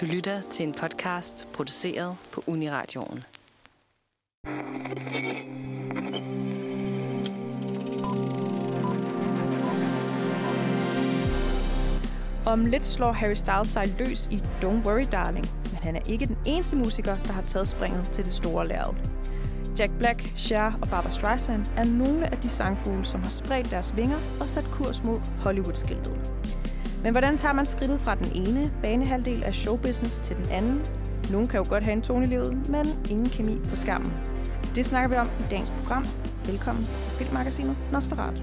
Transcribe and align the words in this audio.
Du 0.00 0.06
lytter 0.06 0.40
til 0.50 0.66
en 0.66 0.72
podcast 0.72 1.48
produceret 1.52 2.16
på 2.32 2.42
Uniradioen. 2.46 3.24
Om 12.46 12.64
lidt 12.64 12.84
slår 12.84 13.12
Harry 13.12 13.34
Styles 13.34 13.68
sig 13.68 13.94
løs 13.98 14.28
i 14.30 14.36
Don't 14.36 14.86
Worry 14.86 15.06
Darling, 15.12 15.46
men 15.64 15.76
han 15.82 15.96
er 15.96 16.00
ikke 16.08 16.26
den 16.26 16.38
eneste 16.46 16.76
musiker, 16.76 17.16
der 17.16 17.32
har 17.32 17.42
taget 17.42 17.68
springet 17.68 18.08
til 18.12 18.24
det 18.24 18.32
store 18.32 18.68
lærred. 18.68 18.94
Jack 19.78 19.92
Black, 19.98 20.32
Cher 20.36 20.72
og 20.82 20.88
Barbara 20.88 21.10
Streisand 21.10 21.66
er 21.76 21.84
nogle 21.84 22.32
af 22.32 22.38
de 22.38 22.48
sangfugle, 22.48 23.04
som 23.04 23.22
har 23.22 23.30
spredt 23.30 23.70
deres 23.70 23.96
vinger 23.96 24.18
og 24.40 24.48
sat 24.48 24.64
kurs 24.64 25.02
mod 25.04 25.20
Hollywood-skiltet. 25.40 26.35
Men 27.06 27.12
hvordan 27.12 27.38
tager 27.38 27.52
man 27.52 27.66
skridtet 27.66 28.00
fra 28.00 28.14
den 28.14 28.32
ene 28.34 28.72
banehalvdel 28.82 29.44
af 29.44 29.54
showbusiness 29.54 30.18
til 30.18 30.36
den 30.36 30.48
anden? 30.50 30.84
Nogle 31.32 31.48
kan 31.48 31.58
jo 31.58 31.66
godt 31.68 31.84
have 31.84 31.92
en 31.92 32.02
tone 32.02 32.24
i 32.24 32.28
livet, 32.28 32.68
men 32.68 32.86
ingen 33.10 33.28
kemi 33.28 33.58
på 33.70 33.76
skærmen. 33.76 34.12
Det 34.74 34.86
snakker 34.86 35.08
vi 35.08 35.16
om 35.16 35.26
i 35.26 35.44
dagens 35.50 35.70
program. 35.70 36.04
Velkommen 36.46 36.84
til 36.84 37.12
Filmmagasinet 37.12 37.76
Nosferatu. 37.92 38.42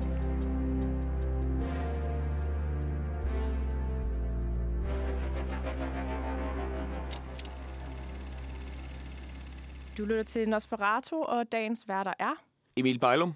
Du 9.97 10.05
lytter 10.05 10.23
til 10.23 10.49
Nosferatu, 10.49 11.23
og 11.23 11.52
dagens 11.52 11.88
værter 11.88 12.13
er... 12.19 12.33
Emil 12.75 12.99
Bejlum. 12.99 13.33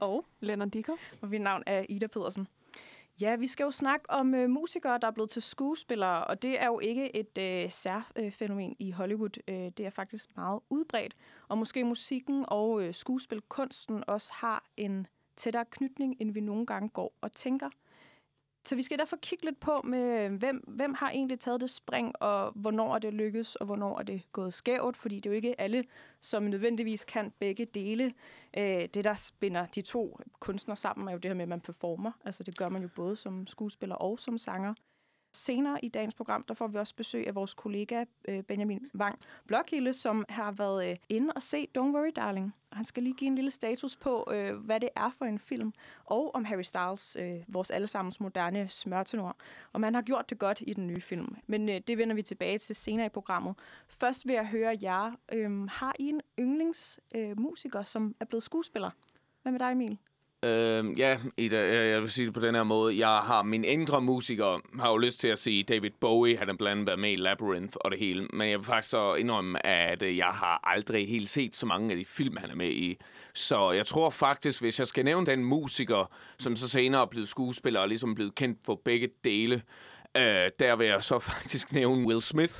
Og 0.00 0.24
Lennon 0.40 0.68
Dicker. 0.68 0.96
og 1.22 1.28
mit 1.28 1.40
navn 1.40 1.62
er 1.66 1.84
Ida 1.88 2.06
Pedersen. 2.06 2.48
Ja, 3.20 3.36
vi 3.36 3.46
skal 3.46 3.64
jo 3.64 3.70
snakke 3.70 4.10
om 4.10 4.34
øh, 4.34 4.50
musikere, 4.50 4.98
der 4.98 5.06
er 5.06 5.10
blevet 5.10 5.30
til 5.30 5.42
skuespillere, 5.42 6.24
og 6.24 6.42
det 6.42 6.62
er 6.62 6.66
jo 6.66 6.78
ikke 6.78 7.16
et 7.16 7.38
øh, 7.38 7.70
særfænomen 7.70 8.76
i 8.78 8.90
Hollywood. 8.90 9.42
Øh, 9.48 9.56
det 9.56 9.80
er 9.80 9.90
faktisk 9.90 10.36
meget 10.36 10.60
udbredt, 10.70 11.16
og 11.48 11.58
måske 11.58 11.84
musikken 11.84 12.44
og 12.48 12.82
øh, 12.82 12.94
skuespilkunsten 12.94 14.04
også 14.06 14.32
har 14.32 14.64
en 14.76 15.06
tættere 15.36 15.64
knytning, 15.64 16.16
end 16.20 16.30
vi 16.30 16.40
nogle 16.40 16.66
gange 16.66 16.88
går 16.88 17.14
og 17.20 17.32
tænker. 17.32 17.70
Så 18.66 18.76
vi 18.76 18.82
skal 18.82 18.98
derfor 18.98 19.16
kigge 19.16 19.44
lidt 19.44 19.60
på, 19.60 19.82
med 19.84 20.28
hvem, 20.28 20.64
hvem 20.68 20.94
har 20.94 21.10
egentlig 21.10 21.40
taget 21.40 21.60
det 21.60 21.70
spring, 21.70 22.22
og 22.22 22.52
hvornår 22.54 22.94
er 22.94 22.98
det 22.98 23.14
lykkes, 23.14 23.56
og 23.56 23.66
hvornår 23.66 23.98
er 23.98 24.02
det 24.02 24.22
gået 24.32 24.54
skævt, 24.54 24.96
fordi 24.96 25.16
det 25.16 25.26
er 25.26 25.30
jo 25.30 25.36
ikke 25.36 25.60
alle, 25.60 25.84
som 26.20 26.42
nødvendigvis 26.42 27.04
kan 27.04 27.32
begge 27.38 27.64
dele. 27.64 28.14
Øh, 28.56 28.88
det, 28.94 29.04
der 29.04 29.14
spinder 29.14 29.66
de 29.66 29.82
to 29.82 30.20
kunstnere 30.40 30.76
sammen, 30.76 31.08
er 31.08 31.12
jo 31.12 31.18
det 31.18 31.28
her 31.28 31.34
med, 31.34 31.42
at 31.42 31.48
man 31.48 31.60
performer. 31.60 32.12
Altså 32.24 32.42
det 32.42 32.56
gør 32.56 32.68
man 32.68 32.82
jo 32.82 32.88
både 32.96 33.16
som 33.16 33.46
skuespiller 33.46 33.94
og 33.94 34.18
som 34.18 34.38
sanger. 34.38 34.74
Senere 35.32 35.84
i 35.84 35.88
dagens 35.88 36.14
program, 36.14 36.44
der 36.48 36.54
får 36.54 36.66
vi 36.66 36.78
også 36.78 36.94
besøg 36.94 37.26
af 37.26 37.34
vores 37.34 37.54
kollega 37.54 38.04
øh, 38.28 38.42
Benjamin 38.42 38.90
Wang 38.94 39.18
Blokhilde, 39.46 39.92
som 39.92 40.24
har 40.28 40.52
været 40.52 40.90
øh, 40.90 40.96
inde 41.08 41.32
og 41.36 41.42
se 41.42 41.68
Don't 41.78 41.80
Worry 41.80 42.12
Darling. 42.16 42.54
Han 42.72 42.84
skal 42.84 43.02
lige 43.02 43.14
give 43.14 43.28
en 43.28 43.34
lille 43.34 43.50
status 43.50 43.96
på, 43.96 44.28
øh, 44.32 44.56
hvad 44.56 44.80
det 44.80 44.88
er 44.96 45.10
for 45.18 45.24
en 45.24 45.38
film, 45.38 45.72
og 46.04 46.34
om 46.34 46.44
Harry 46.44 46.62
Styles, 46.62 47.16
vores 47.48 47.70
allesammens 47.70 48.20
moderne 48.20 48.68
smørtenor, 48.68 49.36
om 49.72 49.82
han 49.82 49.94
har 49.94 50.02
gjort 50.02 50.30
det 50.30 50.38
godt 50.38 50.62
i 50.66 50.72
den 50.72 50.86
nye 50.86 51.00
film. 51.00 51.36
Men 51.46 51.68
det 51.68 51.98
vender 51.98 52.14
vi 52.14 52.22
tilbage 52.22 52.58
til 52.58 52.76
senere 52.76 53.06
i 53.06 53.08
programmet. 53.08 53.54
Først 53.88 54.26
vil 54.26 54.34
jeg 54.34 54.46
høre 54.46 54.76
jer. 54.82 55.12
Øhm, 55.32 55.68
har 55.68 55.96
I 55.98 56.08
en 56.08 56.20
yndlingsmusiker, 56.38 57.34
musiker, 57.34 57.82
som 57.82 58.14
er 58.20 58.24
blevet 58.24 58.42
skuespiller? 58.42 58.90
Hvad 59.42 59.52
med 59.52 59.60
dig, 59.60 59.72
Emil? 59.72 59.98
Øh, 60.44 60.98
ja, 60.98 61.18
Ida, 61.36 61.88
jeg 61.90 62.02
vil 62.02 62.10
sige 62.10 62.26
det 62.26 62.34
på 62.34 62.40
den 62.40 62.54
her 62.54 62.62
måde. 62.62 62.98
Jeg 62.98 63.18
har 63.18 63.42
min 63.42 63.64
indre 63.64 64.00
musiker, 64.00 64.60
har 64.80 64.90
jo 64.90 64.96
lyst 64.96 65.20
til 65.20 65.28
at 65.28 65.38
sige 65.38 65.62
David 65.62 65.90
Bowie, 66.00 66.38
han 66.38 66.48
har 66.48 66.54
blandt 66.54 66.72
andet 66.72 66.86
været 66.86 66.98
med 66.98 67.12
i 67.12 67.16
Labyrinth 67.16 67.76
og 67.80 67.90
det 67.90 67.98
hele. 67.98 68.28
Men 68.32 68.50
jeg 68.50 68.58
vil 68.58 68.66
faktisk 68.66 68.90
så 68.90 69.14
indrømme, 69.14 69.66
at 69.66 70.02
øh, 70.02 70.16
jeg 70.16 70.26
har 70.26 70.60
aldrig 70.64 71.08
helt 71.08 71.28
set 71.28 71.54
så 71.54 71.66
mange 71.66 71.90
af 71.90 71.96
de 71.96 72.04
film, 72.04 72.36
han 72.36 72.50
er 72.50 72.54
med 72.54 72.70
i. 72.70 72.98
Så 73.34 73.70
jeg 73.70 73.86
tror 73.86 74.10
faktisk, 74.10 74.60
hvis 74.60 74.78
jeg 74.78 74.86
skal 74.86 75.04
nævne 75.04 75.26
den 75.26 75.44
musiker, 75.44 76.10
som 76.38 76.56
så 76.56 76.68
senere 76.68 77.02
er 77.02 77.06
blevet 77.06 77.28
skuespiller 77.28 77.80
og 77.80 77.88
ligesom 77.88 78.14
blevet 78.14 78.34
kendt 78.34 78.58
for 78.66 78.80
begge 78.84 79.08
dele, 79.24 79.62
øh, 80.16 80.50
der 80.58 80.76
vil 80.76 80.86
jeg 80.86 81.02
så 81.02 81.18
faktisk 81.32 81.72
nævne 81.72 82.06
Will 82.06 82.22
Smith. 82.22 82.54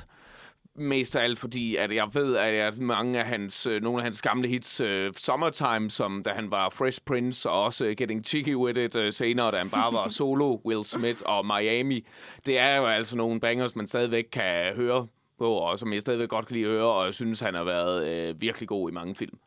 Mest 0.79 1.15
af 1.15 1.23
alt 1.23 1.39
fordi, 1.39 1.75
at 1.75 1.95
jeg 1.95 2.09
ved, 2.13 2.35
at 2.35 2.77
mange 2.77 3.19
af 3.19 3.25
hans, 3.25 3.67
øh, 3.67 3.81
nogle 3.81 3.99
af 3.99 4.03
hans 4.03 4.21
gamle 4.21 4.47
hits, 4.47 4.81
uh, 4.81 4.87
Summertime, 5.15 5.91
som 5.91 6.23
da 6.23 6.29
han 6.29 6.51
var 6.51 6.69
Fresh 6.69 7.01
Prince, 7.05 7.49
og 7.49 7.63
også 7.63 7.85
uh, 7.85 7.91
Getting 7.91 8.25
Cheeky 8.25 8.55
With 8.55 8.79
It 8.79 8.95
uh, 8.95 9.09
senere, 9.09 9.51
da 9.51 9.57
han 9.57 9.69
bare 9.69 9.93
var 9.93 10.09
solo, 10.17 10.57
Will 10.65 10.85
Smith 10.85 11.21
og 11.25 11.45
Miami, 11.45 12.05
det 12.45 12.59
er 12.59 12.75
jo 12.75 12.85
altså 12.85 13.17
nogle 13.17 13.39
bangers, 13.39 13.75
man 13.75 13.87
stadigvæk 13.87 14.25
kan 14.31 14.75
høre 14.75 15.07
på, 15.37 15.53
og 15.53 15.79
som 15.79 15.93
jeg 15.93 16.01
stadigvæk 16.01 16.29
godt 16.29 16.47
kan 16.47 16.55
lide 16.55 16.65
at 16.65 16.71
høre, 16.71 16.87
og 16.87 17.05
jeg 17.05 17.13
synes, 17.13 17.39
han 17.39 17.53
har 17.53 17.63
været 17.63 18.29
uh, 18.33 18.41
virkelig 18.41 18.67
god 18.67 18.91
i 18.91 18.93
mange 18.93 19.15
film. 19.15 19.39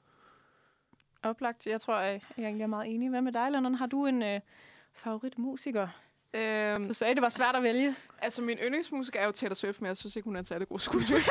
Oplagt. 1.23 1.67
Jeg 1.67 1.81
tror, 1.81 1.99
jeg, 1.99 2.21
er 2.39 2.67
meget 2.67 2.95
enig. 2.95 3.11
Hvad 3.11 3.23
med 3.23 3.33
dig, 3.33 3.51
Lennon? 3.51 3.75
Har 3.75 3.87
du 3.87 4.07
en 4.07 4.23
øh, 4.23 4.41
favoritmusiker? 4.95 5.89
Øhm, 6.35 6.87
Du 6.89 6.95
sagde, 6.95 7.15
det 7.15 7.23
var 7.23 7.29
svært 7.29 7.57
at 7.57 7.63
vælge. 7.63 7.97
altså, 8.19 8.43
min 8.43 8.59
yndlingsmusiker 8.59 9.21
er 9.21 9.27
jo 9.27 9.33
Taylor 9.33 9.55
Swift, 9.55 9.81
men 9.81 9.87
jeg 9.89 9.97
synes 9.97 10.17
ikke, 10.17 10.25
hun 10.25 10.37
er 10.37 10.39
en 10.39 10.45
særlig 10.45 10.69
god 10.69 10.79
skuespiller. 10.79 11.23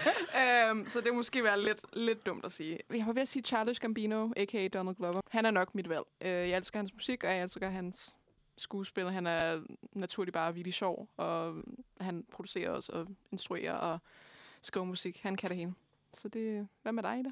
øhm, 0.70 0.86
så 0.86 1.00
det 1.00 1.14
måske 1.14 1.44
være 1.44 1.62
lidt, 1.62 1.80
lidt 1.92 2.26
dumt 2.26 2.44
at 2.44 2.52
sige. 2.52 2.78
Jeg 2.94 3.06
var 3.06 3.12
ved 3.12 3.22
at 3.22 3.28
sige 3.28 3.42
Charles 3.42 3.80
Gambino, 3.80 4.28
a.k.a. 4.36 4.68
Donald 4.68 4.96
Glover. 4.96 5.20
Han 5.30 5.46
er 5.46 5.50
nok 5.50 5.74
mit 5.74 5.88
valg. 5.88 6.04
Øh, 6.20 6.28
jeg 6.30 6.56
elsker 6.56 6.78
hans 6.78 6.94
musik, 6.94 7.24
og 7.24 7.30
jeg 7.30 7.42
elsker 7.42 7.68
hans 7.68 8.16
skuespil. 8.58 9.10
Han 9.10 9.26
er 9.26 9.60
naturligt 9.92 10.32
bare 10.34 10.54
virkelig 10.54 10.74
sjov, 10.74 11.08
og 11.16 11.54
han 12.00 12.24
producerer 12.32 12.70
også 12.70 12.92
og 12.92 13.06
instruerer 13.32 13.74
og 13.74 13.98
skriver 14.62 14.86
musik. 14.86 15.20
Han 15.22 15.36
kan 15.36 15.50
det 15.50 15.56
hele. 15.58 15.74
Så 16.12 16.28
det, 16.28 16.68
hvad 16.82 16.92
med 16.92 17.02
dig, 17.02 17.18
Ida? 17.20 17.30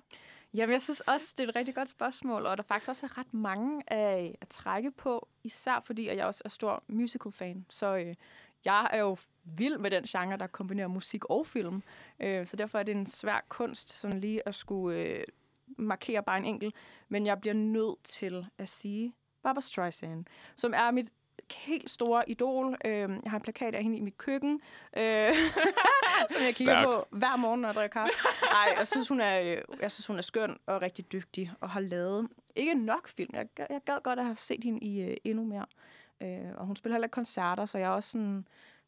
Jamen, 0.55 0.73
jeg 0.73 0.83
synes 0.83 1.01
også, 1.01 1.35
det 1.39 1.45
er 1.45 1.49
et 1.49 1.57
rigtig 1.57 1.75
godt 1.75 1.89
spørgsmål, 1.89 2.47
og 2.47 2.57
der 2.57 2.63
faktisk 2.63 2.89
også 2.89 3.07
er 3.07 3.19
ret 3.19 3.35
mange 3.35 3.77
øh, 3.93 4.35
at 4.41 4.49
trække 4.49 4.91
på, 4.91 5.29
især 5.45 5.81
fordi 5.81 6.09
at 6.09 6.17
jeg 6.17 6.27
også 6.27 6.43
er 6.45 6.49
stor 6.49 6.83
musical-fan. 6.89 7.67
Så 7.71 7.97
øh, 7.97 8.15
jeg 8.65 8.89
er 8.93 8.99
jo 8.99 9.17
vild 9.45 9.79
med 9.79 9.91
den 9.91 10.05
genre, 10.05 10.37
der 10.37 10.47
kombinerer 10.47 10.89
musik 10.89 11.25
og 11.25 11.47
film. 11.47 11.83
Øh, 12.21 12.47
så 12.47 12.57
derfor 12.57 12.79
er 12.79 12.83
det 12.83 12.95
en 12.95 13.07
svær 13.07 13.45
kunst 13.49 13.93
sådan 13.93 14.21
lige 14.21 14.49
at 14.49 14.55
skulle 14.55 14.99
øh, 14.99 15.25
markere 15.79 16.23
bare 16.23 16.39
en 16.39 16.45
enkelt. 16.45 16.75
Men 17.09 17.27
jeg 17.27 17.41
bliver 17.41 17.55
nødt 17.55 18.03
til 18.05 18.47
at 18.59 18.69
sige 18.69 19.15
Barbara 19.43 19.61
Streisand, 19.61 20.25
som 20.55 20.75
er 20.75 20.91
mit 20.91 21.09
helt 21.53 21.91
store 21.91 22.31
idol. 22.31 22.77
Øh, 22.85 22.93
jeg 22.93 23.31
har 23.31 23.37
en 23.37 23.43
plakat 23.43 23.75
af 23.75 23.83
hende 23.83 23.97
i 23.97 24.01
mit 24.01 24.19
køkken, 24.19 24.61
øh, 24.97 25.35
som 26.31 26.43
jeg 26.43 26.55
kigger 26.55 26.73
Stærkt. 26.75 26.85
på 26.87 27.07
hver 27.11 27.37
morgen, 27.37 27.61
når 27.61 27.69
jeg 27.69 27.75
drikker 27.75 28.01
kaffe. 28.01 28.15
Nej, 28.53 28.75
jeg 28.79 28.89
synes, 28.89 29.09
hun 29.09 29.21
er, 29.21 29.41
øh, 29.41 29.59
jeg 29.81 29.91
synes, 29.93 30.07
hun 30.07 30.19
er 30.19 30.23
skøn 30.23 30.57
og 30.67 30.83
rigtig 30.83 31.13
dygtig 31.13 31.53
og 31.61 31.71
har 31.71 31.81
lavet 31.81 32.29
ikke 32.57 32.75
nok 32.75 33.09
film. 33.09 33.31
Jeg, 33.35 33.47
jeg 33.59 33.81
gad 33.87 33.99
godt 34.03 34.19
at 34.19 34.25
have 34.25 34.37
set 34.39 34.65
hende 34.65 34.81
i 34.81 35.03
øh, 35.03 35.17
endnu 35.25 35.45
mere. 35.45 35.67
Øh, 36.23 36.51
og 36.57 36.67
hun 36.67 36.77
spiller 36.77 36.95
heller 36.95 37.09
koncerter, 37.09 37.67
så 37.67 37.79
jeg 37.79 37.87
er 37.87 37.91
også 37.91 38.11
sådan 38.11 38.47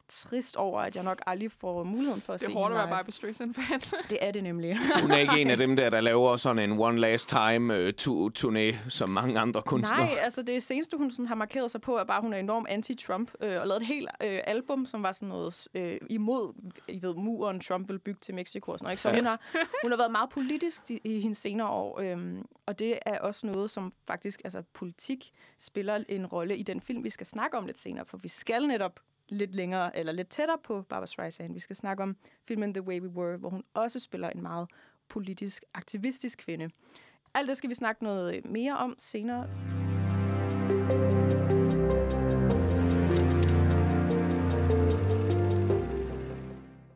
trist 0.09 0.57
over, 0.57 0.81
at 0.81 0.97
jeg 0.97 1.05
nok 1.05 1.23
aldrig 1.27 1.53
får 1.53 1.85
muligheden 1.85 2.21
for 2.21 2.33
at 2.33 2.41
Det 2.41 2.47
se 2.47 2.53
er 2.53 2.59
hårdt 2.59 2.73
at 2.73 2.79
være. 2.79 2.89
Barbra 2.89 3.11
Streisand-fan. 3.13 3.81
Det 4.11 4.19
er 4.21 4.31
det 4.31 4.43
nemlig. 4.43 4.79
Hun 5.03 5.11
er 5.11 5.17
ikke 5.17 5.41
en 5.41 5.51
af 5.51 5.57
dem 5.57 5.77
der, 5.77 5.91
der 5.91 6.01
laver 6.01 6.37
sådan 6.37 6.71
en 6.71 6.79
One 6.81 6.99
Last 6.99 7.29
Time 7.29 7.87
uh, 7.87 7.93
to 7.93 8.31
turné 8.39 8.89
som 8.89 9.11
mange 9.11 9.41
andre 9.41 9.63
kunstnere. 9.63 10.07
Nej, 10.07 10.17
altså 10.21 10.43
det 10.43 10.63
seneste, 10.63 10.97
hun 10.97 11.11
sådan 11.11 11.27
har 11.27 11.35
markeret 11.35 11.71
sig 11.71 11.81
på, 11.81 11.97
er 11.97 12.05
bare, 12.05 12.17
at 12.17 12.23
hun 12.23 12.33
er 12.33 12.39
enormt 12.39 12.69
anti-Trump, 12.69 13.33
øh, 13.41 13.61
og 13.61 13.67
lavet 13.67 13.81
et 13.81 13.87
helt 13.87 14.09
øh, 14.23 14.41
album, 14.47 14.87
som 14.87 15.03
var 15.03 15.13
sådan 15.13 15.29
noget 15.29 15.69
øh, 15.75 16.01
imod, 16.11 16.73
I 16.89 17.03
ved, 17.03 17.15
muren 17.15 17.61
Trump 17.61 17.89
vil 17.89 17.99
bygge 17.99 18.19
til 18.21 18.35
Mexico 18.35 18.73
og 18.73 18.79
sådan 18.79 18.85
noget. 18.87 18.93
Ikke? 18.93 19.03
Så 19.03 19.15
hun 19.15 19.25
har, 19.25 19.41
hun 19.83 19.91
har 19.91 19.99
været 19.99 20.13
meget 20.13 20.31
politisk 20.31 20.91
i, 20.91 21.01
i 21.05 21.21
hendes 21.21 21.39
senere 21.39 21.69
år, 21.69 22.01
øh, 22.01 22.19
og 22.67 22.79
det 22.79 22.99
er 23.07 23.19
også 23.19 23.47
noget, 23.47 23.71
som 23.71 23.93
faktisk, 24.07 24.41
altså 24.45 24.63
politik 24.75 25.31
spiller 25.59 26.05
en 26.09 26.27
rolle 26.27 26.57
i 26.57 26.63
den 26.63 26.81
film, 26.81 27.05
vi 27.05 27.11
skal 27.11 27.27
snakke 27.27 27.57
om 27.57 27.67
lidt 27.67 27.79
senere, 27.79 28.05
for 28.07 28.17
vi 28.17 28.29
skal 28.29 28.67
netop 28.67 29.01
lidt 29.29 29.55
længere, 29.55 29.97
eller 29.97 30.13
lidt 30.13 30.29
tættere 30.29 30.59
på 30.65 30.83
Barbara 30.83 31.07
Streisand. 31.07 31.53
Vi 31.53 31.59
skal 31.61 31.77
snakke 31.77 32.03
om 32.03 32.17
filmen 32.49 32.75
The 32.75 32.83
Way 32.83 33.01
We 33.01 33.09
Were, 33.09 33.37
hvor 33.37 33.51
hun 33.51 33.65
også 33.75 34.01
spiller 34.01 34.31
en 34.31 34.43
meget 34.43 34.69
politisk, 35.09 35.65
aktivistisk 35.75 36.39
kvinde. 36.39 36.71
Alt 37.35 37.49
det 37.49 37.57
skal 37.57 37.71
vi 37.71 37.75
snakke 37.75 38.05
noget 38.05 38.45
mere 38.45 38.77
om 38.77 38.95
senere. 38.99 39.49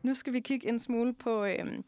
Nu 0.03 0.13
skal 0.13 0.33
vi 0.33 0.39
kigge 0.39 0.69
en 0.69 0.79
smule 0.79 1.13
på, 1.13 1.45
øh, 1.45 1.79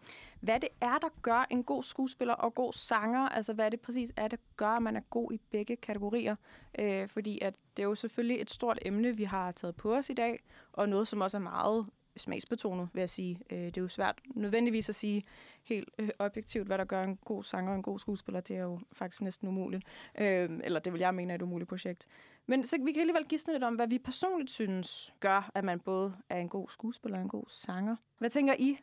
hvad 0.44 0.60
det 0.60 0.70
er, 0.82 0.98
der 0.98 1.10
gør 1.22 1.46
en 1.50 1.64
god 1.64 1.84
skuespiller 1.84 2.34
og 2.34 2.56
god 2.56 2.74
sanger. 2.74 3.30
Altså, 3.30 3.54
hvad 3.54 3.72
det 3.72 3.80
præcis 3.82 4.14
er, 4.16 4.28
der 4.28 4.38
gør, 4.58 4.68
at 4.68 4.82
man 4.82 4.96
er 4.96 5.02
god 5.10 5.32
i 5.32 5.42
begge 5.52 5.76
kategorier. 5.76 6.36
Øh, 6.80 7.08
fordi 7.08 7.40
at 7.42 7.56
det 7.78 7.84
er 7.84 7.88
jo 7.88 7.96
selvfølgelig 7.96 8.42
et 8.42 8.50
stort 8.50 8.80
emne, 8.82 9.18
vi 9.18 9.24
har 9.24 9.52
taget 9.52 9.76
på 9.76 9.96
os 9.96 10.10
i 10.10 10.14
dag, 10.14 10.44
og 10.72 10.90
noget, 10.90 11.08
som 11.08 11.22
også 11.22 11.38
er 11.38 11.42
meget 11.42 11.86
smagsbetonet, 12.18 12.90
vil 12.94 13.02
jeg 13.02 13.10
sige. 13.10 13.40
Øh, 13.50 13.58
det 13.58 13.78
er 13.78 13.82
jo 13.82 13.88
svært 13.88 14.22
nødvendigvis 14.36 14.90
at 14.90 14.96
sige 14.96 15.24
helt 15.64 15.90
øh, 16.00 16.10
objektivt, 16.20 16.68
hvad 16.68 16.78
der 16.78 16.86
gør 16.86 17.04
en 17.04 17.18
god 17.18 17.44
sanger 17.44 17.72
og 17.72 17.76
en 17.76 17.84
god 17.84 18.00
skuespiller. 18.00 18.42
Det 18.42 18.56
er 18.56 18.62
jo 18.62 18.80
faktisk 18.94 19.22
næsten 19.22 19.48
umuligt. 19.48 19.84
Øh, 20.20 20.50
eller 20.64 20.80
det 20.80 20.94
vil 20.94 21.00
jeg 21.00 21.16
mene 21.16 21.34
er 21.34 21.36
et 21.36 21.42
umuligt 21.42 21.70
projekt. 21.70 22.08
Men 22.46 22.66
så 22.66 22.78
vi 22.86 22.92
kan 22.92 23.02
alligevel 23.02 23.26
gisne 23.26 23.54
lidt 23.54 23.64
om, 23.64 23.76
hvad 23.76 23.88
vi 23.88 24.00
personligt 24.00 24.52
synes 24.52 25.14
gør, 25.20 25.52
at 25.56 25.64
man 25.64 25.80
både 25.80 26.16
er 26.30 26.40
en 26.40 26.50
god 26.50 26.70
skuespiller 26.70 27.18
og 27.18 27.24
en 27.24 27.30
god 27.30 27.46
sanger. 27.48 27.96
Hvad 28.18 28.30
tænker 28.30 28.54
I? 28.60 28.78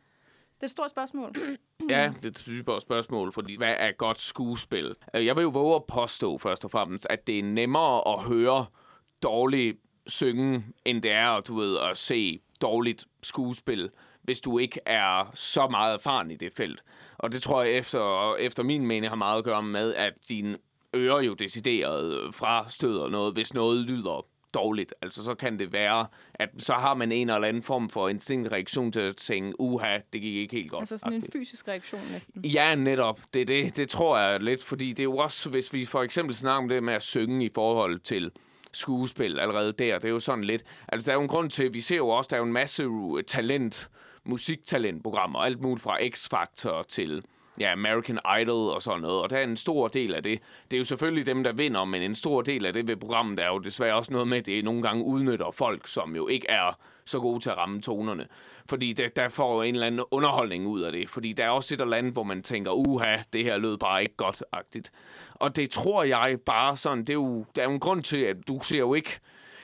Det 0.60 0.64
er 0.64 0.66
et 0.66 0.70
stort 0.70 0.90
spørgsmål. 0.90 1.32
Ja, 1.88 2.12
det 2.22 2.24
er 2.24 2.28
et 2.28 2.62
stort 2.62 2.82
spørgsmål, 2.82 3.32
fordi 3.32 3.56
hvad 3.56 3.74
er 3.78 3.92
godt 3.92 4.20
skuespil? 4.20 4.94
Øh, 5.14 5.26
jeg 5.26 5.36
vil 5.36 5.42
jo 5.42 5.48
våge 5.48 5.74
at 5.74 5.84
påstå 5.84 6.38
først 6.38 6.64
og 6.64 6.70
fremmest, 6.70 7.06
at 7.10 7.26
det 7.26 7.38
er 7.38 7.42
nemmere 7.42 8.14
at 8.14 8.22
høre 8.24 8.66
dårligt 9.22 9.78
synge, 10.06 10.64
end 10.84 11.02
det 11.02 11.10
er 11.10 11.40
du 11.40 11.58
ved, 11.58 11.78
at 11.78 11.96
se 11.96 12.40
dårligt 12.62 13.04
skuespil, 13.22 13.90
hvis 14.22 14.40
du 14.40 14.58
ikke 14.58 14.80
er 14.86 15.30
så 15.34 15.68
meget 15.68 15.94
erfaren 15.94 16.30
i 16.30 16.36
det 16.36 16.54
felt. 16.54 16.82
Og 17.18 17.32
det 17.32 17.42
tror 17.42 17.62
jeg 17.62 17.72
efter, 17.72 18.34
efter 18.36 18.62
min 18.62 18.86
mening 18.86 19.10
har 19.10 19.16
meget 19.16 19.38
at 19.38 19.44
gøre 19.44 19.62
med, 19.62 19.94
at 19.94 20.12
din 20.28 20.56
ører 20.94 21.20
jo 21.20 21.34
decideret 21.34 22.34
frastøder 22.34 23.08
noget, 23.08 23.34
hvis 23.34 23.54
noget 23.54 23.84
lyder 23.84 24.26
dårligt. 24.54 24.94
Altså 25.02 25.24
så 25.24 25.34
kan 25.34 25.58
det 25.58 25.72
være, 25.72 26.06
at 26.34 26.48
så 26.58 26.72
har 26.72 26.94
man 26.94 27.12
en 27.12 27.30
eller 27.30 27.48
anden 27.48 27.62
form 27.62 27.90
for 27.90 28.08
instinktreaktion 28.08 28.92
til 28.92 29.00
at 29.00 29.16
tænke, 29.16 29.60
uha, 29.60 29.98
det 30.12 30.20
gik 30.20 30.34
ikke 30.34 30.56
helt 30.56 30.70
godt. 30.70 30.80
Altså 30.80 30.98
sådan 30.98 31.12
en 31.12 31.24
fysisk 31.32 31.68
reaktion 31.68 32.00
næsten. 32.12 32.44
Ja, 32.44 32.74
netop. 32.74 33.20
Det, 33.34 33.48
det, 33.48 33.76
det 33.76 33.88
tror 33.88 34.18
jeg 34.18 34.40
lidt, 34.40 34.64
fordi 34.64 34.88
det 34.88 35.00
er 35.00 35.04
jo 35.04 35.16
også, 35.16 35.48
hvis 35.48 35.72
vi 35.72 35.84
for 35.84 36.02
eksempel 36.02 36.34
snakker 36.34 36.62
om 36.62 36.68
det 36.68 36.82
med 36.82 36.94
at 36.94 37.02
synge 37.02 37.44
i 37.44 37.50
forhold 37.54 38.00
til 38.00 38.30
skuespil 38.72 39.40
allerede 39.40 39.72
der, 39.72 39.98
det 39.98 40.04
er 40.04 40.12
jo 40.12 40.18
sådan 40.18 40.44
lidt, 40.44 40.62
altså 40.88 41.06
der 41.06 41.12
er 41.12 41.16
jo 41.16 41.22
en 41.22 41.28
grund 41.28 41.50
til, 41.50 41.74
vi 41.74 41.80
ser 41.80 41.96
jo 41.96 42.08
også, 42.08 42.28
der 42.28 42.36
er 42.36 42.40
jo 42.40 42.46
en 42.46 42.52
masse 42.52 42.88
talent, 43.26 43.90
musiktalentprogrammer, 44.24 45.38
alt 45.38 45.60
muligt 45.60 45.82
fra 45.82 45.98
X-Factor 45.98 46.82
til 46.88 47.24
ja, 47.60 47.72
American 47.72 48.18
Idol 48.40 48.70
og 48.70 48.82
sådan 48.82 49.00
noget, 49.00 49.22
og 49.22 49.30
der 49.30 49.36
er 49.36 49.44
en 49.44 49.56
stor 49.56 49.88
del 49.88 50.14
af 50.14 50.22
det. 50.22 50.40
Det 50.70 50.76
er 50.76 50.78
jo 50.78 50.84
selvfølgelig 50.84 51.26
dem, 51.26 51.44
der 51.44 51.52
vinder, 51.52 51.84
men 51.84 52.02
en 52.02 52.14
stor 52.14 52.42
del 52.42 52.66
af 52.66 52.72
det 52.72 52.88
ved 52.88 52.96
programmet 52.96 53.40
er 53.40 53.46
jo 53.46 53.58
desværre 53.58 53.94
også 53.94 54.12
noget 54.12 54.28
med, 54.28 54.38
at 54.38 54.46
det 54.46 54.64
nogle 54.64 54.82
gange 54.82 55.04
udnytter 55.04 55.50
folk, 55.50 55.88
som 55.88 56.16
jo 56.16 56.28
ikke 56.28 56.46
er 56.48 56.78
så 57.04 57.20
gode 57.20 57.40
til 57.40 57.50
at 57.50 57.56
ramme 57.56 57.80
tonerne. 57.80 58.26
Fordi 58.68 58.92
der, 58.92 59.08
der 59.08 59.28
får 59.28 59.54
jo 59.54 59.62
en 59.62 59.74
eller 59.74 59.86
anden 59.86 60.02
underholdning 60.10 60.66
ud 60.66 60.80
af 60.80 60.92
det. 60.92 61.10
Fordi 61.10 61.32
der 61.32 61.44
er 61.44 61.50
også 61.50 61.74
et 61.74 61.80
eller 61.80 61.96
andet, 61.96 62.12
hvor 62.12 62.22
man 62.22 62.42
tænker, 62.42 62.70
uha, 62.70 63.16
det 63.32 63.44
her 63.44 63.58
lød 63.58 63.76
bare 63.76 64.02
ikke 64.02 64.16
godt-agtigt. 64.16 64.92
Og 65.34 65.56
det 65.56 65.70
tror 65.70 66.02
jeg 66.02 66.38
bare 66.46 66.76
sådan, 66.76 66.98
det 66.98 67.10
er 67.10 67.14
jo, 67.14 67.44
der 67.56 67.62
er 67.62 67.66
jo 67.66 67.72
en 67.72 67.80
grund 67.80 68.02
til, 68.02 68.16
at 68.16 68.36
du 68.48 68.58
ser 68.62 68.78
jo 68.78 68.94
ikke 68.94 69.18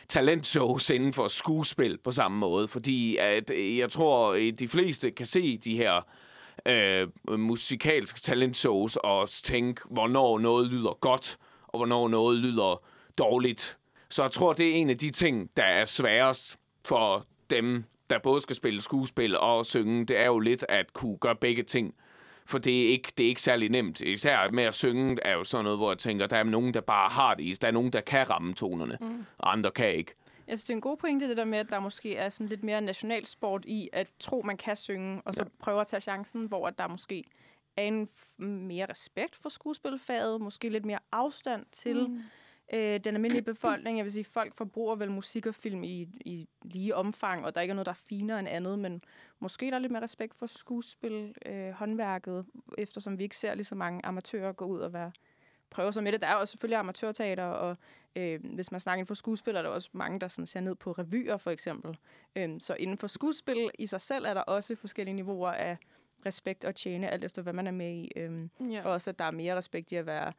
talentshows 0.08 0.90
inden 0.90 1.12
for 1.12 1.28
skuespil 1.28 1.98
på 1.98 2.12
samme 2.12 2.38
måde. 2.38 2.68
Fordi 2.68 3.16
at, 3.16 3.50
øh, 3.50 3.78
jeg 3.78 3.90
tror, 3.90 4.32
at 4.32 4.58
de 4.58 4.68
fleste 4.68 5.10
kan 5.10 5.26
se 5.26 5.58
de 5.58 5.76
her 5.76 6.02
øh, 6.66 7.08
musikalske 7.38 8.20
talentshows 8.20 8.96
og 8.96 9.30
tænke, 9.30 9.82
hvornår 9.90 10.38
noget 10.38 10.70
lyder 10.70 10.98
godt, 11.00 11.38
og 11.66 11.78
hvornår 11.78 12.08
noget 12.08 12.38
lyder 12.38 12.82
dårligt. 13.18 13.78
Så 14.08 14.22
jeg 14.22 14.30
tror, 14.30 14.52
det 14.52 14.68
er 14.68 14.74
en 14.74 14.90
af 14.90 14.98
de 14.98 15.10
ting, 15.10 15.50
der 15.56 15.64
er 15.64 15.84
sværest 15.84 16.58
for 16.84 17.26
dem, 17.50 17.84
der 18.10 18.18
både 18.18 18.40
skal 18.40 18.56
spille 18.56 18.82
skuespil 18.82 19.38
og 19.38 19.66
synge. 19.66 20.06
Det 20.06 20.18
er 20.18 20.26
jo 20.26 20.38
lidt 20.38 20.64
at 20.68 20.92
kunne 20.92 21.16
gøre 21.16 21.36
begge 21.36 21.62
ting. 21.62 21.94
For 22.46 22.58
det 22.58 22.84
er 22.84 22.88
ikke, 22.88 23.12
det 23.18 23.24
er 23.24 23.28
ikke 23.28 23.42
særlig 23.42 23.70
nemt. 23.70 24.00
Især 24.00 24.50
med 24.50 24.64
at 24.64 24.74
synge 24.74 25.18
er 25.22 25.32
jo 25.32 25.44
sådan 25.44 25.64
noget, 25.64 25.78
hvor 25.78 25.90
jeg 25.90 25.98
tænker, 25.98 26.26
der 26.26 26.36
er 26.36 26.44
nogen, 26.44 26.74
der 26.74 26.80
bare 26.80 27.10
har 27.10 27.34
det. 27.34 27.62
Der 27.62 27.68
er 27.68 27.72
nogen, 27.72 27.92
der 27.92 28.00
kan 28.00 28.30
ramme 28.30 28.54
tonerne, 28.54 28.98
mm. 29.00 29.26
og 29.38 29.52
andre 29.52 29.70
kan 29.70 29.94
ikke. 29.94 30.14
Jeg 30.46 30.58
synes, 30.58 30.64
det 30.64 30.70
er 30.70 30.76
en 30.76 30.80
god 30.80 30.96
pointe, 30.96 31.28
det 31.28 31.36
der 31.36 31.44
med, 31.44 31.58
at 31.58 31.70
der 31.70 31.80
måske 31.80 32.16
er 32.16 32.28
sådan 32.28 32.48
lidt 32.48 32.64
mere 32.64 32.80
nationalsport 32.80 33.64
i 33.64 33.88
at 33.92 34.06
tro, 34.20 34.42
man 34.42 34.56
kan 34.56 34.76
synge, 34.76 35.22
og 35.24 35.34
så 35.34 35.42
ja. 35.42 35.48
prøve 35.58 35.80
at 35.80 35.86
tage 35.86 36.00
chancen, 36.00 36.46
hvor 36.46 36.68
at 36.68 36.78
der 36.78 36.88
måske 36.88 37.24
er 37.76 37.82
en 37.82 38.08
mere 38.38 38.86
respekt 38.86 39.36
for 39.36 39.48
skuespilfaget, 39.48 40.40
måske 40.40 40.68
lidt 40.68 40.84
mere 40.84 40.98
afstand 41.12 41.66
til 41.72 42.08
mm. 42.08 42.22
øh, 42.72 43.00
den 43.04 43.14
almindelige 43.14 43.42
befolkning. 43.42 43.96
Jeg 43.98 44.04
vil 44.04 44.12
sige, 44.12 44.24
folk 44.24 44.54
forbruger 44.54 44.96
vel 44.96 45.10
musik 45.10 45.46
og 45.46 45.54
film 45.54 45.84
i, 45.84 46.08
i 46.20 46.48
lige 46.62 46.94
omfang, 46.94 47.44
og 47.44 47.54
der 47.54 47.60
ikke 47.60 47.70
er 47.72 47.74
noget, 47.74 47.86
der 47.86 47.92
er 47.92 48.02
finere 48.08 48.38
end 48.38 48.48
andet, 48.48 48.78
men 48.78 49.02
måske 49.38 49.66
der 49.66 49.74
er 49.74 49.78
lidt 49.78 49.92
mere 49.92 50.02
respekt 50.02 50.34
for 50.34 50.46
skuespil, 50.46 51.34
øh, 51.46 51.70
håndværket, 51.70 52.46
eftersom 52.78 53.18
vi 53.18 53.22
ikke 53.22 53.36
ser 53.36 53.54
lige 53.54 53.64
så 53.64 53.74
mange 53.74 54.06
amatører 54.06 54.52
gå 54.52 54.64
ud 54.64 54.78
og 54.78 54.92
være 54.92 55.12
prøve 55.70 55.92
sig 55.92 56.02
med 56.02 56.12
det. 56.12 56.20
Der 56.22 56.26
er 56.28 56.34
også 56.34 56.52
selvfølgelig 56.52 56.78
amatørteater, 56.78 57.44
og 57.44 57.76
øh, 58.16 58.40
hvis 58.54 58.70
man 58.70 58.80
snakker 58.80 58.96
inden 58.98 59.06
for 59.06 59.14
skuespil, 59.14 59.56
er 59.56 59.62
der 59.62 59.68
også 59.68 59.90
mange, 59.92 60.20
der 60.20 60.28
sådan 60.28 60.46
ser 60.46 60.60
ned 60.60 60.74
på 60.74 60.92
revyer, 60.92 61.36
for 61.36 61.50
eksempel. 61.50 61.98
Øh, 62.36 62.50
så 62.58 62.74
inden 62.74 62.98
for 62.98 63.06
skuespil 63.06 63.70
i 63.78 63.86
sig 63.86 64.00
selv 64.00 64.24
er 64.24 64.34
der 64.34 64.40
også 64.40 64.76
forskellige 64.76 65.14
niveauer 65.14 65.50
af 65.50 65.76
respekt 66.26 66.64
og 66.64 66.74
tjene, 66.74 67.08
alt 67.10 67.24
efter 67.24 67.42
hvad 67.42 67.52
man 67.52 67.66
er 67.66 67.70
med 67.70 67.92
i. 67.92 68.12
Øh, 68.16 68.48
Ja. 68.72 68.82
og 68.84 68.92
også, 68.92 69.10
at 69.10 69.18
der 69.18 69.24
er 69.24 69.30
mere 69.30 69.56
respekt 69.56 69.92
i 69.92 69.96
at 69.96 70.06
være 70.06 70.32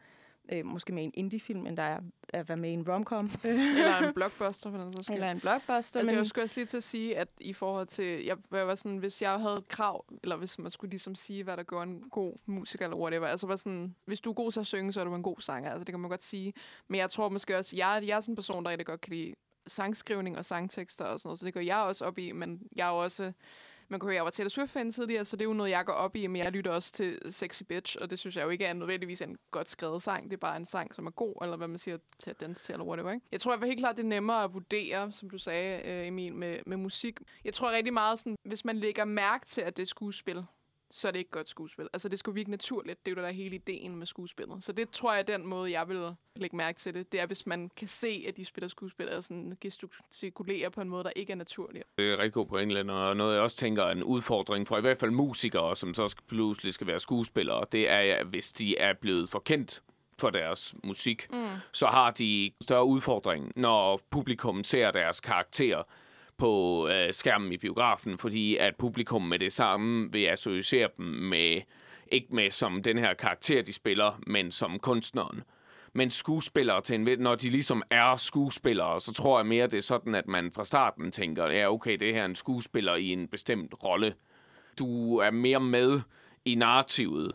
øh, 0.52 0.66
måske 0.66 0.94
med 0.94 1.04
en 1.04 1.12
indie-film, 1.14 1.68
end 1.68 1.78
der 1.78 1.84
er 1.84 2.00
at 2.34 2.50
være 2.50 2.58
med 2.58 2.70
i 2.70 2.74
en 2.74 2.90
romcom. 2.90 3.32
Eller 3.44 3.98
en 3.98 4.14
blockbuster, 4.20 4.72
for 4.72 4.78
den 4.78 4.94
sags. 4.94 5.10
Eller 5.10 5.32
en 5.32 5.40
blockbuster. 5.40 6.00
Altså, 6.00 6.14
men... 6.14 6.18
jeg 6.18 6.26
skulle 6.26 6.46
også 6.46 6.60
lige 6.60 6.66
til 6.66 6.78
at 6.78 6.84
sige, 6.84 7.18
at 7.18 7.28
i 7.42 7.54
forhold 7.54 7.88
til, 7.88 8.26
jeg, 8.26 8.38
jeg 8.52 8.68
var 8.68 8.76
sådan, 8.76 8.98
hvis 8.98 9.22
jeg 9.22 9.40
havde 9.40 9.58
et 9.58 9.68
krav, 9.68 10.06
eller 10.24 10.36
hvis 10.36 10.60
man 10.60 10.72
skulle 10.72 10.90
ligesom 10.90 11.16
sige, 11.16 11.44
hvad 11.44 11.58
der 11.58 11.64
gør 11.64 11.82
en 11.82 12.04
god 12.12 12.34
musiker, 12.46 12.86
eller 12.86 12.98
whatever, 12.98 13.28
altså 13.28 13.48
var 13.48 13.56
sådan, 13.56 13.96
hvis 14.06 14.20
du 14.20 14.30
er 14.30 14.34
god 14.34 14.52
til 14.52 14.60
at 14.60 14.68
synge, 14.68 14.94
så 14.94 15.00
er 15.02 15.06
du 15.06 15.16
en 15.16 15.24
god 15.24 15.40
sanger, 15.40 15.70
altså 15.70 15.84
det 15.84 15.94
kan 15.94 16.00
man 16.00 16.10
godt 16.10 16.24
sige. 16.24 16.54
Men 16.88 17.00
jeg 17.00 17.10
tror 17.10 17.30
måske 17.30 17.58
også, 17.58 17.76
jeg, 17.76 18.04
jeg 18.06 18.18
er 18.18 18.22
sådan 18.22 18.32
en 18.32 18.36
person, 18.36 18.64
der 18.64 18.72
rigtig 18.72 18.86
godt 18.86 19.02
kan 19.02 19.14
lide 19.14 19.34
sangskrivning 19.68 20.38
og 20.38 20.46
sangtekster 20.46 21.06
og 21.06 21.20
sådan 21.20 21.28
noget, 21.28 21.40
så 21.40 21.46
det 21.46 21.54
går 21.54 21.62
jeg 21.62 21.78
også 21.78 22.06
op 22.06 22.18
i, 22.18 22.32
men 22.32 22.62
jeg 22.76 22.88
er 22.88 22.92
også, 22.92 23.34
man 23.90 24.00
kan 24.00 24.08
høre, 24.08 24.16
jeg 24.16 24.24
var 24.24 24.30
Taylor 24.30 24.50
Swift-fan 24.50 24.92
tidligere, 24.92 25.26
så 25.26 25.36
det 25.36 25.42
er 25.42 25.50
jo 25.50 25.54
noget, 25.54 25.72
jeg 25.72 25.86
går 25.86 25.94
op 25.94 26.16
i, 26.16 26.28
men 26.28 26.42
jeg 26.42 26.52
lytter 26.52 26.72
også 26.72 26.92
til 26.92 27.20
Sexy 27.30 27.64
Bitch, 27.64 27.98
og 28.02 28.10
det 28.10 28.20
synes 28.20 28.36
jeg 28.36 28.44
jo 28.44 28.50
ikke 28.50 28.66
er 28.66 28.74
nødvendigvis 28.74 29.22
en 29.22 29.38
godt 29.52 29.70
skrevet 29.70 30.04
sang, 30.04 30.24
det 30.24 30.34
er 30.34 30.38
bare 30.38 30.58
en 30.58 30.66
sang, 30.66 30.96
som 30.96 31.06
er 31.06 31.12
god, 31.12 31.36
eller 31.42 31.58
hvad 31.58 31.68
man 31.68 31.78
siger, 31.78 31.98
til 32.20 32.30
at 32.30 32.40
danse 32.42 32.64
til, 32.64 32.74
eller 32.74 32.86
whatever, 32.86 33.12
ikke? 33.12 33.26
Jeg 33.32 33.42
tror, 33.42 33.54
at 33.54 33.66
helt 33.66 33.80
klart, 33.80 33.98
det 33.98 34.04
er 34.04 34.08
nemmere 34.08 34.44
at 34.44 34.54
vurdere, 34.54 35.12
som 35.12 35.30
du 35.30 35.38
sagde, 35.38 35.82
øh, 35.92 36.08
Emil, 36.08 36.34
med, 36.34 36.60
med 36.66 36.78
musik. 36.78 37.20
Jeg 37.44 37.54
tror 37.54 37.72
rigtig 37.72 37.94
meget 37.94 38.20
sådan, 38.20 38.36
hvis 38.44 38.66
man 38.66 38.78
lægger 38.78 39.06
mærke 39.06 39.46
til, 39.46 39.62
at 39.62 39.78
det 39.78 39.84
er 39.84 39.88
skuespil, 39.88 40.44
så 40.92 41.08
er 41.08 41.12
det 41.12 41.20
ikke 41.20 41.32
godt 41.32 41.50
skuespil. 41.50 41.88
Altså, 41.94 42.10
det 42.10 42.20
skulle 42.20 42.36
virke 42.36 42.52
naturligt. 42.52 43.06
Det 43.06 43.12
er 43.12 43.16
jo 43.16 43.22
der 43.22 43.28
er 43.28 43.34
hele 43.34 43.56
ideen 43.56 43.96
med 43.96 44.06
skuespillet. 44.06 44.64
Så 44.64 44.72
det 44.72 44.90
tror 44.90 45.14
jeg 45.14 45.20
er 45.20 45.24
den 45.24 45.48
måde, 45.48 45.72
jeg 45.72 45.90
vil 45.90 46.16
lægge 46.36 46.56
mærke 46.56 46.80
til 46.80 46.94
det. 46.94 47.12
Det 47.12 47.22
er, 47.22 47.26
hvis 47.26 47.48
man 47.48 47.72
kan 47.78 47.88
se, 47.88 48.26
at 48.28 48.38
de 48.38 48.46
spiller 48.46 48.68
skuespil, 48.68 49.10
og 49.10 49.24
sådan 49.24 49.58
gestikulerer 49.62 50.70
på 50.70 50.82
en 50.82 50.90
måde, 50.90 51.04
der 51.04 51.12
ikke 51.16 51.32
er 51.32 51.38
naturlig. 51.38 51.84
Det 51.98 52.12
er 52.12 52.18
rigtig 52.18 52.34
god 52.34 52.46
pointe, 52.46 52.92
og 52.92 53.18
noget 53.18 53.34
jeg 53.34 53.42
også 53.42 53.58
tænker 53.58 53.84
er 53.84 53.92
en 53.92 54.04
udfordring 54.04 54.68
for 54.68 54.78
i 54.78 54.82
hvert 54.82 55.00
fald 55.00 55.12
musikere, 55.12 55.76
som 55.76 55.94
så 55.94 56.16
pludselig 56.28 56.74
skal 56.74 56.88
være 56.88 57.00
skuespillere, 57.00 57.66
det 57.72 57.90
er, 57.90 58.24
hvis 58.24 58.54
de 58.54 58.78
er 58.78 58.94
blevet 58.94 59.30
forkendt 59.30 59.84
for 60.20 60.30
deres 60.30 60.76
musik, 60.84 61.28
mm. 61.34 61.46
så 61.72 61.88
har 61.88 62.12
de 62.12 62.52
større 62.62 62.86
udfordring, 62.86 63.52
når 63.56 64.00
publikum 64.10 64.64
ser 64.64 64.92
deres 64.92 65.20
karakterer 65.20 65.84
på 66.38 66.88
øh, 66.88 67.14
skærmen 67.14 67.52
i 67.52 67.58
biografen, 67.58 68.18
fordi 68.18 68.58
at 68.58 68.76
publikum 68.76 69.22
med 69.22 69.40
det 69.40 69.54
samme 69.54 70.12
vil 70.12 70.26
associere 70.26 70.90
dem 70.98 71.06
med, 71.06 71.62
ikke 72.12 72.36
med 72.36 72.52
som 72.52 72.84
den 72.84 72.98
her 72.98 73.14
karakter, 73.14 73.62
de 73.62 73.74
spiller, 73.74 74.22
men 74.28 74.52
som 74.52 74.80
kunstneren. 74.80 75.44
Men 75.94 76.12
skuespillere, 76.12 76.82
til 76.82 76.96
en, 76.96 77.20
når 77.20 77.36
de 77.36 77.50
ligesom 77.50 77.84
er 77.90 78.16
skuespillere, 78.16 79.02
så 79.02 79.14
tror 79.14 79.40
jeg 79.40 79.46
mere, 79.46 79.68
det 79.68 79.78
er 79.78 79.82
sådan, 79.82 80.16
at 80.16 80.28
man 80.28 80.52
fra 80.52 80.66
starten 80.66 81.12
tænker, 81.12 81.46
ja, 81.46 81.72
okay, 81.74 81.98
det 81.98 82.14
her 82.14 82.22
er 82.22 82.26
en 82.26 82.36
skuespiller 82.36 82.96
i 82.96 83.08
en 83.08 83.28
bestemt 83.28 83.74
rolle. 83.84 84.14
Du 84.80 85.18
er 85.18 85.32
mere 85.32 85.60
med 85.60 86.02
i 86.46 86.56
narrativet. 86.56 87.32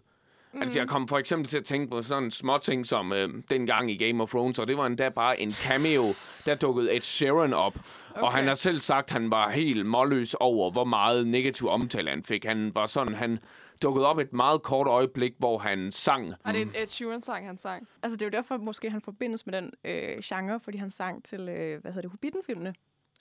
Mm. 0.52 0.62
Altså, 0.62 0.78
jeg 0.78 0.88
kom 0.88 1.08
for 1.08 1.18
eksempel 1.18 1.48
til 1.48 1.58
at 1.58 1.64
tænke 1.64 1.90
på 1.90 2.02
sådan 2.02 2.30
små 2.30 2.58
ting 2.58 2.86
som 2.86 3.12
øh, 3.12 3.28
dengang 3.50 3.90
i 3.90 3.96
Game 3.96 4.22
of 4.22 4.30
Thrones, 4.30 4.58
og 4.58 4.68
det 4.68 4.76
var 4.76 4.86
endda 4.86 5.08
bare 5.08 5.40
en 5.40 5.52
cameo, 5.52 6.14
der 6.46 6.54
dukkede 6.54 6.96
Ed 6.96 7.00
Sheeran 7.00 7.54
op. 7.54 7.74
Okay. 8.10 8.22
Og 8.22 8.32
han 8.32 8.46
har 8.46 8.54
selv 8.54 8.80
sagt, 8.80 9.06
at 9.06 9.12
han 9.12 9.30
var 9.30 9.50
helt 9.50 9.86
målløs 9.86 10.34
over, 10.34 10.70
hvor 10.70 10.84
meget 10.84 11.26
negativ 11.26 11.68
omtale 11.68 12.10
han 12.10 12.22
fik. 12.22 12.44
Han 12.44 12.72
var 12.74 12.86
sådan, 12.86 13.14
han 13.14 13.38
dukkede 13.82 14.06
op 14.06 14.18
et 14.18 14.32
meget 14.32 14.62
kort 14.62 14.86
øjeblik, 14.86 15.32
hvor 15.38 15.58
han 15.58 15.92
sang. 15.92 16.34
Og 16.44 16.54
det 16.54 16.62
er 16.62 16.82
Ed 16.82 16.86
Sheeran-sang, 16.86 17.46
han 17.46 17.58
sang. 17.58 17.88
Altså, 18.02 18.16
det 18.16 18.22
er 18.22 18.26
jo 18.26 18.30
derfor, 18.30 18.56
måske 18.56 18.90
han 18.90 19.00
forbindes 19.00 19.46
med 19.46 19.54
den 19.54 19.70
øh, 19.84 20.18
genre, 20.24 20.60
fordi 20.60 20.78
han 20.78 20.90
sang 20.90 21.24
til, 21.24 21.40
øh, 21.40 21.80
hvad 21.80 21.92
hedder 21.92 22.00
det, 22.00 22.10
Hobbiten-filmene. 22.10 22.74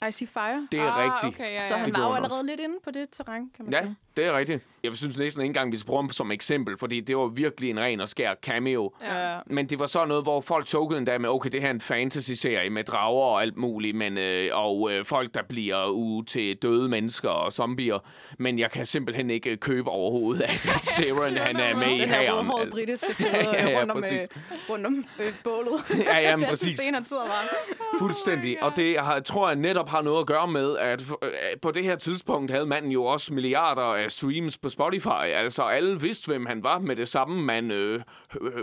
I 0.08 0.12
See 0.12 0.28
Fire. 0.28 0.68
Det 0.72 0.80
er 0.80 0.92
ah, 0.92 1.14
rigtigt. 1.14 1.42
Okay, 1.42 1.54
ja, 1.54 1.62
Så 1.62 1.74
ja. 1.74 1.78
han 1.78 1.86
Det 1.86 1.98
var 1.98 2.08
jo 2.08 2.14
han 2.14 2.24
allerede 2.24 2.46
lidt 2.48 2.60
inde 2.60 2.76
på 2.84 2.92
det 2.92 3.08
terræn, 3.12 3.50
kan 3.56 3.66
man 3.66 3.74
Ja, 3.74 3.82
sige. 3.82 3.96
det 4.18 4.26
er 4.28 4.38
rigtigt. 4.38 4.64
Jeg 4.84 4.98
synes 4.98 5.18
næsten 5.18 5.42
ikke 5.42 5.50
engang, 5.50 5.72
vi 5.72 5.78
skal 5.78 5.88
bruge 5.88 6.02
ham 6.02 6.10
som 6.10 6.32
eksempel, 6.32 6.78
fordi 6.78 7.00
det 7.00 7.18
var 7.18 7.28
virkelig 7.28 7.70
en 7.70 7.80
ren 7.80 8.00
og 8.02 8.10
skær 8.10 8.34
cameo. 8.44 8.92
Ja. 9.04 9.38
Men 9.46 9.70
det 9.70 9.80
var 9.80 9.86
så 9.86 10.06
noget, 10.06 10.24
hvor 10.24 10.42
folk 10.42 10.66
tog 10.66 10.98
endda 10.98 11.18
med, 11.18 11.30
okay, 11.30 11.50
det 11.50 11.62
her 11.62 11.68
er 11.68 11.74
en 11.74 11.82
fantasy-serie 11.82 12.70
med 12.70 12.84
drager 12.84 13.24
og 13.24 13.42
alt 13.42 13.58
muligt, 13.58 13.96
men, 13.98 14.18
øh, 14.18 14.50
og 14.54 14.92
øh, 14.92 15.06
folk, 15.06 15.34
der 15.34 15.42
bliver 15.50 15.86
ude 15.90 16.26
til 16.26 16.56
døde 16.56 16.90
mennesker 16.90 17.30
og 17.30 17.52
zombier. 17.52 18.00
Men 18.40 18.60
jeg 18.60 18.72
kan 18.72 18.86
simpelthen 18.86 19.30
ikke 19.30 19.58
købe 19.58 19.90
overhovedet, 19.90 20.42
at 20.42 20.68
Sheeran, 20.96 21.38
han 21.38 21.56
er 21.56 21.76
med 21.78 21.88
i 21.88 22.02
Den 22.02 22.10
her 22.10 22.32
rødhårede 22.34 22.62
Altså. 22.66 22.80
brite 22.82 22.98
skal 22.98 23.16
sidde 23.22 23.38
Ja, 23.38 23.70
ja, 23.70 23.80
rundt 23.80 23.92
om, 23.92 23.98
øh, 23.98 24.04
præcis. 24.04 24.28
rundt 24.70 24.86
om 24.88 25.06
øh, 25.20 25.26
bålet. 25.44 26.06
Ja, 26.06 26.20
ja, 26.20 26.36
men 26.36 26.40
det 26.40 26.46
er 26.46 26.50
præcis. 26.50 26.70
så 26.70 26.76
scenen, 26.76 26.94
han 26.94 27.06
sidder 27.06 27.24
bare. 27.26 28.00
Fuldstændig. 28.00 28.64
Og 28.64 28.76
det 28.76 29.00
har, 29.00 29.20
tror 29.20 29.48
jeg 29.50 29.56
netop 29.56 29.90
har 29.92 30.02
noget 30.02 30.20
at 30.20 30.28
gøre 30.28 30.48
med, 30.48 30.78
at 30.78 31.02
øh, 31.02 31.30
på 31.62 31.72
det 31.72 31.84
her 31.84 31.96
tidspunkt 31.96 32.52
havde 32.52 32.66
manden 32.66 32.92
jo 32.92 33.06
også 33.06 33.34
milliarder 33.34 33.82
af 33.82 34.12
streams 34.12 34.58
på 34.58 34.70
Spotify. 34.70 35.24
Altså, 35.24 35.64
alle 35.64 36.02
vidste, 36.02 36.28
hvem 36.28 36.46
han 36.46 36.64
var 36.64 36.80
med 36.80 36.96
det 36.96 37.08
samme. 37.08 37.42
Man, 37.42 37.72
øh, 37.72 38.02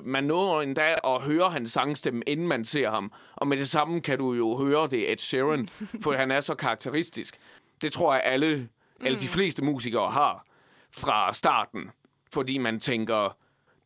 man 0.05 0.25
nåede 0.25 0.63
endda 0.63 0.95
at 1.05 1.23
høre 1.23 1.51
hans 1.51 1.73
sangstemme, 1.73 2.23
inden 2.27 2.49
man 2.49 2.65
ser 2.65 2.91
ham. 2.91 3.13
Og 3.37 3.47
med 3.47 3.57
det 3.57 3.69
samme 3.69 4.01
kan 4.01 4.19
du 4.19 4.33
jo 4.33 4.57
høre 4.57 4.89
det 4.89 5.13
Ed 5.13 5.19
Sheeran, 5.19 5.69
for 6.03 6.13
han 6.13 6.31
er 6.31 6.41
så 6.41 6.55
karakteristisk. 6.55 7.39
Det 7.83 7.93
tror 7.93 8.15
jeg, 8.15 8.23
alle, 8.25 8.69
alle 9.01 9.19
de 9.19 9.29
fleste 9.29 9.65
musikere 9.65 10.11
har 10.11 10.47
fra 10.93 11.33
starten. 11.33 11.91
Fordi 12.33 12.59
man 12.59 12.81
tænker, 12.81 13.37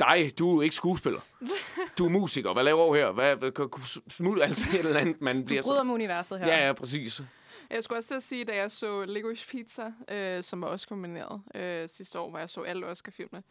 dig, 0.00 0.38
du 0.38 0.58
er 0.58 0.62
ikke 0.62 0.76
skuespiller. 0.76 1.20
Du 1.98 2.04
er 2.04 2.08
musiker. 2.08 2.52
Hvad 2.52 2.64
laver 2.64 2.86
du 2.86 2.94
her? 2.94 3.10
Hvad, 3.10 3.36
hvad, 3.36 3.80
smut, 4.08 4.42
altså 4.42 4.66
et 4.78 4.78
eller 4.78 5.00
andet, 5.00 5.20
man 5.20 5.44
bliver 5.44 5.62
Bryder 5.62 5.78
så... 5.78 5.84
med 5.84 5.94
universet 5.94 6.38
her. 6.38 6.46
Ja, 6.46 6.66
ja, 6.66 6.72
præcis. 6.72 7.22
Jeg 7.70 7.84
skulle 7.84 7.98
også 7.98 8.08
til 8.08 8.14
at 8.14 8.22
sige, 8.22 8.44
da 8.44 8.56
jeg 8.56 8.70
så 8.70 9.04
Licorice 9.04 9.46
Pizza, 9.46 9.92
øh, 10.08 10.42
som 10.42 10.60
var 10.60 10.68
også 10.68 10.86
nomineret 10.90 11.42
øh, 11.54 11.88
sidste 11.88 12.18
år, 12.18 12.30
hvor 12.30 12.38
jeg 12.38 12.50
så 12.50 12.60
alle 12.60 12.86
Oscar-filmene. 12.86 13.42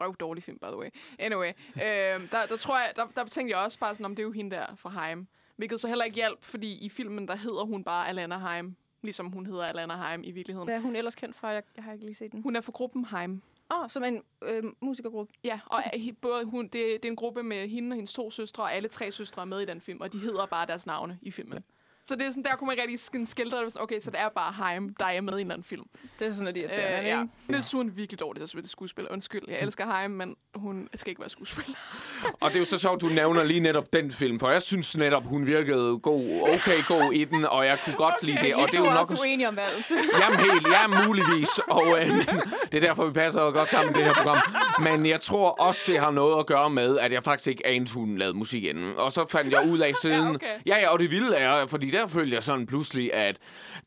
Røv 0.00 0.16
dårlig 0.16 0.42
film, 0.42 0.58
by 0.58 0.64
the 0.64 0.76
way. 0.76 0.88
Anyway, 1.18 1.52
øh, 1.76 2.30
der, 2.30 2.46
der, 2.48 2.56
tror 2.56 2.78
jeg, 2.78 2.92
der, 2.96 3.06
der 3.16 3.24
tænkte 3.24 3.56
jeg 3.56 3.64
også 3.64 3.78
bare 3.78 3.94
sådan, 3.94 4.06
om 4.06 4.16
det 4.16 4.22
er 4.22 4.26
jo 4.26 4.32
hende 4.32 4.56
der 4.56 4.66
fra 4.76 4.90
Heim. 4.90 5.26
Hvilket 5.56 5.80
så 5.80 5.88
heller 5.88 6.04
ikke 6.04 6.14
hjælp, 6.14 6.44
fordi 6.44 6.78
i 6.78 6.88
filmen, 6.88 7.28
der 7.28 7.36
hedder 7.36 7.64
hun 7.64 7.84
bare 7.84 8.08
Alana 8.08 8.38
Heim. 8.38 8.76
Ligesom 9.02 9.26
hun 9.26 9.46
hedder 9.46 9.64
Alana 9.64 10.08
Heim 10.08 10.22
i 10.24 10.30
virkeligheden. 10.30 10.66
Hvad 10.66 10.76
er 10.76 10.80
hun 10.80 10.96
ellers 10.96 11.14
kendt 11.14 11.36
fra? 11.36 11.48
Jeg, 11.48 11.62
jeg 11.76 11.84
har 11.84 11.92
ikke 11.92 12.04
lige 12.04 12.14
set 12.14 12.32
den. 12.32 12.42
Hun 12.42 12.56
er 12.56 12.60
fra 12.60 12.72
gruppen 12.72 13.04
Heim. 13.04 13.42
Oh, 13.70 13.88
som 13.88 14.04
en 14.04 14.22
øh, 14.42 14.64
musikergruppe. 14.80 15.32
Ja, 15.44 15.60
og 15.66 15.82
både 16.20 16.44
hun, 16.44 16.64
det, 16.64 16.72
det 16.72 17.04
er 17.04 17.08
en 17.08 17.16
gruppe 17.16 17.42
med 17.42 17.68
hende 17.68 17.94
og 17.94 17.94
hendes 17.94 18.12
to 18.12 18.30
søstre, 18.30 18.62
og 18.62 18.74
alle 18.74 18.88
tre 18.88 19.12
søstre 19.12 19.42
er 19.42 19.46
med 19.46 19.60
i 19.60 19.64
den 19.64 19.80
film, 19.80 20.00
og 20.00 20.12
de 20.12 20.18
hedder 20.18 20.46
bare 20.46 20.66
deres 20.66 20.86
navne 20.86 21.18
i 21.22 21.30
filmen. 21.30 21.64
Så 22.08 22.16
det 22.16 22.22
er 22.26 22.30
sådan, 22.30 22.42
der 22.44 22.56
kunne 22.56 22.66
man 22.68 22.76
rigtig 22.80 23.00
sådan 23.00 23.26
skildre 23.26 23.64
det. 23.64 23.72
sådan, 23.72 23.82
Okay, 23.82 24.00
så 24.00 24.10
det 24.10 24.20
er 24.20 24.28
bare 24.28 24.52
Heim, 24.52 24.94
der 24.98 25.04
er 25.04 25.20
med 25.20 25.32
i 25.32 25.36
en 25.36 25.40
eller 25.40 25.54
anden 25.54 25.64
film. 25.64 25.82
Det 26.18 26.26
er 26.28 26.32
sådan 26.32 26.46
lidt 26.46 26.56
irriterende, 26.56 26.98
Øh, 26.98 27.04
ikke? 27.04 27.16
ja. 27.16 27.54
Det 27.54 27.64
synes 27.64 27.72
hun 27.72 27.92
virkelig 27.96 28.20
dårligt 28.20 28.42
at 28.42 28.48
spille 28.48 28.68
skuespiller. 28.68 29.12
Undskyld, 29.12 29.42
jeg 29.48 29.58
elsker 29.60 29.98
Heim, 29.98 30.10
men 30.10 30.36
hun 30.54 30.88
skal 30.94 31.10
ikke 31.10 31.20
være 31.20 31.28
skuespiller. 31.28 31.74
Og 32.40 32.50
det 32.50 32.56
er 32.56 32.60
jo 32.60 32.64
så 32.64 32.78
sjovt, 32.78 33.00
du 33.00 33.06
nævner 33.06 33.44
lige 33.44 33.60
netop 33.60 33.92
den 33.92 34.10
film, 34.10 34.40
for 34.40 34.50
jeg 34.50 34.62
synes 34.62 34.96
netop, 34.96 35.24
hun 35.24 35.46
virkede 35.46 35.98
god, 35.98 36.40
okay 36.42 36.82
god 36.88 37.12
i 37.12 37.24
den, 37.24 37.44
og 37.44 37.66
jeg 37.66 37.78
kunne 37.84 37.96
godt 37.96 38.14
okay, 38.14 38.26
lide 38.26 38.38
det. 38.40 38.54
Og 38.54 38.66
det 38.66 38.74
er 38.74 38.78
jo 38.80 38.86
er 38.86 38.90
nok... 38.90 39.00
også 39.00 39.24
uenige 39.26 39.48
om 39.48 39.58
alt. 39.58 39.90
Jamen 40.20 40.38
helt, 40.38 40.66
ja, 40.68 41.06
muligvis. 41.06 41.48
Og 41.58 41.98
øh, 41.98 42.08
det 42.72 42.74
er 42.74 42.80
derfor, 42.88 43.06
vi 43.06 43.12
passer 43.12 43.50
godt 43.50 43.70
sammen 43.70 43.94
i 43.94 43.98
det 43.98 44.06
her 44.06 44.14
program. 44.14 44.38
Men 44.82 45.06
jeg 45.06 45.20
tror 45.20 45.50
også, 45.50 45.84
det 45.86 46.00
har 46.00 46.10
noget 46.10 46.38
at 46.38 46.46
gøre 46.46 46.70
med, 46.70 46.98
at 46.98 47.12
jeg 47.12 47.24
faktisk 47.24 47.46
ikke 47.46 47.66
anede, 47.66 47.92
hun 47.94 48.18
lavede 48.18 48.36
musik 48.36 48.64
inden. 48.64 48.96
Og 48.96 49.12
så 49.12 49.26
fandt 49.30 49.52
jeg 49.52 49.68
ud 49.68 49.78
af 49.78 49.92
siden... 50.02 50.24
Ja, 50.24 50.30
okay. 50.34 50.46
ja, 50.66 50.78
ja, 50.78 50.88
og 50.88 50.98
det 50.98 51.10
vilde 51.10 51.36
er, 51.36 51.66
fordi 51.66 51.90
der 51.96 52.06
følte 52.06 52.34
jeg 52.34 52.42
sådan 52.42 52.66
pludselig, 52.66 53.14
at 53.14 53.36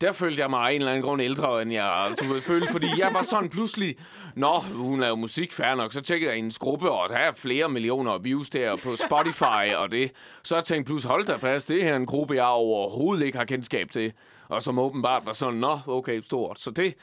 der 0.00 0.12
følte 0.12 0.42
jeg 0.42 0.50
mig 0.50 0.60
af 0.60 0.70
en 0.72 0.80
eller 0.80 0.92
anden 0.92 1.04
grund 1.04 1.22
ældre, 1.22 1.62
end 1.62 1.72
jeg 1.72 2.14
du 2.20 2.24
ved, 2.32 2.40
følte. 2.40 2.72
Fordi 2.72 2.86
jeg 2.98 3.10
var 3.12 3.22
sådan 3.22 3.48
pludselig, 3.48 3.96
Nå, 4.34 4.58
hun 4.58 5.00
laver 5.00 5.16
musik, 5.16 5.52
fair 5.52 5.74
nok. 5.74 5.92
Så 5.92 6.00
tjekkede 6.00 6.30
jeg 6.30 6.36
hendes 6.36 6.58
gruppe, 6.58 6.90
og 6.90 7.08
der 7.08 7.16
er 7.16 7.32
flere 7.32 7.68
millioner 7.68 8.18
views 8.18 8.50
der 8.50 8.76
på 8.76 8.96
Spotify 8.96 9.74
og 9.76 9.92
det. 9.92 10.12
Så 10.42 10.56
jeg 10.56 10.64
tænkte 10.64 10.88
pludselig, 10.88 11.10
hold 11.10 11.26
da 11.26 11.36
fast, 11.36 11.68
det 11.68 11.82
her 11.82 11.92
er 11.92 11.96
en 11.96 12.06
gruppe, 12.06 12.34
jeg 12.34 12.44
overhovedet 12.44 13.26
ikke 13.26 13.38
har 13.38 13.44
kendskab 13.44 13.90
til. 13.90 14.12
Og 14.48 14.62
som 14.62 14.78
åbenbart 14.78 15.26
var 15.26 15.32
sådan, 15.32 15.58
nå, 15.58 15.78
okay, 15.86 16.20
stort. 16.20 16.60
Så 16.60 16.70
det, 16.70 16.94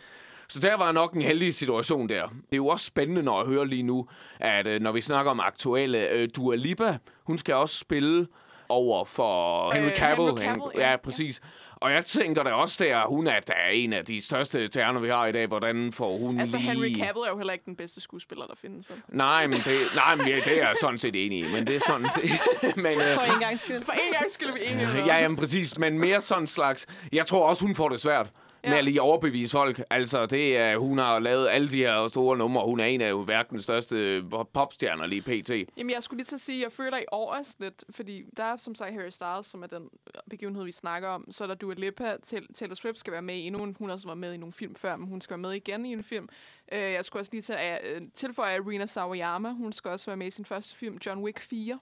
så 0.48 0.60
der 0.60 0.78
var 0.78 0.92
nok 0.92 1.14
en 1.14 1.22
heldig 1.22 1.54
situation 1.54 2.10
der. 2.10 2.28
Det 2.28 2.52
er 2.52 2.58
jo 2.58 2.68
også 2.68 2.86
spændende, 2.86 3.24
når 3.24 3.42
jeg 3.42 3.48
hører 3.48 3.66
lige 3.66 3.84
nu, 3.84 4.08
at 4.40 4.68
øh, 4.68 4.82
når 4.82 4.92
vi 4.92 5.02
snakker 5.02 5.32
om 5.32 5.40
aktuelle, 5.40 6.10
øh, 6.10 6.30
Dua 6.36 6.56
Lipa, 6.56 6.98
hun 7.24 7.38
skal 7.38 7.56
også 7.56 7.78
spille 7.80 8.28
over 8.70 9.06
for 9.06 9.72
Henry 9.72 9.86
Øh, 9.88 9.96
Cavill. 9.98 10.28
Henry 10.28 10.42
Cavill, 10.44 10.72
ja. 10.76 10.90
ja, 10.90 10.98
præcis. 10.98 11.42
Og 11.76 11.92
jeg 11.92 12.06
tænker 12.06 12.44
da 12.44 12.52
også 12.52 12.84
der, 12.84 13.08
hun 13.08 13.28
er 13.28 13.40
da 13.40 13.54
en 13.74 13.94
af 13.94 14.06
de 14.06 14.22
største 14.26 14.68
terner, 14.68 15.00
vi 15.00 15.10
har 15.10 15.26
i 15.26 15.32
dag. 15.32 15.48
Hvordan 15.48 15.94
får 15.94 16.18
hun 16.18 16.40
Altså, 16.40 16.58
lige... 16.58 16.70
Henry 16.72 16.88
Cavill 16.96 17.26
er 17.26 17.30
jo 17.30 17.38
heller 17.38 17.54
ikke 17.54 17.66
den 17.66 17.76
bedste 17.76 18.02
skuespiller, 18.02 18.46
der 18.46 18.54
findes. 18.62 18.90
Vel? 18.90 19.02
Nej, 19.08 19.48
men 19.48 19.58
det, 19.58 19.78
nej, 19.96 20.16
men 20.16 20.28
ja, 20.28 20.36
det 20.36 20.48
er 20.48 20.68
jeg 20.68 20.76
sådan 20.82 21.00
set 21.00 21.26
enig 21.26 21.40
i. 21.40 21.52
Men 21.52 21.68
det 21.68 21.76
er 21.76 21.80
sådan... 21.88 22.08
Men, 22.84 22.86
øh, 23.02 23.14
For 23.14 23.34
en 23.34 23.40
gang 23.40 23.60
skyld. 23.60 23.86
For 23.86 23.92
en 23.92 24.14
gang 24.20 24.32
skulle 24.32 24.54
vi 24.54 24.60
enige. 24.72 24.88
Ja, 25.06 25.16
jamen 25.22 25.38
præcis, 25.38 25.80
men 25.80 26.00
mere 26.00 26.22
sådan 26.22 26.48
slags... 26.48 26.88
Jeg 27.12 27.26
tror 27.26 27.48
også, 27.50 27.66
hun 27.66 27.76
får 27.76 27.90
det 27.90 28.02
svært 28.02 28.32
med 28.64 28.72
Ja. 28.72 28.78
at 28.78 28.84
lige 28.86 29.02
overbevise 29.02 29.52
folk. 29.52 29.82
Altså, 29.90 30.26
det 30.26 30.58
er, 30.58 30.78
hun 30.78 30.98
har 30.98 31.20
lavet 31.20 31.48
alle 31.50 31.70
de 31.70 31.78
her 31.78 32.08
store 32.08 32.38
numre. 32.38 32.66
Hun 32.66 32.80
er 32.80 32.86
en 32.86 33.02
af 33.02 33.28
verdens 33.28 33.64
største 33.64 34.24
popstjerner 34.54 35.06
lige 35.06 35.22
pt. 35.22 35.50
Jamen, 35.78 35.90
jeg 35.94 36.04
skulle 36.04 36.18
lige 36.24 36.34
at 36.36 36.40
sige, 36.42 36.58
at 36.58 36.64
jeg 36.64 36.72
føler 36.72 36.98
i 36.98 37.06
år 37.12 37.32
også 37.34 37.56
lidt, 37.60 37.84
fordi 37.90 38.24
der 38.38 38.44
er 38.44 38.58
som 38.58 38.76
sagt 38.76 38.94
Harry 38.94 39.10
Styles, 39.10 39.46
som 39.48 39.64
er 39.64 39.68
den 39.68 39.90
begivenhed, 40.30 40.64
vi 40.64 40.72
snakker 40.72 41.10
om. 41.10 41.32
Så 41.32 41.44
er 41.44 41.48
der 41.48 41.56
Dua 41.56 41.74
Lipa, 41.78 42.16
til 42.24 42.48
Taylor 42.54 42.76
Swift 42.76 42.98
skal 42.98 43.14
være 43.14 43.22
med 43.22 43.36
i 43.36 43.40
endnu 43.48 43.64
en. 43.64 43.76
Hun 43.80 43.90
har 43.90 43.94
også 43.94 44.08
været 44.08 44.18
med 44.18 44.34
i 44.34 44.38
nogle 44.38 44.54
film 44.54 44.76
før, 44.76 44.96
men 44.96 45.08
hun 45.08 45.22
skal 45.22 45.34
være 45.34 45.42
med 45.42 45.52
igen 45.54 45.86
i 45.86 45.92
en 45.94 46.04
film. 46.04 46.30
Øh, 46.72 46.80
jeg 46.80 47.06
skulle 47.06 47.22
også 47.22 47.32
lige 47.34 47.42
til 47.42 47.56
øh, 47.84 48.02
tilføje 48.16 48.58
Arena 48.58 48.86
Sawayama. 48.86 49.50
Hun 49.52 49.72
skal 49.74 49.92
også 49.92 50.06
være 50.06 50.18
med 50.18 50.28
i 50.28 50.32
sin 50.32 50.46
første 50.46 50.76
film, 50.76 50.98
John 51.06 51.24
Wick 51.24 51.40
4. 51.40 51.80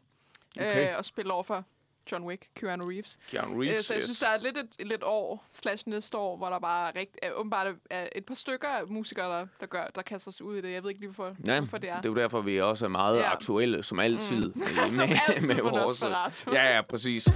Okay. 0.57 0.89
Øh, 0.91 0.97
og 0.97 1.05
spille 1.05 1.33
over 1.33 1.43
for 1.43 1.63
John 2.11 2.23
Wick, 2.23 2.47
Keanu 2.55 2.85
Reeves. 2.89 3.17
Keanu 3.29 3.51
Øh, 3.53 3.59
Reeves, 3.69 3.85
så 3.85 3.93
jeg 3.93 4.03
synes, 4.03 4.17
yes. 4.17 4.19
der 4.19 4.27
er 4.37 4.41
lidt 4.41 4.57
et, 4.57 4.69
et 4.79 4.87
lidt 4.87 5.03
år, 5.03 5.45
slash 5.51 5.89
næste 5.89 6.17
år, 6.17 6.37
hvor 6.37 6.49
der 6.49 6.59
bare 6.59 6.89
er 6.89 6.95
rigt, 6.95 7.17
er, 7.21 7.31
åbenbart 7.31 7.75
er 7.89 8.07
et 8.15 8.25
par 8.25 8.35
stykker 8.35 8.67
af 8.67 8.87
musikere, 8.87 9.39
der, 9.39 9.47
der, 9.59 9.65
gør, 9.65 9.87
der 9.95 10.01
kaster 10.01 10.31
sig 10.31 10.45
ud 10.45 10.57
i 10.57 10.61
det. 10.61 10.71
Jeg 10.71 10.83
ved 10.83 10.89
ikke 10.89 11.01
lige, 11.01 11.11
hvorfor, 11.11 11.35
Ja, 11.47 11.59
hvorfor 11.59 11.77
det 11.77 11.89
er. 11.89 11.95
det 11.95 12.05
er 12.05 12.09
jo 12.09 12.15
derfor, 12.15 12.41
vi 12.41 12.61
også 12.61 12.85
er 12.85 12.89
meget 12.89 13.17
Ja. 13.17 13.31
aktuelle, 13.31 13.83
som 13.83 13.99
altid. 13.99 14.53
Mm. 14.55 14.61
Som 14.95 15.09
altid 15.27 15.55
på 15.61 15.69
Nosferatu. 15.69 16.51
Ja, 16.53 16.75
ja, 16.75 16.81
præcis. 16.81 17.27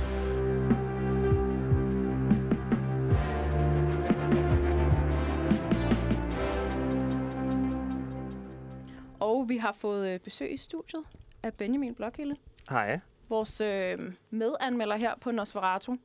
Og 9.19 9.45
vi 9.49 9.57
har 9.57 9.71
fået 9.71 10.09
øh, 10.09 10.19
besøg 10.19 10.53
i 10.53 10.57
studiet 10.57 11.03
af 11.43 11.53
Benjamin 11.53 11.95
Blokhilde, 11.95 12.35
Hej. 12.69 12.99
Vores 13.29 13.61
øh, 13.61 13.97
medanmelder 14.29 14.95
her 14.95 15.13
på 15.21 15.31
Nosferatu. 15.31 15.95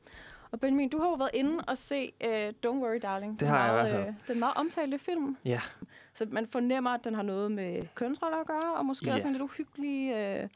Og 0.51 0.59
Benjamin, 0.59 0.89
du 0.89 0.99
har 0.99 1.07
jo 1.07 1.13
været 1.13 1.29
inde 1.33 1.63
og 1.67 1.77
se 1.77 2.11
øh, 2.23 2.53
Don't 2.65 2.69
Worry 2.69 2.99
Darling. 3.01 3.39
Det 3.39 3.47
har 3.47 3.57
jeg 3.65 3.67
i 3.67 3.71
meget, 3.75 3.91
hvert 3.91 4.05
fald. 4.05 4.07
Øh, 4.15 4.27
den 4.27 4.39
meget 4.39 4.53
omtalte 4.55 4.99
film. 4.99 5.37
Ja. 5.45 5.61
Så 6.13 6.25
man 6.31 6.47
fornemmer, 6.47 6.89
at 6.91 7.03
den 7.03 7.15
har 7.15 7.23
noget 7.23 7.51
med 7.51 7.81
kønsroller 7.95 8.37
at 8.37 8.47
gøre, 8.47 8.73
og 8.75 8.85
måske 8.85 9.05
Ja. 9.09 9.15
også 9.15 9.27
en 9.27 9.33
lidt 9.33 9.43
uhyggelig, 9.43 10.11
øh, 10.13 10.49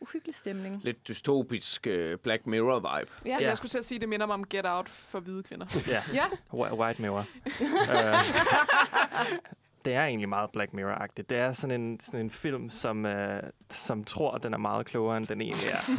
uhyggelig 0.00 0.34
stemning. 0.34 0.80
Lidt 0.84 1.08
dystopisk 1.08 1.86
uh, 1.90 2.14
Black 2.22 2.46
Mirror-vibe. 2.46 2.86
Ja. 3.24 3.30
Ja. 3.30 3.36
Ja. 3.40 3.48
Jeg 3.48 3.56
skulle 3.56 3.70
til 3.70 3.78
at 3.78 3.84
sige, 3.84 3.96
at 3.96 4.00
det 4.00 4.08
minder 4.08 4.26
mig 4.26 4.34
om 4.34 4.44
Get 4.46 4.66
Out 4.66 4.88
for 4.88 5.20
hvide 5.20 5.42
kvinder. 5.42 5.66
Ja, 5.88 6.02
ja. 6.14 6.24
Wh- 6.52 6.74
White 6.78 7.02
Mirror. 7.02 7.26
uh, 7.60 7.66
det 9.86 9.94
er 9.94 10.04
egentlig 10.04 10.28
meget 10.28 10.50
Black 10.50 10.72
Mirror-agtigt. 10.72 11.28
Det 11.30 11.38
er 11.38 11.52
sådan 11.52 11.80
en, 11.80 12.00
sådan 12.00 12.20
en 12.20 12.30
film, 12.30 12.70
som, 12.70 13.04
uh, 13.04 13.12
som 13.70 14.04
tror, 14.04 14.32
at 14.32 14.42
den 14.42 14.54
er 14.54 14.58
meget 14.58 14.86
klogere, 14.86 15.16
end 15.16 15.26
den 15.26 15.40
egentlig 15.40 15.68
er. 15.70 15.80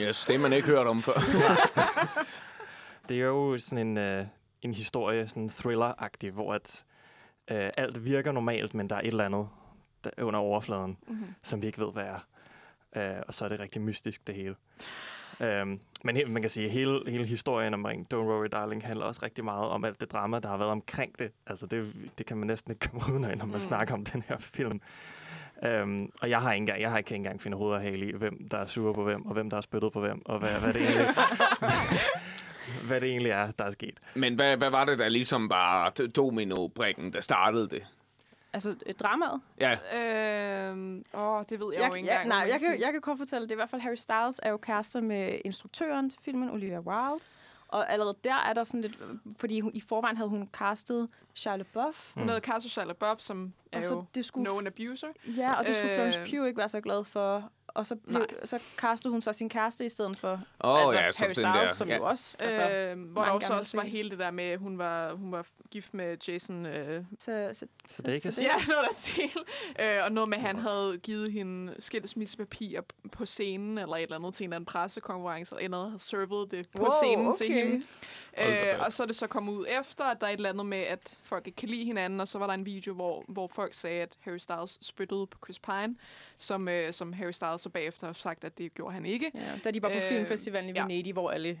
Yes, 0.00 0.24
det 0.24 0.34
har 0.36 0.42
man 0.42 0.52
ikke 0.52 0.68
hørt 0.68 0.86
om 0.86 1.02
før. 1.02 1.14
Det 3.08 3.16
er 3.20 3.24
jo 3.24 3.58
sådan 3.58 3.98
en, 3.98 4.20
uh, 4.20 4.26
en 4.62 4.74
historie, 4.74 5.28
sådan 5.28 5.48
thriller-agtig, 5.48 6.30
hvor 6.30 6.54
at, 6.54 6.84
uh, 7.50 7.56
alt 7.76 8.04
virker 8.04 8.32
normalt, 8.32 8.74
men 8.74 8.90
der 8.90 8.96
er 8.96 9.00
et 9.00 9.06
eller 9.06 9.24
andet 9.24 9.48
der 10.04 10.10
under 10.18 10.40
overfladen, 10.40 10.96
Mm-hmm. 11.08 11.34
som 11.42 11.62
vi 11.62 11.66
ikke 11.66 11.78
ved, 11.78 11.92
hvad 11.92 12.04
er. 12.04 12.26
Uh, 13.16 13.22
og 13.28 13.34
så 13.34 13.44
er 13.44 13.48
det 13.48 13.60
rigtig 13.60 13.82
mystisk, 13.82 14.26
det 14.26 14.34
hele. 14.34 14.54
Um, 15.40 15.80
men 16.04 16.16
he- 16.16 16.26
man 16.28 16.42
kan 16.42 16.50
sige, 16.50 16.66
at 16.66 16.72
hele, 16.72 17.00
hele 17.08 17.26
historien 17.26 17.74
omkring 17.74 18.06
Don't 18.14 18.16
Worry 18.16 18.46
Darling 18.52 18.86
handler 18.86 19.04
også 19.06 19.20
rigtig 19.22 19.44
meget 19.44 19.68
om 19.68 19.84
alt 19.84 20.00
det 20.00 20.12
drama, 20.12 20.38
der 20.40 20.48
har 20.48 20.56
været 20.58 20.70
omkring 20.70 21.18
det. 21.18 21.30
Altså 21.46 21.66
det, 21.66 21.92
det 22.18 22.26
kan 22.26 22.36
man 22.36 22.46
næsten 22.46 22.72
ikke 22.72 22.88
komme 22.88 23.02
uden 23.12 23.24
af, 23.24 23.38
når 23.38 23.44
man 23.46 23.54
Mm. 23.54 23.60
snakker 23.60 23.94
om 23.94 24.04
den 24.04 24.22
her 24.28 24.36
film. 24.38 24.80
Um, 25.82 26.12
og 26.22 26.30
jeg 26.30 26.40
har 26.42 26.52
ikke 26.52 26.62
engang, 26.62 26.80
jeg 26.80 26.90
har 26.90 26.98
ikke 26.98 27.14
engang 27.14 27.40
finde 27.42 27.56
hoved 27.56 27.74
og 27.74 27.80
hale 27.80 28.08
i, 28.08 28.12
hvem 28.16 28.48
der 28.50 28.58
er 28.58 28.66
sur 28.66 28.92
på 28.92 29.04
hvem, 29.04 29.26
og 29.26 29.32
hvem 29.32 29.50
der 29.50 29.56
er 29.56 29.60
spyttet 29.60 29.92
på 29.92 30.00
hvem, 30.00 30.22
og 30.24 30.38
hvad, 30.38 30.50
hvad, 30.60 30.72
det 30.72 30.82
egentlig, 30.82 31.06
hvad 32.86 33.00
det 33.00 33.08
egentlig 33.10 33.30
er, 33.32 33.50
der 33.50 33.64
er 33.64 33.70
sket. 33.70 33.98
Men 34.14 34.34
hvad, 34.34 34.56
hvad 34.56 34.70
var 34.70 34.84
det, 34.84 34.98
der 34.98 35.08
ligesom 35.08 35.50
var 35.50 35.90
domino-brikken, 36.16 37.12
der 37.12 37.20
startede 37.20 37.68
det? 37.68 37.82
Altså, 38.56 38.76
et 38.86 39.00
dramaet. 39.00 39.40
Ja, 39.60 39.72
Øhm, 40.70 41.04
åh, 41.14 41.42
det 41.48 41.60
ved 41.60 41.72
jeg, 41.74 41.88
jo 41.88 41.94
ikke 41.94 42.08
jeg, 42.08 42.22
engang. 42.22 42.28
nej, 42.28 42.48
jeg 42.50 42.60
kan, 42.60 42.80
jeg 42.80 42.92
kan 42.92 43.00
kort 43.00 43.18
fortælle, 43.18 43.42
det 43.46 43.50
er 43.52 43.54
i 43.54 43.58
hvert 43.58 43.70
fald 43.70 43.82
Harry 43.82 43.94
Styles 43.94 44.40
er 44.42 44.50
jo 44.50 44.56
kærester 44.56 45.00
med 45.00 45.38
instruktøren 45.44 46.10
til 46.10 46.20
filmen, 46.22 46.50
Olivia 46.50 46.80
Wilde. 46.80 47.24
Og 47.68 47.92
allerede 47.92 48.16
der 48.24 48.34
er 48.48 48.52
der 48.52 48.64
sådan 48.64 48.80
lidt, 48.80 48.98
fordi 49.38 49.60
hun, 49.60 49.70
i 49.74 49.80
forvejen 49.80 50.16
havde 50.16 50.30
hun 50.30 50.48
castet 50.52 51.08
Shia 51.34 51.56
LaBeouf. 51.56 52.14
Hun 52.14 52.28
havde 52.28 52.40
Castle 52.40 52.70
Shia 52.70 52.84
LaBeouf, 52.84 53.18
som 53.20 53.52
er 53.72 53.78
Og 53.78 53.84
så 53.84 53.94
jo 53.94 54.04
det 54.14 54.24
skulle, 54.24 54.44
known 54.44 54.66
abuser. 54.66 55.06
ja, 55.36 55.52
og 55.58 55.66
det 55.66 55.76
skulle 55.76 55.90
Øh. 55.92 55.96
Florence 55.96 56.18
Pugh 56.36 56.46
ikke 56.46 56.58
være 56.58 56.68
så 56.68 56.80
glad 56.80 57.04
for. 57.04 57.50
Og 57.76 57.86
så, 57.86 57.96
blev, 57.96 58.26
så 58.44 58.62
castede 58.76 59.12
hun 59.12 59.20
så 59.22 59.32
sin 59.32 59.48
kæreste 59.48 59.86
i 59.86 59.88
stedet 59.88 60.16
for 60.18 60.40
oh, 60.60 60.80
altså, 60.80 60.94
ja, 60.94 61.00
Harry 61.00 61.32
Styles, 61.32 61.36
der. 61.36 61.66
som 61.74 61.88
ja. 61.88 61.96
jo 61.96 62.04
også... 62.04 62.36
Altså, 62.38 62.70
øh, 62.70 63.00
hvor 63.12 63.24
der 63.24 63.30
også, 63.30 63.52
også 63.54 63.76
var 63.76 63.84
hele 63.84 64.10
det 64.10 64.18
der 64.18 64.30
med, 64.30 64.44
at 64.44 64.58
hun 64.58 64.78
var, 64.78 65.12
hun 65.12 65.32
var 65.32 65.46
gift 65.70 65.94
med 65.94 66.16
Jason... 66.28 66.66
Øh, 66.66 67.04
så, 67.18 67.50
så, 67.52 67.66
Så 67.88 68.02
det 68.02 68.08
er 68.08 68.14
ikke- 68.14 68.28
ja, 68.28 68.66
noget 68.72 68.88
der 68.88 68.94
til. 68.94 69.30
Øh, 69.80 70.04
og 70.04 70.12
noget 70.12 70.28
med, 70.28 70.38
at 70.38 70.42
han 70.44 70.58
havde 70.58 70.98
givet 71.02 71.32
hende 71.32 71.74
skilsmissepapir 71.78 72.80
på 73.12 73.26
scenen, 73.26 73.78
eller 73.78 73.96
et 73.96 74.02
eller 74.02 74.16
andet 74.16 74.34
til 74.34 74.44
en 74.44 74.48
eller 74.48 74.56
anden 74.56 74.66
pressekonference, 74.66 75.54
og 75.54 75.64
endnu 75.64 75.78
havde 75.78 75.98
servet 75.98 76.50
det 76.50 76.68
på 76.68 76.82
Wow, 76.82 76.90
scenen 77.02 77.34
til 77.34 77.46
okay. 77.46 77.64
hende. 77.64 77.86
Hold 78.38 78.50
da 78.52 78.72
Øh, 78.74 78.80
og 78.86 78.92
så 78.92 79.02
er 79.02 79.06
det 79.06 79.16
så 79.16 79.26
kommet 79.26 79.52
ud 79.52 79.66
efter, 79.80 80.04
at 80.04 80.20
der 80.20 80.26
er 80.26 80.30
et 80.30 80.36
eller 80.36 80.48
andet 80.50 80.66
med, 80.66 80.78
at 80.78 81.18
folk 81.22 81.46
ikke 81.46 81.56
kan 81.56 81.68
lide 81.68 81.84
hinanden, 81.84 82.20
og 82.20 82.28
så 82.28 82.38
var 82.38 82.46
der 82.46 82.54
en 82.54 82.66
video, 82.66 82.94
hvor, 82.94 83.24
hvor 83.28 83.46
folk 83.48 83.74
sagde, 83.74 84.02
at 84.02 84.16
Harry 84.20 84.38
Styles 84.38 84.78
spyttede 84.82 85.26
på 85.26 85.38
Chris 85.44 85.58
Pine, 85.58 85.96
som, 86.38 86.68
øh, 86.68 86.92
som 86.92 87.12
Harry 87.12 87.30
Styles 87.30 87.60
så 87.60 87.68
bagefter 87.70 88.06
har 88.06 88.12
sagt, 88.14 88.44
at 88.44 88.58
det 88.58 88.74
gjorde 88.74 88.94
han 88.94 89.06
ikke. 89.06 89.30
Ja, 89.34 89.40
da 89.64 89.70
de 89.70 89.82
var 89.82 89.88
på 89.88 89.94
Øh, 89.94 90.02
filmfestivalen 90.02 90.70
i 90.70 90.72
ja. 90.76 90.82
Venedig, 90.82 91.12
hvor 91.12 91.30
alle 91.30 91.58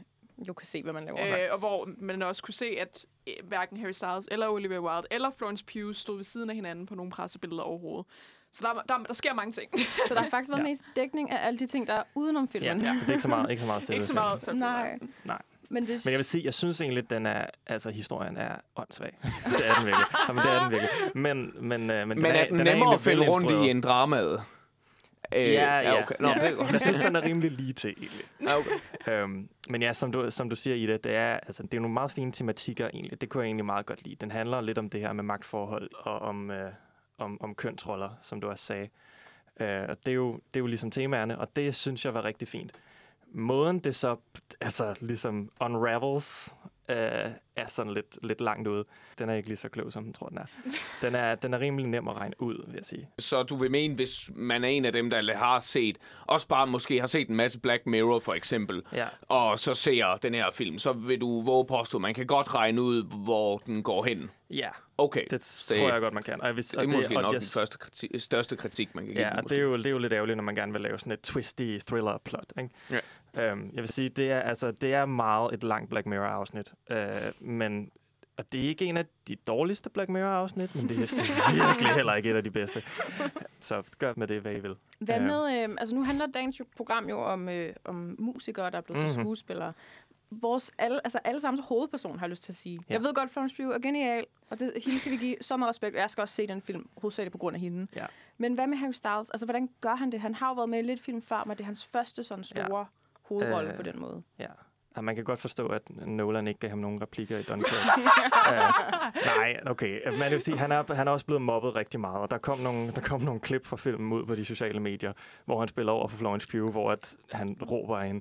jo 0.48 0.52
kan 0.52 0.66
se, 0.66 0.82
hvad 0.82 0.92
man 0.92 1.04
laver. 1.04 1.44
Øh, 1.44 1.52
og 1.52 1.58
hvor 1.58 1.88
man 1.98 2.22
også 2.22 2.42
kunne 2.42 2.54
se, 2.54 2.66
at 2.80 3.04
øh, 3.26 3.32
hverken 3.48 3.76
Harry 3.76 3.92
Styles 3.92 4.28
eller 4.30 4.48
Olivia 4.48 4.80
Wilde 4.80 5.06
eller 5.10 5.30
Florence 5.30 5.64
Pugh 5.72 5.94
stod 5.94 6.16
ved 6.16 6.24
siden 6.24 6.50
af 6.50 6.56
hinanden 6.56 6.86
på 6.86 6.94
nogle 6.94 7.10
pressebilleder 7.12 7.62
overhovedet. 7.62 8.06
Så 8.52 8.64
der, 8.74 8.94
der, 8.96 9.04
der 9.04 9.14
sker 9.14 9.34
mange 9.34 9.52
ting. 9.52 9.70
Så 10.06 10.14
der 10.14 10.20
har 10.22 10.28
faktisk 10.30 10.50
været 10.50 10.60
Ja. 10.62 10.68
mest 10.68 10.84
dækning 10.96 11.30
af 11.30 11.46
alle 11.46 11.58
de 11.58 11.66
ting, 11.66 11.86
der 11.86 11.92
er 11.94 12.02
udenom 12.14 12.48
Ja, 12.54 12.58
filmen. 12.58 12.80
så 12.98 13.04
det 13.04 13.08
er 13.08 13.12
ikke 13.14 13.22
så 13.22 13.28
meget, 13.28 13.50
ikke 13.50 13.60
så 13.60 13.66
meget 13.66 13.82
selve 13.84 13.96
ikke 13.96 14.06
så 14.06 14.12
filmen. 14.12 14.24
meget. 14.24 14.42
Så 14.42 14.52
Nej. 14.52 14.98
Nej. 15.24 15.42
Men, 15.68 15.86
det, 15.86 16.04
Men 16.04 16.10
jeg 16.12 16.18
vil 16.18 16.24
sige, 16.24 16.44
jeg 16.44 16.54
synes 16.54 16.80
egentlig, 16.80 17.02
at 17.04 17.10
den 17.10 17.26
er, 17.26 17.46
altså 17.66 17.90
historien 17.90 18.36
er 18.36 18.56
åndssvag. 18.76 19.18
det 19.44 19.68
er 19.68 19.74
den 19.74 19.86
virkelig. 19.86 20.06
Jamen, 20.28 20.42
det 20.44 20.52
er 20.52 20.62
den 20.62 20.70
virkelig. 20.70 20.90
Men, 21.14 21.68
men, 21.68 21.90
øh, 21.90 22.08
men, 22.08 22.08
Men 22.08 22.16
den 22.18 22.26
er 22.26 22.44
den 22.46 22.54
nemmere 22.56 22.72
egentlig 22.72 22.94
at 22.94 23.00
fælde 23.00 23.28
rundt 23.28 23.50
i 23.50 23.70
en 23.70 23.80
dramaet? 23.80 24.42
Øh, 25.34 25.52
Ja, 25.52 25.78
ja. 25.78 26.02
okay. 26.02 26.14
Nå, 26.20 26.28
ja. 26.28 26.48
godt. 26.50 26.72
Jeg 26.72 26.80
synes, 26.80 26.98
den 26.98 27.16
er 27.16 27.22
rimelig 27.22 27.50
lige 27.50 27.72
til, 27.72 27.90
egentlig. 27.98 28.24
Ja, 28.42 28.56
okay. 28.56 29.22
Øhm, 29.22 29.48
men 29.68 29.82
ja, 29.82 29.92
som 29.92 30.12
du, 30.12 30.30
som 30.30 30.50
du 30.50 30.56
siger, 30.56 30.76
Ida, 30.76 30.92
det 30.96 31.14
er, 31.14 31.32
altså, 31.34 31.62
det 31.62 31.74
er 31.74 31.80
nogle 31.80 31.94
meget 31.94 32.10
fine 32.10 32.32
tematikker 32.32 32.88
egentlig. 32.94 33.20
Det 33.20 33.28
kunne 33.28 33.42
jeg 33.42 33.46
egentlig 33.46 33.64
meget 33.66 33.86
godt 33.86 34.04
lide. 34.04 34.16
Den 34.16 34.30
handler 34.30 34.60
lidt 34.60 34.78
om 34.78 34.90
det 34.90 35.00
her 35.00 35.12
med 35.12 35.24
magtforhold 35.24 35.90
og 35.94 36.18
om, 36.18 36.50
øh, 36.50 36.72
om, 37.18 37.40
om 37.42 37.54
kønsroller, 37.54 38.10
som 38.22 38.40
du 38.40 38.48
også 38.48 38.64
sagde. 38.64 38.88
Øh, 39.60 39.82
og 39.88 39.96
det, 40.06 40.10
er 40.10 40.14
jo, 40.14 40.32
det 40.32 40.56
er 40.56 40.60
jo 40.60 40.66
ligesom 40.66 40.90
temaerne, 40.90 41.38
og 41.38 41.56
det 41.56 41.74
synes 41.74 42.04
jeg 42.04 42.14
var 42.14 42.24
rigtig 42.24 42.48
fint. 42.48 42.72
Måden 43.28 43.78
det 43.78 43.94
så 43.94 44.16
altså, 44.60 44.94
ligesom 45.00 45.50
unravels, 45.60 46.54
øh, 46.88 47.30
er 47.56 47.66
sådan 47.66 47.92
lidt, 47.94 48.18
lidt 48.22 48.40
langt 48.40 48.68
ude. 48.68 48.84
Den 49.18 49.28
er 49.30 49.34
ikke 49.34 49.48
lige 49.48 49.56
så 49.56 49.68
klog, 49.68 49.92
som 49.92 50.04
den 50.04 50.12
tror, 50.12 50.28
den 50.28 50.38
er. 50.38 50.44
Den 51.02 51.14
er, 51.14 51.34
den 51.34 51.54
er 51.54 51.60
rimelig 51.60 51.88
nem 51.88 52.08
at 52.08 52.16
regne 52.16 52.34
ud, 52.42 52.64
vil 52.66 52.74
jeg 52.74 52.84
sige. 52.84 53.08
Så 53.18 53.42
du 53.42 53.56
vil 53.56 53.70
mene, 53.70 53.94
hvis 53.94 54.30
man 54.34 54.64
er 54.64 54.68
en 54.68 54.84
af 54.84 54.92
dem, 54.92 55.10
der 55.10 55.36
har 55.36 55.60
set, 55.60 55.98
også 56.26 56.48
bare 56.48 56.66
måske 56.66 57.00
har 57.00 57.06
set 57.06 57.28
en 57.28 57.36
masse 57.36 57.60
Black 57.60 57.86
Mirror 57.86 58.18
for 58.18 58.34
eksempel, 58.34 58.82
Ja, 58.92 59.06
og 59.22 59.58
så 59.58 59.74
ser 59.74 60.16
den 60.22 60.34
her 60.34 60.50
film, 60.52 60.78
så 60.78 60.92
vil 60.92 61.20
du 61.20 61.40
våge 61.40 61.66
påstå, 61.66 61.98
man 61.98 62.14
kan 62.14 62.26
godt 62.26 62.54
regne 62.54 62.82
ud, 62.82 63.02
hvor 63.24 63.58
den 63.58 63.82
går 63.82 64.04
hen. 64.04 64.30
ja 64.50 64.68
Okay, 64.98 65.22
det, 65.22 65.30
det 65.30 65.40
tror 65.78 65.88
jeg 65.92 66.00
godt, 66.00 66.14
man 66.14 66.22
kan. 66.22 66.40
Og 66.42 66.56
vil, 66.56 66.64
det 66.64 66.74
er 66.74 66.86
måske 66.88 67.16
og 67.16 67.22
nok 67.22 67.32
jeg- 67.32 67.40
den 67.40 67.48
første 67.54 67.78
kriti- 67.84 68.18
største 68.18 68.56
kritik, 68.56 68.94
man 68.94 69.04
kan 69.04 69.14
give 69.14 69.24
Ja, 69.26 69.30
den, 69.30 69.38
og 69.44 69.50
det 69.50 69.58
er, 69.58 69.62
jo, 69.62 69.76
det 69.76 69.86
er 69.86 69.90
jo 69.90 69.98
lidt 69.98 70.12
ærgerligt, 70.12 70.36
når 70.36 70.44
man 70.44 70.54
gerne 70.54 70.72
vil 70.72 70.80
lave 70.80 70.98
sådan 70.98 71.12
et 71.12 71.20
twisty 71.20 71.78
thriller-plot. 71.86 72.52
Ikke? 72.58 72.70
Ja. 72.90 73.50
Øhm, 73.50 73.70
jeg 73.74 73.82
vil 73.82 73.88
sige, 73.92 74.08
det 74.08 74.30
er, 74.30 74.40
altså, 74.40 74.70
det 74.70 74.94
er 74.94 75.06
meget 75.06 75.54
et 75.54 75.62
langt 75.64 75.90
Black 75.90 76.06
Mirror-afsnit. 76.06 76.72
Øh, 76.90 76.96
men 77.46 77.90
og 78.36 78.52
det 78.52 78.64
er 78.64 78.68
ikke 78.68 78.84
en 78.84 78.96
af 78.96 79.04
de 79.28 79.36
dårligste 79.36 79.90
Black 79.90 80.08
Mirror-afsnit, 80.10 80.74
men 80.74 80.88
det 80.88 80.96
er 80.98 81.68
virkelig 81.68 81.94
heller 81.94 82.14
ikke 82.14 82.30
et 82.30 82.34
af 82.34 82.44
de 82.44 82.50
bedste. 82.50 82.82
Så 83.60 83.82
gør 83.98 84.12
med 84.16 84.26
det, 84.26 84.40
hvad 84.40 84.52
I 84.56 84.60
vil. 84.60 84.76
Hvad 84.98 85.14
Ja. 85.14 85.20
med, 85.26 85.62
øh, 85.70 85.76
altså 85.80 85.94
nu 85.94 86.02
handler 86.04 86.26
dagens 86.26 86.60
program 86.76 87.08
jo 87.08 87.20
om, 87.22 87.48
øh, 87.48 87.74
om 87.84 88.16
musikere, 88.18 88.70
der 88.70 88.76
er 88.76 88.80
blevet 88.80 89.00
mm-hmm. 89.02 89.12
til 89.14 89.18
Mhm. 89.20 89.26
skuespillere. 89.26 89.72
Vores 90.30 90.70
alle, 90.78 91.00
altså 91.06 91.18
alle 91.24 91.40
sammen 91.40 91.62
hovedperson, 91.62 92.18
har 92.18 92.26
jeg 92.26 92.30
lyst 92.30 92.42
til 92.42 92.52
at 92.52 92.56
sige. 92.56 92.80
Ja. 92.88 92.94
Jeg 92.94 93.02
ved 93.02 93.14
godt, 93.14 93.30
Florence 93.30 93.56
Pugh 93.56 93.74
er 93.74 93.78
genial, 93.78 94.24
og 94.50 94.58
det, 94.58 94.72
hende 94.84 94.98
skal 94.98 95.12
vi 95.12 95.16
give 95.16 95.36
så 95.40 95.56
meget 95.56 95.68
respekt. 95.70 95.96
Jeg 95.96 96.10
skal 96.10 96.22
også 96.22 96.34
se 96.34 96.46
den 96.46 96.62
film, 96.62 96.88
hovedsageligt 97.00 97.32
på 97.32 97.38
grund 97.38 97.54
af 97.56 97.60
hende. 97.60 97.86
Ja. 97.96 98.06
Men 98.38 98.54
hvad 98.54 98.66
med 98.66 98.76
Harry 98.76 98.92
Styles? 98.92 99.30
Altså, 99.30 99.46
hvordan 99.46 99.68
gør 99.80 99.94
han 99.94 100.12
det? 100.12 100.20
Han 100.20 100.34
har 100.34 100.48
jo 100.48 100.54
været 100.54 100.68
med 100.68 100.78
i 100.78 100.82
lidt 100.82 101.00
film 101.00 101.22
før, 101.22 101.44
men 101.44 101.56
det 101.56 101.60
er 101.60 101.66
hans 101.66 101.84
første 101.86 102.22
sådan 102.24 102.44
store 102.44 102.78
ja. 102.78 102.84
hovedrolle 103.22 103.70
Øh, 103.70 103.76
på 103.76 103.82
den 103.82 104.00
måde. 104.00 104.22
Ja. 104.38 104.46
Og 104.96 105.04
man 105.04 105.14
kan 105.14 105.24
godt 105.24 105.40
forstå, 105.40 105.66
at 105.66 105.82
Nolan 106.06 106.46
ikke 106.46 106.60
gav 106.60 106.70
ham 106.70 106.78
nogen 106.78 107.02
replikker 107.02 107.38
i 107.38 107.42
Dunkirk. 107.42 107.96
uh, 107.96 108.54
nej, 109.38 109.60
okay. 109.66 110.08
Men 110.10 110.20
jeg 110.20 110.30
vil 110.30 110.40
sige, 110.40 110.58
han 110.58 110.72
er, 110.72 110.94
han 110.94 111.08
er 111.08 111.12
også 111.12 111.26
blevet 111.26 111.42
mobbet 111.42 111.76
rigtig 111.76 112.00
meget, 112.00 112.20
og 112.20 112.30
der 112.30 112.38
kom, 112.38 112.58
nogle, 112.58 112.90
der 112.92 113.00
kom 113.00 113.20
nogle 113.20 113.40
klip 113.40 113.66
fra 113.66 113.76
filmen 113.76 114.12
ud 114.12 114.26
på 114.26 114.34
de 114.34 114.44
sociale 114.44 114.80
medier, 114.80 115.12
hvor 115.44 115.58
han 115.58 115.68
spiller 115.68 115.92
over 115.92 116.08
for 116.08 116.16
Florence 116.16 116.48
Pugh, 116.48 116.70
hvor 116.70 116.90
at 116.90 117.16
han 117.32 117.56
råber 117.70 117.96
af 117.98 118.06
hende. 118.06 118.20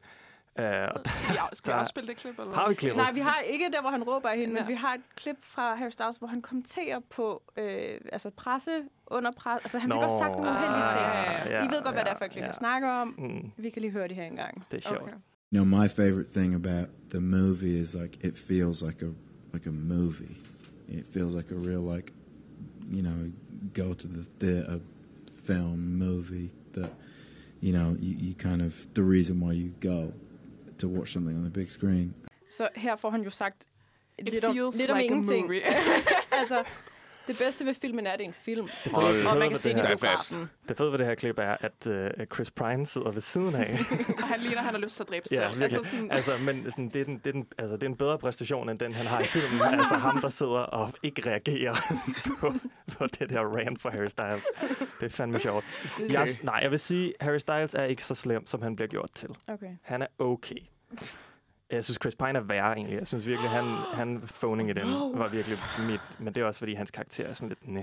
Uh, 0.60 0.64
og 0.66 0.70
der, 1.06 1.10
Skal 1.12 1.34
vi, 1.34 1.38
skal 1.54 1.72
vi 1.72 1.74
der- 1.74 1.80
også 1.80 1.90
spille 1.90 2.08
det 2.08 2.18
klip? 2.18 2.40
Eller? 2.40 2.54
har 2.54 2.70
vi 2.70 2.74
klippet? 2.76 3.04
Nej, 3.04 3.12
vi 3.12 3.20
har 3.20 3.40
ikke 3.40 3.70
der, 3.74 3.82
hvor 3.82 3.90
han 3.90 4.04
råber 4.04 4.30
af 4.30 4.38
hende, 4.38 4.54
ja. 4.54 4.58
Ja. 4.60 4.64
men 4.64 4.68
vi 4.72 4.76
har 4.76 4.94
et 4.94 5.02
klip 5.16 5.36
fra 5.42 5.76
Harry 5.76 5.90
Styles, 5.90 6.18
hvor 6.18 6.28
han 6.28 6.42
kommenterer 6.42 7.00
på 7.10 7.42
øh, 7.58 8.00
altså 8.12 8.30
presse 8.30 8.72
under 9.08 9.32
presse. 9.38 9.64
Altså, 9.66 9.80
han 9.80 9.92
fik 9.92 10.00
Nå, 10.00 10.06
også 10.06 10.18
sagt 10.18 10.32
nogle 10.32 10.50
uheldige 10.50 10.88
ting. 10.92 11.02
ah, 11.06 11.52
ja, 11.52 11.60
I 11.64 11.68
ved 11.68 11.84
godt, 11.84 11.96
hvad 11.96 12.04
ja, 12.04 12.10
det 12.10 12.14
er 12.14 12.18
for 12.18 12.26
et 12.26 12.32
klip, 12.32 12.42
ja. 12.42 12.46
jeg 12.48 12.56
snakker 12.56 12.90
om. 12.90 13.16
Mm, 13.18 13.52
Vi 13.58 13.70
kan 13.70 13.82
lige 13.82 13.92
høre 13.92 14.08
det 14.08 14.16
her 14.16 14.24
engang. 14.26 14.66
det 14.72 14.78
er 14.86 14.90
sjovt. 14.90 15.02
Okay. 15.02 15.14
You 15.52 15.60
know, 15.60 15.66
my 15.66 15.88
favorite 15.88 16.30
thing 16.30 16.54
about 16.54 16.90
the 17.10 17.22
movie 17.22 17.78
is 17.80 17.96
like 17.96 18.24
it 18.24 18.38
feels 18.38 18.82
like 18.82 19.02
a 19.02 19.14
like 19.54 19.66
a 19.68 19.72
movie. 19.72 20.38
It 20.90 21.06
feels 21.08 21.34
like 21.34 21.52
a 21.52 21.56
real 21.56 21.82
like 21.82 22.12
you 22.92 23.02
know 23.02 23.32
go 23.74 23.94
to 23.94 24.08
the 24.08 24.24
theater 24.40 24.80
film 25.44 25.98
movie 25.98 26.52
that 26.74 26.92
you 27.62 27.72
know 27.74 27.96
you, 28.00 28.16
you 28.28 28.34
kind 28.36 28.62
of 28.62 28.88
the 28.94 29.04
reason 29.04 29.40
why 29.40 29.54
you 29.54 29.74
go 29.80 30.14
to 30.78 30.88
watch 30.88 31.12
something 31.14 31.36
on 31.38 31.44
the 31.44 31.50
big 31.60 31.70
screen. 31.70 32.14
Så 32.50 32.70
her 32.76 32.96
får 32.96 33.10
han 33.10 33.24
jo 33.24 33.30
sagt 33.30 33.68
It 34.18 34.30
lidt 34.30 34.44
om, 34.44 34.56
feels 34.56 34.78
lidt 34.78 34.90
like 34.90 35.00
a 35.00 35.04
ingenting. 35.04 35.46
movie. 35.46 35.62
altså, 36.40 36.64
det 37.28 37.38
bedste 37.38 37.66
ved 37.66 37.74
filmen 37.74 38.08
er, 38.08 38.12
at 38.12 38.20
det 38.20 38.26
er 38.26 38.30
en 38.30 38.34
film. 38.34 38.68
Det 38.84 38.92
fede, 38.92 39.20
det 39.20 39.28
Og 39.28 39.38
man 39.38 39.48
kan 39.50 39.58
se 39.58 39.70
det 39.70 39.78
den 39.78 39.86
i 39.86 39.88
biografen. 39.88 40.50
det 40.70 40.78
fede 40.78 40.92
ved 40.92 40.98
det 41.00 41.08
her 41.08 41.16
klip 41.16 41.38
er, 41.40 41.58
at 41.60 41.88
uh, 42.20 42.26
Chris 42.34 42.52
Pine 42.52 42.86
sidder 42.86 43.12
ved 43.12 43.22
siden 43.22 43.56
af. 43.56 43.78
Og 44.22 44.28
han 44.28 44.40
ligner, 44.40 44.62
han 44.62 44.74
har 44.74 44.82
lyst 44.82 44.96
til 44.96 45.04
at 45.04 45.10
dræbe 45.10 45.28
sig 45.28 45.36
Ja, 45.36 45.48
virkelig. 45.48 45.64
Altså 45.64 45.84
sådan, 45.92 46.12
altså, 46.12 46.38
men 46.38 46.72
sådan, 46.72 46.90
det, 46.90 47.02
er 47.02 47.06
den, 47.06 47.18
det, 47.18 47.28
er 47.28 47.32
den, 47.32 47.48
altså, 47.58 47.76
det 47.76 47.84
er 47.84 47.88
en 47.88 47.98
bedre 47.98 48.18
præstation, 48.18 48.70
end 48.70 48.80
den, 48.80 48.94
han 48.94 49.06
har 49.06 49.20
i 49.20 49.26
filmen. 49.26 49.62
altså 49.62 49.96
ham, 49.96 50.22
der 50.22 50.30
sidder 50.30 50.60
og 50.60 50.94
ikke 51.04 51.30
reagerer 51.30 51.76
på, 52.40 52.54
på 52.98 53.08
det 53.08 53.30
der 53.30 53.42
rant 53.42 53.82
fra 53.82 53.90
Harry 53.90 54.08
Styles. 54.08 54.44
Det 55.00 55.06
er 55.06 55.10
fandme 55.10 55.40
sjovt. 55.40 55.66
Jeg, 56.10 56.28
nej, 56.44 56.60
jeg 56.62 56.72
vil 56.72 56.80
sige, 56.80 57.14
Harry 57.22 57.38
Styles 57.38 57.74
er 57.74 57.84
ikke 57.84 58.04
så 58.04 58.16
slem, 58.16 58.48
som 58.48 58.62
han 58.62 58.76
bliver 58.76 58.88
gjort 58.90 59.10
til. 59.16 59.30
Okay. 59.48 59.70
Han 59.84 60.02
er 60.02 60.08
okay. 60.20 60.56
Jeg 61.76 61.84
synes, 61.84 61.98
Chris 62.02 62.16
Pine 62.16 62.40
er 62.40 62.44
værre 62.44 62.74
egentlig. 62.74 63.00
Jeg 63.00 63.08
synes 63.08 63.26
virkelig, 63.28 63.50
han, 63.50 63.64
han 63.94 64.22
phoning 64.22 64.70
it 64.70 64.78
in 64.78 64.88
var 65.14 65.28
virkelig 65.28 65.58
mit. 65.88 66.02
Men 66.20 66.36
det 66.36 66.42
er 66.42 66.46
også, 66.46 66.60
fordi 66.60 66.74
hans 66.74 66.92
karakter 66.92 67.28
er 67.28 67.34
sådan 67.34 67.50
lidt 67.50 67.68
næ. 67.68 67.82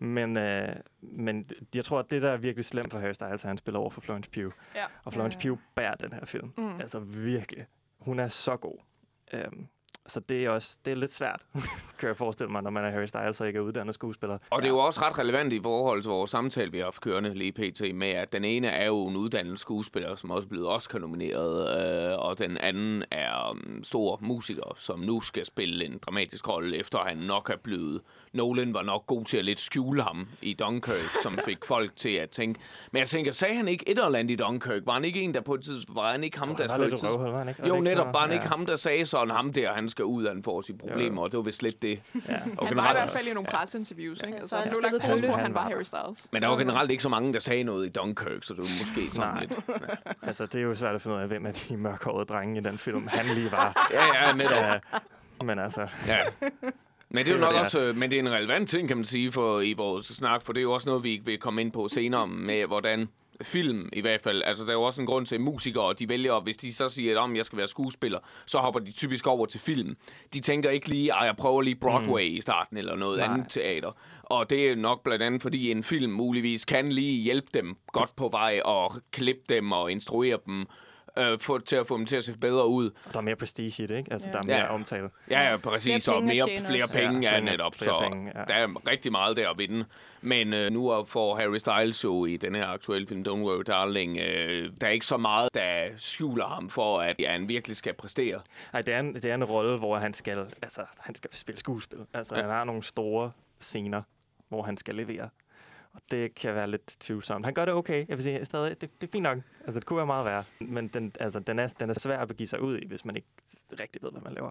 Men, 0.00 0.36
øh, 0.36 0.68
men 1.02 1.48
jeg 1.74 1.84
tror, 1.84 1.98
at 1.98 2.10
det, 2.10 2.22
der 2.22 2.30
er 2.30 2.36
virkelig 2.36 2.64
slemt 2.64 2.92
for 2.92 2.98
Harry 2.98 3.12
Styles, 3.12 3.30
er, 3.30 3.34
at 3.34 3.42
han 3.42 3.58
spiller 3.58 3.80
over 3.80 3.90
for 3.90 4.00
Florence 4.00 4.30
Pugh. 4.30 4.52
Ja. 4.74 4.84
Og 5.04 5.12
Florence 5.12 5.38
Ja. 5.44 5.48
Pugh 5.48 5.58
bærer 5.74 5.94
den 5.94 6.12
her 6.12 6.24
film. 6.24 6.52
Mm. 6.58 6.80
Altså 6.80 6.98
virkelig. 7.00 7.66
Hun 8.00 8.18
er 8.18 8.28
så 8.28 8.56
god. 8.56 8.78
Øhm, 9.32 9.66
så 10.08 10.20
det 10.20 10.44
er 10.44 10.50
også 10.50 10.76
det 10.84 10.90
er 10.90 10.94
lidt 10.96 11.12
svært, 11.12 11.40
kan 11.98 12.08
jeg 12.08 12.16
forestille 12.16 12.52
mig, 12.52 12.62
når 12.62 12.70
man 12.70 12.84
er 12.84 12.90
Harry 12.90 13.06
Styles 13.06 13.40
og 13.40 13.46
ikke 13.46 13.56
er 13.56 13.60
uddannet 13.60 13.94
skuespiller. 13.94 14.38
Og 14.50 14.62
det 14.62 14.68
er 14.68 14.72
jo 14.72 14.78
også 14.78 15.00
ret 15.02 15.18
relevant 15.18 15.52
i 15.52 15.60
forhold 15.62 16.02
til 16.02 16.08
vores 16.10 16.30
samtale, 16.30 16.72
vi 16.72 16.78
har 16.78 16.84
haft 16.84 17.00
kørende 17.00 17.34
lige 17.34 17.52
pt. 17.52 17.82
med, 17.94 18.08
at 18.08 18.32
den 18.32 18.44
ene 18.44 18.66
er 18.68 18.86
jo 18.86 19.06
en 19.06 19.16
uddannet 19.16 19.60
skuespiller, 19.60 20.14
som 20.16 20.30
også 20.30 20.46
er 20.46 20.48
blevet 20.48 20.68
Oscar-nomineret, 20.68 22.10
øh, 22.12 22.18
og 22.18 22.38
den 22.38 22.58
anden 22.58 23.04
er 23.10 23.50
en 23.66 23.84
stor 23.84 24.18
musiker, 24.22 24.74
som 24.78 25.00
nu 25.00 25.20
skal 25.20 25.46
spille 25.46 25.84
en 25.84 25.98
dramatisk 26.06 26.48
rolle, 26.48 26.76
efter 26.76 26.98
han 26.98 27.16
nok 27.16 27.50
er 27.50 27.56
blevet... 27.56 28.00
Nolan 28.32 28.74
var 28.74 28.82
nok 28.82 29.06
god 29.06 29.24
til 29.24 29.38
at 29.38 29.44
lidt 29.44 29.60
skjule 29.60 30.02
ham 30.02 30.28
i 30.42 30.54
Dunkirk, 30.54 31.10
som 31.22 31.38
fik 31.48 31.64
folk 31.64 31.96
til 31.96 32.08
at 32.10 32.30
tænke... 32.30 32.60
Men 32.92 33.00
jeg 33.00 33.08
tænker, 33.08 33.32
sagde 33.32 33.54
han 33.56 33.68
ikke 33.68 33.88
et 33.88 33.98
eller 34.04 34.18
andet 34.18 34.30
i 34.32 34.36
Dunkirk? 34.36 34.82
Var 34.86 34.92
han 34.92 35.04
ikke 35.04 35.20
en, 35.20 35.34
der 35.34 35.40
på 35.40 35.54
et 35.54 35.64
tidspunkt... 35.64 35.96
Var 35.96 36.12
han 36.12 36.24
ikke 36.24 36.38
ham, 36.38 36.50
Oh, 36.50 36.56
der 36.56 36.62
han 36.62 36.68
på 36.70 36.76
var 36.76 36.84
et 36.84 36.90
lidt 36.90 37.00
tidspunkt- 37.00 37.16
røvhul, 37.16 37.30
var 37.32 37.38
han 37.38 37.48
ikke? 37.48 37.62
Var 37.62 37.68
Jo, 37.68 37.80
netop. 37.80 38.06
Var 38.14 38.20
han 38.20 38.32
ikke 38.32 38.42
ja. 38.44 38.48
ham, 38.48 38.66
der 38.66 38.76
sagde 38.76 39.06
sådan, 39.06 39.30
ham 39.30 39.52
der, 39.52 39.72
han 39.72 39.88
skal 39.96 40.04
ud, 40.04 40.28
han 40.28 40.42
får 40.42 40.62
sine 40.62 40.78
problemer, 40.78 41.22
og 41.22 41.30
det 41.32 41.36
var 41.36 41.42
vist 41.42 41.62
lidt 41.62 41.82
det. 41.82 42.00
Ja. 42.28 42.34
Og 42.34 42.38
Han 42.38 42.56
var 42.56 42.62
i 42.62 42.68
generelt- 42.68 42.96
hvert 42.96 43.10
fald 43.10 43.26
i 43.26 43.32
nogle 43.32 43.48
presseinterviews, 43.50 44.20
ikke? 44.20 44.32
Ja, 44.32 44.38
Altså, 44.38 44.48
så 44.48 44.56
han 44.56 44.64
han 44.64 44.72
blev 44.80 44.82
lagt 44.92 45.02
på, 45.04 45.08
han 45.08 45.22
var 45.28 45.36
Han 45.38 45.54
var 45.54 45.60
Harry 45.62 45.82
Styles. 45.82 46.26
Men 46.32 46.42
der 46.42 46.48
var 46.48 46.56
generelt 46.56 46.90
ikke 46.90 47.02
så 47.02 47.08
mange, 47.08 47.32
der 47.32 47.38
sagde 47.38 47.62
noget 47.64 47.86
i 47.86 47.88
Dunkirk, 47.88 48.42
så 48.42 48.54
det 48.54 48.58
var 48.62 48.68
måske 48.80 49.16
sådan 49.16 49.34
Nej. 49.34 49.40
lidt... 49.40 49.60
Altså, 50.28 50.46
det 50.46 50.54
er 50.54 50.62
jo 50.62 50.74
svært 50.74 50.94
at 50.94 51.02
finde 51.02 51.16
ud 51.16 51.22
af, 51.22 51.28
hvem 51.28 51.46
er 51.46 51.52
de 51.68 51.76
mørkhårede 51.76 52.24
drenge 52.26 52.60
i 52.60 52.62
den 52.62 52.78
film, 52.78 53.06
han 53.06 53.34
lige 53.36 53.52
var. 53.52 53.88
Ja, 53.92 54.26
ja, 54.26 54.32
netop. 54.32 54.52
Ja, 54.58 54.78
men 55.44 55.58
altså, 55.58 55.88
Ja. 56.06 56.18
Men 57.08 57.24
det 57.24 57.32
er 57.32 57.36
jo 57.36 57.40
nok 57.40 57.54
også, 57.54 57.80
øh, 57.80 57.96
men 57.96 58.10
det 58.10 58.16
er 58.18 58.22
en 58.22 58.30
relevant 58.32 58.68
ting, 58.70 58.88
kan 58.88 58.96
man 58.96 59.04
sige, 59.04 59.32
for 59.32 59.60
i 59.60 59.72
vores 59.72 60.06
snak, 60.06 60.42
for 60.42 60.52
det 60.52 60.60
er 60.60 60.62
jo 60.62 60.72
også 60.72 60.88
noget, 60.88 61.04
vi 61.04 61.20
vil 61.24 61.38
komme 61.38 61.60
ind 61.60 61.72
på 61.72 61.88
senere 61.88 62.26
med, 62.28 62.66
hvordan 62.66 63.08
film 63.42 63.88
i 63.92 64.00
hvert 64.00 64.20
fald. 64.20 64.42
Altså, 64.44 64.64
der 64.64 64.70
er 64.70 64.74
jo 64.74 64.82
også 64.82 65.00
en 65.00 65.06
grund 65.06 65.26
til, 65.26 65.34
at 65.34 65.40
musikere, 65.40 65.94
de 65.94 66.08
vælger, 66.08 66.40
hvis 66.40 66.56
de 66.56 66.72
så 66.72 66.88
siger, 66.88 67.12
at 67.12 67.18
om 67.18 67.36
jeg 67.36 67.44
skal 67.44 67.58
være 67.58 67.68
skuespiller, 67.68 68.18
så 68.46 68.58
hopper 68.58 68.80
de 68.80 68.92
typisk 68.92 69.26
over 69.26 69.46
til 69.46 69.60
film. 69.60 69.96
De 70.34 70.40
tænker 70.40 70.70
ikke 70.70 70.88
lige, 70.88 71.14
at 71.14 71.26
jeg 71.26 71.36
prøver 71.36 71.62
lige 71.62 71.76
Broadway 71.76 72.30
mm. 72.30 72.36
i 72.36 72.40
starten, 72.40 72.76
eller 72.76 72.96
noget 72.96 73.18
Nej. 73.18 73.34
andet 73.34 73.46
teater. 73.48 73.92
Og 74.22 74.50
det 74.50 74.70
er 74.70 74.76
nok 74.76 75.04
blandt 75.04 75.22
andet, 75.22 75.42
fordi 75.42 75.70
en 75.70 75.82
film 75.82 76.12
muligvis 76.12 76.64
kan 76.64 76.92
lige 76.92 77.22
hjælpe 77.22 77.48
dem 77.54 77.76
godt 77.92 78.16
på 78.16 78.28
vej, 78.28 78.60
og 78.64 78.92
klippe 79.10 79.42
dem 79.48 79.72
og 79.72 79.92
instruere 79.92 80.38
dem, 80.46 80.66
øh, 81.18 81.38
for, 81.38 81.58
til 81.58 81.76
at 81.76 81.86
få 81.86 81.96
dem 81.96 82.06
til 82.06 82.16
at 82.16 82.24
se 82.24 82.38
bedre 82.38 82.66
ud. 82.68 82.90
Og 83.06 83.12
der 83.12 83.18
er 83.18 83.22
mere 83.22 83.36
prestige 83.36 83.84
i 83.84 83.86
det, 83.86 83.96
ikke? 83.98 84.12
Altså, 84.12 84.28
Ja. 84.28 84.32
der 84.32 84.38
er 84.38 84.42
mere 84.42 84.56
Ja. 84.56 84.74
omtale. 84.74 85.10
Ja, 85.30 85.50
ja, 85.50 85.56
præcis. 85.56 86.04
Flere 86.04 86.16
Og 86.16 86.22
mere, 86.22 86.48
flere 86.66 86.86
penge, 86.94 87.28
Ja, 87.28 87.34
ja, 87.34 87.40
netop. 87.40 87.74
flere 87.74 88.02
så 88.04 88.08
penge, 88.10 88.32
ja. 88.38 88.44
der 88.44 88.54
er 88.54 88.88
rigtig 88.88 89.12
meget 89.12 89.36
der 89.36 89.50
at 89.50 89.58
vinde. 89.58 89.84
Men 90.20 90.52
øh, 90.54 90.70
nu 90.72 91.04
får 91.04 91.36
Harry 91.36 91.56
Styles 91.58 92.04
jo 92.04 92.24
i 92.24 92.36
den 92.36 92.54
her 92.54 92.66
aktuelle 92.66 93.06
film, 93.08 93.24
Don't 93.28 93.32
Worry 93.42 93.62
Darling, 93.66 94.18
øh, 94.18 94.70
der 94.80 94.86
er 94.86 94.90
ikke 94.90 95.06
så 95.06 95.16
meget, 95.16 95.48
der 95.54 95.88
skjuler 95.96 96.46
ham 96.46 96.68
for, 96.68 97.00
at 97.00 97.16
ja, 97.18 97.32
han 97.32 97.48
virkelig 97.48 97.76
skal 97.76 97.94
præstere. 97.94 98.40
Nej, 98.72 98.82
det 98.82 98.94
er, 98.94 99.00
en, 99.00 99.14
det 99.14 99.24
er 99.24 99.34
en 99.34 99.44
rolle, 99.44 99.78
hvor 99.78 99.96
han 99.98 100.14
skal, 100.14 100.38
altså, 100.62 100.80
han 100.98 101.14
skal 101.14 101.30
spille 101.32 101.58
skuespil. 101.58 101.98
Altså, 102.14 102.34
ja. 102.36 102.40
han 102.40 102.50
har 102.50 102.64
nogle 102.64 102.82
store 102.82 103.30
scener, 103.60 104.02
hvor 104.48 104.62
han 104.62 104.76
skal 104.76 104.94
levere. 104.94 105.28
Og 105.96 106.02
det 106.10 106.34
kan 106.34 106.54
være 106.54 106.70
lidt 106.70 106.86
tvivlsomt. 107.00 107.44
Han 107.44 107.54
gør 107.54 107.64
det 107.64 107.74
okay. 107.74 108.08
Jeg 108.08 108.16
vil 108.16 108.22
sige, 108.22 108.44
stadig, 108.44 108.80
det, 108.80 109.00
det 109.00 109.06
er 109.06 109.10
fint 109.12 109.22
nok. 109.22 109.38
Altså, 109.64 109.80
det 109.80 109.86
kunne 109.86 109.96
være 109.96 110.06
meget 110.06 110.26
værre. 110.26 110.44
Men 110.60 110.88
den, 110.88 111.12
altså, 111.20 111.40
den, 111.40 111.58
er, 111.58 111.68
den 111.68 111.90
er 111.90 111.94
svær 111.94 112.18
at 112.18 112.28
begive 112.28 112.46
sig 112.46 112.60
ud 112.60 112.78
i, 112.78 112.86
hvis 112.86 113.04
man 113.04 113.16
ikke 113.16 113.28
rigtig 113.80 114.02
ved, 114.02 114.10
hvad 114.10 114.20
man 114.20 114.32
laver. 114.32 114.50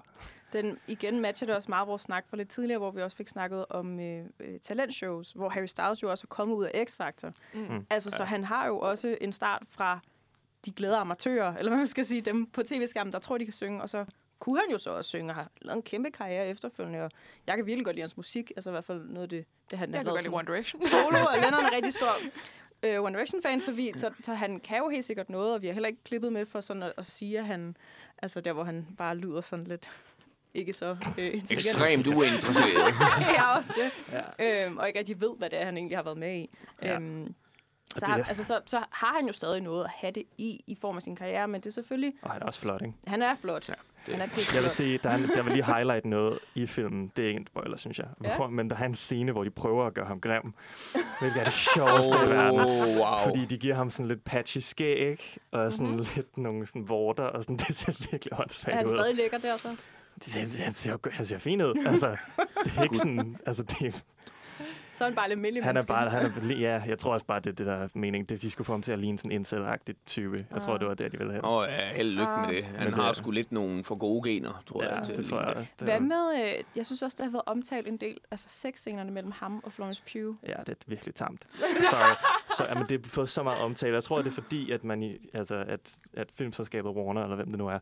Den 0.54 0.78
igen 0.88 1.22
matcher 1.22 1.46
det 1.46 1.56
også 1.56 1.72
meget 1.72 1.88
vores 1.88 2.02
snak 2.02 2.26
fra 2.30 2.38
lidt 2.38 2.50
tidligere, 2.50 2.78
hvor 2.78 2.92
vi 2.92 3.02
også 3.02 3.18
fik 3.18 3.28
snakket 3.28 3.66
om 3.70 4.00
øh, 4.00 4.26
øh, 4.40 4.60
talentshows, 4.60 5.32
hvor 5.32 5.50
Harry 5.50 5.66
Styles 5.66 6.04
jo 6.04 6.12
også 6.12 6.26
er 6.26 6.34
kommet 6.34 6.56
ud 6.56 6.66
af 6.66 6.86
X-Factor. 6.90 7.32
Mm. 7.54 7.86
Altså, 7.90 8.12
så 8.12 8.24
han 8.24 8.44
har 8.44 8.68
jo 8.68 8.80
også 8.80 9.18
en 9.22 9.34
start 9.34 9.64
fra 9.68 10.00
de 10.66 10.72
glade 10.72 10.98
amatører, 10.98 11.58
eller 11.58 11.70
hvad 11.70 11.78
man 11.78 11.88
skal 11.88 12.06
sige, 12.06 12.22
dem 12.22 12.46
på 12.46 12.64
tv-skærmen, 12.64 13.14
der 13.14 13.20
tror, 13.20 13.38
de 13.38 13.46
kan 13.46 13.54
synge, 13.54 13.82
og 13.82 13.90
så 13.90 14.06
kunne 14.40 14.60
han 14.60 14.72
jo 14.72 14.78
så 14.78 14.90
også 14.90 15.08
synge, 15.08 15.32
og 15.32 15.36
har 15.36 15.52
lavet 15.62 15.78
en 15.78 15.84
kæmpe 15.84 16.12
karriere 16.12 16.48
efterfølgende, 16.48 17.02
og 17.04 17.12
jeg 17.48 17.56
kan 17.56 17.66
virkelig 17.66 17.86
godt 17.86 17.96
lide 17.96 18.02
hans 18.02 18.18
musik, 18.18 18.52
altså 18.56 18.70
i 18.70 18.72
hvert 18.72 18.86
fald 18.86 19.04
noget 19.04 19.24
af 19.24 19.30
det, 19.30 19.46
det 19.72 19.80
han 19.80 19.92
Jeg 19.92 20.00
har 20.00 20.04
lavet 20.04 20.22
sådan 20.22 20.34
One 20.34 20.48
Direction. 20.48 20.82
solo, 20.88 21.18
og 21.26 21.38
Lennon 21.38 21.66
er 21.66 21.76
rigtig 21.76 21.94
stor 21.94 22.12
øh, 22.84 23.04
One 23.04 23.16
Direction-fan, 23.16 23.60
så, 23.62 23.72
vi, 23.72 23.92
så, 23.98 24.12
så 24.24 24.34
han 24.34 24.60
kan 24.60 24.78
jo 24.78 24.90
helt 24.90 25.06
sikkert 25.06 25.30
noget, 25.30 25.54
og 25.54 25.62
vi 25.62 25.68
har 25.68 25.74
heller 25.74 25.88
ikke 25.88 26.04
klippet 26.04 26.34
med 26.34 26.46
for 26.46 26.62
sådan 26.62 26.84
at, 26.84 26.94
at 26.98 27.06
sige, 27.06 27.40
at 27.40 27.46
han, 27.46 27.78
altså 28.18 28.42
der, 28.42 28.54
hvor 28.54 28.64
han 28.64 28.88
bare 28.98 29.16
lyder 29.16 29.42
sådan 29.42 29.66
lidt 29.66 29.90
ikke 30.56 30.74
så 30.74 30.98
øh. 31.18 31.34
Ekstremt 31.52 32.08
uinteresseret. 32.08 32.94
ja, 33.38 33.58
også 33.58 33.74
det. 33.76 34.14
Ja. 34.40 34.66
Øhm, 34.66 34.78
og 34.78 34.88
ikke 34.88 35.00
rigtig 35.00 35.22
ved, 35.22 35.38
hvad 35.38 35.50
det 35.50 35.62
er, 35.62 35.66
han 35.66 35.78
egentlig 35.78 35.98
har 35.98 36.04
været 36.04 36.18
med 36.18 36.36
i. 36.36 36.50
Ja. 36.82 36.88
Ja. 36.88 36.96
Øhm, 36.96 37.36
så, 37.98 38.06
har, 38.06 38.16
altså, 38.18 38.44
så, 38.44 38.62
så 38.66 38.84
har 38.92 39.14
han 39.18 39.28
jo 39.28 39.34
stadig 39.34 39.62
noget 39.62 39.84
at 39.84 39.90
have 39.90 40.12
det 40.12 40.24
i, 40.38 40.64
i 40.68 40.76
form 40.76 40.96
af 40.96 41.02
sin 41.02 41.16
karriere, 41.16 41.48
men 41.48 41.62
det 41.62 41.68
er 41.68 41.72
selvfølgelig, 41.72 42.14
Og 42.22 42.32
han 42.32 42.42
er 42.42 42.46
også 42.46 42.62
flot, 42.62 42.82
ikke? 42.82 42.94
han 43.08 43.22
er 43.22 43.36
flot. 43.36 43.70
Ja, 43.70 43.74
det- 44.06 44.22
er 44.22 44.52
Jeg 44.54 44.62
vil 44.62 44.70
sige, 44.70 44.98
der, 45.04 45.10
er, 45.10 45.16
en- 45.16 45.30
der 45.36 45.44
vil 45.44 45.54
lige 45.54 45.66
highlight 45.66 46.06
noget 46.06 46.40
i 46.56 46.66
filmen. 46.68 47.12
Det 47.16 47.24
er 47.24 47.28
ikke 47.28 47.40
en 47.40 47.48
spoiler, 47.48 47.78
synes 47.78 48.00
jeg. 48.00 48.08
Ja. 48.24 48.36
Hvor, 48.36 48.48
men 48.48 48.70
der 48.70 48.76
er 48.76 48.86
en 48.86 48.96
scene, 48.96 49.32
hvor 49.32 49.44
de 49.44 49.50
prøver 49.50 49.86
at 49.88 49.94
gøre 49.94 50.06
ham 50.06 50.22
grim. 50.22 50.54
Hvilket 51.20 51.40
er 51.40 51.44
det 51.44 51.54
sjoveste 51.76 52.12
i 52.26 52.30
verden. 52.30 52.60
Oh, 52.60 52.98
wow. 52.98 53.18
Fordi 53.24 53.46
de 53.46 53.58
giver 53.58 53.76
ham 53.76 53.90
sådan 53.90 54.08
lidt 54.08 54.24
patchy 54.24 54.58
skæg, 54.58 55.38
og 55.52 55.74
sådan 55.74 55.86
Mhm. 55.88 55.96
mm-hmm. 55.96 56.10
lidt 56.16 56.38
nogle 56.38 56.68
sådan 56.68 56.90
vorter, 56.90 57.24
og 57.24 57.44
sådan, 57.44 57.58
det 57.68 57.76
ser 57.76 57.94
virkelig 58.12 58.32
Er 58.32 58.40
åndssvagt 58.42 58.76
han 58.78 58.86
ud. 58.86 58.90
stadig 58.90 59.16
lækker 59.16 59.38
der 59.38 59.58
så? 59.58 59.68
Det 60.16 60.24
ser, 60.34 60.64
han, 60.64 60.74
ser, 60.74 60.98
han 61.12 61.26
ser 61.26 61.38
fin 61.38 61.62
ud. 61.62 61.84
Altså, 61.86 62.16
det 62.64 62.74
er 62.78 62.84
ikke 62.84 62.98
sådan, 62.98 63.38
altså, 63.46 63.64
det, 63.64 64.04
Så 64.96 65.04
er 65.04 65.08
han 65.08 65.16
bare 65.16 65.30
lidt 65.30 65.40
mild 65.40 65.64
han 65.64 65.78
er 65.78 65.84
bare, 65.88 66.10
han 66.10 66.26
er, 66.52 66.56
ja, 66.68 66.82
jeg 66.88 66.98
tror 67.00 67.14
også 67.14 67.26
bare, 67.26 67.40
det 67.40 67.50
er 67.50 67.54
det 67.54 67.66
der 67.66 67.74
er 67.74 67.88
mening. 67.94 68.30
Det, 68.30 68.42
de 68.42 68.50
skulle 68.52 68.66
få 68.66 68.74
ham 68.74 68.82
til 68.82 68.92
at 68.92 69.00
ligne 69.00 69.18
sådan 69.18 69.32
en 69.32 69.36
incel 69.36 69.66
type. 70.06 70.46
Jeg 70.54 70.62
tror, 70.62 70.74
Ah. 70.74 70.80
det 70.80 70.88
var 70.88 70.94
det, 70.94 71.12
de 71.12 71.18
ville 71.18 71.32
have. 71.34 71.46
Åh, 71.46 71.52
oh, 71.58 71.68
ja, 71.70 71.88
held 71.94 72.20
og 72.20 72.28
lykke 72.28 72.48
med 72.48 72.56
det. 72.56 72.66
Han 72.66 72.76
Men 72.80 72.88
det 72.88 72.96
har 72.96 73.10
er- 73.10 73.14
sgu 73.14 73.32
lidt 73.32 73.52
nogle 73.52 73.84
for 73.84 73.96
gode 73.96 74.30
gener, 74.30 74.64
tror 74.66 74.84
ja, 74.84 74.96
jeg. 74.96 75.06
til 75.06 75.16
det 75.18 75.26
tror 75.26 75.40
jeg. 75.40 75.48
det. 75.50 75.56
også. 75.56 75.72
Det 75.80 75.88
Hvad 75.88 76.00
med, 76.00 76.34
øh, 76.58 76.64
jeg 76.76 76.86
synes 76.86 77.02
også, 77.02 77.16
der 77.20 77.24
har 77.24 77.32
været 77.32 77.44
omtalt 77.46 77.88
en 77.88 77.98
del, 77.98 78.18
altså 78.32 78.48
sexscenerne 78.50 79.12
mellem 79.12 79.32
ham 79.32 79.62
og 79.64 79.74
Florence 79.74 80.04
Pugh. 80.14 80.36
Ja, 80.48 80.54
det 80.60 80.70
er 80.70 80.74
virkelig 80.88 81.16
tamt. 81.16 81.48
Sorry. 81.92 82.16
Så, 82.58 82.66
jamen, 82.70 82.86
det 82.90 83.02
har 83.06 83.10
fået 83.10 83.30
så 83.30 83.44
meget 83.44 83.62
omtale. 83.62 83.94
Jeg 83.94 84.04
tror, 84.04 84.18
det 84.18 84.28
er 84.28 84.32
fordi, 84.32 84.72
at, 84.72 84.84
man 84.84 85.04
i, 85.04 85.18
altså, 85.34 85.56
at, 85.68 86.00
at 86.14 86.28
filmselskabet 86.38 86.92
Warner, 86.92 87.24
eller 87.24 87.36
hvem 87.36 87.48
det 87.50 87.58
nu 87.58 87.68
er, 87.68 87.80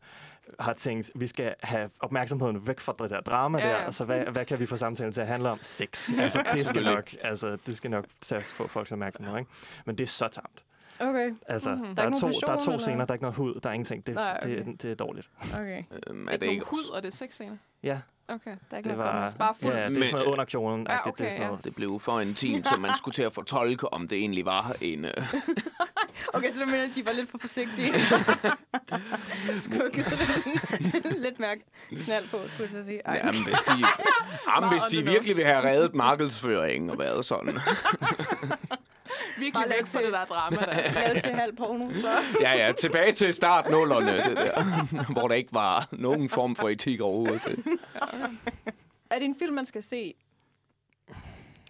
har 0.59 0.73
tænkt, 0.73 1.11
vi 1.15 1.27
skal 1.27 1.55
have 1.63 1.89
opmærksomheden 1.99 2.67
væk 2.67 2.79
fra 2.79 2.95
det 2.99 3.09
der 3.09 3.21
drama 3.21 3.59
Ja, 3.59 3.69
der, 3.69 3.85
og 3.85 3.93
så 3.93 4.05
hvad, 4.05 4.19
hvad 4.31 4.45
kan 4.45 4.59
vi 4.59 4.65
få 4.65 4.77
samtalen 4.77 5.13
til 5.13 5.21
at 5.21 5.27
handle 5.27 5.49
om? 5.49 5.59
Sex. 5.61 6.09
Altså, 6.19 6.39
det 6.39 6.47
skal 6.51 6.65
Selvfølgelig. 6.65 6.93
Nok, 7.13 7.21
altså, 7.23 7.57
det 7.65 7.77
skal 7.77 7.91
nok 7.91 8.05
tage 8.21 8.41
få 8.41 8.67
folks 8.67 8.91
opmærksomhed, 8.91 9.37
ikke? 9.39 9.51
Men 9.85 9.97
det 9.97 10.03
er 10.03 10.07
så 10.07 10.27
tamt. 10.27 10.63
Okay, 10.99 11.33
Altså, 11.47 11.69
Mhm. 11.69 11.79
mm-hmm. 11.79 11.95
Der 11.95 12.01
der, 12.01 12.01
er 12.01 12.05
er 12.05 12.09
ikke 12.09 12.19
to, 12.19 12.27
nogen 12.27 12.41
der 12.41 12.47
er 12.47 12.51
to 12.51 12.55
passion, 12.57 12.79
scener, 12.79 12.93
eller? 12.93 13.05
der 13.05 13.11
er 13.11 13.15
ikke 13.15 13.23
noget 13.23 13.35
hud, 13.37 13.59
der 13.63 13.69
er 13.69 13.73
ingenting. 13.73 14.07
Det, 14.07 14.15
Nej, 14.15 14.39
okay. 14.43 14.65
det, 14.65 14.81
det 14.81 14.91
er 14.91 14.95
dårligt. 14.95 15.29
okay. 15.53 15.83
Øhm, 16.07 16.27
er 16.27 16.31
Ikke 16.31 16.45
det 16.45 16.51
ikke 16.51 16.63
nogen 16.63 16.63
hud, 16.85 16.89
og 16.95 17.03
det 17.03 17.07
er 17.07 17.15
sexscener. 17.15 17.57
Ja, 17.83 17.99
Okay. 18.27 18.51
Der 18.51 18.55
er 18.71 18.77
ikke 18.77 18.89
det 18.89 18.97
var... 18.97 19.33
Bare 19.39 19.55
fuld- 19.61 19.73
Ja, 19.73 19.89
det 19.89 19.97
er 19.97 20.05
sådan 20.05 20.11
noget 20.11 20.25
under 20.25 20.45
kjolen. 20.45 20.87
Ja, 20.89 20.93
det, 20.93 21.01
det 21.05 21.11
okay, 21.13 21.25
er 21.25 21.29
sådan 21.29 21.41
ja. 21.41 21.47
noget. 21.47 21.63
Det 21.65 21.75
blev 21.75 21.99
for 21.99 22.19
intimt, 22.19 22.67
så 22.67 22.75
man 22.79 22.91
skulle 22.97 23.13
til 23.15 23.23
at 23.23 23.33
fortolke, 23.33 23.93
om 23.93 24.07
det 24.07 24.17
egentlig 24.17 24.45
var 24.45 24.75
en... 24.81 25.05
Øh, 25.05 25.11
Okay, 26.33 26.51
så 26.51 26.59
du 26.59 26.65
mener, 26.65 26.83
at 26.83 26.95
de 26.95 27.05
var 27.05 27.11
lidt 27.11 27.29
for 27.29 27.37
forsigtige. 27.37 27.87
Skukket 29.59 31.15
lidt 31.21 31.39
mærke 31.39 31.61
knald 32.05 32.27
på, 32.31 32.37
skulle 32.47 32.69
jeg 32.73 32.81
så 32.81 32.85
sige. 32.85 33.01
Ej. 33.05 33.13
jamen, 33.25 33.43
hvis 33.43 33.59
de, 33.59 33.73
jamen, 34.55 34.69
hvis 34.69 34.81
de 34.81 35.05
virkelig 35.05 35.35
vil 35.35 35.45
have 35.45 35.63
reddet 35.69 35.95
markedsføringen 35.95 36.89
og 36.89 36.99
været 36.99 37.25
sådan. 37.25 37.59
Virkelig 39.39 39.65
væk 39.69 39.79
fra 39.79 39.85
til- 39.99 40.03
det 40.05 40.13
der 40.13 40.25
drama 40.25 40.55
der. 40.57 40.91
Lavet 41.07 41.23
til 41.23 41.31
halv 41.31 41.55
porno, 41.55 41.91
så... 41.93 42.09
Ja, 42.41 42.65
ja, 42.65 42.71
tilbage 42.71 43.11
til 43.11 43.33
startnullerne, 43.33 44.11
det 44.17 44.37
der, 44.37 44.63
hvor 45.13 45.27
der 45.27 45.35
ikke 45.35 45.53
var 45.53 45.87
nogen 45.91 46.29
form 46.29 46.55
for 46.55 46.69
etik 46.69 47.01
overhovedet. 47.01 47.59
Er 49.09 49.19
det 49.19 49.25
en 49.25 49.35
film, 49.39 49.53
man 49.55 49.65
skal 49.65 49.83
se? 49.83 50.13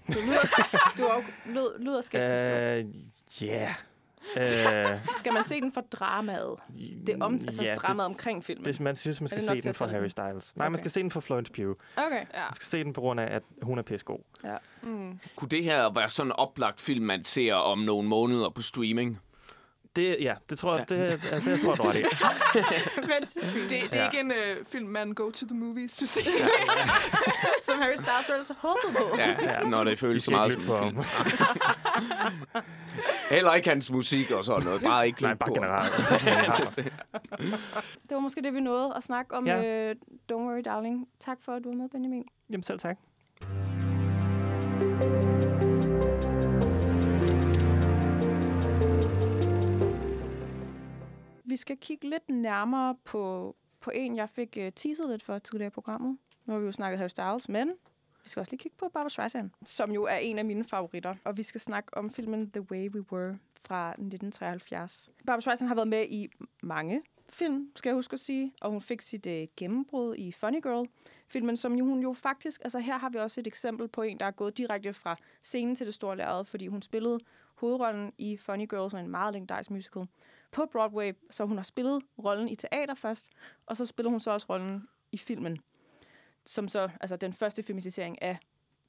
Du 0.07 0.13
lyder, 0.27 0.67
du 0.97 1.03
er 1.03 1.15
jo, 1.15 1.71
lyder, 1.79 2.01
skeptisk. 2.01 2.43
Uh, 2.43 3.49
Øh, 3.51 3.75
Ja. 4.35 4.93
Øh, 4.93 4.99
skal 5.15 5.33
man 5.33 5.43
se 5.43 5.61
den 5.61 5.71
for 5.71 5.81
dramaet? 5.81 6.55
Det 7.07 7.15
om, 7.21 7.33
altså 7.33 7.63
ja, 7.63 7.75
dramaet 7.75 8.05
omkring 8.07 8.43
filmen. 8.45 8.65
Det, 8.65 8.79
man 8.79 8.95
synes, 8.95 9.21
man 9.21 9.27
skal 9.27 9.41
det 9.41 9.49
se 9.49 9.61
den 9.61 9.73
for 9.73 9.85
Harry? 9.87 10.07
Styles. 10.07 10.55
Nej, 10.57 10.69
man 10.69 10.73
Okay. 10.75 10.81
skal 10.81 10.91
se 10.91 11.01
den 11.01 11.11
for 11.11 11.19
Florence 11.19 11.51
Pugh. 11.51 11.75
Okay. 11.97 12.15
Ja. 12.33 12.43
Man 12.43 12.53
skal 12.53 12.65
se 12.65 12.83
den 12.83 12.93
på 12.93 13.01
grund 13.01 13.19
af, 13.19 13.35
at 13.35 13.43
hun 13.61 13.77
er 13.77 13.81
pissegod. 13.81 14.19
Mm. 14.83 15.19
Kunne 15.35 15.49
det 15.49 15.63
her 15.63 15.93
være 15.93 16.09
sådan 16.09 16.27
en 16.27 16.35
oplagt 16.35 16.81
film, 16.81 17.05
man 17.05 17.23
ser 17.23 17.53
om 17.53 17.79
nogle 17.79 18.07
måneder 18.09 18.49
på 18.49 18.61
streaming? 18.61 19.19
Det, 19.95 20.17
ja, 20.19 20.33
det 20.49 20.57
tror 20.57 20.77
jeg, 20.77 20.89
det, 20.89 20.95
altså, 20.95 21.35
det, 21.51 21.59
tror 21.59 21.69
jeg, 21.71 21.77
du 21.77 21.83
har 21.83 21.93
det. 21.93 22.05
Det, 23.53 23.69
det 23.69 23.93
er 23.93 23.97
Ja. 24.01 24.05
ikke 24.05 24.19
en 24.19 24.31
øh, 24.31 24.65
film, 24.71 24.87
man 24.87 25.13
go 25.13 25.31
to 25.31 25.45
the 25.47 25.55
movies, 25.55 25.91
synes 25.91 26.17
jeg. 26.25 26.49
Som 27.61 27.77
Harry 27.81 27.95
Styles 27.95 28.29
ellers 28.29 28.51
håbede 28.57 28.93
på. 28.97 29.17
Ja, 29.17 29.35
ja. 29.41 29.63
når 29.69 29.83
det 29.83 29.99
føles 29.99 30.23
så 30.23 30.31
meget 30.31 30.51
som 30.53 30.61
en 30.61 30.67
på 30.67 30.77
film. 30.77 30.97
Heller 33.35 33.53
ikke 33.53 33.69
hans 33.69 33.91
musik 33.91 34.31
og 34.31 34.43
sådan 34.43 34.63
noget. 34.63 34.81
Bare 34.81 35.07
ikke 35.07 35.21
Nej, 35.21 35.33
bare 35.33 35.53
generelt. 35.53 35.93
Det 38.03 38.11
var 38.11 38.19
måske 38.19 38.41
det, 38.41 38.53
vi 38.53 38.59
nåede 38.59 38.93
at 38.97 39.03
snakke 39.03 39.35
om 39.35 39.47
Ja. 39.47 39.63
øh, 39.89 39.95
Don't 40.31 40.35
Worry 40.35 40.61
Darling. 40.65 41.07
Tak 41.19 41.37
for, 41.45 41.51
at 41.51 41.63
du 41.63 41.69
var 41.69 41.75
med, 41.75 41.89
Benjamin. 41.89 42.23
Jamen 42.49 42.63
selv 42.63 42.79
tak. 42.79 42.97
Vi 51.53 51.57
skal 51.57 51.77
kigge 51.77 52.09
lidt 52.09 52.29
nærmere 52.29 52.95
på, 53.03 53.55
på 53.79 53.91
en, 53.95 54.15
jeg 54.15 54.29
fik 54.29 54.57
uh, 54.61 54.69
teaset 54.75 55.09
lidt 55.09 55.23
for 55.23 55.39
tidligere 55.39 55.67
i 55.67 55.69
programmet. 55.69 56.17
Nu 56.45 56.53
har 56.53 56.59
vi 56.59 56.65
jo 56.65 56.71
snakket 56.71 56.99
Harry 56.99 57.09
Styles, 57.09 57.49
men 57.49 57.67
vi 58.23 58.29
skal 58.29 58.39
også 58.39 58.51
lige 58.51 58.59
kigge 58.59 58.77
på 58.77 58.89
Barbara 58.93 59.09
Streisand, 59.09 59.51
som 59.65 59.91
jo 59.91 60.03
er 60.03 60.15
en 60.15 60.39
af 60.39 60.45
mine 60.45 60.63
favoritter. 60.63 61.15
Og 61.23 61.37
vi 61.37 61.43
skal 61.43 61.61
snakke 61.61 61.97
om 61.97 62.09
filmen 62.09 62.51
The 62.51 62.61
Way 62.61 62.89
We 62.89 63.11
Were 63.11 63.37
fra 63.65 63.89
1973. 63.89 65.09
Barbara 65.25 65.41
Streisand 65.41 65.67
har 65.67 65.75
været 65.75 65.87
med 65.87 66.05
i 66.09 66.29
mange 66.63 67.01
film, 67.29 67.71
skal 67.75 67.89
jeg 67.89 67.95
huske 67.95 68.13
at 68.13 68.19
sige, 68.19 68.53
og 68.61 68.71
hun 68.71 68.81
fik 68.81 69.01
sit 69.01 69.27
øh, 69.27 69.47
gennembrud 69.57 70.15
i 70.15 70.31
Funny 70.31 70.61
Girl, 70.63 70.89
filmen, 71.27 71.57
som 71.57 71.75
jo, 71.75 71.85
hun 71.85 71.99
jo 71.99 72.13
faktisk, 72.13 72.61
altså 72.63 72.79
her 72.79 72.97
har 72.97 73.09
vi 73.09 73.17
også 73.17 73.39
et 73.39 73.47
eksempel 73.47 73.87
på 73.87 74.01
en, 74.01 74.19
der 74.19 74.25
er 74.25 74.31
gået 74.31 74.57
direkte 74.57 74.93
fra 74.93 75.17
scenen 75.41 75.75
til 75.75 75.85
det 75.85 75.93
store 75.93 76.17
lærred, 76.17 76.45
fordi 76.45 76.67
hun 76.67 76.81
spillede 76.81 77.19
hovedrollen 77.55 78.13
i 78.17 78.37
Funny 78.37 78.69
Girl, 78.69 78.89
som 78.89 78.99
er 78.99 79.03
en 79.03 79.11
meget 79.11 79.33
legendarisk 79.33 79.71
musical, 79.71 80.07
på 80.53 80.65
Broadway, 80.65 81.13
så 81.31 81.45
hun 81.45 81.57
har 81.57 81.63
spillet 81.63 82.01
rollen 82.23 82.49
i 82.49 82.55
teater 82.55 82.93
først, 82.93 83.29
og 83.65 83.77
så 83.77 83.85
spiller 83.85 84.09
hun 84.09 84.19
så 84.19 84.31
også 84.31 84.47
rollen 84.49 84.87
i 85.11 85.17
filmen, 85.17 85.57
som 86.45 86.67
så, 86.67 86.89
altså 87.01 87.15
den 87.15 87.33
første 87.33 87.63
filmatisering 87.63 88.21
af 88.21 88.37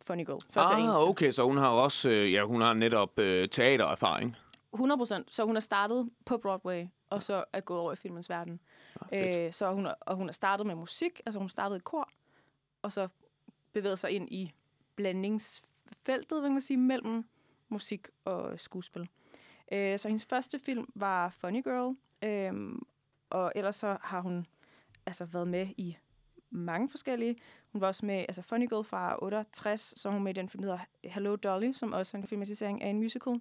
Funny 0.07 0.27
Girl. 0.27 0.41
Første 0.51 0.75
Ah, 0.75 1.09
okay, 1.09 1.33
så 1.33 1.45
hun 1.45 1.57
har 1.57 1.69
også, 1.69 2.11
øh, 2.11 2.33
ja, 2.33 2.45
hun 2.45 2.61
har 2.61 2.75
netop 2.75 3.19
øh, 3.19 3.49
teatererfaring. 3.49 4.37
100 4.75 4.99
procent. 4.99 5.35
Så 5.35 5.45
hun 5.45 5.57
er 5.57 5.61
startet 5.61 6.11
på 6.27 6.37
Broadway, 6.37 6.87
og 7.11 7.23
så 7.23 7.45
er 7.53 7.61
gået 7.61 7.81
over 7.81 7.93
i 7.93 7.97
filmens 7.97 8.31
verden. 8.31 8.61
fedt. 9.11 9.37
Øh, 9.37 9.53
så 9.53 9.73
hun 9.73 9.87
er, 9.87 9.95
og 10.01 10.17
hun 10.17 10.29
er 10.29 10.33
startet 10.33 10.67
med 10.67 10.75
musik, 10.75 11.21
altså 11.27 11.39
hun 11.39 11.49
startede 11.49 11.77
i 11.77 11.81
kor, 11.81 12.11
og 12.83 12.93
så 12.93 13.09
bevæget 13.73 13.99
sig 13.99 14.11
ind 14.11 14.29
i 14.31 14.53
blandingsfeltet, 14.97 16.39
hvad 16.39 16.49
kan 16.49 16.53
man 16.53 16.61
sige, 16.61 16.77
mellem 16.77 17.25
musik 17.69 18.09
og 18.25 18.61
skuespil. 18.61 19.09
Øh, 19.73 19.99
så 19.99 20.09
hendes 20.09 20.25
første 20.25 20.59
film 20.59 20.89
var 20.95 21.29
Funny 21.29 21.63
Girl, 21.63 21.97
øh, 22.23 22.79
og 23.31 23.53
ellers 23.55 23.77
så 23.77 23.97
har 24.03 24.21
hun 24.21 24.47
altså 25.07 25.25
været 25.25 25.49
med 25.49 25.67
i 25.77 25.97
mange 26.51 26.89
forskellige. 26.89 27.37
Hun 27.73 27.81
var 27.81 27.87
også 27.87 28.07
med, 28.07 28.15
altså 28.15 28.43
Funny 28.43 28.69
Girl 28.69 28.85
fra 28.85 29.17
68, 29.23 29.95
så 29.97 30.11
hun 30.11 30.23
med 30.23 30.37
i 30.37 30.41
den 30.41 30.49
film, 30.49 30.63
der 30.63 30.71
hedder 30.71 30.85
Hello 31.05 31.37
Dolly, 31.37 31.73
som 31.73 31.93
også 31.93 32.17
er 32.17 32.23
en 32.23 32.29
filmatisering 32.29 32.83
af 32.83 32.89
en 32.89 32.99
musical. 32.99 33.41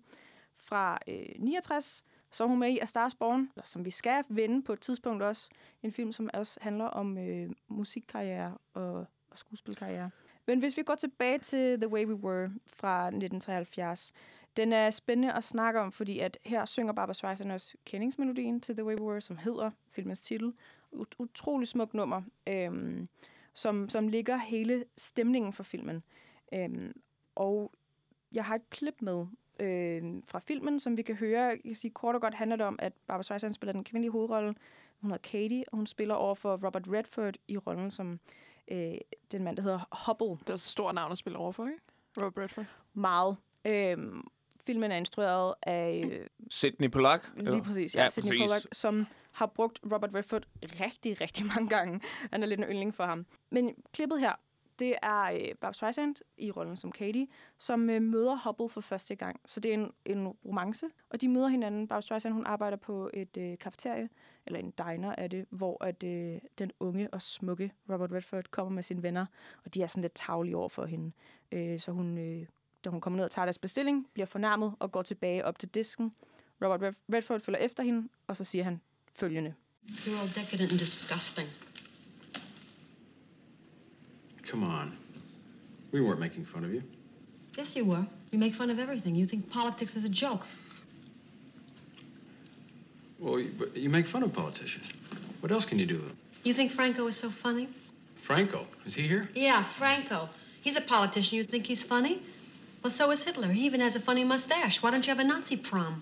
Fra 0.57 0.99
øh, 1.07 1.25
69, 1.39 2.03
så 2.31 2.43
er 2.43 2.47
hun 2.47 2.59
med 2.59 2.69
i 2.69 2.79
A 2.79 2.85
Stars 2.85 3.15
Born, 3.15 3.49
eller 3.55 3.65
som 3.65 3.85
vi 3.85 3.91
skal 3.91 4.23
vende 4.29 4.63
på 4.63 4.73
et 4.73 4.79
tidspunkt 4.79 5.23
også. 5.23 5.49
En 5.83 5.91
film, 5.91 6.11
som 6.11 6.29
også 6.33 6.59
handler 6.61 6.85
om 6.85 7.17
øh, 7.17 7.49
musikkarriere 7.67 8.57
og, 8.73 9.05
og 9.29 9.39
skuespilkarriere. 9.39 10.09
Men 10.45 10.59
hvis 10.59 10.77
vi 10.77 10.83
går 10.83 10.95
tilbage 10.95 11.39
til 11.39 11.81
The 11.81 11.87
Way 11.87 12.05
We 12.05 12.15
Were 12.15 12.51
fra 12.67 13.05
1973, 13.05 14.13
den 14.57 14.73
er 14.73 14.89
spændende 14.89 15.33
at 15.33 15.43
snakke 15.43 15.79
om, 15.79 15.91
fordi 15.91 16.19
at 16.19 16.37
her 16.45 16.65
synger 16.65 16.93
Barbara 16.93 17.13
Streisand 17.13 17.51
også 17.51 17.77
kendingsmelodien 17.85 18.61
til 18.61 18.75
The 18.75 18.85
Way 18.85 18.95
We 18.95 19.01
Were, 19.01 19.21
som 19.21 19.37
hedder 19.37 19.71
filmens 19.91 20.19
titel. 20.19 20.53
Ut- 20.91 21.15
utrolig 21.19 21.67
smuk 21.67 21.93
nummer, 21.93 22.21
øhm, 22.47 23.07
som, 23.53 23.89
som 23.89 24.07
ligger 24.07 24.37
hele 24.37 24.85
stemningen 24.97 25.53
for 25.53 25.63
filmen. 25.63 26.03
Øhm, 26.53 26.93
og 27.35 27.71
jeg 28.35 28.45
har 28.45 28.55
et 28.55 28.69
klip 28.69 28.95
med 29.01 29.25
øh, 29.59 30.03
fra 30.27 30.39
filmen, 30.39 30.79
som 30.79 30.97
vi 30.97 31.01
kan 31.01 31.15
høre. 31.15 31.41
Jeg 31.43 31.59
kan 31.65 31.75
sige 31.75 31.91
kort 31.91 32.15
og 32.15 32.21
godt 32.21 32.33
handler 32.33 32.55
det 32.55 32.65
om, 32.65 32.75
at 32.79 32.93
Barbara 33.07 33.23
Streisand 33.23 33.53
spiller 33.53 33.73
den 33.73 33.83
kvindelige 33.83 34.11
hovedrolle. 34.11 34.55
Hun 35.01 35.11
hedder 35.11 35.21
Katie, 35.29 35.63
og 35.67 35.77
hun 35.77 35.87
spiller 35.87 36.15
over 36.15 36.35
for 36.35 36.65
Robert 36.65 36.87
Redford 36.87 37.35
i 37.47 37.57
rollen 37.57 37.91
som 37.91 38.19
øh, 38.67 38.93
den 39.31 39.43
mand, 39.43 39.57
der 39.57 39.63
hedder 39.63 40.05
Hubble. 40.05 40.27
Det 40.39 40.49
er 40.49 40.53
et 40.53 40.59
stort 40.59 40.95
navn 40.95 41.11
at 41.11 41.17
spille 41.17 41.37
overfor, 41.39 41.65
ikke? 41.65 41.79
Robert 42.17 42.43
Redford. 42.43 42.65
Meget. 42.93 43.37
Øhm, 43.65 44.27
filmen 44.65 44.91
er 44.91 44.95
instrueret 44.95 45.53
af 45.63 46.03
øh, 46.11 46.27
Sidney 46.49 46.91
Pollack. 46.91 47.29
lige 47.35 47.63
præcis, 47.63 47.95
ja, 47.95 48.01
Ja, 48.01 48.07
Sidney 48.07 48.29
præcis. 48.29 48.41
Pollack, 48.41 48.67
som 48.71 49.07
har 49.31 49.45
brugt 49.45 49.79
Robert 49.91 50.09
Redford 50.15 50.43
rigtig, 50.63 51.21
rigtig 51.21 51.45
mange 51.45 51.69
gange. 51.69 52.01
Han 52.31 52.43
er 52.43 52.47
lidt 52.47 52.59
en 52.59 52.65
yndling 52.65 52.93
for 52.93 53.05
ham. 53.05 53.25
Men 53.49 53.75
klippet 53.93 54.19
her, 54.19 54.31
det 54.79 54.95
er 55.01 55.21
øh, 55.23 55.39
Barbara 55.61 55.73
Streisand 55.73 56.15
i 56.37 56.51
rollen 56.51 56.75
som 56.77 56.91
Katie, 56.91 57.27
som 57.59 57.89
øh, 57.89 58.01
møder 58.01 58.35
Hubble 58.45 58.69
for 58.69 58.81
første 58.81 59.15
gang. 59.15 59.41
Så 59.45 59.59
det 59.59 59.69
er 59.69 59.73
en, 59.73 59.91
en 60.05 60.27
romance, 60.27 60.85
og 61.09 61.21
de 61.21 61.27
møder 61.27 61.47
hinanden. 61.47 61.87
Barbara 61.87 62.01
Streisand, 62.01 62.33
hun 62.33 62.45
arbejder 62.45 62.77
på 62.77 63.09
et 63.13 63.37
øh, 63.37 63.57
kafeterie, 63.57 64.09
eller 64.45 64.59
en 64.59 64.71
diner 64.71 65.15
er 65.17 65.27
det, 65.27 65.45
hvor 65.49 65.83
at, 65.83 66.03
øh, 66.03 66.37
den 66.59 66.71
unge 66.79 67.13
og 67.13 67.21
smukke 67.21 67.71
Robert 67.89 68.11
Redford 68.11 68.45
kommer 68.51 68.71
med 68.71 68.83
sine 68.83 69.03
venner, 69.03 69.25
og 69.65 69.73
de 69.73 69.81
er 69.81 69.87
sådan 69.87 70.01
lidt 70.01 70.15
tavlige 70.15 70.57
over 70.57 70.69
for 70.69 70.85
hende. 70.85 71.11
Øh, 71.51 71.79
så 71.79 71.91
hun, 71.91 72.17
øh, 72.17 72.45
da 72.83 72.89
hun 72.89 73.01
kommer 73.01 73.17
ned 73.17 73.25
og 73.25 73.31
tager 73.31 73.45
deres 73.45 73.57
bestilling, 73.57 74.07
bliver 74.13 74.25
fornærmet 74.25 74.73
og 74.79 74.91
går 74.91 75.01
tilbage 75.01 75.45
op 75.45 75.59
til 75.59 75.69
disken. 75.69 76.11
Robert 76.63 76.81
Red- 76.81 77.15
Redford 77.15 77.39
følger 77.41 77.59
efter 77.59 77.83
hende, 77.83 78.07
og 78.27 78.37
så 78.37 78.43
siger 78.43 78.63
han 78.63 78.81
følgende. 79.15 79.53
You're 79.89 80.19
all 80.21 80.29
decadent 80.35 80.71
and 80.71 80.79
disgusting. 80.79 81.47
Come 84.49 84.67
on. 84.67 84.97
We 85.93 85.99
weren't 86.01 86.19
making 86.19 86.47
fun 86.47 86.63
of 86.63 86.69
you. 86.71 86.81
Yes, 87.59 87.73
you 87.73 87.85
were. 87.85 88.05
You 88.33 88.39
make 88.39 88.53
fun 88.55 88.69
of 88.69 88.79
everything. 88.79 89.17
You 89.17 89.25
think 89.27 89.49
politics 89.51 89.95
is 89.95 90.05
a 90.05 90.25
joke. 90.25 90.45
Well, 93.19 93.39
you, 93.39 93.51
but 93.59 93.77
you 93.77 93.89
make 93.89 94.05
fun 94.07 94.23
of 94.23 94.31
politicians. 94.33 94.85
What 95.41 95.51
else 95.51 95.65
can 95.69 95.79
you 95.79 95.85
do 95.85 95.95
with 95.95 96.07
them? 96.07 96.17
You 96.45 96.53
think 96.53 96.71
Franco 96.71 97.07
is 97.07 97.15
so 97.15 97.29
funny? 97.29 97.67
Franco, 98.15 98.65
is 98.85 98.95
he 98.95 99.07
here? 99.07 99.29
Yeah, 99.35 99.61
Franco. 99.63 100.29
He's 100.63 100.77
a 100.77 100.81
politician. 100.81 101.37
You 101.37 101.43
think 101.45 101.65
he's 101.67 101.83
funny? 101.83 102.19
Well, 102.83 102.91
so 102.91 103.11
is 103.11 103.23
Hitler. 103.23 103.47
He 103.47 103.65
even 103.65 103.79
has 103.79 103.95
a 103.95 103.99
funny 103.99 104.25
mustache. 104.25 104.83
Why 104.83 104.91
don't 104.91 105.07
you 105.07 105.15
have 105.15 105.19
a 105.19 105.27
Nazi 105.27 105.55
prom? 105.55 106.01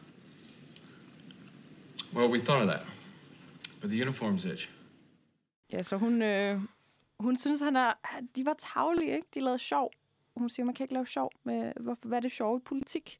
Well, 2.14 2.28
we 2.32 2.40
thought 2.40 2.62
of 2.62 2.68
that. 2.68 2.86
But 3.82 3.90
the 3.92 4.02
uniforms 4.02 4.46
itch. 4.46 4.70
Ja, 5.72 5.84
så 5.84 5.98
hun, 5.98 6.22
øh, 6.22 6.62
hun 7.20 7.38
synes, 7.38 7.62
han 7.62 7.76
er, 7.76 7.94
de 8.36 8.46
var 8.46 8.54
tavlige, 8.54 9.16
ikke? 9.16 9.28
De 9.34 9.40
lavede 9.40 9.60
sjov. 9.60 9.92
Hun 10.36 10.50
siger, 10.50 10.66
man 10.66 10.76
kan 10.76 10.84
ikke 10.84 10.94
lave 10.94 11.06
sjov 11.06 11.32
med, 11.44 11.72
hvorfor, 11.80 12.08
hvad 12.08 12.18
er 12.18 12.22
det 12.22 12.32
sjov 12.32 12.58
i 12.58 12.62
politik? 12.66 13.20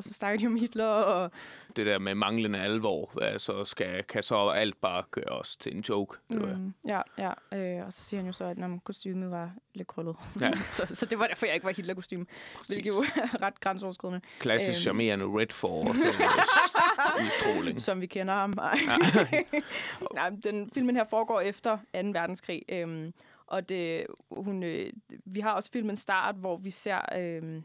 Og 0.00 0.04
så 0.04 0.12
snakker 0.12 0.38
de 0.38 0.46
om 0.46 0.56
Hitler, 0.56 0.86
og 0.86 1.30
Det 1.76 1.86
der 1.86 1.98
med 1.98 2.14
manglende 2.14 2.58
alvor, 2.60 3.22
altså 3.22 3.64
skal, 3.64 4.02
kan 4.04 4.22
så 4.22 4.48
alt 4.48 4.80
bare 4.80 5.02
gøres 5.10 5.56
til 5.56 5.76
en 5.76 5.80
joke. 5.88 6.18
Mm. 6.28 6.74
ja, 6.88 7.00
ja. 7.18 7.58
Øh, 7.58 7.86
og 7.86 7.92
så 7.92 8.02
siger 8.02 8.20
han 8.20 8.26
jo 8.26 8.32
så, 8.32 8.44
at 8.44 8.58
når 8.58 8.80
kostymet 8.84 9.30
var 9.30 9.50
lidt 9.74 9.88
krøllet. 9.88 10.16
Ja. 10.40 10.52
så, 10.72 10.86
så 10.94 11.06
det 11.06 11.18
var 11.18 11.26
derfor, 11.26 11.46
jeg 11.46 11.54
ikke 11.54 11.66
var 11.66 11.72
Hitler-kostyme, 11.72 12.26
hvilket 12.68 12.86
jo 12.86 12.98
er 12.98 13.42
ret 13.42 13.60
grænseoverskridende, 13.60 14.20
Klassisk 14.38 14.70
Øhm. 14.70 14.82
charmerende 14.82 15.24
Redford. 15.24 15.96
udstråling. 17.24 17.80
som 17.80 18.00
vi 18.00 18.06
kender 18.06 18.34
ham. 18.34 18.50
Nej, 20.14 20.30
den 20.44 20.70
filmen 20.74 20.96
her 20.96 21.04
foregår 21.04 21.40
efter 21.40 21.76
2. 21.76 21.82
verdenskrig, 21.92 22.62
øhm, 22.68 23.12
og 23.46 23.68
det, 23.68 24.06
hun, 24.30 24.62
øh, 24.62 24.92
vi 25.24 25.40
har 25.40 25.52
også 25.52 25.70
filmen 25.72 25.96
Start, 25.96 26.34
hvor 26.34 26.56
vi 26.56 26.70
ser, 26.70 26.98
øh, 27.18 27.62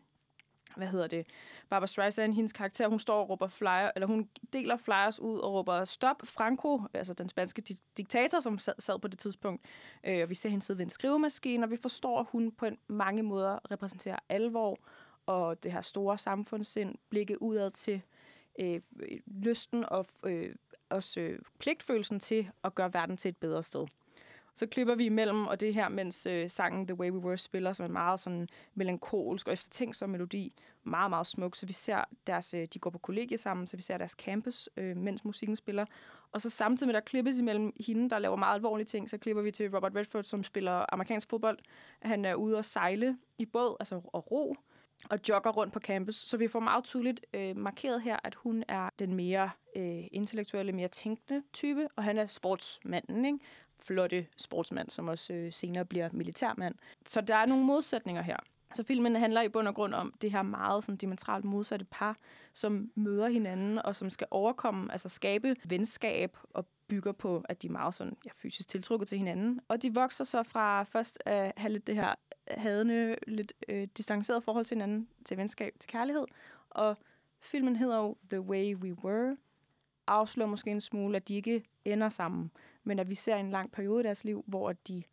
hvad 0.78 0.88
hedder 0.88 1.08
det, 1.08 1.28
Barbara 1.70 1.88
Streisand, 1.88 2.34
hendes 2.34 2.54
karakter, 2.54 2.88
hun 2.88 3.00
står 3.00 3.22
og 3.22 3.30
råber 3.30 3.48
flyer, 3.48 3.92
eller 3.96 4.08
hun 4.08 4.30
deler 4.54 4.78
flyers 4.78 5.20
ud 5.20 5.40
og 5.40 5.54
råber, 5.54 5.86
stop 5.86 6.22
Franco, 6.24 6.82
altså 6.94 7.14
den 7.14 7.30
spanske 7.30 7.64
di- 7.70 7.94
diktator, 7.98 8.40
som 8.40 8.60
sad, 8.60 8.74
sad 8.80 9.00
på 9.00 9.08
det 9.08 9.20
tidspunkt. 9.20 9.66
Øh, 10.04 10.22
og 10.22 10.30
vi 10.30 10.36
ser 10.36 10.50
hende 10.50 10.66
sidde 10.66 10.78
ved 10.78 10.86
en 10.86 10.90
skrivemaskine, 10.90 11.66
og 11.66 11.72
vi 11.72 11.78
forstår, 11.78 12.20
at 12.20 12.26
hun 12.32 12.52
på 12.52 12.66
en, 12.66 12.78
mange 12.88 13.24
måder 13.24 13.72
repræsenterer 13.72 14.20
alvor, 14.30 14.78
og 15.26 15.64
det 15.64 15.72
her 15.72 15.82
store 15.82 16.18
samfundssind, 16.18 16.96
blikket 17.10 17.38
udad 17.38 17.72
til 17.72 18.02
øh, 18.60 18.82
øh 19.00 19.20
lysten 19.28 19.86
og 19.88 20.06
øh, 20.24 20.56
også 20.90 21.20
øh, 21.20 21.40
pligtfølelsen 21.60 22.20
til 22.20 22.50
at 22.64 22.76
gøre 22.76 22.94
verden 22.94 23.18
til 23.18 23.30
et 23.30 23.38
bedre 23.38 23.64
sted. 23.64 23.88
Så 24.56 24.66
klipper 24.66 24.96
vi 24.96 25.06
imellem, 25.06 25.48
og 25.48 25.60
det 25.60 25.74
her, 25.74 25.90
mens 25.90 26.26
øh, 26.26 26.50
sangen 26.50 26.88
The 26.88 26.96
Way 26.96 27.12
We 27.12 27.20
Were 27.20 27.38
spiller, 27.38 27.74
som 27.74 27.84
er 27.84 27.90
meget 27.90 28.20
sådan 28.20 28.48
melankolsk 28.74 29.48
og 29.48 29.54
eftertænksom 29.54 30.10
melodi, 30.10 30.54
meget, 30.84 31.10
meget 31.10 31.28
smuk. 31.28 31.56
Så 31.56 31.66
vi 31.66 31.74
ser 31.74 32.04
deres, 32.28 32.54
øh, 32.54 32.68
de 32.74 32.80
går 32.80 32.90
på 32.90 32.98
kollegie 32.98 33.38
sammen, 33.38 33.68
så 33.68 33.78
vi 33.78 33.84
ser 33.84 33.98
deres 33.98 34.12
campus, 34.12 34.70
øh, 34.78 34.98
mens 34.98 35.26
musikken 35.26 35.56
spiller. 35.56 35.86
Og 36.32 36.42
så 36.42 36.50
samtidig 36.50 36.88
med, 36.88 36.94
der 36.94 37.00
klippes 37.00 37.40
imellem 37.40 37.74
hende, 37.88 38.10
der 38.10 38.20
laver 38.20 38.36
meget 38.36 38.56
alvorlige 38.56 38.86
ting, 38.86 39.10
så 39.10 39.18
klipper 39.18 39.42
vi 39.42 39.52
til 39.52 39.70
Robert 39.76 39.96
Redford, 39.96 40.24
som 40.24 40.44
spiller 40.44 40.94
amerikansk 40.94 41.30
fodbold. 41.30 41.60
Han 42.02 42.26
er 42.26 42.36
ude 42.36 42.58
og 42.58 42.66
sejle 42.66 43.18
i 43.38 43.46
båd, 43.46 43.76
altså 43.80 44.02
og 44.14 44.32
ro, 44.32 44.56
og 45.10 45.20
jogger 45.30 45.52
rundt 45.52 45.74
på 45.74 45.80
campus. 45.80 46.16
Så 46.16 46.38
vi 46.38 46.48
får 46.48 46.60
meget 46.60 46.84
tydeligt 46.84 47.26
øh, 47.34 47.58
markeret 47.58 48.02
her, 48.02 48.18
at 48.24 48.36
hun 48.36 48.64
er 48.68 48.90
den 49.00 49.14
mere 49.14 49.50
øh, 49.76 50.04
intellektuelle, 50.12 50.72
mere 50.72 50.88
tænkende 50.88 51.44
type, 51.54 51.88
og 51.96 52.04
han 52.04 52.18
er 52.18 52.28
sportsmanden, 52.28 53.26
ikke? 53.26 53.40
Flotte 53.80 54.28
sportsmand, 54.38 54.90
som 54.90 55.08
også 55.08 55.34
øh, 55.34 55.54
senere 55.54 55.86
bliver 55.86 56.10
militærmand. 56.12 56.76
Så 57.06 57.22
der 57.22 57.36
er 57.36 57.46
nogle 57.46 57.66
modsætninger 57.66 58.22
her. 58.22 58.38
Så 58.74 58.84
filmen 58.84 59.16
handler 59.16 59.42
i 59.42 59.50
bund 59.50 59.68
og 59.68 59.76
grund 59.76 59.94
om 59.94 60.14
det 60.22 60.32
her 60.32 60.42
meget 60.42 60.84
sådan, 60.84 60.98
diametralt 60.98 61.46
modsatte 61.46 61.86
par, 61.92 62.18
som 62.54 62.92
møder 62.96 63.28
hinanden 63.28 63.80
og 63.80 63.96
som 63.96 64.10
skal 64.10 64.28
overkomme, 64.32 64.92
altså 64.92 65.10
skabe 65.10 65.56
venskab 65.66 66.38
og 66.54 66.66
bygger 66.88 67.12
på, 67.12 67.44
at 67.50 67.62
de 67.62 67.68
er 67.68 67.72
meget 67.72 67.94
sådan, 67.94 68.18
ja, 68.26 68.30
fysisk 68.34 68.70
tiltrukket 68.70 69.08
til 69.08 69.18
hinanden. 69.18 69.60
Og 69.68 69.82
de 69.82 69.94
vokser 69.94 70.24
så 70.24 70.44
fra 70.44 70.84
først 70.84 71.24
at 71.26 71.54
have 71.58 71.74
lidt 71.74 71.88
det 71.88 71.96
her 71.96 72.16
hadende, 72.48 73.16
lidt 73.28 73.54
øh, 73.70 73.88
distanceret 73.98 74.44
forhold 74.44 74.66
til 74.66 74.76
hinanden, 74.76 75.08
til 75.26 75.38
venskab, 75.38 75.74
til 75.80 75.90
kærlighed. 75.90 76.26
Og 76.70 76.98
filmen 77.42 77.76
hedder 77.76 77.98
jo 77.98 78.18
The 78.30 78.42
Way 78.42 78.76
We 78.76 78.94
Were, 78.94 79.38
afslører 80.08 80.50
måske 80.50 80.72
en 80.72 80.82
smule, 80.82 81.16
at 81.16 81.28
de 81.28 81.36
ikke 81.36 81.64
ender 81.86 82.10
sammen, 82.10 82.52
men 82.86 83.00
at 83.00 83.10
vi 83.10 83.16
ser 83.16 83.36
en 83.36 83.50
lang 83.50 83.72
periode 83.72 84.00
i 84.00 84.04
deres 84.04 84.24
liv, 84.24 84.44
hvor 84.48 84.74
de 84.74 85.04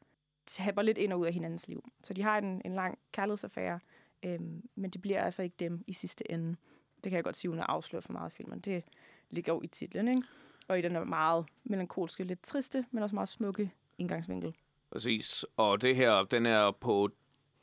tapper 0.47 0.83
lidt 0.83 0.99
ind 0.99 1.13
og 1.13 1.21
ud 1.21 1.27
af 1.27 1.33
hinandens 1.33 1.69
liv. 1.69 1.91
Så 2.03 2.15
de 2.15 2.23
har 2.23 2.39
en, 2.39 2.63
en 2.65 2.75
lang 2.75 2.99
kærlighedsaffære, 3.13 3.81
øhm, 4.23 4.69
men 4.75 4.91
det 4.91 5.03
bliver 5.03 5.23
altså 5.23 5.43
ikke 5.43 5.57
dem 5.59 5.85
i 5.87 5.93
sidste 5.93 6.33
ende. 6.33 6.57
Det 7.05 7.11
kan 7.11 7.17
jeg 7.17 7.25
godt 7.25 7.37
sige, 7.37 7.51
uden 7.51 7.61
at 7.61 7.67
afsløre 7.69 8.03
for 8.03 8.13
meget 8.13 8.25
af 8.25 8.33
filmen. 8.33 8.61
Det 8.61 8.85
ligger 9.31 9.53
jo 9.53 9.61
i 9.63 9.67
titlen, 9.67 10.09
ikke? 10.09 10.23
Og 10.69 10.79
i 10.79 10.83
den 10.83 10.97
er 10.97 11.05
meget 11.05 11.47
melankolske, 11.65 12.25
lidt 12.25 12.43
triste, 12.43 12.85
men 12.91 13.03
også 13.03 13.15
meget 13.15 13.29
smukke 13.29 13.71
indgangsvinkel. 13.99 14.55
Præcis. 14.91 15.45
Og 15.57 15.83
det 15.83 15.97
her, 15.97 16.25
den 16.25 16.47
er 16.47 16.71
på 16.71 17.11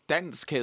dansk 0.10 0.54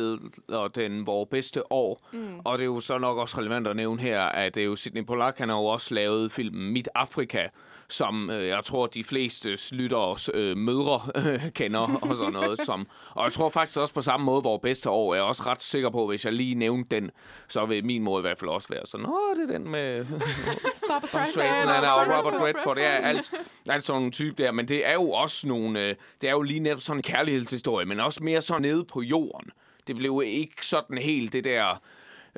og 0.49 0.75
den 0.75 1.07
vores 1.07 1.29
bedste 1.31 1.73
år. 1.73 2.01
Mm. 2.13 2.41
Og 2.45 2.59
det 2.59 2.65
er 2.65 2.67
jo 2.67 2.81
så 2.81 2.99
nok 2.99 3.19
også 3.19 3.39
relevant 3.39 3.67
at 3.67 3.77
nævne 3.77 4.03
her, 4.03 4.23
at 4.23 4.55
det 4.55 4.61
er 4.61 4.65
jo 4.65 4.77
Sidney 4.77 5.07
Pollack, 5.07 5.39
han 5.39 5.49
har 5.49 5.57
jo 5.57 5.65
også 5.65 5.95
lavet 5.95 6.33
filmen 6.33 6.73
Mit 6.73 6.89
Afrika, 6.95 7.49
som 7.89 8.31
øh, 8.31 8.47
jeg 8.47 8.65
tror, 8.65 8.87
de 8.87 9.05
fleste 9.05 9.59
lytteres 9.73 10.31
øh, 10.35 10.57
mødre 10.57 11.01
øh, 11.17 11.53
kender 11.53 11.81
og 12.03 12.17
sådan 12.17 12.33
noget. 12.33 12.61
Som, 12.61 12.87
og 13.11 13.25
jeg 13.25 13.33
tror 13.33 13.49
faktisk 13.49 13.79
også 13.79 13.95
på 13.95 14.03
samme 14.03 14.27
måde, 14.27 14.43
vores 14.43 14.61
bedste 14.63 14.91
år. 14.91 15.15
Jeg 15.15 15.21
er 15.21 15.25
også 15.25 15.43
ret 15.47 15.63
sikker 15.63 15.91
på, 15.91 16.07
hvis 16.07 16.25
jeg 16.25 16.33
lige 16.33 16.55
nævnte 16.55 16.97
den, 16.97 17.11
så 17.49 17.67
vil 17.67 17.85
min 17.85 18.03
mor 18.03 18.19
i 18.19 18.21
hvert 18.21 18.39
fald 18.39 18.51
også 18.51 18.69
være 18.69 18.87
sådan, 18.87 19.07
åh, 19.07 19.37
det 19.37 19.51
er 19.51 19.59
den 19.59 19.71
med 19.71 20.07
Barbara 20.89 21.07
Streisand 21.07 21.69
og 21.69 22.19
Robert 22.19 22.35
Redford, 22.41 22.77
det 22.77 22.85
er 22.85 22.89
alt, 22.89 23.33
alt 23.69 23.85
sådan 23.85 24.01
nogle 24.01 24.13
type 24.13 24.43
der, 24.43 24.53
men 24.53 24.69
det 24.69 24.89
er 24.89 24.93
jo 24.93 25.11
også 25.11 25.49
nogle, 25.49 25.81
øh, 25.81 25.95
det 26.21 26.29
er 26.29 26.33
jo 26.33 26.43
lige 26.43 26.61
netop 26.61 26.81
sådan 26.81 26.99
en 26.99 27.03
kærlighedshistorie, 27.03 27.87
men 27.87 28.01
også 28.01 28.23
mere 28.23 28.43
sådan 28.43 28.63
nede 28.63 28.85
på 28.85 29.03
jorden. 29.03 29.36
Det 29.87 29.97
blev 29.97 30.23
ikke 30.27 30.67
sådan 30.67 30.99
helt 30.99 31.33
det 31.33 31.45
der 31.45 31.81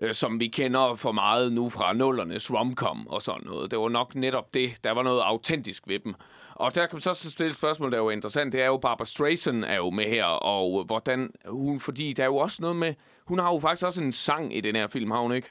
øh, 0.02 0.14
som 0.14 0.40
vi 0.40 0.46
kender 0.46 0.94
for 0.94 1.12
meget 1.12 1.52
nu 1.52 1.68
fra 1.68 1.92
nullernes 1.92 2.54
romcom 2.54 3.08
og 3.08 3.22
sådan 3.22 3.46
noget. 3.46 3.70
Det 3.70 3.78
var 3.78 3.88
nok 3.88 4.14
netop 4.14 4.54
det. 4.54 4.76
Der 4.84 4.90
var 4.90 5.02
noget 5.02 5.20
autentisk 5.20 5.88
ved 5.88 5.98
dem. 5.98 6.14
Og 6.54 6.74
der 6.74 6.86
kan 6.86 6.96
man 6.96 7.00
så 7.00 7.14
stille 7.14 7.50
et 7.50 7.56
spørgsmål, 7.56 7.90
der 7.90 7.98
er 7.98 8.02
jo 8.02 8.10
interessant. 8.10 8.52
Det 8.52 8.62
er 8.62 8.66
jo, 8.66 8.76
Barbara 8.76 9.06
Streisand 9.06 9.64
er 9.64 9.76
jo 9.76 9.90
med 9.90 10.04
her, 10.04 10.24
og 10.24 10.84
hvordan 10.84 11.30
hun, 11.46 11.80
fordi 11.80 12.12
der 12.12 12.22
er 12.22 12.26
jo 12.26 12.36
også 12.36 12.58
noget 12.60 12.76
med, 12.76 12.94
hun 13.24 13.38
har 13.38 13.52
jo 13.52 13.58
faktisk 13.58 13.86
også 13.86 14.02
en 14.02 14.12
sang 14.12 14.56
i 14.56 14.60
den 14.60 14.76
her 14.76 14.86
film, 14.86 15.10
har 15.10 15.20
hun 15.20 15.32
ikke? 15.32 15.48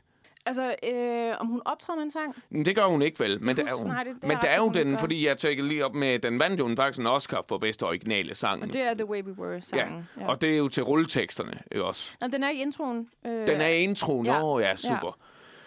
Altså, 0.47 0.75
øh, 0.93 1.35
om 1.39 1.47
hun 1.47 1.61
optræder 1.65 1.95
med 1.97 2.03
en 2.03 2.11
sang? 2.11 2.35
Men 2.49 2.65
Det 2.65 2.75
gør 2.75 2.85
hun 2.85 3.01
ikke 3.01 3.19
vel, 3.19 3.43
men 3.43 3.55
det 3.55 3.65
er 3.69 3.71
jo, 3.81 3.87
nej, 3.87 4.03
det- 4.03 4.15
det 4.15 4.23
men 4.23 4.37
der 4.41 4.47
er 4.47 4.57
jo 4.57 4.69
den, 4.69 4.91
gør. 4.91 4.97
fordi 4.97 5.27
jeg 5.27 5.37
tjekkede 5.37 5.67
lige 5.67 5.85
op 5.85 5.93
med, 5.95 6.19
den 6.19 6.39
vandt 6.39 6.59
jo 6.59 6.75
faktisk 6.77 6.99
en 6.99 7.07
Oscar 7.07 7.41
for 7.47 7.57
bedste 7.57 7.83
originale 7.83 8.35
sang. 8.35 8.61
Og 8.63 8.73
det 8.73 8.81
er 8.81 8.93
The 8.93 9.05
Way 9.05 9.21
We 9.23 9.31
Were 9.39 9.61
ja. 9.75 9.87
ja, 10.21 10.27
og 10.27 10.41
det 10.41 10.53
er 10.53 10.57
jo 10.57 10.67
til 10.67 10.83
rulleteksterne 10.83 11.59
ikke 11.71 11.83
også. 11.85 12.11
Nå, 12.21 12.27
den 12.27 12.43
er 12.43 12.49
i 12.49 12.55
introen. 12.61 13.09
Øh, 13.25 13.47
Den 13.47 13.61
er 13.61 13.67
i 13.67 13.77
introen, 13.77 14.25
Ja. 14.25 14.59
ja. 14.59 14.67
ja, 14.69 14.75
super. 14.77 15.17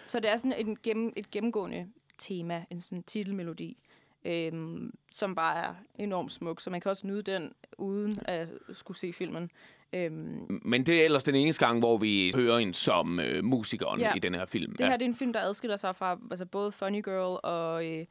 Så 0.05 0.19
det 0.19 0.29
er 0.31 0.37
sådan 0.37 0.53
en 0.57 0.77
gennem, 0.83 1.13
et 1.15 1.31
gennemgående 1.31 1.85
tema, 2.17 2.63
en 2.69 2.81
sådan 2.81 3.03
titelmelodi, 3.03 3.77
øhm, 4.25 4.93
som 5.11 5.35
bare 5.35 5.63
er 5.65 5.73
enormt 5.95 6.31
smuk. 6.31 6.61
Så 6.61 6.69
man 6.69 6.81
kan 6.81 6.89
også 6.89 7.07
nyde 7.07 7.21
den, 7.21 7.53
uden 7.77 8.17
at 8.25 8.47
skulle 8.73 8.97
se 8.97 9.13
filmen. 9.13 9.51
Øhm, 9.93 10.61
Men 10.65 10.85
det 10.85 11.01
er 11.01 11.05
ellers 11.05 11.23
den 11.23 11.35
eneste 11.35 11.65
gang, 11.65 11.79
hvor 11.79 11.97
vi 11.97 12.31
hører 12.35 12.57
en 12.57 12.73
som 12.73 13.19
øh, 13.19 13.43
musikeren 13.43 13.99
Ja. 13.99 14.13
i 14.15 14.19
den 14.19 14.33
her 14.33 14.45
film. 14.45 14.75
det 14.75 14.85
her 14.87 14.97
det 14.97 15.05
er 15.05 15.09
en 15.09 15.15
film, 15.15 15.33
der 15.33 15.39
adskiller 15.41 15.77
sig 15.77 15.95
fra 15.95 16.19
altså 16.31 16.45
både 16.45 16.71
Funny 16.71 17.03
Girl 17.03 17.39
og 17.43 17.85
øh, 17.87 18.05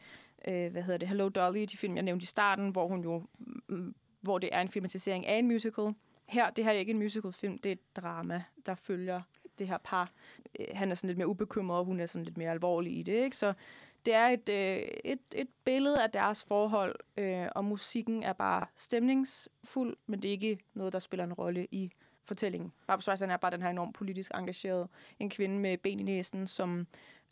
øh, 0.49 0.73
hvad 0.73 0.83
hedder 0.83 0.99
det, 0.99 1.09
Hello 1.09 1.29
Dolly, 1.29 1.63
de 1.73 1.77
film, 1.77 1.95
jeg 1.95 2.03
nævnte 2.03 2.23
i 2.23 2.27
starten, 2.27 2.69
hvor 2.71 2.87
hun 2.89 3.03
jo 3.03 3.23
mm, 3.69 3.95
hvor 4.21 4.39
det 4.39 4.49
er 4.53 4.61
en 4.61 4.69
filmatisering 4.69 5.27
af 5.27 5.39
en 5.39 5.47
musical. 5.47 5.93
Her, 6.29 6.51
det 6.51 6.65
her 6.65 6.71
er 6.73 6.77
ikke 6.77 6.91
en 6.93 6.99
musicalfilm, 6.99 7.59
det 7.59 7.71
er 7.71 7.73
et 7.73 7.97
drama, 7.97 8.43
der 8.67 8.75
følger 8.75 9.21
det 9.59 9.69
her 9.69 9.79
par. 9.85 10.11
Øh, 10.61 10.67
Han 10.75 10.91
er 10.91 10.95
sådan 10.95 11.09
lidt 11.09 11.19
mere 11.19 11.29
ubekymret, 11.29 11.79
og 11.79 11.85
hun 11.85 12.01
er 12.01 12.07
sådan 12.07 12.25
lidt 12.25 12.37
mere 12.39 12.51
alvorlig 12.51 12.99
i 12.99 13.03
det, 13.03 13.25
ikke? 13.25 13.37
Så 13.37 13.53
det 14.07 14.15
er 14.15 14.27
et, 14.27 14.49
øh, 14.49 14.83
et, 15.05 15.21
et 15.35 15.49
billede 15.65 16.03
af 16.03 16.11
deres 16.11 16.45
forhold, 16.45 16.97
øh, 17.17 17.47
og 17.55 17.65
musikken 17.65 18.23
er 18.23 18.33
bare 18.33 18.67
stemningsfuld, 18.77 19.97
men 20.07 20.23
det 20.23 20.29
er 20.29 20.33
ikke 20.33 20.59
noget, 20.75 20.93
der 20.93 20.99
spiller 20.99 21.25
en 21.25 21.33
rolle 21.33 21.67
i 21.71 21.93
fortællingen. 22.25 22.73
Barbara 22.87 23.01
Streisand 23.01 23.33
er 23.33 23.37
bare 23.37 23.51
den 23.51 23.63
her 23.63 23.71
enormt 23.71 23.95
politisk 23.95 24.31
engageret, 24.35 24.89
en 25.19 25.31
kvinde 25.31 25.59
med 25.59 25.79
ben 25.79 26.01
i 26.01 26.03
næsen, 26.03 26.47
som 26.47 26.87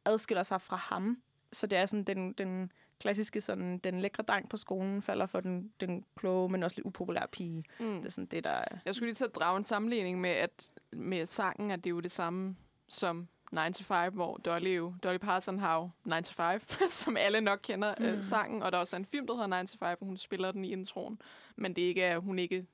adskiller 0.05 0.43
sig 0.43 0.61
fra 0.61 0.77
ham. 0.77 1.23
Så 1.53 1.67
det 1.67 1.79
er 1.79 1.87
sådan 1.87 2.05
den, 2.05 2.33
den 2.33 2.73
klassiske, 3.01 3.41
sådan, 3.41 3.79
den 3.79 4.01
lækre 4.01 4.23
dreng 4.23 4.49
på 4.49 4.57
skolen 4.57 5.03
falder 5.03 5.27
for 5.27 5.41
den, 5.41 5.73
den 5.81 6.05
kloge, 6.17 6.49
men 6.49 6.63
også 6.63 6.77
lidt 6.77 6.87
upopulære 6.87 7.29
pige. 7.33 7.65
Mm. 7.81 7.97
Det 7.97 8.07
er 8.07 8.11
sådan 8.11 8.27
det, 8.27 8.45
der 8.45 8.51
er... 8.51 8.79
Jeg 8.85 8.95
skulle 8.95 9.07
lige 9.07 9.15
til 9.15 9.25
at 9.25 9.35
drage 9.35 9.57
en 9.57 9.65
sammenligning 9.65 10.21
med, 10.21 10.31
at 10.31 10.73
med 10.93 11.27
sangen, 11.27 11.71
at 11.71 11.85
det 11.85 11.91
er 11.91 11.95
jo 11.95 12.01
det 12.01 12.11
samme 12.11 12.57
som 12.89 13.29
9 13.53 13.73
to 13.73 13.85
5, 13.85 14.15
hvor 14.15 14.37
Dolly 14.37 14.77
jo, 14.77 14.95
Dolly 15.03 15.19
Parton 15.19 15.59
har 15.59 15.77
jo 15.77 15.91
9 16.05 16.23
to 16.23 16.33
5, 16.33 16.61
som 16.89 17.17
alle 17.17 17.41
nok 17.41 17.61
kender 17.63 17.95
mm. 17.99 18.05
øh, 18.05 18.25
sangen, 18.25 18.63
og 18.63 18.73
der 18.73 18.79
er 18.79 18.81
også 18.81 18.97
en 18.97 19.05
film, 19.05 19.27
der 19.27 19.35
hedder 19.35 19.63
9 19.63 19.67
to 19.67 19.77
5, 19.79 19.99
hvor 19.99 20.07
hun 20.07 20.17
spiller 20.17 20.53
den 20.53 20.65
i 20.65 20.73
introen, 20.73 21.21
men 21.57 21.77
det 21.77 21.83
ikke 21.83 22.03
er, 22.03 22.19
hun 22.19 22.39
ikke 22.39 22.67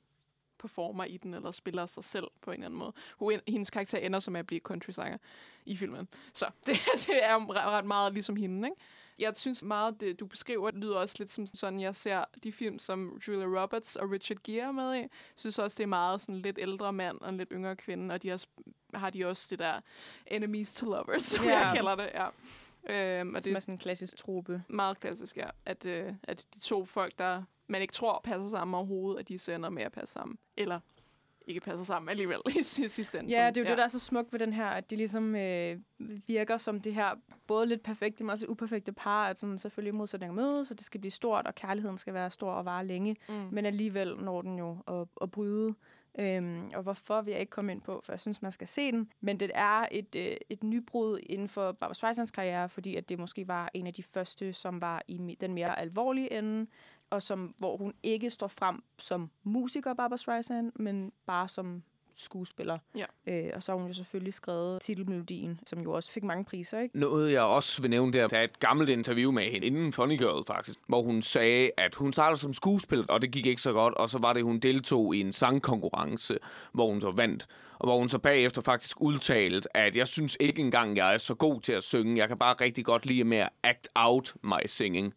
performer 0.58 1.04
i 1.04 1.16
den, 1.16 1.34
eller 1.34 1.50
spiller 1.50 1.87
sig 1.87 2.04
selv 2.04 2.26
på 2.40 2.50
en 2.50 2.54
eller 2.54 2.66
anden 2.66 2.78
måde. 2.78 2.92
Hun, 3.18 3.40
hendes 3.48 3.70
karakter 3.70 3.98
ender 3.98 4.18
som 4.18 4.37
at 4.37 4.46
blive 4.46 4.60
country-sanger 4.60 5.18
i 5.66 5.76
filmen. 5.76 6.08
Så 6.32 6.46
det, 6.66 6.76
det 7.06 7.24
er 7.24 7.32
jo 7.32 7.38
ret 7.52 7.84
meget 7.84 8.12
ligesom 8.12 8.37
hende, 8.37 8.68
ikke? 8.68 8.80
Jeg 9.18 9.32
synes 9.37 9.62
meget, 9.62 10.00
det 10.00 10.20
du 10.20 10.26
beskriver, 10.26 10.70
det 10.70 10.80
lyder 10.80 10.96
også 10.96 11.16
lidt 11.18 11.30
som 11.30 11.46
sådan, 11.46 11.80
jeg 11.80 11.96
ser 11.96 12.24
de 12.42 12.52
film, 12.52 12.78
som 12.78 13.20
Julia 13.28 13.62
Roberts 13.62 13.96
og 13.96 14.10
Richard 14.10 14.38
Gere 14.44 14.66
er 14.66 14.72
med 14.72 14.94
i. 14.94 14.98
Jeg 14.98 15.08
synes 15.37 15.58
også, 15.58 15.74
det 15.74 15.82
er 15.82 15.88
meget 15.88 16.20
sådan 16.20 16.42
lidt 16.42 16.58
ældre 16.58 16.92
mand 16.92 17.20
og 17.20 17.28
en 17.28 17.37
lidt 17.37 17.48
yngre 17.52 17.76
kvinde, 17.76 18.14
og 18.14 18.22
de 18.22 18.28
har, 18.28 18.44
har 18.96 19.11
de 19.11 19.24
også 19.26 19.46
det 19.50 19.59
der 19.59 19.80
enemies 20.26 20.74
to 20.74 20.87
lovers, 20.87 21.22
som 21.33 21.44
Ja. 21.44 21.59
jeg 21.59 21.76
kalder 21.76 21.94
det. 21.94 22.11
Ja. 22.14 22.26
Øhm, 23.20 23.28
og 23.28 23.35
Det 23.35 23.44
det 23.44 23.57
er 23.57 23.61
sådan 23.61 23.74
en 23.74 23.78
klassisk 23.78 24.16
trope. 24.16 24.62
meget 24.68 25.00
klassisk, 25.00 25.37
ja. 25.37 25.46
At, 25.66 25.85
øh, 25.85 26.12
at 26.22 26.46
de 26.54 26.61
to 26.61 26.85
folk, 26.85 27.18
der 27.18 27.42
man 27.66 27.80
ikke 27.83 27.92
tror 27.94 28.20
passer 28.24 28.48
sammen 28.48 28.74
overhovedet, 28.74 29.20
at 29.20 29.28
de 29.28 29.38
så 29.38 29.52
ender 29.52 29.70
med 29.70 29.83
at 29.83 29.92
passe 29.92 30.12
sammen. 30.12 30.38
Eller 30.57 30.80
ikke 31.46 31.61
passer 31.61 31.85
sammen 31.85 32.09
alligevel 32.09 32.38
i 32.61 32.62
si- 32.62 32.88
sidste 32.88 33.18
ende. 33.18 33.30
Ja, 33.30 33.46
det 33.50 33.57
er 33.57 33.61
jo 33.62 33.68
det, 33.68 33.78
der 33.78 33.85
er 33.85 33.88
så 33.88 33.98
smukt 33.98 34.33
ved 34.33 34.40
den 34.40 34.52
her, 34.52 34.66
at 34.66 34.90
de 34.90 34.96
ligesom 34.96 35.37
øh, 35.37 35.78
virker 36.26 36.57
som 36.57 36.80
det 36.80 36.94
her 36.94 37.11
både 37.46 37.66
lidt 37.66 37.83
perfekte, 37.83 38.24
men 38.24 38.30
også 38.30 38.46
uperfekte 38.48 38.92
par, 38.92 39.26
at 39.28 39.38
sådan 39.38 39.59
selvfølgelig 39.59 39.94
modsætninger 39.94 40.35
mødes, 40.35 40.68
så 40.68 40.74
det 40.74 40.85
skal 40.85 41.00
blive 41.00 41.11
stort, 41.11 41.46
og 41.46 41.54
kærligheden 41.54 41.98
skal 41.98 42.14
være 42.14 42.30
stor 42.30 42.50
og 42.52 42.64
vare 42.64 42.87
længe, 42.87 43.16
Mm. 43.28 43.35
men 43.52 43.66
alligevel 43.66 44.16
når 44.16 44.42
den 44.42 44.59
jo 44.59 44.78
at, 44.88 45.07
at 45.22 45.30
bryde. 45.30 45.74
Øhm, 46.18 46.70
og 46.74 46.83
hvorfor 46.83 47.22
vil 47.22 47.31
jeg 47.31 47.40
ikke 47.40 47.50
komme 47.50 47.72
ind 47.72 47.81
på, 47.81 48.00
for 48.05 48.12
jeg 48.12 48.20
synes, 48.20 48.42
man 48.42 48.53
skal 48.53 48.68
se 48.68 48.92
den. 48.92 49.12
Men 49.20 49.40
det 49.40 49.50
er 49.55 49.87
et, 49.90 50.14
øh, 50.16 50.37
et 50.50 50.62
nybrud 50.62 51.18
inden 51.22 51.48
for 51.48 51.72
Barbara 51.72 51.94
Streisands 51.94 52.31
karriere, 52.31 52.68
fordi 52.68 52.96
at 52.96 53.09
det 53.09 53.18
måske 53.18 53.48
var 53.48 53.70
en 53.74 53.87
af 53.87 53.94
de 53.94 54.03
første, 54.03 54.53
som 54.53 54.83
var 54.83 55.03
i 55.09 55.37
den 55.40 55.55
mere 55.55 55.79
alvorlige 55.79 56.33
ende, 56.38 56.66
og 57.11 57.22
som, 57.22 57.55
hvor 57.59 57.77
hun 57.77 57.94
ikke 58.03 58.31
står 58.31 58.48
frem 58.48 58.83
som 58.98 59.31
musiker, 59.42 59.94
Barbara 59.94 60.16
Streisand, 60.16 60.72
men 60.77 61.12
bare 61.27 61.48
som 61.48 61.83
skuespiller. 62.16 62.79
Ja. 62.96 63.05
Øh, 63.27 63.50
og 63.55 63.62
så 63.62 63.72
har 63.72 63.79
hun 63.79 63.87
jo 63.87 63.94
selvfølgelig 63.94 64.35
skrevet 64.35 64.83
titelmelodien, 64.83 65.61
som 65.66 65.81
jo 65.81 65.92
også 65.92 66.11
fik 66.11 66.22
mange 66.22 66.44
priser, 66.44 66.81
ikke? 66.81 66.98
Noget, 66.98 67.33
jeg 67.33 67.42
også 67.42 67.83
vil 67.83 67.90
nævne 67.90 68.12
der, 68.12 68.29
der 68.29 68.38
er 68.38 68.44
et 68.44 68.59
gammelt 68.59 68.90
interview 68.90 69.33
med 69.33 69.50
hende, 69.50 69.66
inden 69.66 69.92
Funny 69.92 70.18
Girl 70.18 70.44
faktisk, 70.46 70.79
hvor 70.88 71.03
hun 71.03 71.22
sagde, 71.22 71.70
at 71.77 71.94
hun 71.94 72.12
startede 72.12 72.40
som 72.40 72.53
skuespiller, 72.53 73.05
og 73.09 73.22
det 73.22 73.31
gik 73.31 73.46
ikke 73.46 73.62
så 73.62 73.72
godt, 73.72 73.94
og 73.94 74.11
så 74.11 74.18
var 74.18 74.33
det, 74.33 74.44
hun 74.44 74.59
deltog 74.59 75.14
i 75.16 75.20
en 75.20 75.33
sangkonkurrence, 75.33 76.38
hvor 76.72 76.88
hun 76.88 77.00
så 77.00 77.11
vandt. 77.11 77.46
Og 77.79 77.88
hvor 77.88 77.98
hun 77.98 78.09
så 78.09 78.18
bagefter 78.18 78.62
faktisk 78.62 79.00
udtalte, 79.00 79.77
at 79.77 79.96
jeg 79.96 80.09
synes 80.09 80.37
ikke 80.40 80.61
engang, 80.61 80.96
jeg 80.96 81.14
er 81.14 81.18
så 81.18 81.35
god 81.35 81.61
til 81.61 81.72
at 81.72 81.83
synge. 81.83 82.18
Jeg 82.18 82.29
kan 82.29 82.38
bare 82.38 82.55
rigtig 82.55 82.85
godt 82.85 83.07
lide 83.07 83.24
med 83.24 83.38
at 83.38 83.48
act 83.62 83.88
out 83.94 84.35
my 84.42 84.66
singing. 84.66 85.14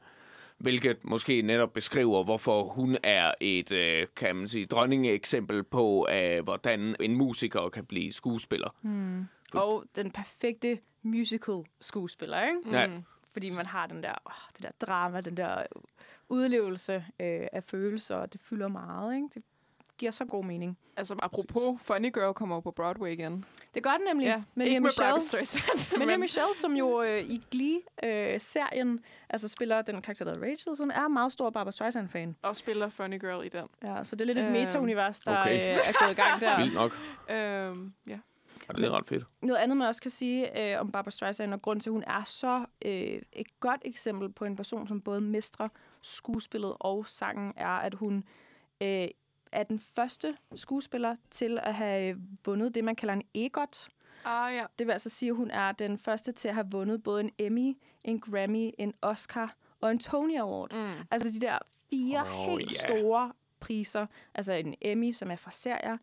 Hvilket 0.58 1.06
måske 1.06 1.42
netop 1.42 1.74
beskriver, 1.74 2.24
hvorfor 2.24 2.64
hun 2.64 2.98
er 3.04 3.32
et, 3.42 3.72
øh, 3.72 4.08
kan 4.16 4.36
man 4.36 4.48
sige, 4.48 4.66
dronningeeksempel 4.66 5.64
på, 5.64 6.08
øh, 6.14 6.44
hvordan 6.44 6.96
en 7.00 7.16
musiker 7.16 7.70
kan 7.70 7.86
blive 7.86 8.14
skuespiller. 8.14 8.76
Mm. 8.82 9.26
Og 9.54 9.84
den 9.96 10.12
perfekte 10.12 10.80
musical 11.02 11.64
skuespiller, 11.82 12.44
ikke? 12.44 12.80
Ja. 12.80 12.88
Mm. 12.88 13.04
Fordi 13.34 13.56
man 13.56 13.66
har 13.66 13.88
den 13.88 14.04
der, 14.04 14.14
åh, 14.26 14.34
det 14.58 14.64
der 14.64 14.86
drama, 14.86 15.22
den 15.22 15.38
der 15.38 15.64
udlevelse 16.30 16.94
øh, 16.96 17.48
af 17.54 17.64
følelser, 17.64 18.16
og 18.16 18.34
det 18.34 18.42
fylder 18.42 18.68
meget, 18.68 19.16
ikke? 19.16 19.28
Det 19.34 19.44
giver 19.98 20.12
så 20.12 20.26
god 20.26 20.44
mening. 20.44 20.78
Altså, 20.98 21.16
apropos, 21.20 21.82
Funny 21.82 22.14
Girl 22.14 22.34
kommer 22.34 22.56
jo 22.56 22.60
på 22.60 22.72
Broadway 22.72 23.12
igen. 23.12 23.46
Det 23.74 23.84
gør 23.84 23.92
den 23.92 24.02
nemlig. 24.08 24.26
Ja, 24.26 24.44
med 24.56 24.66
ikke 24.66 24.80
med 24.80 24.90
Streisand. 24.90 25.98
Men 26.06 26.20
Michelle, 26.20 26.56
som 26.56 26.76
jo 26.76 27.02
øh, 27.02 27.20
i 27.20 27.42
Glee-serien 27.52 29.00
altså 29.30 29.48
spiller 29.48 29.82
den 29.82 30.02
karakter, 30.02 30.26
der 30.26 30.42
Rachel, 30.42 30.78
som 30.78 30.92
er 30.94 31.08
meget 31.08 31.32
stor 31.32 31.50
Barbara 31.50 31.72
Streisand-fan. 31.72 32.36
Og 32.42 32.58
spiller 32.58 32.90
Funny 32.90 33.20
Girl 33.20 33.46
i 33.46 33.50
den. 33.50 33.68
Ja, 33.84 34.04
så 34.04 34.16
det 34.16 34.22
er 34.22 34.26
lidt 34.26 34.38
et 34.38 34.44
Øhm, 34.44 34.52
meta-univers, 34.54 35.20
der 35.20 35.42
okay. 35.42 35.70
øh, 35.70 35.76
er 35.86 36.04
gået 36.04 36.12
i 36.12 36.22
gang 36.22 36.42
der. 36.42 36.58
Vildt 36.62 36.74
nok. 36.74 36.92
Øhm, 37.30 37.94
ja. 38.08 38.20
Ja, 38.68 38.74
det 38.74 38.86
er 38.86 38.92
ret 38.92 39.06
fedt. 39.08 39.24
Noget 39.42 39.60
andet, 39.62 39.78
man 39.78 39.88
også 39.88 40.02
kan 40.02 40.12
sige 40.12 40.74
øh, 40.74 40.82
om 40.82 40.92
Barbara 40.92 41.12
Streisand, 41.12 41.54
og 41.54 41.62
grund 41.62 41.82
til, 41.82 41.90
at 41.90 41.92
hun 41.92 42.04
er 42.08 42.24
så 42.24 42.66
øh, 42.86 43.22
et 43.34 43.60
godt 43.60 43.82
eksempel 43.86 44.30
på 44.34 44.46
en 44.46 44.56
person, 44.56 44.88
som 44.88 45.02
både 45.02 45.22
mestrer 45.22 45.68
skuespillet 46.02 46.74
og 46.80 47.08
sangen, 47.08 47.54
er, 47.56 47.68
at 47.68 47.94
hun 47.94 48.24
øh, 48.82 49.08
er 49.52 49.64
den 49.64 49.80
første 49.80 50.38
skuespiller 50.56 51.16
til 51.32 51.60
at 51.64 51.76
have 51.76 52.22
vundet 52.46 52.76
det, 52.76 52.84
man 52.84 52.96
kalder 52.96 53.14
en 53.14 53.24
EGOT. 53.34 53.90
Ah, 54.26 54.56
ja. 54.56 54.66
Det 54.80 54.88
vil 54.88 54.94
altså 54.94 55.10
sige, 55.10 55.30
at 55.30 55.36
hun 55.36 55.52
er 55.52 55.72
den 55.72 55.98
første 55.98 56.32
til 56.32 56.48
at 56.48 56.54
have 56.54 56.68
vundet 56.72 57.04
både 57.04 57.22
en 57.22 57.32
Emmy, 57.40 57.78
en 58.04 58.20
Grammy, 58.20 58.72
en 58.78 58.94
Oscar 59.02 59.56
og 59.82 59.92
en 59.92 60.00
Tony 60.00 60.38
Award. 60.38 60.74
Mm. 60.74 61.06
Altså 61.12 61.32
de 61.32 61.40
der 61.40 61.58
fire 61.90 62.22
oh, 62.22 62.50
helt 62.50 62.72
ja. 62.72 62.88
store 62.88 63.34
priser. 63.60 64.06
Altså 64.34 64.54
en 64.54 64.76
Emmy, 64.82 65.12
som 65.12 65.32
er 65.32 65.36
for 65.36 65.50
serier, 65.50 65.98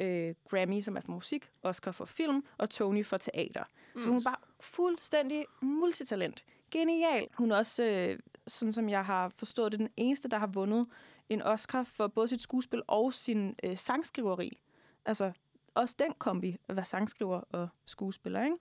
øh, 0.00 0.34
Grammy, 0.50 0.80
som 0.80 0.96
er 0.96 1.00
for 1.00 1.12
musik, 1.12 1.50
Oscar 1.62 1.92
for 1.92 2.04
film, 2.04 2.44
og 2.58 2.70
Tony 2.70 3.04
for 3.04 3.16
teater. 3.16 3.64
Mm. 3.94 4.02
Så 4.02 4.08
hun 4.08 4.16
er 4.16 4.22
bare 4.22 4.36
fuldstændig 4.60 5.46
multitalent. 5.60 6.44
Genial. 6.70 7.28
Hun 7.34 7.52
er 7.52 7.56
også, 7.56 7.84
øh, 7.84 8.18
sådan 8.46 8.72
som 8.72 8.88
jeg 8.88 9.04
har 9.04 9.32
forstået 9.36 9.72
det, 9.72 9.80
den 9.80 9.88
eneste, 9.96 10.28
der 10.28 10.38
har 10.38 10.46
vundet 10.46 10.86
en 11.32 11.42
Oscar 11.42 11.82
for 11.82 12.06
både 12.06 12.28
sit 12.28 12.40
skuespil 12.40 12.82
og 12.86 13.12
sin 13.14 13.54
øh, 13.62 13.76
sangskriveri. 13.76 14.58
Altså 15.04 15.32
også 15.74 15.94
den 15.98 16.12
kombi 16.18 16.56
at 16.68 16.76
være 16.76 16.84
sangskriver 16.84 17.40
og 17.52 17.68
skuespiller, 17.84 18.44
ikke? 18.44 18.56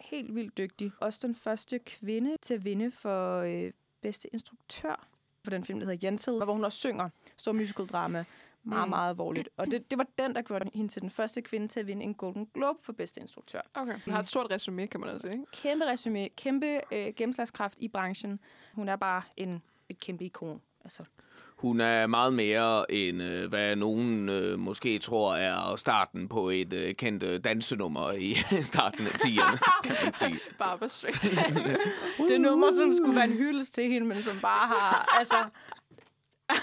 Helt 0.00 0.34
vildt 0.34 0.56
dygtig. 0.58 0.92
Også 1.00 1.18
den 1.26 1.34
første 1.34 1.78
kvinde 1.78 2.36
til 2.42 2.54
at 2.54 2.64
vinde 2.64 2.90
for 2.90 3.38
øh, 3.38 3.72
bedste 4.00 4.28
instruktør 4.32 5.06
for 5.44 5.50
den 5.50 5.64
film, 5.64 5.80
der 5.80 5.86
hedder 5.86 6.06
Jentel, 6.08 6.34
hvor 6.44 6.52
hun 6.52 6.64
også 6.64 6.78
synger. 6.78 7.08
Stor 7.36 7.52
musical-drama. 7.52 8.24
Meget, 8.66 8.86
Mm. 8.86 8.90
meget 8.90 9.10
alvorligt. 9.10 9.48
Og 9.56 9.70
det, 9.70 9.90
det 9.90 9.98
var 9.98 10.06
den, 10.18 10.34
der 10.34 10.42
gjorde 10.42 10.70
hende 10.74 10.92
til 10.92 11.02
den 11.02 11.10
første 11.10 11.42
kvinde 11.42 11.68
til 11.68 11.80
at 11.80 11.86
vinde 11.86 12.02
en 12.02 12.14
Golden 12.14 12.46
Globe 12.54 12.78
for 12.82 12.92
bedste 12.92 13.20
instruktør. 13.20 13.60
Okay. 13.74 13.98
Hun 14.04 14.12
har 14.14 14.20
et 14.20 14.28
stort 14.28 14.50
resume, 14.50 14.86
kan 14.86 15.00
man 15.00 15.08
også 15.08 15.30
sige. 15.30 15.46
Kæmpe 15.52 15.86
resume, 15.86 16.28
kæmpe 16.28 16.80
øh, 16.92 17.14
gennemslagskraft 17.14 17.78
i 17.80 17.88
branchen. 17.88 18.40
Hun 18.72 18.88
er 18.88 18.96
bare 18.96 19.22
en, 19.36 19.62
et 19.88 19.98
kæmpe 20.00 20.24
ikon. 20.24 20.62
Altså, 20.84 21.04
Hun 21.64 21.80
er 21.80 22.06
meget 22.06 22.32
mere 22.32 22.92
end, 22.92 23.22
øh, 23.22 23.48
hvad 23.48 23.76
nogen 23.76 24.28
øh, 24.28 24.58
måske 24.58 24.98
tror 24.98 25.34
er 25.34 25.76
starten 25.76 26.28
på 26.28 26.48
et 26.48 26.72
øh, 26.72 26.94
kendt 26.94 27.22
øh, 27.22 27.44
dansenummer 27.44 28.12
i 28.12 28.34
starten 28.72 29.06
af 29.06 29.10
10'erne, 29.10 29.82
kan 29.84 29.96
man 30.04 30.14
sige. 30.14 30.40
Barbara 30.58 30.88
Streisand. 30.88 31.56
Det 32.28 32.40
nummer, 32.40 32.66
som 32.78 32.92
skulle 32.92 33.16
være 33.16 33.24
en 33.24 33.32
hyldest 33.32 33.74
til 33.74 33.84
hende, 33.84 34.06
men 34.06 34.22
som 34.22 34.38
bare 34.42 34.68
har... 34.68 35.16
Altså, 35.18 35.36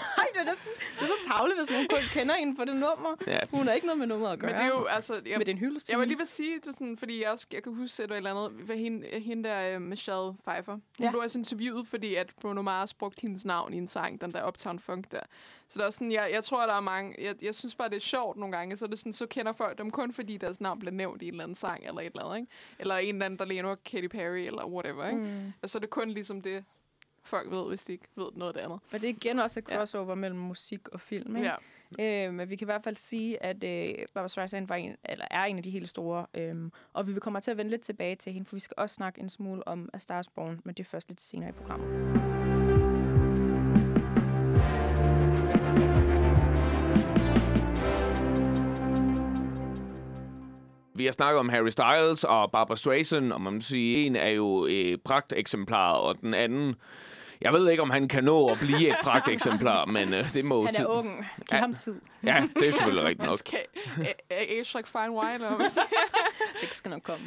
ej, 0.22 0.26
det 0.34 0.40
er, 0.40 0.44
næsten, 0.44 0.68
det 0.94 1.02
er 1.02 1.06
så 1.06 1.28
tavle, 1.28 1.52
hvis 1.58 1.70
nogen 1.70 1.88
kun 1.88 1.98
kender 2.10 2.34
hende 2.34 2.56
for 2.56 2.64
det 2.64 2.74
nummer. 2.74 3.16
Ja. 3.26 3.40
Hun 3.50 3.66
har 3.66 3.74
ikke 3.74 3.86
noget 3.86 3.98
med 3.98 4.06
nummeret 4.06 4.32
at 4.32 4.38
gøre. 4.38 4.50
Men 4.50 4.58
det 4.60 4.64
er 4.64 4.68
jo, 4.78 4.84
altså... 4.84 5.14
Jeg, 5.14 5.22
Men 5.24 5.40
det 5.40 5.48
er 5.48 5.52
en 5.52 5.58
hyldest 5.58 5.88
jeg 5.90 5.98
var 5.98 6.02
hende. 6.02 6.08
lige 6.10 6.18
ved 6.18 6.22
at 6.22 6.28
sige 6.28 6.54
det 6.64 6.74
sådan, 6.74 6.96
fordi 6.96 7.22
jeg 7.22 7.30
også 7.30 7.46
jeg 7.52 7.62
kan 7.62 7.74
huske 7.74 8.02
et 8.02 8.10
eller 8.12 8.30
andet, 8.30 8.50
hvad 8.66 8.76
hende, 8.76 9.06
hende 9.20 9.48
der 9.48 9.76
uh, 9.76 9.82
Michelle 9.82 10.34
Pfeiffer. 10.44 10.72
Hun 10.72 10.82
Ja. 11.00 11.10
blev 11.10 11.20
også 11.22 11.38
interviewet, 11.38 11.86
fordi 11.86 12.14
at 12.14 12.30
Bruno 12.40 12.62
Mars 12.62 12.94
brugte 12.94 13.22
hendes 13.22 13.44
navn 13.44 13.74
i 13.74 13.76
en 13.76 13.86
sang, 13.88 14.20
den 14.20 14.32
der 14.32 14.48
Uptown 14.48 14.78
Funk 14.78 15.12
der. 15.12 15.20
Så 15.68 15.78
der 15.78 15.86
er 15.86 15.90
sådan, 15.90 16.12
jeg, 16.12 16.30
jeg 16.32 16.44
tror, 16.44 16.66
der 16.66 16.74
er 16.74 16.80
mange, 16.80 17.14
jeg, 17.18 17.34
jeg 17.42 17.54
synes 17.54 17.74
bare, 17.74 17.88
det 17.88 17.96
er 17.96 18.00
sjovt 18.00 18.36
nogle 18.36 18.56
gange, 18.56 18.76
så 18.76 18.84
er 18.84 18.88
det 18.88 18.98
sådan, 18.98 19.12
så 19.12 19.26
kender 19.26 19.52
folk 19.52 19.78
dem 19.78 19.90
kun 19.90 20.12
fordi 20.12 20.36
deres 20.36 20.60
navn 20.60 20.78
bliver 20.78 20.92
nævnt 20.92 21.22
i 21.22 21.26
en 21.28 21.32
eller 21.34 21.44
anden 21.44 21.56
sang, 21.56 21.84
eller 21.86 22.00
et 22.00 22.06
eller 22.06 22.24
andet, 22.24 22.36
ikke? 22.36 22.52
Eller 22.78 22.96
en 22.96 23.14
eller 23.14 23.26
anden, 23.26 23.38
der 23.38 23.44
ligner 23.44 23.74
Katy 23.74 24.06
Perry, 24.06 24.38
eller 24.38 24.66
whatever, 24.66 25.06
ikke? 25.08 25.20
Mm. 25.20 25.52
Og 25.62 25.70
så 25.70 25.78
er 25.78 25.80
det 25.80 25.90
kun 25.90 26.08
ligesom 26.10 26.40
det, 26.42 26.64
folk 27.24 27.50
ved, 27.50 27.68
hvis 27.68 27.84
de 27.84 27.92
ikke 27.92 28.04
ved 28.16 28.26
noget 28.34 28.50
af 28.50 28.54
det 28.54 28.60
andet. 28.60 28.78
Og 28.92 29.00
det 29.00 29.04
er 29.04 29.08
igen 29.08 29.38
også 29.38 29.60
et 29.60 29.68
Ja. 29.68 29.76
crossover 29.76 30.14
mellem 30.14 30.40
musik 30.40 30.88
og 30.88 31.00
film. 31.00 31.36
Ikke? 31.36 31.48
Ja. 31.48 32.26
Øh, 32.26 32.34
men 32.34 32.50
vi 32.50 32.56
kan 32.56 32.64
i 32.64 32.70
hvert 32.72 32.84
fald 32.84 32.96
sige, 32.96 33.42
at 33.42 33.64
øh, 33.64 33.94
Barbara 34.14 34.28
Streisand 34.28 34.68
var 34.68 34.74
en, 34.74 34.96
eller 35.04 35.24
er 35.30 35.44
en 35.44 35.56
af 35.56 35.62
de 35.62 35.70
helt 35.70 35.88
store. 35.88 36.26
Øh, 36.34 36.70
og 36.92 37.06
vi 37.06 37.20
kommer 37.20 37.40
til 37.40 37.50
at 37.50 37.56
vende 37.56 37.70
lidt 37.70 37.82
tilbage 37.82 38.14
til 38.14 38.32
hende, 38.32 38.46
for 38.46 38.56
vi 38.56 38.60
skal 38.60 38.74
også 38.78 38.94
snakke 38.94 39.20
en 39.20 39.28
smule 39.28 39.68
om 39.68 39.88
A 39.92 39.98
Star 39.98 40.20
is 40.20 40.28
Born, 40.28 40.60
men 40.64 40.74
det 40.74 40.80
er 40.80 40.88
først 40.88 41.08
lidt 41.08 41.20
senere 41.20 41.48
i 41.48 41.52
programmet. 41.52 42.41
Vi 51.02 51.06
har 51.06 51.12
snakket 51.12 51.38
om 51.38 51.48
Harry 51.48 51.68
Styles 51.68 52.24
og 52.24 52.50
Barbara 52.52 52.76
Streisand, 52.76 53.32
og 53.32 53.40
man 53.40 53.52
må 53.54 53.60
sige, 53.60 54.06
en 54.06 54.16
er 54.16 54.28
jo 54.28 54.66
et 54.70 55.00
pragteksemplar, 55.04 55.92
og 55.92 56.16
den 56.20 56.34
anden... 56.34 56.74
Jeg 57.40 57.52
ved 57.52 57.70
ikke, 57.70 57.82
om 57.82 57.90
han 57.90 58.08
kan 58.08 58.24
nå 58.24 58.48
at 58.48 58.58
blive 58.58 58.88
et 58.88 58.94
pragteksemplar, 59.02 59.84
men 59.84 60.14
øh, 60.14 60.32
det 60.34 60.44
må 60.44 60.64
Han 60.64 60.74
tid. 60.74 60.84
er 60.84 60.88
ung. 60.88 61.08
Giv 61.36 61.44
Ja. 61.52 61.56
ham 61.58 61.74
tid. 61.74 61.94
Ja, 62.24 62.48
det 62.60 62.68
er 62.68 62.72
selvfølgelig 62.72 63.04
rigtigt 63.04 63.28
nok. 63.28 63.38
skal 63.38 63.58
age 64.30 64.76
like 64.76 64.88
fine 64.88 65.10
wine, 65.12 65.38
siger. 65.70 65.82
Det 66.60 66.68
skal 66.72 66.90
nok 66.90 67.02
komme. 67.02 67.24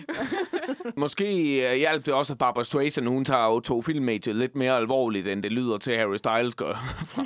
Måske 0.97 1.57
øh, 1.71 1.77
hjalp 1.77 2.05
det 2.05 2.13
også, 2.13 2.33
at 2.33 2.39
Barbara 2.39 2.63
Streisand, 2.63 3.07
hun 3.07 3.25
tager 3.25 3.43
jo 3.45 3.59
to 3.59 3.81
filmmediet 3.81 4.35
lidt 4.35 4.55
mere 4.55 4.75
alvorligt, 4.77 5.27
end 5.27 5.43
det 5.43 5.51
lyder 5.51 5.77
til, 5.77 5.97
Harry 5.97 6.17
Styles 6.17 6.55
gør 6.55 6.73
fra, 7.13 7.21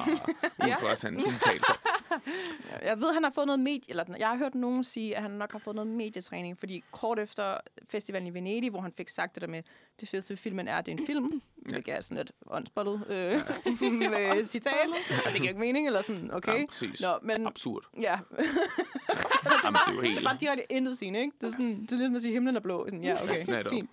ud 0.68 0.72
fra 0.82 1.08
hans 1.08 1.26
udtalelser. 1.28 1.74
Jeg 2.90 3.02
ved, 3.02 3.14
han 3.14 3.24
har 3.24 3.32
fået 3.32 3.46
noget 3.48 3.60
medie... 3.60 3.90
Eller 3.90 4.06
jeg 4.20 4.28
har 4.28 4.38
hørt 4.38 4.56
nogen 4.56 4.84
sige, 4.84 5.16
at 5.16 5.22
han 5.22 5.32
nok 5.32 5.52
har 5.52 5.60
fået 5.60 5.76
noget 5.76 5.88
medietræning, 5.88 6.60
fordi 6.60 6.84
kort 6.92 7.20
efter 7.20 7.58
festivalen 7.90 8.28
i 8.28 8.34
Venedig, 8.34 8.70
hvor 8.70 8.82
han 8.82 8.94
fik 8.98 9.10
sagt 9.10 9.36
det 9.36 9.42
der 9.42 9.48
med, 9.48 9.64
det 10.02 10.10
fedeste 10.10 10.36
filmen 10.36 10.68
er, 10.68 10.76
at 10.76 10.86
det 10.86 10.94
er 10.94 10.98
en 10.98 11.06
film, 11.06 11.42
hvilket 11.70 11.96
er 11.96 12.02
sådan 12.02 12.18
lidt 12.18 12.32
åndsbollet 12.48 13.06
øh, 13.10 13.42
med 14.00 14.46
citat, 14.54 14.90
og 15.26 15.32
det 15.32 15.36
giver 15.36 15.50
ikke 15.50 15.60
mening, 15.60 15.88
eller 15.88 16.02
sådan, 16.02 16.34
okay. 16.34 16.60
Ja, 16.60 16.66
præcis. 16.66 17.02
Nå, 17.02 17.18
men 17.22 17.48
Absurd. 17.48 17.84
ja, 18.02 18.20
Jamen, 19.64 19.80
det 19.88 19.92
er 19.92 19.96
jo 19.96 20.02
helt... 20.02 20.24
bare 20.24 20.38
direkte 20.40 20.72
intet 20.72 20.98
sigende, 20.98 21.20
ikke? 21.20 21.34
Det 21.42 21.48
er, 21.48 21.52
sådan, 21.52 21.82
det 21.82 21.92
er 21.92 21.96
lidt 21.96 22.12
med 22.12 22.16
at 22.16 22.22
sige, 22.22 22.34
himlen 22.34 22.56
er 22.56 22.60
blå. 22.60 22.86
Sådan, 22.86 23.04
ja, 23.04 23.24
okay, 23.24 23.46
Netop. 23.46 23.74
fint. 23.74 23.90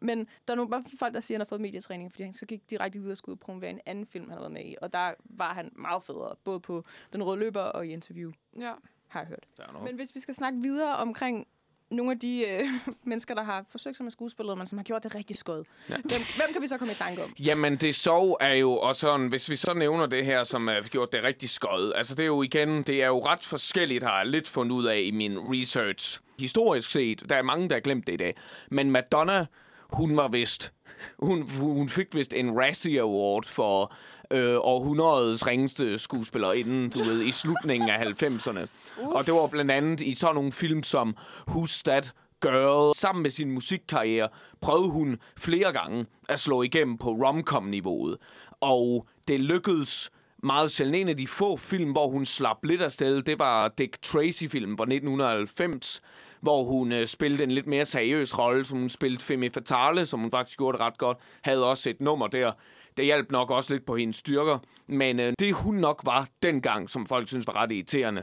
Men 0.00 0.18
der 0.18 0.52
er 0.52 0.54
nogle 0.54 0.70
bare 0.70 0.84
folk, 0.98 1.14
der 1.14 1.20
siger, 1.20 1.36
at 1.36 1.38
han 1.38 1.40
har 1.40 1.48
fået 1.48 1.60
medietræning, 1.60 2.12
fordi 2.12 2.22
han 2.22 2.32
så 2.32 2.46
gik 2.46 2.70
direkte 2.70 3.00
ud 3.00 3.10
og 3.10 3.16
skulle 3.16 3.38
promovere 3.38 3.70
en 3.70 3.80
anden 3.86 4.06
film, 4.06 4.24
han 4.24 4.32
har 4.32 4.40
været 4.40 4.52
med 4.52 4.64
i. 4.64 4.76
Og 4.82 4.92
der 4.92 5.12
var 5.24 5.54
han 5.54 5.72
meget 5.76 6.02
federe, 6.02 6.34
både 6.44 6.60
på 6.60 6.84
Den 7.12 7.22
Røde 7.22 7.38
Løber 7.38 7.57
og 7.62 7.86
i 7.86 7.92
interview, 7.92 8.30
Ja. 8.60 8.72
har 9.08 9.20
jeg 9.20 9.26
hørt. 9.28 9.46
Men 9.84 9.96
hvis 9.96 10.14
vi 10.14 10.20
skal 10.20 10.34
snakke 10.34 10.58
videre 10.62 10.96
omkring 10.96 11.46
nogle 11.90 12.12
af 12.12 12.18
de 12.18 12.44
øh, 12.48 12.68
mennesker, 13.10 13.34
der 13.34 13.42
har 13.42 13.64
forsøgt 13.70 13.96
sig 13.96 14.04
med 14.04 14.12
skuespillet, 14.12 14.58
men 14.58 14.66
som 14.66 14.78
har 14.78 14.82
gjort 14.84 15.04
det 15.04 15.14
rigtig 15.14 15.36
skød. 15.36 15.64
Ja. 15.90 15.94
Hvem, 15.96 16.22
hvem 16.36 16.52
kan 16.52 16.62
vi 16.62 16.66
så 16.66 16.78
komme 16.78 16.92
i 16.92 16.94
tanke 16.94 17.24
om? 17.24 17.34
Jamen, 17.40 17.76
det 17.76 17.94
sov 17.94 18.36
er 18.40 18.54
jo 18.54 18.72
også 18.72 19.00
sådan, 19.00 19.28
hvis 19.28 19.50
vi 19.50 19.56
så 19.56 19.74
nævner 19.74 20.06
det 20.06 20.24
her, 20.24 20.44
som 20.44 20.66
har 20.66 20.82
gjort 20.82 21.12
det 21.12 21.24
rigtig 21.24 21.48
skød. 21.48 21.92
Altså, 21.94 22.14
det 22.14 22.22
er 22.22 22.26
jo 22.26 22.42
igen, 22.42 22.82
det 22.82 23.02
er 23.02 23.06
jo 23.06 23.18
ret 23.26 23.44
forskelligt, 23.44 24.02
har 24.04 24.18
jeg 24.18 24.26
lidt 24.26 24.48
fundet 24.48 24.72
ud 24.76 24.86
af 24.86 25.00
i 25.04 25.10
min 25.10 25.38
research. 25.38 26.20
Historisk 26.38 26.90
set, 26.90 27.22
der 27.28 27.36
er 27.36 27.42
mange, 27.42 27.68
der 27.68 27.74
har 27.74 27.80
glemt 27.80 28.06
det 28.06 28.12
i 28.12 28.16
dag. 28.16 28.34
Men 28.70 28.90
Madonna, 28.90 29.46
hun 29.92 30.16
var 30.16 30.28
vist, 30.28 30.72
hun, 31.18 31.50
hun 31.50 31.88
fik 31.88 32.14
vist 32.14 32.34
en 32.34 32.60
Razzie 32.60 33.00
Award 33.00 33.44
for 33.44 33.94
øh, 34.30 34.56
århundredets 34.60 35.46
ringeste 35.46 35.98
skuespiller 35.98 36.52
inden, 36.52 36.90
du 36.90 36.98
ved, 36.98 37.22
i 37.22 37.32
slutningen 37.32 37.90
af 37.90 38.22
90'erne. 38.22 38.66
Og 39.02 39.26
det 39.26 39.34
var 39.34 39.46
blandt 39.46 39.70
andet 39.70 40.00
i 40.00 40.14
sådan 40.14 40.34
nogle 40.34 40.52
film 40.52 40.82
som 40.82 41.16
Who's 41.50 41.82
That 41.84 42.12
Girl. 42.42 42.96
Sammen 42.96 43.22
med 43.22 43.30
sin 43.30 43.50
musikkarriere 43.50 44.28
prøvede 44.60 44.90
hun 44.90 45.18
flere 45.36 45.72
gange 45.72 46.06
at 46.28 46.38
slå 46.38 46.62
igennem 46.62 46.98
på 46.98 47.10
romcom-niveauet. 47.10 48.16
Og 48.60 49.06
det 49.28 49.40
lykkedes 49.40 50.10
meget 50.42 50.70
sjældent. 50.70 50.96
En 50.96 51.08
af 51.08 51.16
de 51.16 51.26
få 51.26 51.56
film, 51.56 51.92
hvor 51.92 52.08
hun 52.08 52.26
slap 52.26 52.64
lidt 52.64 52.82
afsted, 52.82 53.22
det 53.22 53.38
var 53.38 53.68
Dick 53.68 54.02
Tracy-filmen 54.02 54.76
fra 54.76 54.84
1990, 54.84 56.02
hvor 56.40 56.64
hun 56.64 56.92
øh, 56.92 57.06
spillede 57.06 57.42
en 57.42 57.50
lidt 57.50 57.66
mere 57.66 57.86
seriøs 57.86 58.38
rolle, 58.38 58.64
som 58.64 58.78
hun 58.78 58.88
spillede 58.88 59.22
Femme 59.22 59.50
Fatale, 59.54 60.06
som 60.06 60.20
hun 60.20 60.30
faktisk 60.30 60.58
gjorde 60.58 60.78
det 60.78 60.84
ret 60.86 60.98
godt. 60.98 61.18
Havde 61.42 61.66
også 61.70 61.90
et 61.90 62.00
nummer 62.00 62.26
der. 62.26 62.52
Det 62.98 63.06
hjalp 63.06 63.30
nok 63.30 63.50
også 63.50 63.72
lidt 63.72 63.86
på 63.86 63.96
hendes 63.96 64.16
styrker. 64.16 64.58
Men 64.86 65.20
øh, 65.20 65.32
det 65.38 65.54
hun 65.54 65.74
nok 65.74 66.00
var 66.04 66.28
dengang, 66.42 66.90
som 66.90 67.06
folk 67.06 67.28
synes 67.28 67.46
var 67.46 67.56
ret 67.56 67.72
irriterende, 67.72 68.22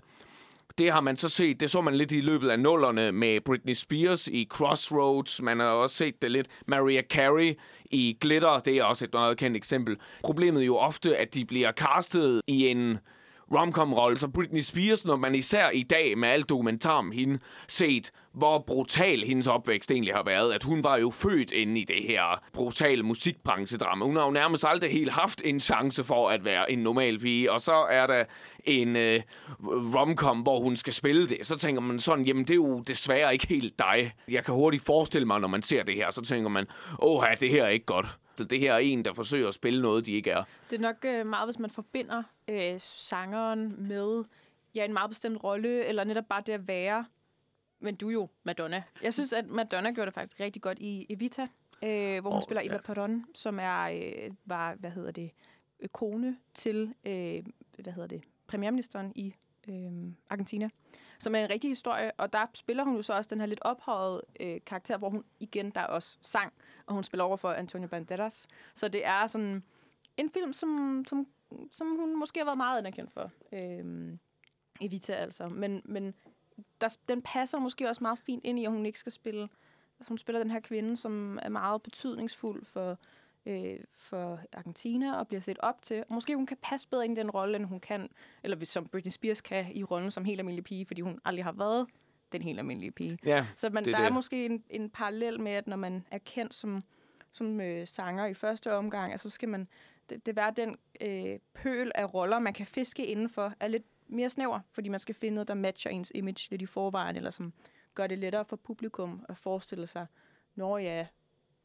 det 0.77 0.91
har 0.91 1.01
man 1.01 1.17
så 1.17 1.29
set, 1.29 1.59
det 1.59 1.71
så 1.71 1.81
man 1.81 1.95
lidt 1.95 2.11
i 2.11 2.21
løbet 2.21 2.49
af 2.49 2.59
nullerne 2.59 3.11
med 3.11 3.41
Britney 3.41 3.73
Spears 3.73 4.27
i 4.27 4.47
Crossroads. 4.49 5.41
Man 5.41 5.59
har 5.59 5.67
også 5.67 5.95
set 5.95 6.21
det 6.21 6.31
lidt. 6.31 6.47
Mariah 6.67 7.03
Carey 7.03 7.53
i 7.91 8.17
Glitter, 8.21 8.59
det 8.59 8.77
er 8.77 8.83
også 8.83 9.05
et 9.05 9.13
meget 9.13 9.37
kendt 9.37 9.57
eksempel. 9.57 9.97
Problemet 10.23 10.61
er 10.61 10.65
jo 10.65 10.77
ofte, 10.77 11.17
at 11.17 11.33
de 11.33 11.45
bliver 11.45 11.71
castet 11.71 12.41
i 12.47 12.67
en 12.67 12.97
romcom-rolle. 13.51 14.17
Så 14.17 14.27
Britney 14.27 14.61
Spears, 14.61 15.05
når 15.05 15.15
man 15.15 15.35
især 15.35 15.69
i 15.69 15.83
dag 15.83 16.17
med 16.17 16.29
alt 16.29 16.49
dokumentar 16.49 16.97
om 16.97 17.11
hende, 17.11 17.39
set, 17.67 18.11
hvor 18.35 18.59
brutal 18.59 19.23
hendes 19.23 19.47
opvækst 19.47 19.91
egentlig 19.91 20.13
har 20.13 20.23
været. 20.23 20.53
At 20.53 20.63
hun 20.63 20.83
var 20.83 20.97
jo 20.97 21.09
født 21.09 21.51
inde 21.51 21.79
i 21.81 21.83
det 21.83 22.03
her 22.03 22.43
brutale 22.53 23.03
musikbranchedrama. 23.03 24.05
Hun 24.05 24.15
har 24.15 24.25
jo 24.25 24.31
nærmest 24.31 24.65
aldrig 24.67 24.91
helt 24.91 25.11
haft 25.11 25.41
en 25.45 25.59
chance 25.59 26.03
for 26.03 26.29
at 26.29 26.45
være 26.45 26.71
en 26.71 26.79
normal 26.79 27.19
pige. 27.19 27.51
Og 27.51 27.61
så 27.61 27.73
er 27.73 28.07
der 28.07 28.23
en 28.63 28.95
øh, 28.95 29.21
romcom, 29.95 30.39
hvor 30.39 30.59
hun 30.59 30.75
skal 30.75 30.93
spille 30.93 31.29
det. 31.29 31.37
Så 31.47 31.55
tænker 31.57 31.81
man 31.81 31.99
sådan, 31.99 32.25
jamen 32.25 32.43
det 32.43 32.51
er 32.51 32.55
jo 32.55 32.79
desværre 32.79 33.33
ikke 33.33 33.47
helt 33.47 33.79
dig. 33.79 34.13
Jeg 34.27 34.45
kan 34.45 34.53
hurtigt 34.53 34.85
forestille 34.85 35.27
mig, 35.27 35.39
når 35.39 35.47
man 35.47 35.61
ser 35.61 35.83
det 35.83 35.95
her, 35.95 36.11
så 36.11 36.21
tænker 36.21 36.49
man, 36.49 36.65
åh, 37.01 37.23
det 37.39 37.49
her 37.49 37.63
er 37.63 37.69
ikke 37.69 37.85
godt. 37.85 38.07
Det 38.37 38.59
her 38.59 38.73
er 38.73 38.77
en, 38.77 39.05
der 39.05 39.13
forsøger 39.13 39.47
at 39.47 39.53
spille 39.53 39.81
noget, 39.81 40.05
de 40.05 40.11
ikke 40.11 40.29
er. 40.29 40.43
Det 40.69 40.75
er 40.75 40.81
nok 40.81 40.95
øh, 41.05 41.25
meget, 41.27 41.47
hvis 41.47 41.59
man 41.59 41.69
forbinder 41.69 42.23
øh, 42.49 42.75
sangeren 42.79 43.87
med 43.87 44.23
ja, 44.75 44.85
en 44.85 44.93
meget 44.93 45.09
bestemt 45.09 45.43
rolle, 45.43 45.85
eller 45.85 46.03
netop 46.03 46.23
bare 46.29 46.43
det 46.45 46.53
at 46.53 46.67
være. 46.67 47.05
Men 47.85 47.95
du 47.95 48.09
jo 48.09 48.29
Madonna. 48.43 48.83
Jeg 49.03 49.13
synes, 49.13 49.33
at 49.33 49.47
Madonna 49.47 49.91
gjorde 49.91 50.05
det 50.05 50.13
faktisk 50.13 50.39
rigtig 50.39 50.61
godt 50.61 50.79
i 50.79 51.05
Evita, 51.09 51.47
øh, 51.83 52.21
hvor 52.21 52.29
hun 52.29 52.37
Åh, 52.37 52.43
spiller 52.43 52.61
Eva 52.61 52.79
ja. 52.87 52.93
Perón, 52.93 53.31
som 53.35 53.59
er, 53.59 53.81
øh, 53.83 54.31
var, 54.45 54.75
hvad 54.75 54.89
hedder 54.89 55.11
det, 55.11 55.31
øh, 55.79 55.89
kone 55.89 56.37
til, 56.53 56.93
øh, 57.05 57.43
hvad 57.79 57.93
hedder 57.93 58.07
det, 58.07 58.23
premierministeren 58.47 59.11
i 59.15 59.35
øh, 59.67 59.91
Argentina. 60.29 60.69
Som 61.19 61.35
er 61.35 61.39
en 61.39 61.49
rigtig 61.49 61.69
historie, 61.69 62.11
og 62.17 62.33
der 62.33 62.45
spiller 62.53 62.83
hun 62.83 62.95
jo 62.95 63.01
så 63.01 63.13
også 63.13 63.27
den 63.27 63.39
her 63.39 63.47
lidt 63.47 63.59
ophøjet 63.61 64.21
øh, 64.39 64.59
karakter, 64.65 64.97
hvor 64.97 65.09
hun 65.09 65.23
igen 65.39 65.69
der 65.69 65.83
også 65.83 66.17
sang, 66.21 66.53
og 66.85 66.93
hun 66.93 67.03
spiller 67.03 67.23
over 67.23 67.37
for 67.37 67.51
Antonio 67.51 67.87
Banderas. 67.87 68.47
Så 68.73 68.87
det 68.87 69.05
er 69.05 69.27
sådan 69.27 69.63
en 70.17 70.29
film, 70.29 70.53
som, 70.53 71.03
som, 71.07 71.27
som 71.71 71.87
hun 71.87 72.19
måske 72.19 72.39
har 72.39 72.45
været 72.45 72.57
meget 72.57 72.77
anerkendt 72.77 73.11
for. 73.11 73.31
Øhm, 73.51 74.19
Evita 74.81 75.13
altså. 75.13 75.49
Men, 75.49 75.81
men 75.85 76.13
der, 76.81 76.97
den 77.09 77.21
passer 77.21 77.59
måske 77.59 77.89
også 77.89 78.03
meget 78.03 78.19
fint 78.19 78.45
ind 78.45 78.59
i, 78.59 78.65
at 78.65 78.71
hun 78.71 78.85
ikke 78.85 78.99
skal 78.99 79.11
spille... 79.11 79.49
Altså 79.99 80.09
hun 80.09 80.17
spiller 80.17 80.39
den 80.39 80.51
her 80.51 80.59
kvinde, 80.59 80.97
som 80.97 81.39
er 81.41 81.49
meget 81.49 81.81
betydningsfuld 81.81 82.65
for, 82.65 82.97
øh, 83.45 83.79
for 83.97 84.39
Argentina 84.53 85.17
og 85.17 85.27
bliver 85.27 85.41
set 85.41 85.57
op 85.59 85.81
til. 85.81 86.03
Og 86.09 86.13
måske 86.13 86.35
hun 86.35 86.45
kan 86.45 86.57
passe 86.61 86.87
bedre 86.87 87.05
ind 87.05 87.17
i 87.17 87.21
den 87.21 87.31
rolle, 87.31 87.55
end 87.55 87.65
hun 87.65 87.79
kan, 87.79 88.09
eller 88.43 88.65
som 88.65 88.87
Britney 88.87 89.09
Spears 89.11 89.41
kan 89.41 89.65
i 89.75 89.83
rollen 89.83 90.11
som 90.11 90.25
helt 90.25 90.39
almindelig 90.39 90.63
pige, 90.63 90.85
fordi 90.85 91.01
hun 91.01 91.19
aldrig 91.25 91.43
har 91.43 91.51
været 91.51 91.87
den 92.31 92.41
helt 92.41 92.59
almindelige 92.59 92.91
pige. 92.91 93.17
Ja, 93.25 93.45
Så 93.55 93.69
man, 93.69 93.85
det 93.85 93.91
er 93.93 93.97
der 93.97 94.03
er 94.03 94.07
det. 94.09 94.13
måske 94.13 94.45
en, 94.45 94.63
en 94.69 94.89
parallel 94.89 95.39
med, 95.39 95.51
at 95.51 95.67
når 95.67 95.77
man 95.77 96.05
er 96.11 96.17
kendt 96.17 96.53
som, 96.53 96.83
som 97.31 97.61
øh, 97.61 97.87
sanger 97.87 98.25
i 98.25 98.33
første 98.33 98.73
omgang, 98.73 99.11
altså, 99.11 99.29
så 99.29 99.33
skal 99.33 99.49
man 99.49 99.67
det, 100.09 100.25
det 100.25 100.35
være 100.35 100.53
den 100.55 100.77
øh, 101.01 101.39
pøl 101.53 101.91
af 101.95 102.13
roller, 102.13 102.39
man 102.39 102.53
kan 102.53 102.65
fiske 102.65 103.05
indenfor, 103.05 103.53
er 103.59 103.67
lidt 103.67 103.83
mere 104.07 104.29
snæver, 104.29 104.59
fordi 104.71 104.89
man 104.89 104.99
skal 104.99 105.15
finde 105.15 105.35
noget, 105.35 105.47
der 105.47 105.53
matcher 105.53 105.91
ens 105.91 106.11
image 106.15 106.47
lidt 106.49 106.61
i 106.61 106.65
forvejen, 106.65 107.15
eller 107.15 107.29
som 107.29 107.53
gør 107.95 108.07
det 108.07 108.19
lettere 108.19 108.45
for 108.45 108.55
publikum 108.55 109.25
at 109.29 109.37
forestille 109.37 109.87
sig, 109.87 110.05
når 110.55 110.77
ja, 110.77 111.07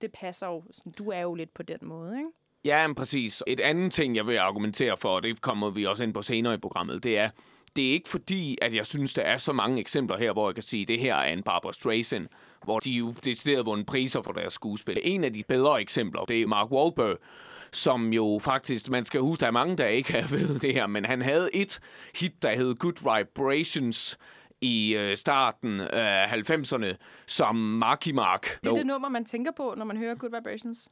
det 0.00 0.12
passer 0.12 0.46
jo, 0.46 0.62
sådan, 0.70 0.92
du 0.92 1.10
er 1.10 1.20
jo 1.20 1.34
lidt 1.34 1.54
på 1.54 1.62
den 1.62 1.78
måde, 1.82 2.18
ikke? 2.18 2.30
Ja, 2.64 2.86
men 2.86 2.94
præcis. 2.94 3.42
Et 3.46 3.60
andet 3.60 3.92
ting, 3.92 4.16
jeg 4.16 4.26
vil 4.26 4.36
argumentere 4.36 4.96
for, 4.96 5.08
og 5.08 5.22
det 5.22 5.40
kommer 5.40 5.70
vi 5.70 5.86
også 5.86 6.02
ind 6.02 6.14
på 6.14 6.22
senere 6.22 6.54
i 6.54 6.58
programmet, 6.58 7.02
det 7.02 7.18
er, 7.18 7.30
det 7.76 7.88
er 7.88 7.92
ikke 7.92 8.08
fordi, 8.08 8.58
at 8.62 8.74
jeg 8.74 8.86
synes, 8.86 9.14
der 9.14 9.22
er 9.22 9.36
så 9.36 9.52
mange 9.52 9.80
eksempler 9.80 10.16
her, 10.16 10.32
hvor 10.32 10.48
jeg 10.48 10.54
kan 10.54 10.62
sige, 10.62 10.82
at 10.82 10.88
det 10.88 11.00
her 11.00 11.14
er 11.14 11.32
en 11.32 11.42
Barbara 11.42 11.72
Streisand, 11.72 12.28
hvor 12.64 12.78
de 12.78 12.90
jo 12.90 13.12
decideret 13.24 13.66
vundet 13.66 13.86
priser 13.86 14.22
for 14.22 14.32
deres 14.32 14.52
skuespil. 14.52 15.00
En 15.02 15.24
af 15.24 15.32
de 15.32 15.42
bedre 15.48 15.80
eksempler, 15.80 16.24
det 16.24 16.42
er 16.42 16.46
Mark 16.46 16.70
Wahlberg, 16.70 17.18
som 17.72 18.12
jo 18.12 18.38
faktisk, 18.42 18.88
man 18.88 19.04
skal 19.04 19.20
huske, 19.20 19.40
der 19.40 19.46
er 19.46 19.50
mange, 19.50 19.76
der 19.76 19.86
ikke 19.86 20.12
har 20.12 20.28
ved 20.36 20.58
det 20.58 20.74
her, 20.74 20.86
men 20.86 21.04
han 21.04 21.22
havde 21.22 21.56
et 21.56 21.80
hit, 22.14 22.42
der 22.42 22.54
hed 22.54 22.74
Good 22.74 23.18
Vibrations, 23.18 24.18
i 24.60 24.96
øh, 24.96 25.16
starten 25.16 25.80
af 25.80 26.26
90'erne 26.50 26.96
som 27.26 27.56
Marky 27.56 28.10
Mark. 28.10 28.60
Det 28.64 28.70
er 28.70 28.74
det 28.74 28.86
nummer, 28.86 29.08
man 29.08 29.24
tænker 29.24 29.52
på, 29.56 29.74
når 29.76 29.84
man 29.84 29.96
hører 29.96 30.14
Good 30.14 30.30
Vibrations. 30.30 30.88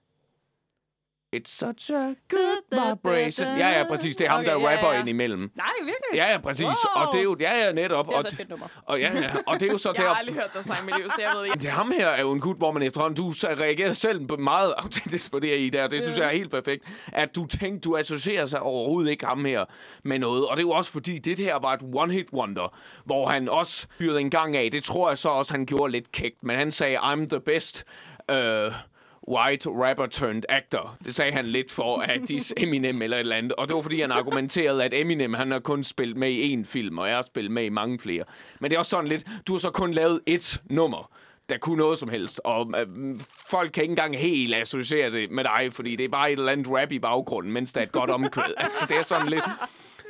It's 1.36 1.50
such 1.50 1.90
a 1.92 2.14
good 2.28 2.62
vibration. 2.70 3.58
Ja, 3.58 3.78
ja, 3.78 3.84
præcis. 3.88 4.16
Det 4.16 4.26
er 4.26 4.30
ham, 4.30 4.40
Okay, 4.40 4.50
der 4.50 4.60
ja, 4.60 4.72
rapper 4.72 4.92
ja. 4.92 5.00
ind 5.00 5.08
imellem. 5.08 5.50
Nej, 5.54 5.66
virkelig? 5.78 6.14
Ja, 6.14 6.30
ja, 6.30 6.38
præcis. 6.38 6.64
Wow. 6.64 7.04
Og 7.06 7.12
det 7.12 7.18
er 7.18 7.22
jo, 7.22 7.36
ja, 7.40 7.66
ja, 7.66 7.72
netop. 7.72 8.06
Det 8.06 8.12
er 8.12 8.16
og, 8.16 8.22
så 8.22 8.28
et 8.28 8.36
fedt 8.36 8.48
nummer. 8.48 8.66
og, 8.86 9.00
ja, 9.00 9.12
ja, 9.14 9.30
og 9.46 9.60
det 9.60 9.68
er 9.68 9.72
jo 9.72 9.78
så 9.78 9.92
Jeg 9.96 10.02
har 10.02 10.08
der... 10.08 10.18
aldrig 10.18 10.34
hørt 10.34 10.50
dig 10.54 10.64
sang 10.64 10.84
med 10.84 10.92
liv, 10.98 11.10
så 11.10 11.22
jeg 11.22 11.32
ved 11.36 11.44
ikke. 11.44 11.58
Det 11.58 11.70
ham 11.70 11.90
her 11.90 12.06
er 12.06 12.20
jo 12.20 12.32
en 12.32 12.40
gut, 12.40 12.56
hvor 12.56 12.72
man 12.72 12.82
efterhånden, 12.82 13.24
du 13.24 13.32
så 13.32 13.46
reagerer 13.46 13.92
selv 13.92 14.40
meget 14.40 14.74
autentisk 14.78 15.30
på 15.32 15.38
det 15.38 15.58
i 15.58 15.70
der, 15.70 15.84
og 15.84 15.90
det 15.90 16.02
synes 16.02 16.18
jeg 16.18 16.26
er 16.26 16.32
helt 16.32 16.50
perfekt, 16.50 16.84
at 17.06 17.36
du 17.36 17.46
tænkte, 17.46 17.88
du 17.88 17.96
associerer 17.96 18.46
sig 18.46 18.60
overhovedet 18.60 19.10
ikke 19.10 19.26
ham 19.26 19.44
her 19.44 19.64
med 20.04 20.18
noget, 20.18 20.46
og 20.46 20.56
det 20.56 20.62
er 20.62 20.66
jo 20.66 20.72
også 20.72 20.90
fordi, 20.90 21.18
det 21.18 21.38
her 21.38 21.58
var 21.58 21.72
et 21.72 21.82
one-hit 21.82 22.32
wonder, 22.32 22.76
hvor 23.04 23.26
han 23.26 23.48
også 23.48 23.86
fyrede 23.98 24.20
en 24.20 24.30
gang 24.30 24.56
af, 24.56 24.70
det 24.72 24.84
tror 24.84 25.08
jeg 25.08 25.18
så 25.18 25.28
også, 25.28 25.52
han 25.52 25.66
gjorde 25.66 25.92
lidt 25.92 26.12
kægt, 26.12 26.42
men 26.42 26.56
han 26.56 26.72
sagde, 26.72 26.98
I'm 26.98 27.26
the 27.28 27.40
best, 27.40 27.84
uh, 28.32 28.36
white 29.28 29.70
rapper 29.70 30.06
turned 30.06 30.42
actor. 30.48 30.96
Det 31.04 31.14
sagde 31.14 31.32
han 31.32 31.46
lidt 31.46 31.72
for 31.72 32.00
at 32.00 32.20
dis 32.28 32.54
Eminem 32.56 33.02
eller 33.02 33.16
et 33.16 33.20
eller 33.20 33.36
andet. 33.36 33.52
Og 33.52 33.68
det 33.68 33.76
var 33.76 33.82
fordi, 33.82 34.00
han 34.00 34.10
argumenterede, 34.10 34.84
at 34.84 34.94
Eminem 34.94 35.34
han 35.34 35.50
har 35.50 35.58
kun 35.58 35.84
spillet 35.84 36.16
med 36.16 36.30
i 36.30 36.56
én 36.56 36.64
film, 36.64 36.98
og 36.98 37.08
jeg 37.08 37.16
har 37.16 37.22
spillet 37.22 37.52
med 37.52 37.64
i 37.64 37.68
mange 37.68 37.98
flere. 37.98 38.24
Men 38.60 38.70
det 38.70 38.74
er 38.74 38.78
også 38.78 38.90
sådan 38.90 39.08
lidt, 39.08 39.26
du 39.46 39.52
har 39.52 39.58
så 39.58 39.70
kun 39.70 39.92
lavet 39.92 40.20
ét 40.30 40.56
nummer 40.70 41.10
der 41.48 41.58
kunne 41.58 41.76
noget 41.76 41.98
som 41.98 42.08
helst. 42.08 42.40
Og 42.44 42.72
øh, 42.76 43.20
folk 43.50 43.72
kan 43.72 43.82
ikke 43.82 43.92
engang 43.92 44.16
helt 44.16 44.54
associere 44.54 45.10
det 45.10 45.30
med 45.30 45.44
dig, 45.44 45.72
fordi 45.72 45.96
det 45.96 46.04
er 46.04 46.08
bare 46.08 46.32
et 46.32 46.38
eller 46.38 46.52
andet 46.52 46.66
rap 46.68 46.92
i 46.92 46.98
baggrunden, 46.98 47.52
mens 47.52 47.72
der 47.72 47.80
er 47.80 47.84
et 47.84 47.92
godt 47.92 48.10
omkvæd. 48.10 48.54
altså, 48.56 48.86
det 48.88 48.96
er 48.96 49.02
sådan 49.02 49.28
lidt... 49.28 49.44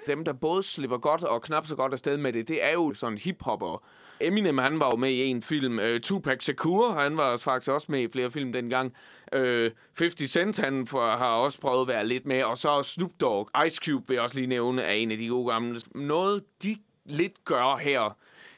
Dem, 0.07 0.25
der 0.25 0.33
både 0.33 0.63
slipper 0.63 0.99
godt 0.99 1.25
og 1.25 1.43
knap 1.43 1.67
så 1.67 1.77
godt 1.77 1.93
afsted 1.93 2.17
med 2.17 2.33
det, 2.33 2.49
det 2.49 2.65
er 2.65 2.73
jo 2.73 2.95
sådan 2.95 3.19
hiphopper. 3.19 3.83
Eminem, 4.21 4.59
han 4.59 4.81
var 4.81 4.91
jo 4.91 4.97
med 4.97 5.11
i 5.11 5.27
en 5.27 5.43
film. 5.43 5.79
Øh, 5.79 6.01
Tupac 6.01 6.43
Shakur, 6.45 6.91
han 6.91 7.17
var 7.17 7.37
faktisk 7.37 7.71
også 7.71 7.87
med 7.91 8.01
i 8.01 8.09
flere 8.13 8.31
film 8.31 8.53
dengang. 8.53 8.93
Øh, 9.33 9.71
50 9.99 10.31
Cent, 10.31 10.59
han 10.59 10.87
for, 10.87 11.17
har 11.17 11.35
også 11.35 11.61
prøvet 11.61 11.81
at 11.81 11.89
være 11.89 12.07
lidt 12.07 12.27
med. 12.27 12.43
Og 12.43 12.59
så 12.59 12.83
Snoop 12.83 13.11
Dogg, 13.21 13.51
Ice 13.67 13.81
Cube 13.85 14.05
vil 14.09 14.15
jeg 14.15 14.23
også 14.23 14.37
lige 14.37 14.47
nævne, 14.47 14.83
er 14.83 14.93
en 14.93 15.11
af 15.11 15.19
de 15.19 15.29
gode 15.29 15.53
gamle. 15.53 15.81
Noget, 15.95 16.45
de 16.63 16.77
lidt 17.05 17.45
gør 17.45 17.77
her, 17.77 18.17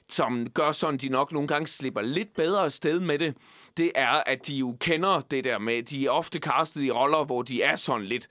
som 0.08 0.50
gør 0.50 0.70
sådan, 0.70 0.98
de 0.98 1.08
nok 1.08 1.32
nogle 1.32 1.48
gange 1.48 1.66
slipper 1.66 2.02
lidt 2.02 2.34
bedre 2.34 2.70
sted 2.70 3.00
med 3.00 3.18
det, 3.18 3.34
det 3.76 3.92
er, 3.94 4.22
at 4.26 4.46
de 4.46 4.54
jo 4.54 4.76
kender 4.80 5.20
det 5.30 5.44
der 5.44 5.58
med, 5.58 5.82
de 5.82 6.06
er 6.06 6.10
ofte 6.10 6.38
castet 6.38 6.82
i 6.82 6.90
roller, 6.90 7.24
hvor 7.24 7.42
de 7.42 7.62
er 7.62 7.76
sådan 7.76 8.06
lidt 8.06 8.28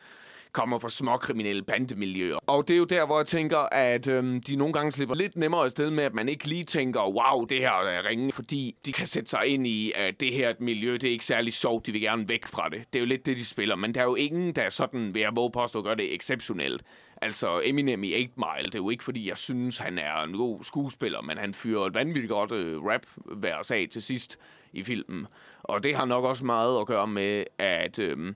kommer 0.51 0.79
fra 0.79 0.89
småkriminelle 0.89 1.61
bandemiljøer. 1.61 2.37
Og 2.47 2.67
det 2.67 2.73
er 2.73 2.77
jo 2.77 2.85
der, 2.85 3.05
hvor 3.05 3.17
jeg 3.19 3.27
tænker, 3.27 3.57
at 3.57 4.07
øhm, 4.07 4.41
de 4.41 4.55
nogle 4.55 4.73
gange 4.73 4.91
slipper 4.91 5.15
lidt 5.15 5.35
nemmere 5.35 5.65
afsted 5.65 5.89
med, 5.89 6.03
at 6.03 6.13
man 6.13 6.29
ikke 6.29 6.47
lige 6.47 6.63
tænker, 6.63 7.01
wow, 7.01 7.45
det 7.45 7.57
her 7.57 7.71
er 7.71 8.05
ringe, 8.09 8.31
fordi 8.31 8.75
de 8.85 8.93
kan 8.93 9.07
sætte 9.07 9.29
sig 9.29 9.45
ind 9.45 9.67
i, 9.67 9.91
at 9.95 10.19
det 10.19 10.33
her 10.33 10.53
miljø, 10.59 10.93
det 10.93 11.03
er 11.03 11.11
ikke 11.11 11.25
særlig 11.25 11.53
sjovt, 11.53 11.85
de 11.85 11.91
vil 11.91 12.01
gerne 12.01 12.29
væk 12.29 12.45
fra 12.45 12.69
det. 12.69 12.83
Det 12.93 12.99
er 12.99 12.99
jo 12.99 13.05
lidt 13.05 13.25
det, 13.25 13.37
de 13.37 13.45
spiller, 13.45 13.75
men 13.75 13.95
der 13.95 14.01
er 14.01 14.05
jo 14.05 14.15
ingen, 14.15 14.55
der 14.55 14.61
er 14.61 14.69
sådan, 14.69 15.13
vil 15.13 15.19
jeg 15.19 15.35
våge 15.35 15.51
påstå, 15.51 15.81
gør 15.81 15.93
det 15.93 16.15
exceptionelt. 16.15 16.83
Altså 17.21 17.61
Eminem 17.63 18.03
i 18.03 18.13
8 18.13 18.33
Mile, 18.35 18.65
det 18.65 18.75
er 18.75 18.79
jo 18.79 18.89
ikke 18.89 19.03
fordi, 19.03 19.29
jeg 19.29 19.37
synes, 19.37 19.77
han 19.77 19.97
er 19.97 20.23
en 20.23 20.37
god 20.37 20.63
skuespiller, 20.63 21.21
men 21.21 21.37
han 21.37 21.53
fyrer 21.53 21.85
et 21.85 21.95
vanvittigt 21.95 22.29
godt 22.29 22.51
øh, 22.51 22.83
rap 22.83 23.05
vers 23.25 23.71
af 23.71 23.87
til 23.91 24.01
sidst 24.01 24.39
i 24.73 24.83
filmen. 24.83 25.27
Og 25.63 25.83
det 25.83 25.95
har 25.95 26.05
nok 26.05 26.23
også 26.23 26.45
meget 26.45 26.79
at 26.79 26.87
gøre 26.87 27.07
med, 27.07 27.43
at... 27.57 27.99
Øh, 27.99 28.33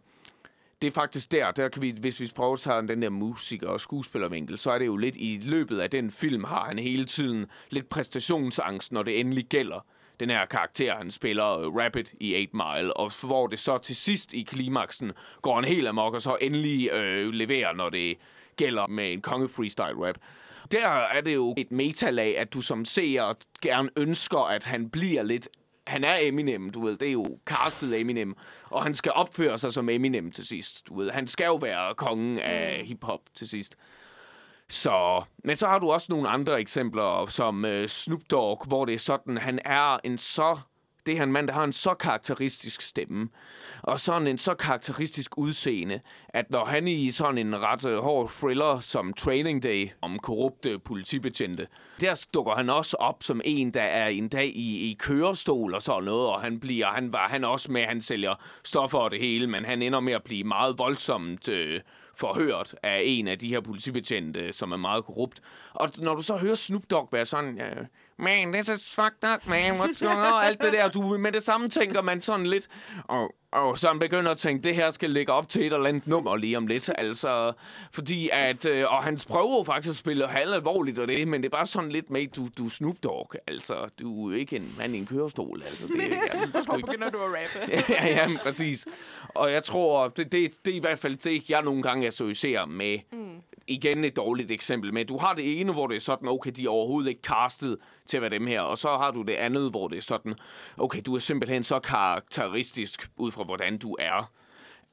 det 0.84 0.89
er 0.89 0.93
faktisk 0.93 1.31
der, 1.31 1.51
der 1.51 1.69
kan 1.69 1.81
vi, 1.81 1.95
hvis 1.99 2.19
vi 2.19 2.31
prøver 2.36 2.53
at 2.53 2.59
tage 2.59 2.88
den 2.88 3.01
der 3.01 3.09
musiker- 3.09 3.67
og 3.67 3.81
skuespillervinkel, 3.81 4.57
så 4.57 4.71
er 4.71 4.79
det 4.79 4.86
jo 4.86 4.97
lidt 4.97 5.15
i 5.15 5.39
løbet 5.43 5.79
af 5.79 5.89
den 5.89 6.11
film, 6.11 6.43
har 6.43 6.65
han 6.65 6.79
hele 6.79 7.05
tiden 7.05 7.45
lidt 7.69 7.89
præstationsangst, 7.89 8.91
når 8.91 9.03
det 9.03 9.19
endelig 9.19 9.45
gælder 9.45 9.86
den 10.19 10.29
her 10.29 10.45
karakter, 10.45 10.95
han 10.95 11.11
spiller 11.11 11.57
øh, 11.57 11.75
Rabbit 11.75 12.13
i 12.19 12.36
8 12.36 12.49
Mile, 12.53 12.97
og 12.97 13.11
hvor 13.27 13.47
det 13.47 13.59
så 13.59 13.77
til 13.77 13.95
sidst 13.95 14.34
i 14.34 14.41
klimaksen 14.41 15.11
går 15.41 15.55
han 15.55 15.63
helt 15.63 15.88
amok, 15.88 16.13
og 16.13 16.21
så 16.21 16.38
endelig 16.41 16.91
øh, 16.91 17.34
leverer, 17.34 17.73
når 17.73 17.89
det 17.89 18.17
gælder 18.55 18.88
med 18.88 19.13
en 19.13 19.21
konge 19.21 19.47
freestyle 19.47 20.07
rap. 20.07 20.17
Der 20.71 20.88
er 20.88 21.21
det 21.21 21.34
jo 21.34 21.53
et 21.57 21.71
metalag, 21.71 22.38
at 22.38 22.53
du 22.53 22.61
som 22.61 22.86
seer 22.86 23.34
gerne 23.61 23.89
ønsker, 23.97 24.39
at 24.39 24.65
han 24.65 24.89
bliver 24.89 25.23
lidt 25.23 25.49
han 25.88 26.03
er 26.03 26.15
Eminem, 26.21 26.69
du 26.69 26.86
ved, 26.86 26.97
det 26.97 27.07
er 27.07 27.11
jo 27.11 27.39
castet 27.45 27.99
Eminem, 27.99 28.36
og 28.69 28.84
han 28.84 28.95
skal 28.95 29.11
opføre 29.15 29.57
sig 29.57 29.73
som 29.73 29.89
Eminem 29.89 30.31
til 30.31 30.47
sidst, 30.47 30.88
du 30.88 30.97
ved. 30.97 31.11
Han 31.11 31.27
skal 31.27 31.45
jo 31.45 31.55
være 31.55 31.95
kongen 31.95 32.39
af 32.39 32.86
hiphop 32.86 33.21
til 33.36 33.47
sidst. 33.49 33.75
Så, 34.69 35.23
men 35.43 35.55
så 35.55 35.67
har 35.67 35.79
du 35.79 35.91
også 35.91 36.07
nogle 36.09 36.29
andre 36.29 36.59
eksempler, 36.59 37.25
som 37.25 37.65
øh, 37.65 37.88
Snoop 37.88 38.21
Dogg, 38.31 38.65
hvor 38.67 38.86
det 38.86 38.93
er 38.93 38.99
sådan, 38.99 39.38
han 39.38 39.59
er 39.65 39.97
en 40.03 40.17
så 40.17 40.59
det 41.06 41.18
er 41.18 41.24
en 41.24 41.32
mand, 41.32 41.47
der 41.47 41.54
har 41.54 41.64
en 41.64 41.74
så 41.74 41.93
karakteristisk 41.93 42.82
stemme, 42.82 43.30
og 43.82 43.99
sådan 43.99 44.28
en 44.28 44.38
så 44.38 44.54
karakteristisk 44.54 45.38
udseende, 45.38 45.99
at 46.30 46.51
når 46.51 46.66
han 46.66 46.88
i 46.88 47.12
sådan 47.12 47.38
en 47.38 47.62
ret 47.62 47.86
øh, 47.86 47.99
hård 47.99 48.30
thriller 48.30 48.80
som 48.80 49.14
Training 49.14 49.64
Day 49.64 49.89
om 50.01 50.20
korrupte 50.20 50.80
politibetjente, 50.80 51.68
der 52.01 52.26
dukker 52.34 52.54
han 52.54 52.70
også 52.70 52.97
op 52.99 53.24
som 53.24 53.41
en, 53.45 53.74
der 53.74 53.82
er 53.82 54.08
en 54.08 54.28
dag 54.28 54.47
i, 54.47 54.91
i 54.91 54.93
kørestol 54.99 55.74
og 55.74 55.82
sådan 55.82 56.04
noget, 56.04 56.28
og 56.28 56.41
han 56.41 56.60
bliver, 56.60 56.88
han 56.88 57.14
var 57.14 57.28
han 57.28 57.43
også 57.43 57.72
med, 57.72 57.84
han 57.84 58.01
sælger 58.01 58.36
stoffer 58.64 58.99
og 58.99 59.12
det 59.12 59.20
hele, 59.20 59.47
men 59.47 59.66
han 59.66 59.82
ender 59.82 59.99
med 59.99 60.14
at 60.14 60.24
blive 60.24 60.43
meget 60.43 60.78
voldsomt 60.78 61.49
øh, 61.49 61.82
forhørt 62.16 62.76
af 62.84 63.01
en 63.06 63.28
af 63.28 63.39
de 63.39 63.49
her 63.49 63.62
politibetjente, 63.62 64.54
som 64.54 64.72
er 64.72 64.78
meget 64.78 65.06
korrupt. 65.06 65.41
Og 65.74 65.89
når 65.97 66.16
du 66.16 66.22
så 66.22 66.38
hører 66.38 66.56
Snoop 66.56 66.84
Dogg 66.89 67.10
være 67.12 67.26
sådan, 67.26 67.58
ja, 67.58 67.70
man, 68.18 68.53
this 68.53 68.70
is 68.70 68.95
fucked 68.95 69.24
up, 69.34 69.47
man, 69.47 69.74
what's 69.80 70.05
going 70.05 70.20
on? 70.20 70.43
Alt 70.43 70.61
det 70.61 70.74
der, 70.74 70.89
du, 70.89 71.18
med 71.18 71.32
det 71.32 71.43
samme 71.43 71.70
tænker 71.70 72.01
man 72.01 72.22
sådan 72.22 72.45
lidt, 72.45 72.68
og, 73.03 73.36
og 73.51 73.78
så 73.78 73.88
han 73.88 73.99
begynder 73.99 74.32
at 74.32 74.38
tænke, 74.38 74.64
det 74.64 74.76
her 74.76 74.91
skal 74.91 75.09
ligge 75.09 75.32
op 75.34 75.49
til 75.49 75.61
et 75.61 75.74
eller 75.74 75.89
andet 75.89 76.07
nummer 76.07 76.36
lige 76.36 76.57
om 76.57 76.68
lidt, 76.68 76.89
altså, 76.97 77.53
fordi 77.91 78.30
at, 78.34 78.66
øh, 78.66 78.86
og 78.89 79.03
han 79.03 79.20
prøver 79.28 79.64
faktisk 79.64 79.91
at 79.91 79.95
spille 79.95 80.28
halv 80.28 80.53
alvorligt 80.53 80.99
og 80.99 81.07
det, 81.07 81.28
men 81.28 81.41
det 81.43 81.45
er 81.45 81.57
bare 81.57 81.66
sådan 81.66 81.89
lidt 81.91 82.09
med, 82.09 82.28
du, 82.28 82.47
du 82.57 82.66
er 82.66 82.70
Snoop 82.70 82.95
Dogg, 83.03 83.34
altså, 83.47 83.89
du 83.99 84.32
er 84.32 84.38
ikke 84.38 84.55
en 84.55 84.76
mand 84.78 84.95
i 84.95 84.97
en 84.97 85.05
kørestol, 85.05 85.64
altså, 85.70 85.88
det 85.88 86.03
er 86.03 86.07
jeg, 86.34 86.49
Så 86.53 86.82
begynder 86.86 87.09
du 87.09 87.18
at 87.18 87.30
rappe. 87.30 87.74
ja, 87.93 88.07
ja, 88.07 88.28
men 88.28 88.38
præcis. 88.38 88.88
Og 89.30 89.51
jeg 89.51 89.64
tror, 89.64 90.07
det, 90.07 90.32
det, 90.32 90.51
det 90.66 90.72
er 90.72 90.76
i 90.76 90.80
hvert 90.80 90.99
fald 90.99 91.16
det, 91.16 91.49
jeg 91.49 91.61
nogle 91.61 91.84
gange 91.84 92.07
associerer 92.07 92.66
med. 92.66 92.99
Mm. 93.11 93.41
Igen 93.68 94.03
et 94.03 94.16
dårligt 94.16 94.51
eksempel 94.51 94.93
med. 94.93 95.05
Du 95.05 95.18
har 95.18 95.34
det 95.34 95.59
ene, 95.59 95.74
hvor 95.74 95.88
det 95.88 95.95
er 95.95 95.99
sådan, 95.99 96.28
okay, 96.28 96.51
de 96.51 96.66
er 96.66 96.70
overhovedet 96.70 97.09
ikke 97.09 97.22
castet 97.22 97.78
til 98.05 98.18
at 98.18 98.22
være 98.22 98.32
dem 98.32 98.47
her. 98.47 98.61
Og 98.61 98.78
så 98.78 98.88
har 98.88 99.11
du 99.11 99.22
det 99.22 99.34
andet, 99.34 99.70
hvor 99.70 99.88
det 99.88 99.97
er 99.97 100.01
sådan, 100.01 100.36
okay, 100.78 101.01
du 101.05 101.16
er 101.16 101.20
simpelthen 101.20 101.64
så 101.64 101.80
karakteristisk 101.80 103.11
ud 103.18 103.32
fra, 103.32 103.43
hvordan 103.43 103.78
du 103.78 103.95
er 103.99 104.32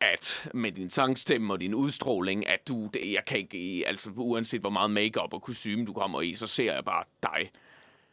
at 0.01 0.49
med 0.55 0.73
din 0.73 0.91
sangstemme 0.91 1.53
og 1.53 1.61
din 1.61 1.75
udstråling, 1.75 2.49
at 2.49 2.69
du, 2.69 2.87
det, 2.87 3.13
jeg 3.13 3.25
kan 3.27 3.39
ikke, 3.39 3.85
altså 3.87 4.11
uanset 4.17 4.61
hvor 4.61 4.71
meget 4.71 4.91
makeup 4.91 5.35
og 5.35 5.43
kostume 5.43 5.85
du 5.87 5.93
kommer 5.93 6.21
i, 6.21 6.35
så 6.35 6.47
ser 6.47 6.75
jeg 6.75 6.85
bare 6.85 7.05
dig. 7.23 7.51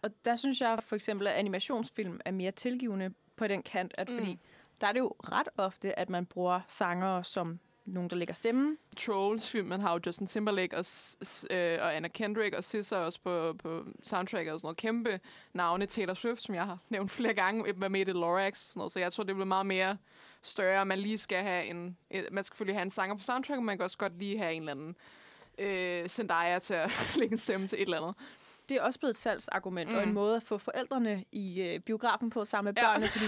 Og 0.02 0.10
der 0.26 0.36
synes 0.36 0.62
jeg 0.62 0.80
for 0.84 0.96
eksempel, 0.96 1.28
at 1.28 1.34
animationsfilm 1.34 2.20
er 2.26 2.32
mere 2.32 2.52
tilgivende 2.52 3.14
på 3.36 3.48
den 3.48 3.64
kant, 3.64 3.94
at 3.98 4.10
mm. 4.10 4.18
fordi 4.18 4.40
der 4.82 4.88
er 4.88 4.92
det 4.92 5.00
jo 5.00 5.16
ret 5.32 5.48
ofte, 5.58 6.00
at 6.00 6.10
man 6.10 6.26
bruger 6.26 6.62
sanger 6.68 7.22
som 7.22 7.60
nogen, 7.88 8.10
der 8.10 8.16
lægger 8.16 8.34
stemmen. 8.34 8.78
Trolls-filmen 8.98 9.82
har 9.82 9.94
jo 9.94 10.00
Justin 10.06 10.28
Timberlake 10.28 10.78
og, 10.78 10.86
øh, 11.50 11.78
og 11.82 11.96
Anna 11.96 12.08
Kendrick 12.08 12.56
og 12.56 12.64
SZA 12.64 12.98
også 12.98 13.20
på, 13.24 13.54
på 13.54 13.84
soundtrack 14.04 14.48
og 14.50 14.60
sådan 14.60 14.66
noget 14.66 14.78
kæmpe 14.78 15.20
navne. 15.54 15.86
Taylor 15.86 16.14
Swift, 16.14 16.42
som 16.42 16.56
jeg 16.56 16.66
har 16.66 16.78
nævnt 16.90 17.12
flere 17.12 17.34
gange, 17.34 17.74
var 17.76 17.88
med 17.88 18.00
i 18.08 18.12
Lorax 18.12 18.52
og 18.52 18.68
sådan 18.68 18.80
noget. 18.80 18.92
Så 18.92 19.00
jeg 19.00 19.14
tror, 19.14 19.24
det 19.24 19.36
bliver 19.36 19.46
meget 19.46 19.66
mere 19.66 19.98
større. 20.42 20.86
Man 20.86 21.00
lige 21.00 21.18
skal 21.18 21.44
have 21.44 21.66
en... 21.66 21.98
et- 22.12 22.28
Man 22.32 22.44
skal 22.44 22.54
selvfølgelig 22.56 22.76
have 22.76 22.84
en 22.86 22.92
sanger 22.92 23.16
på 23.16 23.24
soundtrack, 23.24 23.58
men 23.60 23.66
man 23.66 23.78
kan 23.78 23.84
også 23.84 23.98
godt 23.98 24.18
lige 24.20 24.38
have 24.38 24.54
en 24.54 24.62
eller 24.62 24.72
anden 24.72 24.96
øh, 25.58 26.10
Zendaya 26.10 26.60
til 26.60 26.74
at 26.74 26.92
lægge 27.20 27.32
en 27.34 27.38
stemme 27.38 27.68
til 27.68 27.76
et 27.78 27.82
eller 27.84 27.98
andet. 28.02 28.16
Det 28.70 28.78
er 28.78 28.82
også 28.82 29.00
blevet 29.00 29.14
et 29.14 29.20
salgsargument, 29.20 29.90
mm. 29.90 29.96
og 29.96 30.04
en 30.04 30.10
Mm. 30.10 30.16
måde 30.16 30.36
at 30.36 30.44
få 30.44 30.58
forældrene 30.58 31.24
i 31.32 31.62
øh, 31.62 31.80
biografen 31.80 32.30
på 32.30 32.46
sammen 32.46 32.74
med 32.74 32.82
Ja. 32.84 32.88
børnene, 32.90 33.08
fordi 33.08 33.26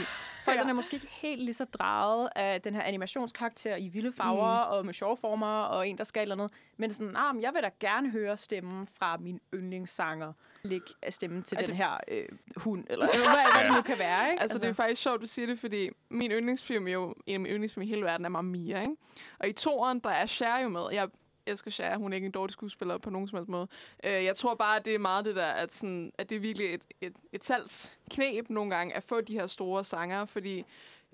forældrene 0.50 0.70
er 0.70 0.74
måske 0.74 0.96
ikke 0.96 1.08
helt 1.12 1.42
lige 1.44 1.54
så 1.54 1.66
draget 1.66 2.30
af 2.36 2.62
den 2.62 2.76
her 2.76 2.82
animationskarakter 2.82 3.76
i 3.76 3.88
vilde 3.88 4.12
farver 4.12 4.66
mm. 4.66 4.72
og 4.78 4.86
med 4.86 4.94
sjove 4.94 5.18
former, 5.18 5.62
og 5.62 5.88
en, 5.88 5.98
der 5.98 6.04
skal 6.04 6.22
eller 6.22 6.36
andet. 6.36 6.52
Men 6.78 6.92
sådan, 6.94 7.16
ah, 7.16 7.36
men 7.36 7.42
jeg 7.44 7.54
vil 7.54 7.64
da 7.64 7.70
gerne 7.80 8.10
høre 8.10 8.38
stemmen 8.38 8.88
fra 8.88 9.18
min 9.18 9.40
yndlingssanger. 9.54 10.34
lægge 10.64 10.88
stemmen 11.10 11.44
til 11.44 11.56
Er 11.56 11.60
den 11.60 11.70
det- 11.70 11.78
her 11.78 11.98
øh, 12.08 12.26
hund, 12.58 12.84
eller 12.90 13.06
hvad, 13.06 13.54
hvad 13.54 13.64
det 13.70 13.74
nu 13.76 13.82
kan 13.82 14.00
være, 14.00 14.32
ikke? 14.32 14.42
Altså, 14.42 14.58
det 14.60 14.70
er 14.70 14.74
faktisk 14.74 15.02
sjovt, 15.02 15.22
du 15.22 15.26
siger 15.28 15.46
det, 15.46 15.60
fordi 15.60 15.90
min 16.10 16.32
yndlingsfilm 16.32 16.88
jo, 16.88 17.16
en 17.26 17.34
af 17.34 17.40
mine 17.40 17.54
yndlingsfilm 17.54 17.82
i 17.82 17.88
hele 17.90 18.02
verden 18.06 18.26
er 18.26 18.30
Mamma 18.30 18.52
Mia, 18.52 18.82
ikke? 18.82 18.96
Og 19.40 19.48
i 19.48 19.52
toeren, 19.52 20.00
der 20.00 20.10
er 20.10 20.26
Cher 20.26 20.60
jo 20.60 20.70
med. 20.70 20.82
Jeg 20.92 21.08
elsker 21.50 21.72
Shia. 21.72 21.98
hun 21.98 22.14
er 22.14 22.16
ikke 22.16 22.26
en 22.26 22.32
dårlig 22.32 22.54
skuespiller 22.54 22.98
på 22.98 23.10
nogen 23.10 23.28
som 23.28 23.38
helst 23.38 23.50
måde. 23.50 23.68
Øh, 24.04 24.24
jeg 24.24 24.36
tror 24.36 24.56
bare, 24.56 24.76
at 24.76 24.86
det 24.86 24.96
er 24.96 25.00
meget 25.00 25.26
det 25.26 25.36
der, 25.36 25.46
at, 25.46 25.74
sådan, 25.74 26.12
at 26.18 26.30
det 26.30 26.36
er 26.36 26.40
virkelig 26.40 26.74
et, 26.74 26.82
et, 27.02 27.14
et 27.34 27.46
salgsknæb 27.46 28.50
nogle 28.50 28.76
gange, 28.76 28.96
at 28.96 29.04
få 29.04 29.22
de 29.22 29.34
her 29.34 29.48
store 29.48 29.84
sanger, 29.84 30.26
fordi 30.26 30.66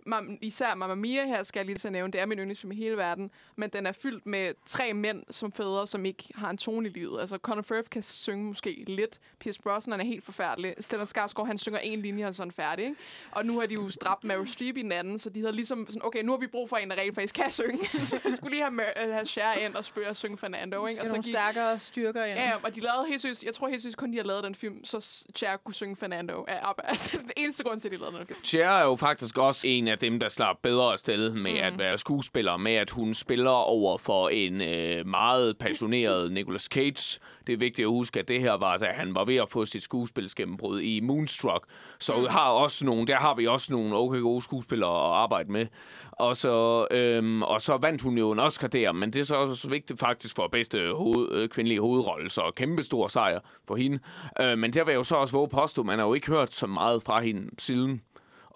mam, 0.06 0.38
især 0.42 0.76
Mamma 0.76 0.96
Mia 0.96 1.26
her, 1.26 1.44
skal 1.44 1.60
jeg 1.60 1.66
lige 1.66 1.78
til 1.78 1.88
at 1.88 1.92
nævne, 1.92 2.14
det 2.14 2.22
er 2.22 2.26
min 2.26 2.38
yndlingsfilm 2.40 2.72
i 2.72 2.76
hele 2.76 2.98
verden, 2.98 3.32
men 3.56 3.70
den 3.70 3.86
er 3.86 3.92
fyldt 3.92 4.26
med 4.26 4.54
tre 4.66 4.94
mænd 4.94 5.24
som 5.30 5.52
fædre, 5.52 5.88
som 5.88 6.06
ikke 6.06 6.24
har 6.36 6.50
en 6.50 6.58
tone 6.58 6.90
i 6.90 6.92
livet. 6.92 7.22
Altså, 7.22 7.38
Conor 7.38 7.62
Firth 7.62 7.90
kan 7.90 8.04
synge 8.04 8.44
måske 8.46 8.84
lidt. 8.88 9.20
Pierce 9.40 9.62
Brosnan 9.62 10.00
er 10.00 10.04
helt 10.06 10.24
forfærdelig. 10.24 10.76
Stellan 10.80 11.08
Skarsgård, 11.08 11.48
han 11.48 11.58
synger 11.58 11.80
en 11.80 12.02
linje, 12.02 12.26
og 12.28 12.36
så 12.36 12.44
er 12.44 12.46
han 12.46 12.52
færdig. 12.52 12.86
Ikke? 12.86 12.96
Og 13.32 13.46
nu 13.46 13.60
har 13.60 13.66
de 13.68 13.74
jo 13.74 13.90
strappet 13.90 14.28
Meryl 14.28 14.48
Streep 14.48 14.78
i 14.78 14.82
den 14.82 14.92
anden, 14.92 15.20
så 15.20 15.30
de 15.30 15.40
havde 15.40 15.54
ligesom 15.54 15.86
sådan, 15.88 16.02
okay, 16.06 16.24
nu 16.24 16.32
har 16.32 16.40
vi 16.40 16.48
brug 16.48 16.70
for 16.70 16.78
en, 16.78 16.90
der 16.90 16.96
rent 16.98 17.16
faktisk 17.16 17.36
kan 17.36 17.52
synge. 17.52 17.86
så 18.10 18.20
de 18.28 18.36
skulle 18.36 18.52
lige 18.56 18.62
have, 18.64 18.72
Mer- 18.74 19.04
øh, 19.06 19.14
have 19.14 19.26
Cher 19.26 19.54
ind 19.54 19.76
og 19.76 19.86
spørge 19.86 20.08
og 20.10 20.16
synge 20.16 20.38
Fernando. 20.38 20.86
Ikke? 20.86 20.96
Skal 20.96 21.04
Og 21.04 21.08
så 21.08 21.14
nogle 21.14 21.24
gik- 21.24 21.34
stærkere 21.34 21.80
styrker 21.80 22.26
ind. 22.26 22.40
Ja, 22.40 22.56
og 22.64 22.76
de 22.76 22.80
lavede 22.82 23.06
helt 23.08 23.22
seriøst, 23.22 23.44
jeg 23.44 23.54
tror 23.56 23.68
helt 23.68 23.82
seriøst 23.82 23.98
kun, 23.98 24.12
de 24.12 24.18
har 24.18 24.24
lavet 24.24 24.44
den 24.44 24.56
film, 24.56 24.86
så 24.86 25.24
Cher 25.36 25.58
kunne 25.58 25.74
synge 25.74 25.96
Fernando 25.96 26.46
af 26.48 26.60
ABBA. 26.70 26.82
Altså, 26.96 27.18
den 27.18 27.32
eneste 27.38 27.64
grund 27.64 27.80
til, 27.80 27.88
at 27.88 27.92
de 27.92 27.98
lavede 27.98 28.18
den 28.18 28.28
film. 28.28 28.44
Cher 28.44 28.70
er 28.70 28.84
jo 28.86 28.96
faktisk 28.96 29.38
også 29.38 29.68
en 29.68 29.88
af 29.88 29.95
dem, 29.96 30.20
der 30.20 30.30
slap 30.30 30.56
bedre 30.64 30.94
afsted 30.94 31.30
med 31.30 31.52
mm. 31.52 31.58
at 31.58 31.80
være 31.80 31.98
skuespiller, 31.98 32.58
med 32.58 32.76
at 32.76 32.92
hun 32.92 33.14
spiller 33.14 33.52
over 33.52 33.98
for 33.98 34.30
en 34.30 34.62
øh, 34.62 35.08
meget 35.08 35.58
passioneret 35.58 36.32
Nicolas 36.32 36.62
Cage. 36.64 37.20
Det 37.48 37.54
er 37.54 37.58
vigtigt 37.58 37.86
at 37.86 37.90
huske, 37.90 38.20
at 38.20 38.28
det 38.28 38.42
her 38.42 38.54
var, 38.54 38.78
da 38.78 38.86
han 38.86 39.16
var 39.16 39.26
ved 39.26 39.36
at 39.36 39.50
få 39.50 39.66
sit 39.66 39.84
skuespilsgennembrud 39.84 40.82
i 40.82 41.00
Moonstruck. 41.00 41.66
Så 42.00 42.16
mm. 42.16 42.26
har 42.30 42.50
også 42.50 42.86
nogle, 42.86 43.08
der 43.08 43.16
har 43.16 43.36
vi 43.36 43.48
også 43.48 43.74
nogle 43.74 43.96
okay 43.96 44.22
gode 44.22 44.42
skuespillere 44.42 44.90
at 44.90 45.14
arbejde 45.14 45.52
med. 45.52 45.66
Og 46.12 46.38
så, 46.38 46.88
øhm, 46.92 47.44
og 47.44 47.62
så 47.62 47.78
vandt 47.78 48.02
hun 48.02 48.18
jo 48.18 48.32
en 48.32 48.40
Oscar 48.40 48.68
der, 48.68 48.92
men 48.92 49.14
det 49.14 49.20
er 49.20 49.24
så 49.24 49.36
også 49.36 49.70
vigtigt 49.70 50.00
faktisk 50.00 50.36
for 50.36 50.48
bedste 50.48 50.92
hoved, 50.94 51.32
øh, 51.32 51.50
kvindelige 51.50 51.82
hovedrolle, 51.82 52.30
så 52.30 52.52
kæmpe 52.56 52.84
stor 52.84 53.08
sejr 53.08 53.40
for 53.68 53.76
hende. 53.76 54.00
Øh, 54.42 54.58
men 54.58 54.74
der 54.74 54.84
vil 54.84 54.92
jeg 54.92 54.98
jo 54.98 55.04
så 55.04 55.16
også 55.16 55.38
våge 55.38 55.50
påstå, 55.50 55.84
man 55.84 56.00
har 56.00 56.06
jo 56.06 56.14
ikke 56.14 56.28
hørt 56.28 56.54
så 56.54 56.68
meget 56.68 57.04
fra 57.04 57.22
hende 57.22 57.50
siden. 57.58 58.02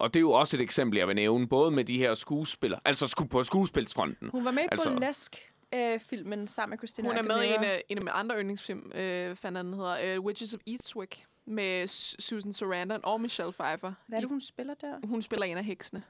Og 0.00 0.14
det 0.14 0.18
er 0.18 0.20
jo 0.20 0.32
også 0.32 0.56
et 0.56 0.60
eksempel, 0.60 0.98
jeg 0.98 1.08
vil 1.08 1.16
nævne, 1.16 1.48
både 1.48 1.70
med 1.70 1.84
de 1.84 1.98
her 1.98 2.14
skuespillere, 2.14 2.80
altså 2.84 3.06
sku 3.06 3.24
på 3.24 3.42
skuespilsfronten. 3.42 4.28
Hun 4.30 4.44
var 4.44 4.50
med 4.50 4.62
i 4.62 4.66
Altså- 4.72 4.90
Burlesque-filmen 4.90 6.46
sammen 6.48 6.70
med 6.70 6.78
Christina 6.78 7.08
Hun 7.08 7.16
er 7.18 7.22
med 7.22 7.42
i 7.42 7.48
en 7.54 7.64
af, 7.64 7.82
en 7.88 7.98
af 7.98 8.02
mine 8.02 8.10
andre 8.10 8.36
yndlingsfilm, 8.38 8.92
øh, 8.94 9.36
fandt 9.36 9.58
den 9.58 9.74
hedder 9.74 10.18
uh, 10.18 10.24
Witches 10.24 10.54
of 10.54 10.60
Eastwick, 10.66 11.24
med 11.46 11.88
Susan 12.18 12.52
Sarandon 12.52 13.00
og 13.02 13.20
Michelle 13.20 13.52
Pfeiffer. 13.52 13.92
Hvad 14.08 14.18
er 14.18 14.20
det, 14.20 14.26
I- 14.26 14.28
hun 14.28 14.40
spiller 14.40 14.74
der? 14.74 15.06
hun 15.06 15.22
spiller 15.22 15.46
en 15.46 15.56
af 15.56 15.64
heksene. 15.64 16.02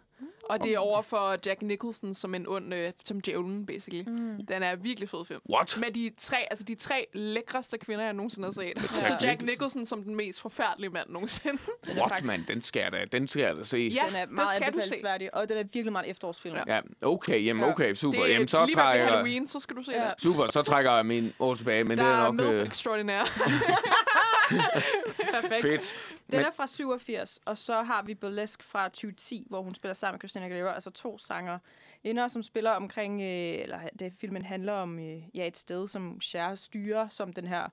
Og 0.51 0.62
det 0.62 0.72
er 0.74 0.78
over 0.78 1.03
for 1.03 1.36
Jack 1.46 1.62
Nicholson 1.62 2.14
som 2.14 2.34
en 2.34 2.48
ond, 2.48 2.74
øh, 2.74 2.92
som 3.05 3.20
djævlen, 3.20 3.66
basically. 3.66 4.03
Mm. 4.07 4.46
Den 4.46 4.62
er 4.62 4.76
virkelig 4.76 5.09
fed 5.09 5.24
film. 5.24 5.40
What? 5.53 5.76
Med 5.80 5.90
de 5.90 6.11
tre, 6.18 6.36
altså 6.51 6.64
de 6.64 6.74
tre 6.74 7.07
lækreste 7.12 7.78
kvinder, 7.78 8.05
jeg 8.05 8.12
nogensinde 8.14 8.46
har 8.46 8.53
set. 8.53 8.82
Så 8.94 9.12
Jack 9.12 9.22
Jack 9.22 9.42
Nicholson. 9.42 9.86
Som 9.86 10.03
den 10.03 10.14
mest 10.16 10.40
forfærdelige 10.40 10.90
mand 10.90 11.09
nogensinde. 11.11 11.59
Den 11.86 11.96
er 11.96 12.01
What, 12.01 12.09
faktisk- 12.11 12.26
man? 12.26 12.44
Den 12.48 12.62
skal 12.62 12.80
jeg 12.80 12.92
da, 12.92 13.05
den 13.12 13.28
skal 13.28 13.42
jeg 13.42 13.57
da 13.57 13.62
se. 13.62 13.78
Ja, 13.78 14.03
den 14.07 14.14
er 14.16 14.24
det 14.24 14.34
meget 14.34 14.51
skal 14.51 14.61
du 14.66 14.72
se. 14.72 14.82
anbefalesværdig, 14.82 15.34
og 15.34 15.48
den 15.48 15.57
er 15.59 15.62
virkelig 15.62 15.92
meget 15.92 16.09
efterårsfilm. 16.11 16.57
Ja. 16.57 16.74
Ja, 16.74 16.80
okay, 17.03 17.44
jamen 17.44 17.64
okay, 17.64 17.94
super. 17.94 18.18
Det 18.18 18.28
er 18.28 18.32
Jamen, 18.32 18.48
så 18.48 18.66
lige 18.66 18.76
trækker 18.76 19.05
jeg, 19.05 19.12
Halloween, 19.12 19.46
så 19.46 19.61
skal 19.61 19.76
du 19.76 19.82
se 19.82 19.92
Ja. 19.92 20.05
det. 20.05 20.14
super, 20.22 20.46
så 20.53 20.62
trækker 20.62 20.92
jeg 20.92 21.07
min 21.07 21.32
år 21.38 21.55
tilbage, 21.55 21.84
men 21.84 21.98
Der 21.98 22.05
det 22.05 22.12
er 22.12 22.16
er 22.18 22.22
nok 22.24 22.34
MILF 22.34 22.48
øh, 22.48 22.66
Extraordinaire. 22.66 23.26
Perfekt. 25.32 25.62
fedt. 25.62 25.94
Den 26.30 26.36
Men- 26.38 26.46
er 26.46 26.51
fra 26.57 26.66
87, 26.66 27.40
og 27.44 27.59
så 27.59 27.82
har 27.82 28.03
vi 28.03 28.14
Burlesque 28.14 28.64
fra 28.64 28.88
2010, 28.88 29.46
hvor 29.51 29.62
hun 29.62 29.74
spiller 29.74 29.94
sammen 29.94 30.14
med 30.14 30.20
Christina 30.20 30.39
Aguilera, 30.43 30.74
altså 30.74 30.91
to 30.91 31.18
sanger 31.18 31.59
inder, 32.05 32.28
som 32.28 32.43
spiller 32.43 32.70
omkring, 32.70 33.20
øh, 33.20 33.62
eller 33.62 33.78
det 33.99 34.12
filmen 34.18 34.45
handler 34.45 34.72
om 34.72 34.99
øh, 34.99 35.22
ja, 35.36 35.47
et 35.47 35.57
sted, 35.57 35.88
som 35.88 36.20
Cher 36.20 36.55
styrer, 36.55 37.09
som 37.09 37.32
den 37.32 37.47
her 37.47 37.68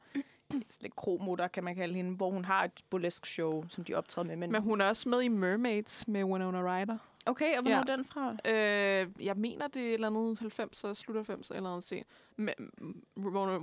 lidt 0.82 0.96
kromotor, 0.96 1.48
kan 1.48 1.64
man 1.64 1.76
kalde 1.76 1.96
hende, 1.96 2.16
hvor 2.16 2.30
hun 2.32 2.46
har 2.46 2.64
et 2.64 2.72
burlesque 2.90 3.28
show, 3.30 3.64
som 3.70 3.84
de 3.84 3.94
optræder 3.94 4.28
med. 4.28 4.36
Men, 4.36 4.52
Men 4.52 4.62
hun 4.62 4.82
er 4.82 4.88
også 4.88 5.10
med 5.10 5.22
i 5.22 5.28
Mermaids 5.28 6.08
med 6.08 6.24
Winona 6.24 6.62
Ryder. 6.82 6.98
okay, 7.26 7.56
og 7.58 7.62
hvornår 7.62 7.78
Ja. 7.88 7.94
er 7.94 7.96
den 7.96 8.06
fra? 8.06 8.32
Øh, 8.46 9.26
jeg 9.26 9.36
mener, 9.38 9.68
det 9.68 9.82
er 9.82 9.88
et 9.88 9.94
eller 9.94 10.08
andet 10.08 10.42
90'er, 10.42 10.94
slut 10.94 11.30
90'er 11.30 11.56
eller 11.56 11.70
andet 11.70 11.84
se. 11.84 12.04
Med 12.40 12.54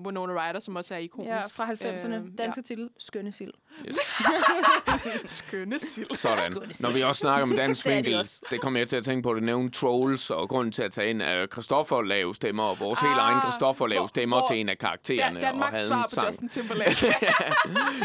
Winona 0.07 0.33
Ryder, 0.51 0.61
som 0.61 0.77
også 0.77 0.95
er 0.95 0.99
ikonisk. 0.99 1.31
Ja, 1.31 1.41
fra 1.41 1.73
90'erne. 1.73 2.15
Øh, 2.15 2.23
Danske 2.39 2.63
titel, 2.63 2.89
Skønne 2.99 3.33
Sild. 3.33 3.51
Skønne 5.27 5.79
sild. 5.79 6.11
Sådan. 6.17 6.63
Når 6.81 6.91
vi 6.91 7.03
også 7.03 7.21
snakker 7.21 7.43
om 7.43 7.57
dansk 7.57 7.85
Det 7.87 7.95
vinkel, 7.95 8.15
også. 8.19 8.41
det 8.51 8.61
kommer 8.61 8.81
jeg 8.81 8.89
til 8.89 8.97
at 8.97 9.05
tænke 9.05 9.23
på, 9.23 9.35
det 9.35 9.43
nævne 9.43 9.71
Trolls, 9.71 10.31
og 10.31 10.49
grunden 10.49 10.73
til 10.73 10.83
at 10.83 10.93
tage 10.93 11.11
ind 11.11 11.23
af 11.23 11.47
Christoffer 11.53 12.03
lave 12.03 12.35
stemmer, 12.35 12.63
og 12.63 12.81
vores 12.81 13.01
helt 13.01 13.13
Ah, 13.13 13.19
egen 13.19 13.41
Christoffer 13.43 13.87
lave 13.87 14.09
stemmer 14.09 14.37
hvor- 14.39 14.47
til 14.49 14.61
en 14.61 14.69
af 14.69 14.79
karaktererne. 14.79 15.41
Dan- 15.41 15.43
Danmarks 15.47 15.71
og 15.71 15.77
havde 15.77 15.87
svar 15.89 16.03
på 16.03 16.09
sang. 16.15 16.29
Justin 16.29 16.49
Timberlake. 16.49 17.15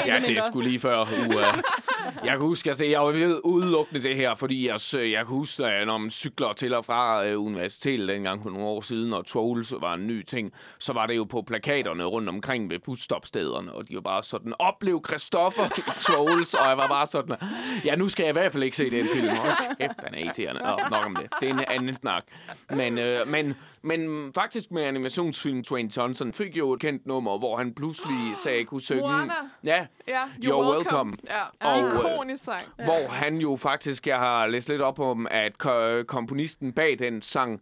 Ja, 0.05 0.20
det 0.28 0.38
er 0.38 0.41
sgu 0.41 0.59
lige 0.61 0.80
før 0.80 0.99
uge. 1.28 1.45
Jeg 2.24 2.32
kan 2.32 2.39
huske, 2.39 2.72
at 2.72 2.80
jeg 2.91 3.01
ved 3.13 3.39
udelukkende 3.43 4.03
det 4.03 4.15
her, 4.15 4.36
fordi 4.36 4.67
jeg, 4.67 4.80
jeg 4.93 5.26
kan 5.26 5.36
huske, 5.36 5.65
at 5.65 5.88
når 5.88 5.97
man 5.97 6.09
cykler 6.09 6.53
til 6.53 6.74
og 6.74 6.86
fra 6.86 7.26
øh, 7.28 7.41
universitetet 7.45 8.07
dengang 8.07 8.43
for 8.43 8.49
nogle 8.49 8.65
år 8.67 8.82
siden, 8.82 9.13
og 9.13 9.26
Trolls 9.26 9.74
var 9.82 9.93
en 9.93 10.05
ny 10.05 10.22
ting, 10.26 10.53
så 10.80 10.93
var 10.93 11.05
det 11.05 11.18
jo 11.18 11.24
på 11.24 11.41
plakaterne 11.41 12.03
rundt 12.03 12.30
omkring 12.30 12.70
ved 12.70 12.80
busstopstederne, 12.80 13.74
og 13.74 13.88
de 13.89 13.95
var 13.95 14.01
bare 14.01 14.24
sådan, 14.24 14.53
oplev 14.60 15.03
Christoffer 15.07 15.68
Trolls, 15.99 16.53
og 16.53 16.68
jeg 16.68 16.78
var 16.78 16.88
bare 16.88 17.07
sådan, 17.07 17.36
ja, 17.86 17.95
nu 17.95 18.10
skal 18.10 18.24
jeg 18.24 18.30
i 18.30 18.34
hvert 18.34 18.51
fald 18.51 18.64
ikke 18.64 18.78
se 18.78 18.89
den 18.89 19.07
film. 19.16 19.30
Hold 19.30 19.78
kæft, 19.80 19.91
den 20.05 20.14
er 20.14 20.18
irriterende. 20.20 20.62
Nå, 20.62 20.78
nok 20.91 21.05
om 21.05 21.16
det. 21.16 21.28
Det 21.41 21.49
er 21.49 21.53
en 21.53 21.60
anden 21.68 21.95
snak. 21.95 22.24
Men, 22.70 22.97
øh, 22.97 23.28
men, 23.28 23.55
men 23.82 24.32
faktisk 24.36 24.72
med 24.72 24.84
animationsfilm 24.84 25.64
Dwayne 25.64 25.89
Johnson 25.97 26.34
fik 26.34 26.57
jo 26.57 26.74
et 26.74 26.80
kendt 26.82 27.05
nummer, 27.07 27.38
hvor 27.38 27.57
han 27.57 27.74
pludselig 27.74 28.18
sagde, 28.43 28.66
kunne 28.66 28.82
synge... 28.82 29.01
Moana. 29.01 29.34
Ja, 29.64 29.86
ja, 30.07 30.24
You're 30.43 30.76
welcome. 30.76 31.14
Ja, 31.28 31.70
Og, 31.72 31.84
øh, 31.84 31.93
ikonisk 31.99 32.43
sang. 32.43 32.66
hvor 32.84 33.10
han 33.10 33.38
jo 33.38 33.55
faktisk, 33.55 34.07
jeg 34.07 34.18
har 34.20 34.47
læst 34.47 34.70
lidt 34.70 34.82
op 34.82 34.99
om, 34.99 35.28
at 35.32 35.57
ko- 35.57 36.03
komponisten 36.07 36.74
bag 36.74 36.99
den 36.99 37.22
sang 37.22 37.62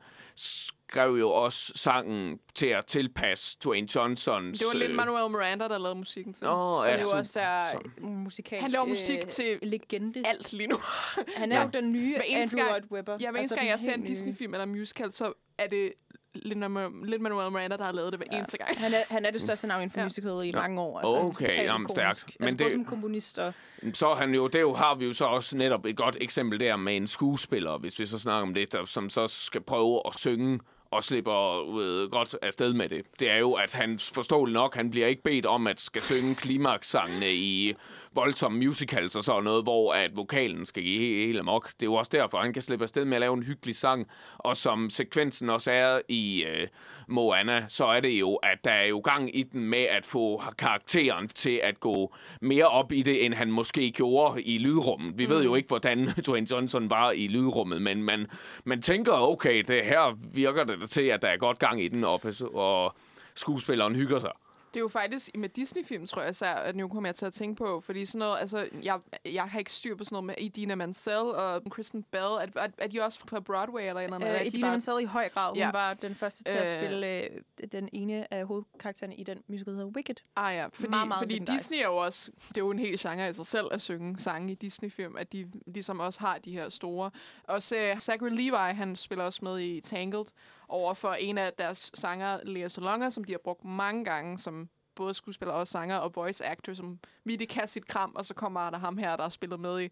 skrev 0.89 1.15
jo 1.15 1.29
også 1.31 1.71
sangen 1.75 2.39
til 2.55 2.65
at 2.67 2.85
tilpasse 2.85 3.57
Dwayne 3.63 3.87
Johnsons... 3.95 4.59
Det 4.59 4.67
var 4.73 4.79
lidt 4.79 4.89
øh, 4.91 4.95
Manuel 4.95 5.31
Miranda, 5.31 5.67
der 5.67 5.77
lavede 5.77 5.95
musikken 5.99 6.33
til. 6.33 6.47
Åh, 6.47 6.75
Som 6.75 6.93
ja, 6.93 7.01
jo 7.01 7.09
så- 7.09 7.17
også 7.17 7.39
er 7.39 7.63
så- 7.71 7.79
musikalsk 8.01 8.61
Han 8.61 8.71
laver 8.71 8.85
musik 8.85 9.19
til 9.29 9.59
legende. 9.61 10.21
alt 10.27 10.53
lige 10.53 10.67
nu. 10.67 10.77
Han 11.37 11.51
er 11.51 11.57
Ja. 11.57 11.63
jo 11.63 11.69
den 11.73 11.91
nye 11.91 12.15
Hver 12.15 12.21
eneste 12.25 12.57
Andrew 12.57 12.71
gang- 12.73 12.81
Lloyd 12.87 12.91
Webber. 12.97 13.17
Ja, 13.21 13.31
hver 13.31 13.39
eneste 13.39 13.39
Altså, 13.39 13.55
gang, 13.55 13.63
den 13.63 13.71
jeg 13.71 13.79
ser 13.79 13.93
en. 13.93 14.03
Disney-film 14.03 14.53
eller 14.53 14.65
musical, 14.65 15.11
så 15.11 15.33
er 15.57 15.67
det 15.67 15.93
lidt 16.33 16.57
Manuel 17.21 17.51
Miranda, 17.51 17.77
der 17.77 17.83
har 17.83 17.91
lavet 17.91 18.13
det 18.13 18.19
hver 18.19 18.37
eneste 18.37 18.57
gang. 18.57 18.77
Han 18.77 18.93
er, 18.93 19.03
han 19.09 19.25
er 19.25 19.31
det 19.31 19.41
største 19.41 19.67
navn 19.67 19.81
inden 19.81 19.91
for 19.93 19.97
Ja. 19.99 20.01
ja. 20.01 20.05
musical 20.05 20.31
i 20.45 20.49
Ja. 20.49 20.61
mange 20.61 20.81
år. 20.81 21.01
Okay, 21.05 21.45
totalt 21.47 21.63
jamen, 21.63 21.89
stærkt. 21.89 22.25
Men 22.39 22.49
Altså, 22.49 22.63
det- 22.63 22.71
som 22.73 22.85
komponist 22.85 23.39
og... 23.39 23.53
Så 23.93 24.13
han 24.13 24.33
jo, 24.33 24.47
det 24.47 24.61
jo, 24.61 24.73
har 24.73 24.95
vi 24.95 25.05
jo 25.05 25.13
så 25.13 25.25
også 25.25 25.57
netop 25.57 25.85
et 25.85 25.97
godt 25.97 26.17
eksempel 26.21 26.59
der 26.59 26.75
med 26.75 26.97
en 26.97 27.07
skuespiller, 27.07 27.77
hvis 27.77 27.99
vi 27.99 28.05
så 28.05 28.19
snakker 28.19 28.47
om 28.47 28.53
det, 28.53 28.73
der, 28.73 28.85
som 28.85 29.09
så 29.09 29.27
skal 29.27 29.61
prøve 29.61 30.01
at 30.05 30.19
synge 30.19 30.59
og 30.91 31.03
slipper 31.03 31.77
øh, 31.79 32.11
godt 32.11 32.35
afsted 32.41 32.73
med 32.73 32.89
det. 32.89 33.05
Det 33.19 33.29
er 33.31 33.37
jo, 33.37 33.53
at 33.53 33.73
han 33.73 33.99
forståeligt 33.99 34.53
nok, 34.53 34.75
han 34.75 34.91
bliver 34.91 35.07
ikke 35.07 35.23
bedt 35.23 35.45
om 35.45 35.67
at 35.67 35.79
skal 35.79 36.01
synge 36.01 36.35
klimaksangene 36.35 37.33
i 37.35 37.73
voldsomme 38.17 38.57
musicals 38.65 39.15
og 39.15 39.23
sådan 39.23 39.43
noget, 39.43 39.63
hvor 39.63 39.93
at 39.93 40.11
vokalen 40.15 40.65
skal 40.65 40.83
give 40.83 40.99
helt, 40.99 41.27
helt 41.27 41.39
amok. 41.39 41.67
Det 41.67 41.81
er 41.81 41.85
jo 41.85 41.93
også 41.93 42.09
derfor, 42.13 42.37
han 42.37 42.53
kan 42.53 42.61
slippe 42.61 42.85
afsted 42.85 43.05
med 43.05 43.17
at 43.17 43.21
lave 43.21 43.33
en 43.33 43.43
hyggelig 43.43 43.75
sang, 43.75 44.07
og 44.37 44.57
som 44.57 44.89
sekvensen 44.89 45.49
også 45.49 45.71
er 45.71 46.01
i 46.07 46.43
øh, 46.43 46.67
Moana, 47.07 47.65
så 47.67 47.85
er 47.85 47.99
det 47.99 48.09
jo, 48.09 48.35
at 48.35 48.57
der 48.63 48.71
er 48.71 48.85
jo 48.85 48.99
gang 48.99 49.35
i 49.35 49.43
den 49.43 49.61
med 49.61 49.83
at 49.83 50.05
få 50.05 50.41
karakteren 50.57 51.27
til 51.27 51.59
at 51.63 51.79
gå 51.79 52.15
mere 52.41 52.67
op 52.67 52.91
i 52.91 53.01
det, 53.01 53.25
end 53.25 53.33
han 53.33 53.51
måske 53.51 53.91
gjorde 53.91 54.41
i 54.41 54.57
lydrummet. 54.57 55.19
Vi 55.19 55.25
mm. 55.25 55.31
ved 55.31 55.43
jo 55.43 55.55
ikke, 55.55 55.67
hvordan 55.67 56.09
Dwayne 56.27 56.47
Johnson 56.51 56.89
var 56.89 57.11
i 57.11 57.27
lydrummet, 57.27 57.81
men 57.81 58.03
man, 58.03 58.27
man 58.63 58.81
tænker, 58.81 59.13
okay, 59.13 59.63
det 59.67 59.85
her 59.85 60.17
virker 60.33 60.63
det 60.63 60.89
til, 60.89 61.01
at 61.01 61.21
der 61.21 61.27
er 61.27 61.37
godt 61.37 61.59
gang 61.59 61.83
i 61.83 61.87
den, 61.87 62.03
og, 62.03 62.21
og 62.53 62.95
skuespilleren 63.35 63.95
hygger 63.95 64.19
sig. 64.19 64.31
Det 64.77 64.81
er 64.81 64.83
jo 64.85 64.87
faktisk 64.87 65.29
med 65.35 65.49
Disney-film, 65.49 66.07
tror 66.07 66.21
jeg, 66.21 66.35
så 66.35 66.45
at 66.45 66.75
nu 66.75 66.87
kommer 66.87 67.09
jeg 67.09 67.15
til 67.15 67.25
at 67.25 67.33
tænke 67.33 67.55
på, 67.55 67.81
fordi 67.81 68.05
sådan 68.05 68.19
noget, 68.19 68.39
altså, 68.39 68.69
jeg, 68.83 68.99
jeg 69.25 69.43
har 69.43 69.59
ikke 69.59 69.71
styr 69.71 69.95
på 69.95 70.03
sådan 70.03 70.13
noget 70.15 70.25
med 70.25 70.35
Idina 70.37 70.75
Menzel 70.75 71.13
og 71.13 71.61
Kristen 71.71 72.03
Bell. 72.03 72.23
Er, 72.23 72.45
er, 72.55 72.67
er 72.77 72.87
de 72.87 73.01
også 73.01 73.19
fra 73.19 73.39
Broadway 73.39 73.81
eller 73.81 74.01
en 74.01 74.13
eller 74.13 74.39
de 74.39 74.45
Idina 74.45 74.67
bare- 74.67 74.71
Menzel 74.71 74.93
i 75.01 75.05
høj 75.05 75.29
grad. 75.29 75.49
Hun 75.49 75.57
Ja. 75.57 75.71
var 75.71 75.93
den 75.93 76.15
første 76.15 76.43
til 76.43 76.55
at 76.55 76.61
Øh. 76.73 76.77
spille 76.79 77.23
øh, 77.23 77.29
den 77.71 77.89
ene 77.93 78.33
af 78.33 78.45
hovedkaraktererne 78.45 79.15
i 79.15 79.23
den 79.23 79.43
musical, 79.47 79.73
der 79.73 79.77
hedder 79.79 79.91
Wicked. 79.95 80.15
Ah 80.35 80.55
ja, 80.55 80.65
fordi, 80.73 80.87
Meget, 80.89 81.07
meget 81.07 81.21
fordi. 81.21 81.39
Disney 81.39 81.77
er 81.77 81.85
jo 81.85 81.95
også, 81.97 82.31
det 82.49 82.57
er 82.57 82.61
jo 82.61 82.71
en 82.71 82.79
hel 82.79 82.97
genre 82.99 83.29
i 83.29 83.33
sig 83.33 83.45
selv 83.45 83.65
at 83.71 83.81
synge 83.81 84.19
sange 84.19 84.51
i 84.51 84.55
Disney-film, 84.55 85.17
at 85.17 85.31
de 85.33 85.51
ligesom 85.67 85.99
også 85.99 86.19
har 86.19 86.37
de 86.37 86.51
her 86.51 86.69
store. 86.69 87.11
Også 87.43 87.91
uh, 87.93 87.99
Zachary 87.99 88.29
Levi, 88.29 88.57
han 88.75 88.95
spiller 88.95 89.25
også 89.25 89.39
med 89.43 89.59
i 89.59 89.81
Tangled, 89.81 90.25
over 90.67 90.93
for 90.93 91.13
en 91.13 91.37
af 91.37 91.53
deres 91.53 91.91
sanger, 91.93 92.39
Lea 92.43 92.67
Salonga, 92.67 93.09
som 93.09 93.23
de 93.23 93.31
har 93.31 93.39
brugt 93.43 93.65
mange 93.65 94.05
gange 94.05 94.39
som 94.39 94.69
både 94.95 95.13
skuespiller 95.13 95.53
og 95.53 95.67
sanger 95.67 95.97
og 95.97 96.15
voice 96.15 96.45
actor, 96.45 96.73
som 96.73 96.99
virkelig 97.23 97.49
kan 97.49 97.67
sit 97.67 97.87
kram, 97.87 98.11
og 98.15 98.25
så 98.25 98.33
kommer 98.33 98.69
der 98.69 98.77
ham 98.77 98.97
her, 98.97 99.15
der 99.15 99.23
har 99.23 99.29
spillet 99.29 99.59
med 99.59 99.81
i 99.81 99.89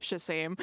Shazam. 0.00 0.58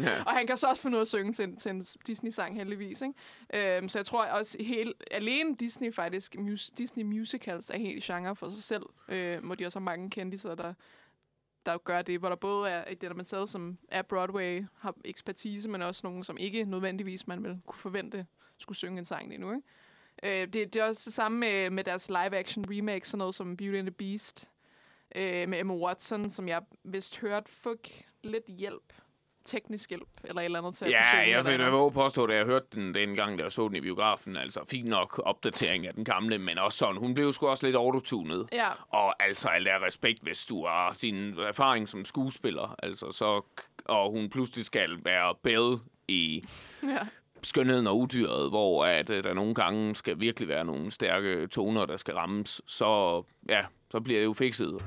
Ja. 0.00 0.22
og 0.26 0.32
han 0.32 0.46
kan 0.46 0.56
så 0.56 0.66
også 0.66 0.82
finde 0.82 0.96
ud 0.96 0.98
af 0.98 1.04
at 1.04 1.08
synge 1.08 1.32
til, 1.32 1.56
til 1.56 1.70
en 1.70 1.84
Disney-sang, 2.06 2.56
heldigvis. 2.56 3.02
Ikke? 3.02 3.76
Øhm, 3.76 3.88
så 3.88 3.98
jeg 3.98 4.06
tror 4.06 4.24
også, 4.24 4.56
helt, 4.60 5.04
alene 5.10 5.56
Disney 5.56 5.94
faktisk, 5.94 6.38
mus, 6.38 6.70
Disney 6.78 7.04
musicals 7.04 7.70
er 7.70 7.78
helt 7.78 8.04
genre 8.04 8.36
for 8.36 8.48
sig 8.48 8.62
selv. 8.62 8.82
Øh, 9.08 9.44
må 9.44 9.54
de 9.54 9.66
også 9.66 9.78
have 9.78 9.84
mange 9.84 10.10
kendiser, 10.10 10.54
der, 10.54 10.74
der 11.66 11.78
gør 11.78 12.02
det, 12.02 12.18
hvor 12.18 12.28
der 12.28 12.36
både 12.36 12.70
er 12.70 12.84
et 12.92 13.00
Dilemma 13.00 13.24
som 13.24 13.78
er 13.88 14.02
Broadway, 14.02 14.64
har 14.78 14.94
ekspertise, 15.04 15.68
men 15.68 15.82
også 15.82 16.00
nogen, 16.04 16.24
som 16.24 16.36
ikke 16.36 16.64
nødvendigvis 16.64 17.26
man 17.26 17.44
vil 17.44 17.60
kunne 17.66 17.80
forvente 17.80 18.26
skulle 18.62 18.78
synge 18.78 18.98
en 18.98 19.04
sang 19.04 19.28
lige 19.28 19.40
nu. 19.40 19.52
Ikke? 19.52 20.40
Øh, 20.42 20.46
det, 20.46 20.74
det 20.74 20.76
er 20.76 20.84
også 20.84 21.02
det 21.04 21.14
samme 21.14 21.38
med, 21.38 21.70
med 21.70 21.84
deres 21.84 22.08
live-action 22.08 22.64
remake, 22.70 23.08
sådan 23.08 23.18
noget 23.18 23.34
som 23.34 23.56
Beauty 23.56 23.76
and 23.78 23.86
the 23.86 23.94
Beast, 23.94 24.50
øh, 25.16 25.48
med 25.48 25.60
Emma 25.60 25.74
Watson, 25.74 26.30
som 26.30 26.48
jeg 26.48 26.62
vist 26.84 27.20
hørte 27.20 27.50
fik 27.50 28.06
lidt 28.22 28.44
hjælp, 28.58 28.92
teknisk 29.44 29.88
hjælp, 29.90 30.08
eller 30.24 30.40
et 30.40 30.44
eller 30.44 30.58
andet 30.58 30.74
til 30.74 30.84
at 30.84 30.90
Ja, 30.90 31.36
jeg 31.36 31.44
vil 31.44 31.58
da 31.58 31.88
påstå, 31.88 32.26
da 32.26 32.34
jeg 32.34 32.44
hørte 32.44 32.66
den 32.74 32.94
dengang, 32.94 33.38
da 33.38 33.42
jeg 33.42 33.52
så 33.52 33.68
den 33.68 33.76
i 33.76 33.80
biografen. 33.80 34.36
Altså, 34.36 34.60
fint 34.70 34.88
nok 34.88 35.22
opdatering 35.24 35.86
af 35.86 35.94
den 35.94 36.04
gamle, 36.04 36.38
men 36.38 36.58
også 36.58 36.78
sådan. 36.78 36.96
Hun 36.96 37.14
blev 37.14 37.32
sgu 37.32 37.48
også 37.48 37.66
lidt 37.66 37.76
autotunet. 37.76 38.48
Ja, 38.52 38.68
Og 38.88 39.22
altså, 39.22 39.48
alt 39.48 39.68
er 39.68 39.86
respekt, 39.86 40.22
hvis 40.22 40.46
du 40.46 40.66
har 40.66 40.92
sin 40.94 41.38
erfaring 41.38 41.88
som 41.88 42.04
skuespiller. 42.04 42.74
Altså, 42.82 43.12
så, 43.12 43.42
og 43.84 44.10
hun 44.10 44.30
pludselig 44.30 44.64
skal 44.64 45.04
være 45.04 45.34
Belle 45.42 45.78
i 46.08 46.44
ja. 46.82 47.06
Skønheden 47.42 47.86
og 47.86 47.98
udyret, 47.98 48.50
hvor 48.50 48.84
at, 48.84 49.10
øh, 49.10 49.24
der 49.24 49.34
nogle 49.34 49.54
gange 49.54 49.94
skal 49.94 50.20
virkelig 50.20 50.48
være 50.48 50.64
nogle 50.64 50.90
stærke 50.90 51.46
toner, 51.46 51.86
der 51.86 51.96
skal 51.96 52.14
rammes. 52.14 52.62
Så, 52.66 53.22
ja, 53.48 53.60
så 53.90 54.00
bliver 54.00 54.20
det 54.20 54.24
jo 54.24 54.32
fikset. 54.32 54.78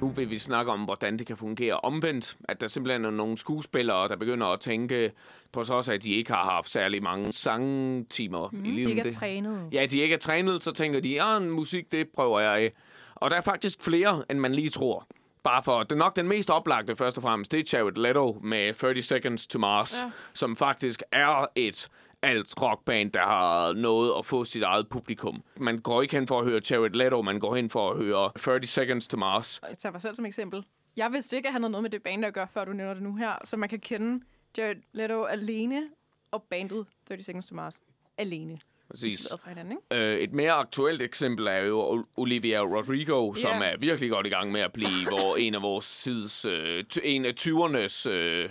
Nu 0.00 0.08
vil 0.08 0.30
vi 0.30 0.38
snakke 0.38 0.72
om, 0.72 0.80
hvordan 0.84 1.18
det 1.18 1.26
kan 1.26 1.36
fungere 1.36 1.74
omvendt. 1.80 2.36
At 2.48 2.60
der 2.60 2.68
simpelthen 2.68 3.04
er 3.04 3.10
nogle 3.10 3.38
skuespillere, 3.38 4.08
der 4.08 4.16
begynder 4.16 4.46
at 4.46 4.60
tænke, 4.60 5.12
på 5.52 5.64
så 5.64 5.74
også, 5.74 5.92
at 5.92 6.02
de 6.02 6.10
ikke 6.14 6.32
har 6.32 6.44
haft 6.44 6.68
særlig 6.70 7.02
mange 7.02 7.32
sangtimer 7.32 8.48
mm, 8.52 8.64
i 8.64 8.68
livet. 8.70 8.88
Ikke 8.88 9.00
er 9.00 9.04
Det- 9.04 9.12
trænet. 9.12 9.68
Ja, 9.72 9.86
de 9.86 9.98
ikke 9.98 10.14
er 10.14 10.18
trænet, 10.18 10.62
så 10.62 10.72
tænker 10.72 11.00
de, 11.00 11.08
ja, 11.08 11.38
musik, 11.38 11.92
det 11.92 12.08
prøver 12.08 12.40
jeg 12.40 12.56
af. 12.56 12.72
Og 13.14 13.30
der 13.30 13.36
er 13.36 13.40
faktisk 13.40 13.82
flere, 13.82 14.24
end 14.30 14.38
man 14.38 14.52
lige 14.54 14.70
tror. 14.70 15.06
Bare 15.42 15.62
for, 15.62 15.82
det 15.82 15.92
er 15.92 15.96
nok 15.96 16.16
den 16.16 16.28
mest 16.28 16.50
oplagte 16.50 16.96
først 16.96 17.16
og 17.16 17.22
fremmest, 17.22 17.52
det 17.52 17.74
er 17.74 17.78
Jared 17.78 17.92
Leto 17.96 18.38
med 18.42 18.74
30 18.74 19.02
Seconds 19.02 19.46
to 19.46 19.58
Mars, 19.58 20.02
Ja. 20.02 20.10
som 20.34 20.56
faktisk 20.56 21.02
er 21.12 21.46
et 21.54 21.88
alt 22.22 22.62
rockband, 22.62 23.12
der 23.12 23.20
har 23.26 23.72
nået 23.72 24.12
at 24.18 24.26
få 24.26 24.44
sit 24.44 24.62
eget 24.62 24.88
publikum. 24.88 25.42
Man 25.56 25.78
går 25.78 26.02
ikke 26.02 26.16
hen 26.16 26.26
for 26.26 26.38
at 26.40 26.44
høre 26.46 26.60
Jared 26.70 26.90
Leto, 26.90 27.22
man 27.22 27.40
går 27.40 27.54
hen 27.54 27.70
for 27.70 27.90
at 27.90 27.96
høre 27.96 28.32
30 28.38 28.66
Seconds 28.66 29.08
to 29.08 29.16
Mars. 29.16 29.60
Jeg 29.68 29.78
tager 29.78 29.92
mig 29.92 30.02
selv 30.02 30.14
som 30.14 30.24
eksempel. 30.26 30.64
Jeg 30.96 31.12
vidste 31.12 31.36
ikke, 31.36 31.48
at 31.48 31.52
han 31.52 31.62
havde 31.62 31.72
noget 31.72 31.82
med 31.82 31.90
det 31.90 32.02
band 32.02 32.24
at 32.24 32.34
gøre, 32.34 32.48
før 32.48 32.64
du 32.64 32.72
nævner 32.72 32.94
det 32.94 33.02
nu 33.02 33.14
her. 33.16 33.32
Så 33.44 33.56
man 33.56 33.68
kan 33.68 33.78
kende 33.80 34.24
Jared 34.58 34.76
Leto 34.92 35.24
alene 35.24 35.82
og 36.30 36.42
bandet 36.42 36.86
30 37.08 37.22
Seconds 37.22 37.46
to 37.46 37.54
Mars 37.54 37.80
alene. 38.18 38.58
Præcis. 38.90 39.20
Isoleret 39.20 39.40
fra 39.40 39.48
hinanden, 39.50 39.78
ikke? 39.90 40.12
Øh, 40.12 40.18
et 40.18 40.32
mere 40.32 40.52
aktuelt 40.52 41.02
eksempel 41.02 41.46
er 41.46 41.58
jo 41.58 41.82
Ol- 41.96 42.06
Olivia 42.16 42.58
Rodrigo, 42.60 43.34
som 43.34 43.50
Ja. 43.50 43.64
er 43.72 43.76
virkelig 43.78 44.10
godt 44.10 44.26
i 44.26 44.30
gang 44.30 44.52
med 44.52 44.60
at 44.60 44.72
blive 44.72 44.88
hvor 45.08 45.36
en 45.36 45.54
af 45.54 45.62
vores 45.62 45.84
sids, 45.84 46.44
øh, 46.44 46.84
en 47.02 47.24
af 47.24 47.32
20'ernes... 47.40 48.08
Øh, 48.10 48.50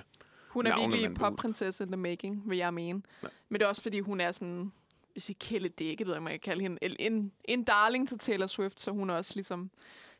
Hun 0.50 0.66
er 0.66 0.70
navne, 0.70 0.92
virkelig 0.96 1.16
popprinsesse 1.18 1.84
in 1.84 1.88
the 1.92 1.98
making, 1.98 2.44
vil 2.46 2.58
jeg 2.58 2.74
mene. 2.74 3.02
Men 3.50 3.60
det 3.60 3.62
er 3.62 3.68
også, 3.68 3.82
fordi 3.82 4.00
hun 4.00 4.22
er 4.22 4.32
sådan, 4.32 4.72
hvis 5.14 5.30
I 5.30 5.34
kælde 5.34 5.70
det 5.70 5.86
ikke, 5.86 6.06
ved 6.06 6.14
jeg, 6.14 6.24
man 6.24 6.32
kan 6.34 6.40
kalde 6.40 6.62
hende, 6.62 6.78
en, 7.02 7.32
en, 7.46 7.64
darling 7.64 8.08
til 8.08 8.18
Taylor 8.18 8.48
Swift, 8.48 8.82
så 8.82 8.92
hun 8.92 9.10
har 9.10 9.16
også 9.16 9.32
ligesom 9.36 9.70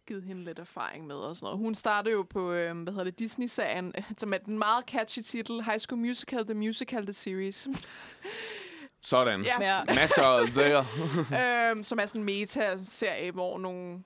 givet 0.08 0.24
hende 0.24 0.44
lidt 0.44 0.60
erfaring 0.60 1.08
med 1.08 1.16
og 1.16 1.36
sådan 1.36 1.46
noget. 1.46 1.58
Hun 1.60 1.76
startede 1.76 2.14
jo 2.16 2.24
på, 2.24 2.52
øh, 2.52 2.78
hvad 2.78 2.94
hedder 2.94 3.04
det, 3.04 3.20
Disney-serien, 3.20 3.94
som 4.18 4.34
er 4.34 4.38
den 4.38 4.58
meget 4.58 4.84
catchy 4.86 5.20
titel, 5.22 5.64
High 5.64 5.80
School 5.80 6.00
Musical, 6.02 6.46
The 6.46 6.54
Musical, 6.54 7.04
The 7.06 7.14
Series. 7.14 7.68
Sådan. 9.02 9.44
ja. 9.44 9.64
Ja. 9.64 9.94
Masser 9.96 10.46
there. 10.46 10.86
øhm, 11.72 11.84
som 11.84 12.00
er 12.00 12.06
sådan 12.06 12.22
en 12.22 12.26
meta-serie, 12.26 13.32
hvor 13.32 13.58
nogle... 13.58 14.04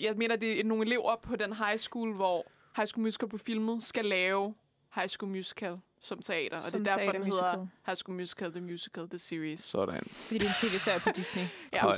Jeg 0.00 0.16
mener, 0.16 0.36
det 0.36 0.60
er 0.60 0.64
nogle 0.64 0.86
elever 0.86 1.16
på 1.22 1.36
den 1.36 1.52
high 1.52 1.78
school, 1.78 2.14
hvor 2.14 2.46
High 2.76 2.88
School 2.88 3.02
Musical 3.02 3.28
på 3.28 3.38
filmet 3.38 3.82
skal 3.84 4.04
lave 4.04 4.54
High 4.94 5.08
School 5.08 5.32
Musical 5.32 5.76
som 6.00 6.22
teater. 6.22 6.56
Og 6.56 6.62
Som 6.62 6.84
det 6.84 6.92
er 6.92 6.96
derfor, 6.96 7.12
den 7.12 7.22
teatermusical. 7.22 7.50
hedder 7.50 7.66
High 7.86 7.96
School 7.96 8.16
Musical, 8.20 8.52
The 8.52 8.60
Musical, 8.60 9.08
The 9.08 9.18
Series. 9.18 9.60
Sådan. 9.60 10.00
Fordi 10.10 10.38
det 10.38 10.44
er 10.46 10.48
en 10.64 10.70
tv-serie 10.70 11.00
på 11.00 11.10
Disney. 11.16 11.42
Ja. 11.72 11.80
Høj. 11.82 11.92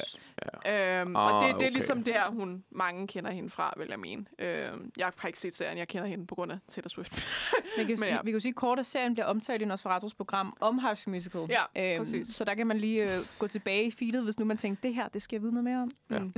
Øhm, 0.68 1.16
Ah, 1.16 1.34
og 1.34 1.42
det, 1.42 1.48
det 1.48 1.50
er 1.53 1.55
okay. 1.57 1.70
ligesom 1.70 2.05
der, 2.05 2.30
hun 2.30 2.64
mange 2.70 3.07
kender 3.07 3.30
hende 3.30 3.50
fra, 3.50 3.74
vil 3.76 3.86
jeg 3.90 3.98
mene. 3.98 4.24
Øhm, 4.38 4.92
jeg 4.96 5.12
har 5.16 5.26
ikke 5.28 5.38
set 5.38 5.57
serien, 5.57 5.78
jeg 5.78 5.88
kender 5.88 6.07
hende 6.09 6.26
på 6.26 6.34
grund 6.34 6.53
af 6.53 6.59
Taylor 6.68 6.88
Swift. 6.88 7.12
Man 7.76 7.86
kan 7.86 7.86
Men 7.88 7.98
sige, 7.98 8.14
ja. 8.14 8.20
Vi 8.22 8.30
kan 8.30 8.32
jo 8.32 8.40
sige, 8.40 8.53
kort 8.53 8.78
at 8.78 8.86
serien 8.86 9.14
bliver 9.14 9.26
omtalt 9.26 9.62
i 9.62 9.64
Nosferatus 9.64 10.14
program 10.14 10.57
om 10.61 10.78
High 10.78 10.96
School 10.96 11.14
Musical. 11.14 11.40
Ja, 11.50 11.98
præcis. 11.98 12.28
Så 12.28 12.44
der 12.44 12.55
kan 12.55 12.66
man 12.66 12.78
lige 12.78 13.14
øh, 13.14 13.20
gå 13.38 13.46
tilbage 13.46 13.84
i 13.84 13.90
feedet, 13.90 14.24
hvis 14.24 14.38
nu 14.38 14.44
man 14.44 14.57
tænker, 14.57 14.80
det 14.82 14.94
her, 14.94 15.09
det 15.09 15.22
skal 15.22 15.36
jeg 15.36 15.42
vide 15.42 15.53
noget 15.55 15.64
mere 15.64 15.82
om. 15.82 15.90
Ja. 16.11 16.18
Mm. 16.18 16.34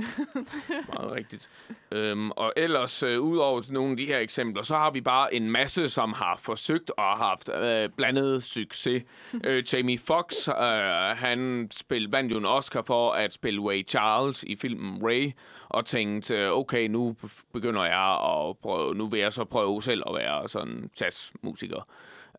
Meget 0.93 1.11
rigtigt. 1.11 1.49
Øhm, 1.91 2.31
og 2.31 2.53
ellers, 2.57 3.03
øh, 3.03 3.21
ud 3.21 3.37
over 3.37 3.61
nogle 3.69 3.91
af 3.91 3.97
de 3.97 4.05
her 4.05 4.19
eksempler, 4.19 4.63
så 4.63 4.75
har 4.77 4.91
vi 4.91 5.01
bare 5.01 5.33
en 5.33 5.51
masse, 5.51 5.89
som 5.89 6.13
har 6.13 6.37
forsøgt 6.37 6.91
og 6.97 7.03
har 7.03 7.15
haft 7.15 7.49
øh, 7.55 7.89
blandet 7.97 8.43
succes. 8.43 9.03
øh, 9.45 9.63
Jamie 9.73 9.97
Foxx, 9.97 10.47
øh, 10.47 11.17
han 11.17 11.67
spil, 11.71 12.11
vandt 12.11 12.31
jo 12.31 12.37
en 12.37 12.45
Oscar 12.45 12.81
for 12.81 13.11
at 13.11 13.33
spille 13.33 13.61
Ray 13.69 13.87
Charles 13.87 14.43
i 14.43 14.55
filmen 14.55 14.99
Ray, 15.03 15.31
og 15.69 15.85
tænkte, 15.85 16.35
øh, 16.35 16.51
okay, 16.51 16.87
nu 16.87 17.15
begynder 17.53 17.83
jeg 17.83 18.17
at 18.31 18.57
prøve, 18.57 18.95
nu 18.95 19.07
vil 19.07 19.19
jeg 19.19 19.33
så 19.33 19.43
prøve 19.43 19.81
selv 19.81 20.03
at 20.07 20.15
være 20.15 20.49
sådan 20.49 20.89
jazzmusiker. 21.01 21.87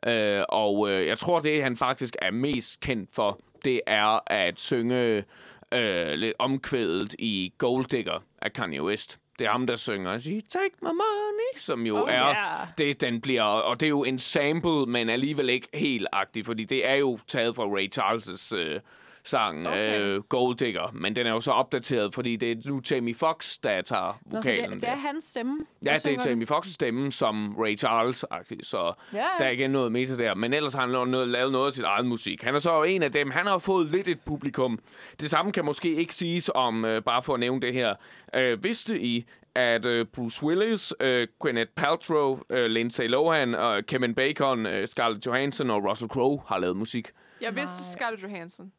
Øh, 0.06 0.42
og 0.48 0.90
øh, 0.90 1.06
jeg 1.06 1.18
tror, 1.18 1.38
det 1.38 1.62
han 1.62 1.76
faktisk 1.76 2.16
er 2.22 2.30
mest 2.30 2.80
kendt 2.80 3.10
for, 3.12 3.40
det 3.64 3.80
er 3.86 4.32
at 4.32 4.60
synge 4.60 5.24
øh, 5.72 6.12
lidt 6.12 6.34
omkvædet 6.38 7.14
i 7.18 7.52
Gold 7.58 7.84
Digger 7.84 8.24
af 8.42 8.52
Kanye 8.52 8.82
West. 8.82 9.18
Det 9.38 9.46
er 9.46 9.50
ham, 9.50 9.66
der 9.66 9.76
synger 9.76 10.18
She 10.18 10.40
take 10.40 10.74
my 10.82 10.86
money, 10.86 11.56
som 11.56 11.86
jo 11.86 12.02
Oh, 12.02 12.10
er 12.10 12.28
yeah. 12.28 12.66
det, 12.78 13.00
den 13.00 13.20
bliver... 13.20 13.42
Og 13.42 13.80
det 13.80 13.86
er 13.86 13.90
jo 13.90 14.04
en 14.04 14.18
sample, 14.18 14.86
men 14.86 15.10
alligevel 15.10 15.50
ikke 15.50 15.68
helt 15.74 16.08
agtig, 16.12 16.46
fordi 16.46 16.64
det 16.64 16.88
er 16.88 16.94
jo 16.94 17.18
taget 17.28 17.56
fra 17.56 17.64
Ray 17.64 17.88
Charles' 17.98 18.56
øh, 18.56 18.80
sang 19.28 19.66
Okay. 19.68 20.00
øh, 20.00 20.22
Gold 20.22 20.56
Digger, 20.56 20.90
men 20.94 21.16
den 21.16 21.26
er 21.26 21.30
jo 21.30 21.40
så 21.40 21.50
opdateret, 21.50 22.14
fordi 22.14 22.36
det 22.36 22.52
er 22.52 22.56
nu 22.64 22.80
Jamie 22.90 23.14
Foxx, 23.14 23.58
der 23.62 23.82
tager 23.82 24.18
Nå, 24.26 24.30
så 24.30 24.36
vokalen 24.36 24.64
det, 24.64 24.72
det 24.72 24.82
der. 24.82 24.88
er 24.88 24.96
hans 24.96 25.24
stemme, 25.24 25.58
Ja, 25.84 25.94
det 26.04 26.06
er 26.18 26.28
Jamie 26.28 26.46
Foxx' 26.50 26.72
stemme 26.74 27.12
som 27.12 27.54
Ray 27.58 27.78
Charles-agtig, 27.78 28.58
så 28.62 28.92
Ja. 29.12 29.24
der 29.38 29.44
er 29.44 29.48
ikke 29.48 29.68
noget 29.68 29.92
meta 29.92 30.16
der. 30.16 30.34
Men 30.34 30.52
ellers 30.52 30.74
har 30.74 30.80
han 30.80 30.88
noget, 30.90 31.28
lavet 31.28 31.52
noget 31.52 31.66
af 31.66 31.72
sit 31.72 31.84
eget 31.84 32.06
musik. 32.06 32.42
Han 32.42 32.54
er 32.54 32.58
så 32.58 32.82
en 32.82 33.02
af 33.02 33.12
dem. 33.12 33.30
Han 33.30 33.46
har 33.46 33.58
fået 33.58 33.86
lidt 33.86 34.08
et 34.08 34.20
publikum. 34.26 34.78
Det 35.20 35.30
samme 35.30 35.52
kan 35.52 35.64
måske 35.64 35.94
ikke 35.94 36.14
siges 36.14 36.50
om, 36.54 36.84
øh, 36.84 37.02
bare 37.02 37.22
for 37.22 37.34
at 37.34 37.40
nævne 37.40 37.60
det 37.60 37.72
her. 37.74 37.94
Øh, 38.34 38.64
vidste 38.64 39.00
I, 39.02 39.26
at 39.54 39.86
øh, 39.86 40.06
Bruce 40.06 40.46
Willis, 40.46 40.94
øh, 41.00 41.28
Gwyneth 41.40 41.70
Paltrow, 41.76 42.38
øh, 42.50 42.66
Lindsay 42.66 43.08
Lohan, 43.08 43.54
øh, 43.54 43.82
Kevin 43.82 44.14
Bacon, 44.14 44.66
øh, 44.66 44.88
Scarlett 44.88 45.26
Johansson 45.26 45.70
og 45.70 45.84
Russell 45.90 46.08
Crowe 46.10 46.38
har 46.46 46.58
lavet 46.58 46.76
musik? 46.76 47.08
Jeg 47.40 47.56
vidste. 47.56 47.84
Scarlett 47.92 48.22
Johansson. 48.22 48.72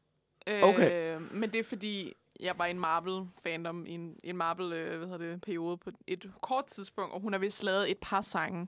Okay. 0.64 1.16
Øh, 1.16 1.34
men 1.36 1.50
det 1.54 1.60
er 1.60 1.64
fordi, 1.64 2.14
jeg 2.40 2.54
var 2.58 2.66
en 2.66 2.80
Marvel-fandom 2.80 3.86
i 3.86 3.92
en, 3.92 4.16
en 4.24 4.38
Marvel, 4.38 4.74
øh, 4.74 4.98
hvad 4.98 5.08
hedder 5.08 5.32
det, 5.32 5.42
periode 5.42 5.78
på 5.78 5.90
et 6.08 6.32
kort 6.42 6.66
tidspunkt, 6.66 7.14
og 7.14 7.20
hun 7.22 7.34
har 7.34 7.40
vist 7.40 7.64
lavet 7.64 7.92
et 7.92 7.98
par 7.98 8.22
sange. 8.22 8.68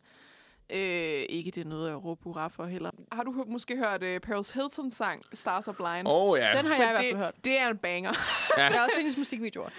Øh, 0.73 1.23
ikke 1.29 1.51
det 1.51 1.61
er 1.61 1.69
noget 1.69 1.89
at 1.89 2.03
råbe 2.05 2.23
hurra 2.23 2.47
for 2.47 2.65
heller. 2.65 2.91
Har 3.11 3.23
du 3.23 3.43
måske 3.47 3.77
hørt 3.77 4.03
øh, 4.03 4.19
Paris 4.19 4.51
Hiltons 4.51 4.93
sang, 4.95 5.23
Stars 5.33 5.67
Are 5.67 5.73
Blind? 5.75 6.07
Oh, 6.09 6.39
ja. 6.39 6.51
Den 6.57 6.65
har 6.65 6.75
For 6.75 6.83
jeg 6.83 6.91
i 6.91 6.93
hvert 6.93 7.03
det, 7.03 7.11
fald 7.11 7.17
hørt. 7.17 7.45
Det 7.45 7.57
er 7.57 7.67
en 7.69 7.77
banger. 7.77 8.11
ja. 8.57 8.63
Jeg 8.63 8.71
har 8.71 8.83
også 8.83 8.93
set 8.93 9.01
hendes 9.01 9.17
musikvideoer. 9.17 9.69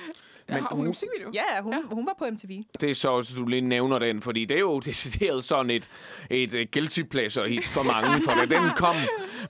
Men 0.55 0.63
har 0.63 0.69
hun 0.69 0.79
hun- 0.79 0.87
musikvideo? 0.87 1.31
Ja, 1.35 1.43
ja, 1.57 1.63
hun, 1.63 1.73
ja. 1.73 1.79
hun 1.93 2.07
var 2.07 2.15
på 2.19 2.25
MTV. 2.33 2.63
Det 2.81 2.91
er 2.91 2.95
så, 2.95 3.17
at 3.17 3.33
du 3.39 3.47
lige 3.47 3.61
nævner 3.61 3.99
den, 3.99 4.23
fordi 4.23 4.45
det 4.45 4.55
er 4.57 4.61
jo 4.61 4.79
decideret 4.81 5.45
sådan 5.45 5.71
et, 5.71 5.91
et 6.31 6.55
uh, 6.55 6.61
guilty 6.73 7.03
pleasure 7.03 7.49
hit 7.49 7.67
for 7.67 7.83
mange, 7.83 8.23
for 8.25 8.33
da 8.33 8.45
den 8.47 8.71
kom, 8.77 8.97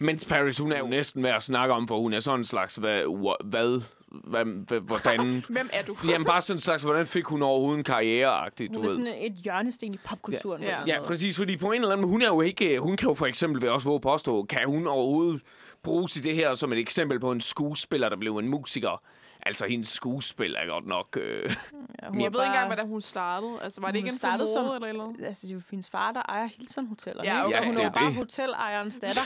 mens 0.00 0.24
Paris, 0.24 0.58
hun 0.58 0.72
er 0.72 0.78
jo 0.78 0.86
næsten 0.86 1.22
værd 1.22 1.36
at 1.36 1.42
snakke 1.42 1.74
om, 1.74 1.88
for 1.88 1.98
hun 2.00 2.12
er 2.14 2.20
sådan 2.20 2.40
en 2.40 2.44
slags, 2.44 2.74
hvad, 2.76 3.02
hvad, 3.44 3.80
hvad, 4.08 4.80
hvordan... 4.80 5.44
Hvem 5.48 5.70
er 5.72 5.82
du? 5.82 5.96
Jamen 6.08 6.24
bare 6.24 6.42
sådan 6.42 6.56
en 6.56 6.60
slags, 6.60 6.82
hvordan 6.82 7.06
fik 7.06 7.24
hun 7.24 7.42
overhovedet 7.42 7.78
en 7.78 7.84
karriereagtig, 7.84 8.68
du 8.68 8.74
Hun 8.74 8.84
er 8.84 8.88
ved. 8.88 8.94
sådan 8.96 9.14
et 9.18 9.32
hjørnesten 9.32 9.94
i 9.94 9.98
popkulturen. 10.04 10.62
Ja. 10.62 10.76
Ja, 10.86 10.96
måde. 10.98 11.06
præcis, 11.06 11.36
fordi 11.36 11.56
på 11.56 11.66
en 11.66 11.74
eller 11.74 11.88
anden 11.92 12.02
måde, 12.02 12.12
hun 12.12 12.22
er 12.22 12.26
jo 12.26 12.40
ikke, 12.40 12.78
hun 12.78 12.96
kan 12.96 13.08
jo 13.08 13.14
for 13.14 13.26
eksempel, 13.26 13.60
vil 13.60 13.66
jeg 13.66 13.74
også 13.74 13.88
våge 13.88 14.00
påstå, 14.00 14.42
kan 14.42 14.60
hun 14.66 14.86
overhovedet 14.86 15.42
bruges 15.82 16.16
i 16.16 16.20
det 16.20 16.34
her 16.34 16.54
som 16.54 16.72
et 16.72 16.78
eksempel 16.78 17.20
på 17.20 17.32
en 17.32 17.40
skuespiller, 17.40 18.08
der 18.08 18.16
blev 18.16 18.36
en 18.36 18.48
musiker? 18.48 19.02
Altså, 19.46 19.66
hendes 19.66 19.88
skuespil 19.88 20.54
er 20.58 20.66
godt 20.66 20.86
nok... 20.86 21.16
Øh, 21.20 21.54
Ja, 22.02 22.10
Men 22.10 22.20
jeg 22.20 22.32
ved 22.32 22.40
ikke 22.40 22.46
engang, 22.46 22.66
hvordan 22.66 22.86
hun 22.88 23.00
startede. 23.00 23.52
Altså, 23.62 23.80
var 23.80 23.88
det 23.88 23.94
Hun 23.94 23.96
ikke 23.96 24.08
en 24.08 24.14
startede 24.16 24.52
som- 24.52 24.64
eller 24.74 24.88
eller? 24.88 25.26
Altså, 25.26 25.46
det 25.46 25.52
er 25.52 25.54
jo 25.56 25.62
hendes 25.70 25.90
far, 25.90 26.12
der 26.12 26.22
ejer 26.28 26.46
Hilton 26.46 26.86
Hoteller. 26.86 27.24
Ja, 27.24 27.40
ikke? 27.40 27.50
Så 27.50 27.56
okay. 27.58 27.66
hun 27.66 27.74
Ja, 27.76 27.80
er 27.80 27.84
jo 27.84 27.88
det 27.88 27.94
bare 27.94 28.06
det. 28.06 28.14
hotelejernes 28.14 28.96
datter. 29.02 29.20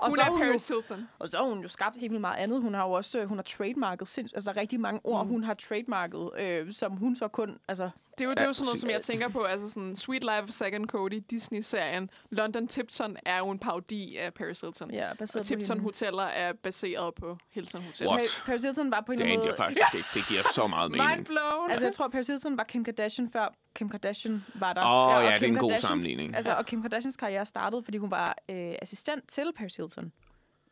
og, 0.00 0.08
Hun 0.08 0.16
så 0.16 0.22
er 0.22 0.30
hun 0.30 0.40
jo, 0.40 0.46
Paris 0.46 0.68
Hilton. 0.68 1.08
og 1.18 1.28
så 1.28 1.36
har 1.36 1.44
hun 1.44 1.60
jo 1.62 1.68
skabt 1.68 1.96
helt 1.96 2.10
vildt 2.12 2.20
meget 2.20 2.36
andet. 2.36 2.62
Hun 2.62 2.74
har 2.74 2.84
jo 2.86 2.92
også 2.92 3.18
øh, 3.20 3.28
hun 3.28 3.38
har 3.38 3.42
trademarket 3.42 4.08
sinds, 4.08 4.32
altså 4.32 4.50
der 4.52 4.56
er 4.56 4.60
rigtig 4.60 4.80
mange 4.80 5.00
ord, 5.04 5.24
Mm. 5.26 5.30
hun 5.32 5.44
har 5.44 5.54
trademarket, 5.54 6.30
øh, 6.38 6.72
som 6.72 6.92
hun 6.92 7.16
så 7.16 7.28
kun, 7.28 7.58
altså 7.68 7.90
Det 8.22 8.26
er 8.26 8.30
jo, 8.30 8.34
det 8.34 8.38
er 8.40 8.44
Ja, 8.44 8.48
jo 8.48 8.52
sådan 8.52 8.64
noget, 8.66 8.80
som 8.80 8.90
jeg 8.90 9.00
tænker 9.00 9.28
på. 9.28 9.42
Altså 9.42 9.68
sådan 9.70 9.96
Sweet 9.96 10.22
Life 10.22 10.42
of 10.42 10.48
Second 10.48 10.86
Cody, 10.86 11.22
Disney-serien. 11.30 12.10
London 12.30 12.68
Tipton 12.68 13.16
er 13.26 13.38
jo 13.38 13.50
en 13.50 13.58
parodi 13.58 14.16
af 14.16 14.34
Paris 14.34 14.60
Hilton. 14.60 14.90
ja, 14.90 15.14
baseret 15.18 15.40
Og 15.40 15.46
Tipton 15.46 15.68
på 15.68 15.72
hende. 15.74 15.84
Hoteller 15.84 16.22
er 16.22 16.52
baseret 16.52 17.14
på 17.14 17.38
Hilton 17.50 17.82
Hoteller. 17.82 18.12
What? 18.12 18.22
Pa- 18.22 18.46
Paris 18.46 18.62
Hilton 18.62 18.90
var 18.90 19.00
på 19.06 19.12
en 19.12 19.18
det 19.18 19.38
måde... 19.38 19.54
faktisk 19.56 19.94
ikke. 19.94 20.06
Det 20.14 20.22
giver 20.28 20.42
så 20.54 20.66
meget 20.66 20.90
mening. 20.90 21.08
Mind 21.10 21.24
blown. 21.26 21.70
Altså, 21.70 21.86
jeg 21.86 21.94
tror, 21.94 22.08
Paris 22.08 22.26
Hilton 22.26 22.56
var 22.58 22.64
Kim 22.64 22.84
Kardashian 22.84 23.30
før 23.32 23.54
Kim 23.74 23.88
Kardashian 23.88 24.44
var 24.54 24.72
der. 24.72 24.80
Åh, 24.84 25.16
og 25.16 25.22
ja, 25.22 25.26
det 25.26 25.34
er 25.34 25.38
Kim 25.38 25.48
en 25.50 25.58
god 25.58 25.70
Kardashians- 25.72 25.76
sammenligning. 25.76 26.36
Altså, 26.36 26.52
og 26.54 26.66
Kim 26.66 26.82
Kardashians 26.82 27.16
karriere 27.16 27.44
startede, 27.46 27.82
fordi 27.84 27.98
hun 27.98 28.10
var 28.10 28.36
øh, 28.48 28.74
assistent 28.82 29.28
til 29.28 29.52
Paris 29.56 29.76
Hilton. 29.76 30.12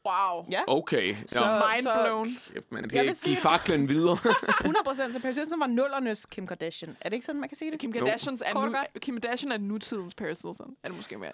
Wow. 0.06 0.46
Ja. 0.50 0.60
Okay. 0.66 1.16
Så- 1.26 1.44
Ja. 1.44 1.62
Mind 1.74 1.82
så- 1.82 2.02
blown. 2.04 2.28
Kæft, 2.54 2.72
man. 2.72 2.82
Jeg 2.84 2.90
Det 2.90 3.06
vil 3.06 3.14
sige- 3.14 3.34
giv 3.34 3.42
faklen 3.42 3.88
videre. 3.88 4.18
100 4.60 4.84
procent, 4.84 5.14
så 5.14 5.20
Paris 5.20 5.36
Hilton 5.36 5.60
var 5.60 5.66
nullernes 5.66 6.26
Kim 6.26 6.46
Kardashian. 6.46 6.96
Er 7.00 7.08
det 7.08 7.14
ikke 7.14 7.26
sådan, 7.26 7.40
man 7.40 7.48
kan 7.48 7.56
sige 7.58 7.70
det? 7.70 7.80
Kim 7.80 7.92
Kardashians 7.92 8.42
er, 8.46 8.52
Kort 8.52 8.64
og 8.64 8.70
nu. 8.70 8.76
Kim 9.00 9.20
Kardashian 9.20 9.52
er 9.52 9.58
nutidens 9.58 10.14
Paris 10.14 10.38
Hilton. 10.42 10.74
Er 10.82 10.88
det 10.88 10.96
måske 10.96 11.18
mere? 11.18 11.30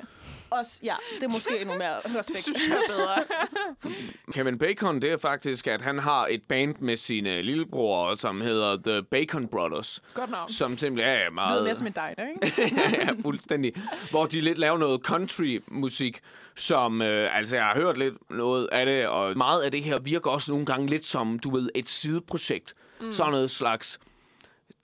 Også, 0.50 0.80
ja, 0.82 0.94
det 1.14 1.22
er 1.24 1.28
måske 1.28 1.60
endnu 1.60 1.74
mere 1.78 1.96
respekt. 2.18 2.28
Det 2.28 2.38
synes 2.38 2.68
jeg 2.68 2.76
er 2.76 2.80
bedre. 2.88 3.92
Kevin 4.32 4.58
Bacon, 4.58 5.02
det 5.02 5.12
er 5.12 5.18
faktisk, 5.18 5.66
at 5.66 5.82
han 5.82 5.98
har 5.98 6.26
et 6.30 6.42
band 6.48 6.74
med 6.80 6.96
sine 6.96 7.42
lillebror, 7.42 8.14
som 8.14 8.40
hedder 8.40 8.76
The 8.86 9.02
Bacon 9.02 9.48
Brothers, 9.48 10.02
Godt 10.14 10.30
navn. 10.30 10.48
som 10.52 10.78
simpelthen 10.78 11.12
er 11.14 11.18
Noget 11.18 11.34
meget... 11.34 11.62
mere 11.64 11.74
som 11.74 11.86
en 11.86 11.92
diner, 11.92 12.28
ikke? 12.28 12.76
ja, 13.06 13.08
fuldstændig. 13.22 13.72
Hvor 14.10 14.26
de 14.26 14.40
lidt 14.40 14.58
laver 14.58 14.78
noget 14.78 15.00
country-musik, 15.00 16.20
som, 16.56 17.02
øh, 17.02 17.36
altså 17.38 17.56
jeg 17.56 17.64
har 17.64 17.74
hørt 17.74 17.98
lidt 17.98 18.14
noget 18.30 18.55
af 18.64 18.86
det, 18.86 19.08
og 19.08 19.36
meget 19.36 19.62
af 19.62 19.70
det 19.70 19.82
her 19.82 19.98
virker 19.98 20.30
også 20.30 20.52
nogle 20.52 20.66
gange 20.66 20.86
lidt 20.86 21.04
som, 21.04 21.38
du 21.38 21.50
ved, 21.50 21.68
et 21.74 21.88
sideprojekt. 21.88 22.74
Mm. 23.00 23.12
Sådan 23.12 23.32
noget 23.32 23.50
slags, 23.50 23.98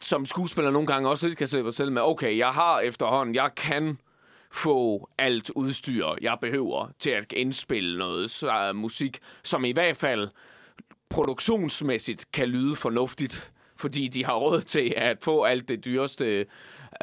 som 0.00 0.26
skuespiller 0.26 0.70
nogle 0.70 0.86
gange 0.86 1.08
også 1.08 1.26
lidt 1.26 1.38
kan 1.38 1.46
se 1.46 1.62
sig 1.62 1.74
selv 1.74 1.92
med, 1.92 2.02
okay, 2.02 2.38
jeg 2.38 2.48
har 2.48 2.80
efterhånden, 2.80 3.34
jeg 3.34 3.50
kan 3.56 3.98
få 4.52 5.08
alt 5.18 5.50
udstyr, 5.50 6.06
jeg 6.20 6.38
behøver 6.40 6.88
til 6.98 7.10
at 7.10 7.32
indspille 7.32 7.98
noget 7.98 8.30
så, 8.30 8.70
uh, 8.70 8.76
musik, 8.76 9.18
som 9.42 9.64
i 9.64 9.72
hvert 9.72 9.96
fald 9.96 10.28
produktionsmæssigt 11.10 12.32
kan 12.32 12.48
lyde 12.48 12.76
fornuftigt, 12.76 13.52
fordi 13.76 14.08
de 14.08 14.24
har 14.24 14.34
råd 14.34 14.60
til 14.60 14.94
at 14.96 15.16
få 15.22 15.42
alt 15.42 15.68
det 15.68 15.84
dyreste 15.84 16.46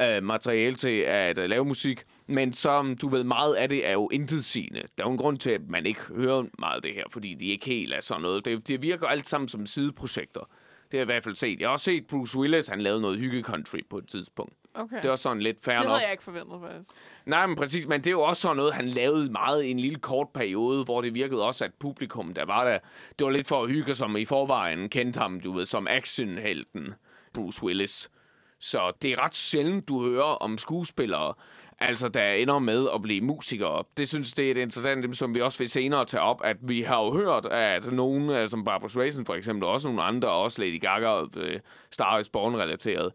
øh, 0.00 0.22
materiale 0.22 0.76
til 0.76 0.98
at 0.98 1.38
øh, 1.38 1.48
lave 1.48 1.64
musik. 1.64 2.04
Men 2.30 2.52
som 2.52 2.96
du 2.96 3.08
ved, 3.08 3.24
meget 3.24 3.54
af 3.54 3.68
det 3.68 3.88
er 3.88 3.92
jo 3.92 4.08
intetsigende. 4.12 4.82
Der 4.98 5.04
er 5.04 5.08
jo 5.08 5.12
en 5.12 5.18
grund 5.18 5.38
til, 5.38 5.50
at 5.50 5.68
man 5.68 5.86
ikke 5.86 6.00
hører 6.00 6.44
meget 6.58 6.76
af 6.76 6.82
det 6.82 6.94
her, 6.94 7.04
fordi 7.10 7.34
de 7.34 7.46
ikke 7.46 7.66
helt 7.66 7.92
er 7.92 8.00
sådan 8.00 8.22
noget. 8.22 8.44
Det, 8.44 8.68
det 8.68 8.82
virker 8.82 9.06
alt 9.06 9.28
sammen 9.28 9.48
som 9.48 9.66
sideprojekter. 9.66 10.40
Det 10.40 10.98
har 10.98 10.98
jeg 10.98 11.02
i 11.02 11.12
hvert 11.12 11.24
fald 11.24 11.36
set. 11.36 11.60
Jeg 11.60 11.68
har 11.68 11.72
også 11.72 11.84
set 11.84 12.06
Bruce 12.06 12.38
Willis, 12.38 12.66
han 12.66 12.80
lavede 12.80 13.00
noget 13.00 13.18
hygge 13.18 13.42
country 13.42 13.78
på 13.90 13.98
et 13.98 14.08
tidspunkt. 14.08 14.54
Okay. 14.74 15.02
Det 15.02 15.10
var 15.10 15.16
sådan 15.16 15.42
lidt 15.42 15.64
fair 15.64 15.76
det 15.76 15.86
havde 15.86 16.02
jeg 16.02 16.10
ikke 16.10 16.24
forventet, 16.24 16.60
faktisk. 16.60 16.90
Nej, 17.26 17.46
men 17.46 17.56
præcis, 17.56 17.86
men 17.86 18.00
det 18.00 18.06
er 18.06 18.10
jo 18.10 18.22
også 18.22 18.42
sådan 18.42 18.56
noget, 18.56 18.74
han 18.74 18.88
lavede 18.88 19.32
meget 19.32 19.64
i 19.64 19.70
en 19.70 19.80
lille 19.80 19.98
kort 19.98 20.28
periode, 20.34 20.84
hvor 20.84 21.00
det 21.00 21.14
virkede 21.14 21.46
også, 21.46 21.64
at 21.64 21.70
publikum, 21.80 22.34
der 22.34 22.44
var 22.44 22.64
der, 22.64 22.78
det 23.18 23.24
var 23.24 23.30
lidt 23.30 23.48
for 23.48 23.62
at 23.62 23.70
hygge, 23.70 23.94
som 23.94 24.16
i 24.16 24.24
forvejen 24.24 24.88
kendte 24.88 25.18
ham, 25.20 25.40
du 25.40 25.52
ved, 25.52 25.66
som 25.66 25.86
actionhelten 25.90 26.94
Bruce 27.34 27.64
Willis. 27.64 28.10
Så 28.60 28.92
det 29.02 29.12
er 29.12 29.24
ret 29.24 29.34
sjældent, 29.34 29.88
du 29.88 30.02
hører 30.02 30.22
om 30.24 30.58
skuespillere, 30.58 31.34
altså 31.80 32.08
der 32.08 32.32
ender 32.32 32.58
med 32.58 32.88
at 32.94 33.02
blive 33.02 33.20
musikere. 33.20 33.84
Det 33.96 34.08
synes 34.08 34.32
det 34.32 34.46
er 34.46 34.50
et 34.50 34.56
interessant, 34.56 35.16
som 35.16 35.34
vi 35.34 35.40
også 35.40 35.58
vil 35.58 35.68
senere 35.68 36.04
tage 36.04 36.20
op, 36.20 36.40
at 36.44 36.56
vi 36.60 36.82
har 36.82 37.04
jo 37.04 37.12
hørt, 37.12 37.46
at 37.46 37.92
nogen, 37.92 38.30
øh, 38.30 38.48
som 38.48 38.64
Barbara 38.64 38.88
Streisand 38.88 39.26
for 39.26 39.34
eksempel, 39.34 39.64
og 39.64 39.72
også 39.72 39.88
nogle 39.88 40.02
andre, 40.02 40.28
også 40.28 40.62
Lady 40.62 40.80
Gaga, 40.80 41.22
øh, 41.36 41.60
Star 41.90 42.18
is 42.18 42.28
Born-relateret, 42.28 43.12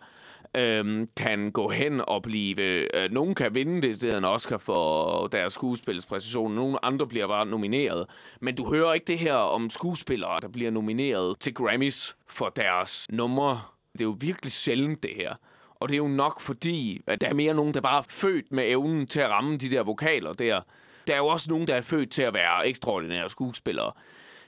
øhm, 0.58 1.10
kan 1.18 1.52
gå 1.52 1.70
hen 1.70 2.02
og 2.08 2.22
blive... 2.22 2.62
Øh, 2.62 3.12
nogen 3.12 3.36
kan 3.36 3.56
vinde 3.56 3.82
det, 3.82 4.02
det 4.02 4.14
er 4.14 4.18
en 4.18 4.26
Oscar 4.26 4.58
for 4.58 5.28
deres 5.28 5.54
skuespilspræcision. 5.54 6.56
Nogle 6.56 6.86
andre 6.86 7.08
bliver 7.08 7.28
bare 7.28 7.46
nomineret. 7.46 8.06
Men 8.42 8.56
du 8.56 8.74
hører 8.74 8.94
ikke 8.94 9.08
det 9.08 9.20
her 9.20 9.34
om 9.34 9.70
skuespillere, 9.70 10.40
der 10.42 10.48
bliver 10.48 10.72
nomineret 10.72 11.40
til 11.40 11.54
Grammys 11.54 12.16
for 12.28 12.50
deres 12.50 13.08
numre. 13.10 13.62
Det 13.94 14.02
er 14.02 14.06
jo 14.06 14.18
virkelig 14.20 14.52
sjældent, 14.52 15.04
det 15.04 15.12
her. 15.16 15.36
Og 15.76 15.90
det 15.90 15.96
er 15.96 15.98
jo 15.98 16.08
nok 16.08 16.42
fordi, 16.42 17.02
at 17.08 17.22
der 17.22 17.28
er 17.28 17.34
mere 17.34 17.54
nogen, 17.54 17.74
der 17.74 17.82
bare 17.82 17.98
er 17.98 18.06
født 18.10 18.52
med 18.52 18.70
evnen 18.70 19.08
til 19.08 19.20
at 19.20 19.30
ramme 19.30 19.58
de 19.58 19.72
der 19.72 19.84
vokaler 19.84 20.34
der. 20.34 20.62
Der 21.08 21.14
er 21.14 21.18
jo 21.18 21.28
også 21.28 21.50
nogen, 21.50 21.68
der 21.68 21.76
er 21.76 21.82
født 21.82 22.12
til 22.12 22.22
at 22.22 22.34
være 22.34 22.68
ekstraordinære 22.68 23.30
skuespillere. 23.30 23.92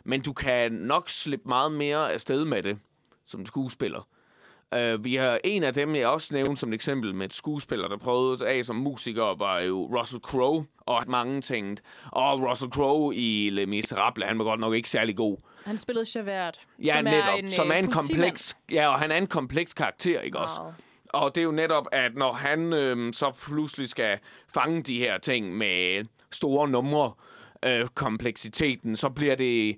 Men 0.04 0.22
du 0.22 0.34
kan 0.34 0.72
nok 0.72 1.10
slippe 1.10 1.50
meget 1.50 1.72
mere 1.72 2.14
afsted 2.14 2.46
med 2.46 2.64
det 2.64 2.80
som 3.26 3.46
skuespiller. 3.46 4.08
Uh, 4.76 5.06
vi 5.06 5.16
har 5.16 5.40
en 5.44 5.64
af 5.64 5.74
dem, 5.74 5.96
jeg 5.96 6.08
også 6.08 6.34
nævnte 6.34 6.60
som 6.60 6.70
et 6.70 6.74
eksempel 6.74 7.16
med 7.16 7.26
et 7.26 7.34
skuespiller, 7.34 7.88
der 7.88 7.98
prøvede 7.98 8.48
af 8.48 8.66
som 8.66 8.76
musiker, 8.76 9.36
var 9.38 9.60
jo 9.60 10.00
Russell 10.00 10.22
Crowe, 10.22 10.66
og 10.80 11.04
mange 11.08 11.42
tænkte, 11.42 11.84
og 12.12 12.50
Russell 12.50 12.72
Crowe 12.72 13.16
i 13.16 13.50
Le 13.50 13.66
Miserable, 13.66 14.26
han 14.26 14.40
var 14.40 14.44
godt 14.44 14.60
nok 14.60 14.74
ikke 14.74 14.90
særlig 14.90 15.16
god. 15.16 15.38
Han 15.66 15.78
spillede 15.78 16.06
Javert, 16.16 16.60
Ja, 16.86 16.94
som 16.94 17.04
netop, 17.04 17.20
er 17.20 17.34
en, 17.34 17.52
som 17.52 17.72
er 17.72 17.78
øh, 17.78 17.84
en 17.84 17.92
kompleks, 17.92 18.58
ja, 18.72 18.88
og 18.88 19.00
han 19.00 19.12
er 19.12 19.16
en 19.16 19.28
kompleks 19.28 19.74
karakter, 19.74 20.22
ikke 20.22 20.38
også? 20.38 20.62
Og 21.14 21.36
det 21.36 21.41
er 21.41 21.45
jo 21.45 21.51
netop, 21.51 21.88
at 21.91 22.16
når 22.16 22.32
han 22.32 22.74
øh, 22.74 23.14
så 23.14 23.32
pludselig 23.47 23.89
skal 23.89 24.20
fange 24.53 24.84
de 24.84 24.99
her 24.99 25.18
ting 25.18 25.58
med 25.58 26.05
store 26.32 26.68
numre, 26.68 27.12
øh, 27.66 27.88
kompleksiteten, 27.88 28.97
så 28.97 29.10
bliver 29.10 29.36
det, 29.36 29.78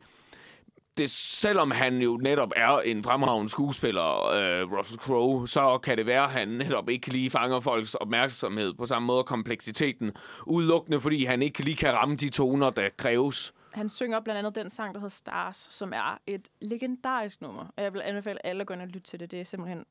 det... 0.97 1.09
Selvom 1.11 1.71
han 1.71 2.01
jo 2.01 2.17
netop 2.17 2.51
er 2.55 2.79
en 2.79 3.03
fremragende 3.03 3.49
skuespiller, 3.49 4.25
øh, 4.25 4.71
Russell 4.77 4.99
Crowe, 4.99 5.47
så 5.47 5.77
kan 5.77 5.97
det 5.97 6.05
være, 6.05 6.23
at 6.23 6.31
han 6.31 6.47
netop 6.47 6.89
ikke 6.89 7.07
lige 7.11 7.29
fanger 7.29 7.59
folks 7.59 7.95
opmærksomhed 7.95 8.73
på 8.73 8.85
samme 8.85 9.05
måde 9.05 9.23
kompleksiteten, 9.23 10.11
udelukkende 10.45 10.99
fordi 10.99 11.25
han 11.25 11.41
ikke 11.41 11.63
lige 11.63 11.77
kan 11.77 11.93
ramme 11.93 12.15
de 12.15 12.29
toner, 12.29 12.69
der 12.69 12.89
kræves. 12.97 13.53
Han 13.71 13.89
synger 13.89 14.19
blandt 14.19 14.39
andet 14.39 14.55
den 14.55 14.69
sang, 14.69 14.93
der 14.93 14.99
hedder 14.99 15.09
Stars, 15.09 15.55
som 15.57 15.93
er 15.93 16.21
et 16.27 16.49
legendarisk 16.61 17.41
nummer. 17.41 17.67
Og 17.77 17.83
jeg 17.83 17.93
vil 17.93 18.01
anbefale 18.01 18.45
alle 18.45 18.61
at 18.61 18.67
gå 18.67 18.73
ind 18.73 18.81
og 18.81 18.87
lytte 18.87 18.99
til 18.99 19.19
det. 19.19 19.31
Det 19.31 19.39
er 19.39 19.43
simpelthen 19.43 19.85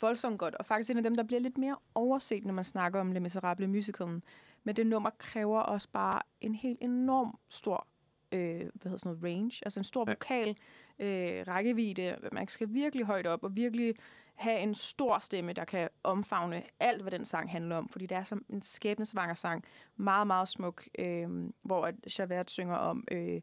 voldsomt 0.00 0.38
godt. 0.38 0.54
Og 0.54 0.66
faktisk 0.66 0.90
en 0.90 0.96
af 0.96 1.02
dem, 1.02 1.14
der 1.14 1.22
bliver 1.22 1.40
lidt 1.40 1.58
mere 1.58 1.76
overset, 1.94 2.44
når 2.44 2.52
man 2.52 2.64
snakker 2.64 3.00
om 3.00 3.12
Le 3.12 3.20
Miserable 3.20 3.66
musicalen. 3.66 4.22
Men 4.64 4.76
det 4.76 4.86
nummer 4.86 5.10
kræver 5.18 5.60
også 5.60 5.88
bare 5.92 6.22
en 6.40 6.54
helt 6.54 6.78
enorm 6.80 7.38
stor 7.48 7.86
øh, 8.32 8.58
hvad 8.58 8.84
hedder 8.84 8.96
sådan 8.96 9.18
noget, 9.20 9.24
range. 9.24 9.60
Altså 9.62 9.80
en 9.80 9.84
stor 9.84 10.04
vokal 10.04 10.56
øh, 10.98 11.44
rækkevidde. 11.48 12.16
Man 12.32 12.48
skal 12.48 12.68
virkelig 12.70 13.06
højt 13.06 13.26
op 13.26 13.44
og 13.44 13.56
virkelig 13.56 13.94
have 14.40 14.58
en 14.58 14.74
stor 14.74 15.18
stemme, 15.18 15.52
der 15.52 15.64
kan 15.64 15.88
omfavne 16.02 16.62
alt, 16.80 17.02
hvad 17.02 17.10
den 17.10 17.24
sang 17.24 17.50
handler 17.50 17.76
om. 17.76 17.88
Fordi 17.88 18.06
det 18.06 18.16
er 18.16 18.22
som 18.22 18.44
en 18.48 18.62
skæbnesvanger 18.62 19.34
sang. 19.34 19.64
Meget, 19.96 20.26
meget 20.26 20.48
smuk. 20.48 20.84
Øh, 20.98 21.28
hvor 21.62 21.86
at 21.86 22.18
Javert 22.18 22.50
synger 22.50 22.76
om 22.76 23.04
øh, 23.10 23.40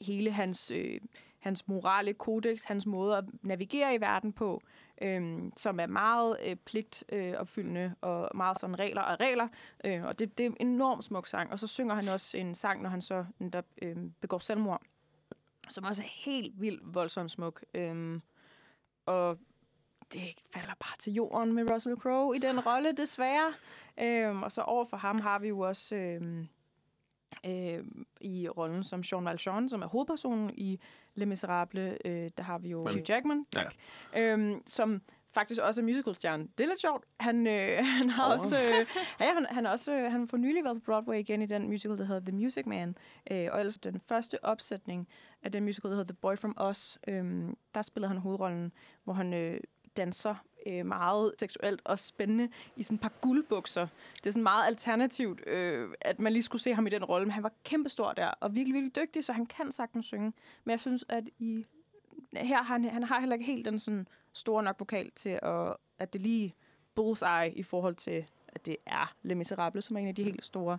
hele 0.00 0.32
hans, 0.32 0.70
øh, 0.70 1.00
hans 1.38 1.68
morale 1.68 2.14
kodex, 2.14 2.64
hans 2.64 2.86
måde 2.86 3.16
at 3.16 3.24
navigere 3.42 3.94
i 3.94 4.00
verden 4.00 4.32
på, 4.32 4.62
øh, 5.02 5.42
som 5.56 5.80
er 5.80 5.86
meget 5.86 6.36
øh, 6.44 6.56
pligtopfyldende 6.56 7.32
øh, 7.32 7.40
opfyldende 7.40 7.94
og 8.00 8.30
meget 8.34 8.60
sådan 8.60 8.78
regler 8.78 9.02
og 9.02 9.20
regler. 9.20 9.48
Øh, 9.84 10.04
og 10.04 10.18
det, 10.18 10.38
det 10.38 10.46
er 10.46 10.50
en 10.50 10.68
enormt 10.68 11.04
smuk 11.04 11.26
sang. 11.26 11.52
Og 11.52 11.58
så 11.58 11.66
synger 11.66 11.94
han 11.94 12.08
også 12.08 12.38
en 12.38 12.54
sang, 12.54 12.82
når 12.82 12.90
han 12.90 13.02
så 13.02 13.24
der, 13.52 13.62
øh, 13.82 13.96
begår 14.20 14.38
selvmord, 14.38 14.82
som 15.68 15.84
også 15.84 16.02
er 16.02 16.08
helt 16.24 16.60
vildt 16.60 16.94
voldsomt 16.94 17.30
smuk. 17.30 17.64
Øh, 17.74 18.20
og 19.06 19.38
det 20.12 20.34
falder 20.54 20.74
bare 20.80 20.96
til 20.98 21.12
jorden 21.12 21.52
med 21.52 21.70
Russell 21.70 21.96
Crowe 21.96 22.36
i 22.36 22.38
den 22.38 22.60
rolle, 22.60 22.92
desværre. 22.92 23.52
Øhm, 24.00 24.42
og 24.42 24.52
så 24.52 24.62
over 24.62 24.84
for 24.84 24.96
ham 24.96 25.20
har 25.20 25.38
vi 25.38 25.48
jo 25.48 25.60
også 25.60 25.96
øhm, 25.96 26.48
øh, 27.46 27.84
i 28.20 28.48
rollen 28.48 28.84
som 28.84 29.00
Jean 29.12 29.24
Valjean, 29.24 29.68
som 29.68 29.82
er 29.82 29.86
hovedpersonen 29.86 30.50
i 30.54 30.80
Le 31.14 31.26
Miserable, 31.26 32.06
øh, 32.06 32.30
der 32.36 32.42
har 32.42 32.58
vi 32.58 32.68
jo 32.68 32.80
Hugh 32.80 33.10
Jackman, 33.10 33.44
tak. 33.52 33.74
Øhm, 34.16 34.62
som 34.66 35.02
faktisk 35.32 35.60
også 35.60 35.80
er 35.80 35.84
musicalstjerne. 35.84 36.48
Det 36.58 36.64
er 36.64 36.68
lidt 36.68 36.80
sjovt. 36.80 37.04
Han, 37.20 37.46
øh, 37.46 37.84
han 37.98 38.10
har 38.10 38.26
oh. 38.26 38.32
også, 38.32 38.56
øh, 38.56 38.86
ja, 39.20 39.34
han, 39.34 39.46
han, 39.50 39.66
også, 39.66 39.92
øh, 39.92 40.12
han 40.12 40.28
får 40.28 40.36
nylig 40.36 40.64
været 40.64 40.76
på 40.76 40.84
Broadway 40.84 41.18
igen 41.18 41.42
i 41.42 41.46
den 41.46 41.68
musical, 41.68 41.98
der 41.98 42.04
hedder 42.04 42.20
The 42.20 42.32
Music 42.32 42.66
Man. 42.66 42.96
Øh, 43.30 43.48
og 43.52 43.58
ellers 43.58 43.78
den 43.78 44.00
første 44.00 44.44
opsætning 44.44 45.08
af 45.42 45.52
den 45.52 45.64
musical, 45.64 45.90
der 45.90 45.96
hedder 45.96 46.12
The 46.12 46.18
Boy 46.20 46.36
From 46.36 46.56
Us, 46.70 46.98
øh, 47.08 47.48
der 47.74 47.82
spiller 47.82 48.08
han 48.08 48.18
hovedrollen, 48.18 48.72
hvor 49.04 49.12
han 49.12 49.34
øh, 49.34 49.60
danser 49.96 50.34
øh, 50.66 50.86
meget 50.86 51.34
seksuelt 51.38 51.80
og 51.84 51.98
spændende 51.98 52.48
i 52.76 52.82
sådan 52.82 52.94
et 52.94 53.00
par 53.00 53.12
guldbukser. 53.20 53.86
Det 54.14 54.26
er 54.26 54.30
sådan 54.30 54.42
meget 54.42 54.66
alternativt, 54.66 55.46
øh, 55.46 55.88
at 56.00 56.18
man 56.18 56.32
lige 56.32 56.42
skulle 56.42 56.62
se 56.62 56.74
ham 56.74 56.86
i 56.86 56.90
den 56.90 57.04
rolle, 57.04 57.26
men 57.26 57.32
han 57.32 57.42
var 57.42 57.52
kæmpestor 57.64 58.12
der, 58.12 58.26
og 58.40 58.54
virkelig, 58.54 58.74
virkelig 58.74 58.96
dygtig, 58.96 59.24
så 59.24 59.32
han 59.32 59.46
kan 59.46 59.72
sagtens 59.72 60.06
synge. 60.06 60.32
Men 60.64 60.70
jeg 60.70 60.80
synes, 60.80 61.04
at 61.08 61.24
i 61.38 61.64
her 62.36 62.56
har 62.56 62.62
han, 62.62 62.84
han 62.84 63.02
har 63.02 63.20
heller 63.20 63.34
ikke 63.34 63.46
helt 63.46 63.64
den 63.64 63.78
sådan 63.78 64.08
store 64.32 64.62
nok 64.62 64.76
vokal 64.78 65.10
til, 65.10 65.38
at, 65.42 65.76
at 65.98 66.12
det 66.12 66.20
lige 66.20 66.54
bullseye 66.94 67.52
i 67.54 67.62
forhold 67.62 67.94
til, 67.94 68.26
at 68.48 68.66
det 68.66 68.76
er 68.86 69.14
Les 69.22 69.36
Miserable, 69.36 69.82
som 69.82 69.96
er 69.96 70.00
en 70.00 70.08
af 70.08 70.14
de 70.14 70.24
helt 70.24 70.44
store, 70.44 70.78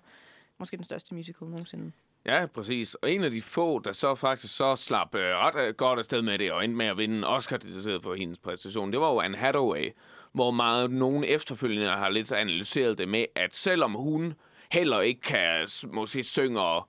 måske 0.64 0.78
den 0.78 0.84
største 0.84 1.16
musical 1.16 1.48
nogensinde. 1.48 1.92
Ja, 2.26 2.46
præcis. 2.46 2.96
Og 2.96 3.12
en 3.12 3.24
af 3.24 3.32
de 3.32 3.42
få, 3.42 3.80
der 3.80 3.92
så 3.92 4.16
faktisk 4.16 4.56
så 4.56 4.76
slap 4.76 5.16
øh, 5.16 5.22
ret 5.22 5.68
øh, 5.68 5.74
godt 5.74 6.00
afsted 6.00 6.22
med 6.22 6.38
det, 6.38 6.52
og 6.52 6.64
endte 6.64 6.78
med 6.78 6.86
at 6.86 6.98
vinde 6.98 7.18
en 7.18 7.24
Oscar 7.24 7.58
for 8.02 8.16
hendes 8.16 8.40
præstation, 8.40 8.92
det 8.92 9.00
var 9.00 9.14
jo 9.14 9.20
Anne 9.20 9.38
Hathaway, 9.38 9.90
hvor 10.34 10.52
meget 10.52 10.92
nogen 10.92 11.24
efterfølgende 11.24 11.88
har 11.88 12.10
lidt 12.10 12.32
analyseret 12.32 12.98
det 12.98 13.08
med, 13.08 13.26
at 13.36 13.56
selvom 13.56 13.92
hun 13.92 14.34
heller 14.72 15.00
ikke 15.00 15.22
kan 15.22 15.68
måske 15.94 16.24
synge 16.24 16.82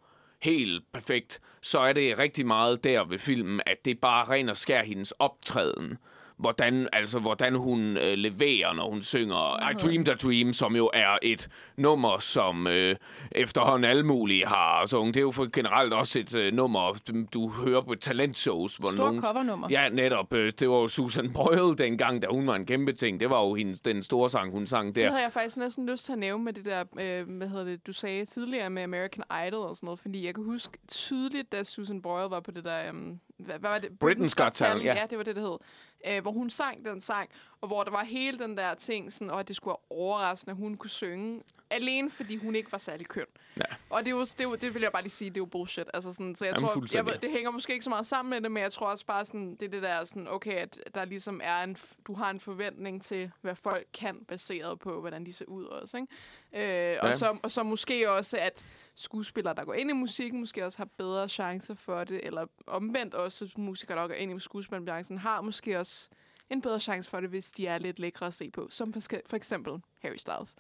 helt 0.43 0.85
perfekt, 0.93 1.41
så 1.62 1.79
er 1.79 1.93
det 1.93 2.18
rigtig 2.18 2.47
meget 2.47 2.85
der 2.85 3.05
ved 3.05 3.18
filmen, 3.18 3.61
at 3.66 3.85
det 3.85 4.01
bare 4.01 4.29
ren 4.29 4.49
og 4.49 4.57
skær 4.57 4.83
hendes 4.83 5.11
optræden. 5.11 5.99
Hvordan, 6.37 6.89
altså, 6.93 7.18
hvordan 7.18 7.55
hun 7.55 7.97
øh, 7.97 8.12
leverer, 8.14 8.72
når 8.72 8.91
hun 8.91 9.03
synger 9.03 9.70
I 9.70 9.74
Dreamed 9.74 10.09
a 10.09 10.14
Dream, 10.14 10.53
som 10.53 10.76
jo 10.76 10.91
er 10.95 11.18
et 11.22 11.49
nummer, 11.76 12.18
som 12.18 12.66
øh, 12.66 12.97
efterhånden 13.32 13.91
alle 13.91 14.03
mulige 14.03 14.47
har 14.47 14.87
sunget. 14.87 15.14
Det 15.14 15.20
er 15.20 15.24
jo 15.24 15.30
for 15.30 15.51
generelt 15.53 15.93
også 15.93 16.18
et 16.18 16.35
øh, 16.35 16.53
nummer, 16.53 16.99
du, 17.35 17.49
hører 17.49 17.80
på 17.80 17.95
talentshows. 17.95 18.76
Hvor 18.76 18.91
Stor 18.91 19.05
nogen, 19.05 19.20
covernummer. 19.22 19.68
Ja, 19.70 19.89
netop. 19.89 20.32
Øh, 20.32 20.53
det 20.61 20.68
var 20.68 20.76
jo 20.76 20.89
Susan 20.89 21.32
Boyle 21.32 21.76
dengang, 21.76 22.22
da 22.22 22.26
hun 22.30 22.47
var 22.47 22.55
en 22.55 22.66
kæmpe 22.66 22.93
ting. 22.93 23.20
Det 23.20 23.30
var 23.30 23.41
jo 23.41 23.55
hendes, 23.55 23.80
den 23.80 24.03
store 24.03 24.30
sang, 24.30 24.51
hun 24.53 24.66
sang 24.66 24.95
Det 24.95 25.03
der. 25.03 25.11
havde 25.11 25.22
jeg 25.22 25.32
faktisk 25.32 25.57
næsten 25.57 25.89
lyst 25.91 26.05
til 26.05 26.12
at 26.12 26.18
nævne 26.18 26.45
med 26.45 26.53
det 26.53 26.64
der, 26.64 26.85
øh, 27.01 27.37
hvad 27.37 27.49
hedder 27.49 27.64
det, 27.64 27.87
du 27.87 27.93
sagde 27.93 28.24
tidligere 28.24 28.70
med 28.70 28.82
American 28.82 29.24
Idol 29.49 29.66
og 29.66 29.76
sådan 29.76 29.87
noget, 29.87 30.01
fordi 30.01 30.26
jeg 30.26 30.35
kan 30.35 30.45
huske 30.45 30.78
tydeligt, 30.89 31.53
da 31.53 31.64
Susan 31.64 32.03
Boyle 32.03 32.30
var 32.30 32.41
på 32.41 32.51
det 32.51 32.64
der, 32.64 32.91
um, 32.91 33.20
hvad, 33.37 33.59
hvad 33.59 33.70
var 33.70 33.78
det? 33.78 33.91
Britain's 34.05 34.35
Got 34.45 34.53
Talent, 34.53 34.85
ja. 34.85 34.95
ja. 34.95 35.07
det 35.11 35.18
var 35.18 35.24
det, 35.24 35.37
det 35.37 35.45
hed. 35.45 35.59
Øh, 36.07 36.22
hvor 36.22 36.32
hun 36.32 36.51
sang 36.51 36.85
den 36.85 37.01
sang, 37.01 37.30
og 37.61 37.68
hvor 37.68 37.85
der 37.85 37.91
var 37.91 38.05
hele 38.05 38.39
den 38.39 38.57
der 38.57 38.74
ting, 38.74 39.12
sådan, 39.12 39.30
og 39.30 39.41
at 39.41 39.49
det 39.49 39.57
skulle 39.57 39.72
være 39.72 39.99
overraskende, 39.99 40.51
at 40.51 40.57
hun 40.57 40.76
kunne 40.76 40.91
synge, 40.91 41.43
alene 41.70 42.11
fordi 42.11 42.37
hun 42.37 42.55
ikke 42.55 42.72
var 42.72 42.78
særlig 42.78 43.07
køn. 43.09 43.24
Ja. 43.57 43.62
Og 43.91 44.01
det, 44.05 44.11
er 44.11 44.16
jo, 44.16 44.20
det, 44.20 44.41
er 44.41 44.45
jo, 44.45 44.55
det 44.55 44.74
vil 44.74 44.82
jeg 44.82 44.93
bare 44.93 45.03
lige 45.03 45.11
sige, 45.11 45.30
det 45.30 45.37
er 45.37 45.41
jo 45.41 45.45
bullshit. 45.47 45.87
Altså 45.95 46.12
sådan, 46.12 46.37
så 46.37 46.45
jeg 46.45 46.55
Jamen, 46.57 46.68
tror, 46.68 47.12
jeg, 47.12 47.22
det 47.22 47.30
hænger 47.30 47.51
måske 47.51 47.72
ikke 47.72 47.85
så 47.85 47.91
meget 47.91 48.07
sammen 48.07 48.30
med 48.30 48.41
det, 48.41 48.53
men 48.53 48.62
jeg 48.62 48.72
tror 48.72 48.87
også 48.87 49.07
bare 49.07 49.24
sådan, 49.24 49.57
det 49.61 49.66
er 49.66 49.70
det 49.70 49.82
der 49.82 50.05
sådan, 50.05 50.28
okay, 50.28 50.55
at 50.55 50.78
der 50.95 51.05
ligesom 51.05 51.41
er 51.45 51.62
en, 51.62 51.76
du 52.07 52.14
har 52.14 52.30
en 52.30 52.41
forventning 52.41 53.03
til, 53.03 53.30
hvad 53.41 53.55
folk 53.55 53.87
kan, 53.95 54.18
baseret 54.28 54.78
på, 54.78 55.01
hvordan 55.01 55.26
de 55.26 55.32
ser 55.32 55.45
ud 55.45 55.64
også, 55.64 55.97
ikke? 55.97 56.93
Øh, 56.93 56.99
og, 57.03 57.09
Ja. 57.09 57.14
så, 57.14 57.37
og 57.43 57.51
så 57.51 57.62
måske 57.62 58.11
også, 58.11 58.37
at 58.39 58.64
skuespillere, 58.95 59.55
der 59.55 59.65
går 59.65 59.75
ind 59.75 59.91
i 59.91 59.93
musikken, 59.93 60.41
måske 60.41 60.65
også 60.65 60.79
har 60.79 60.89
bedre 60.99 61.29
chancer 61.29 61.75
for 61.75 62.05
det, 62.05 62.21
eller 62.27 62.47
omvendt 62.67 63.15
også 63.15 63.51
musikere, 63.57 63.99
der 63.99 64.07
går 64.07 64.15
ind 64.15 64.37
i 64.37 64.41
skuespillerbranchen, 64.41 65.19
har 65.19 65.41
måske 65.41 65.79
også 65.79 66.09
en 66.51 66.63
bedre 66.63 66.81
chance 66.81 67.11
for 67.11 67.21
det, 67.21 67.31
hvis 67.31 67.51
de 67.51 67.67
er 67.67 67.79
lidt 67.79 67.99
lækre 67.99 68.27
at 68.27 68.35
se 68.35 68.51
på, 68.51 68.67
som 68.71 68.93
for, 68.93 69.01
for 69.27 69.37
eksempel 69.37 69.83
Harry 70.03 70.17
Styles. 70.17 70.57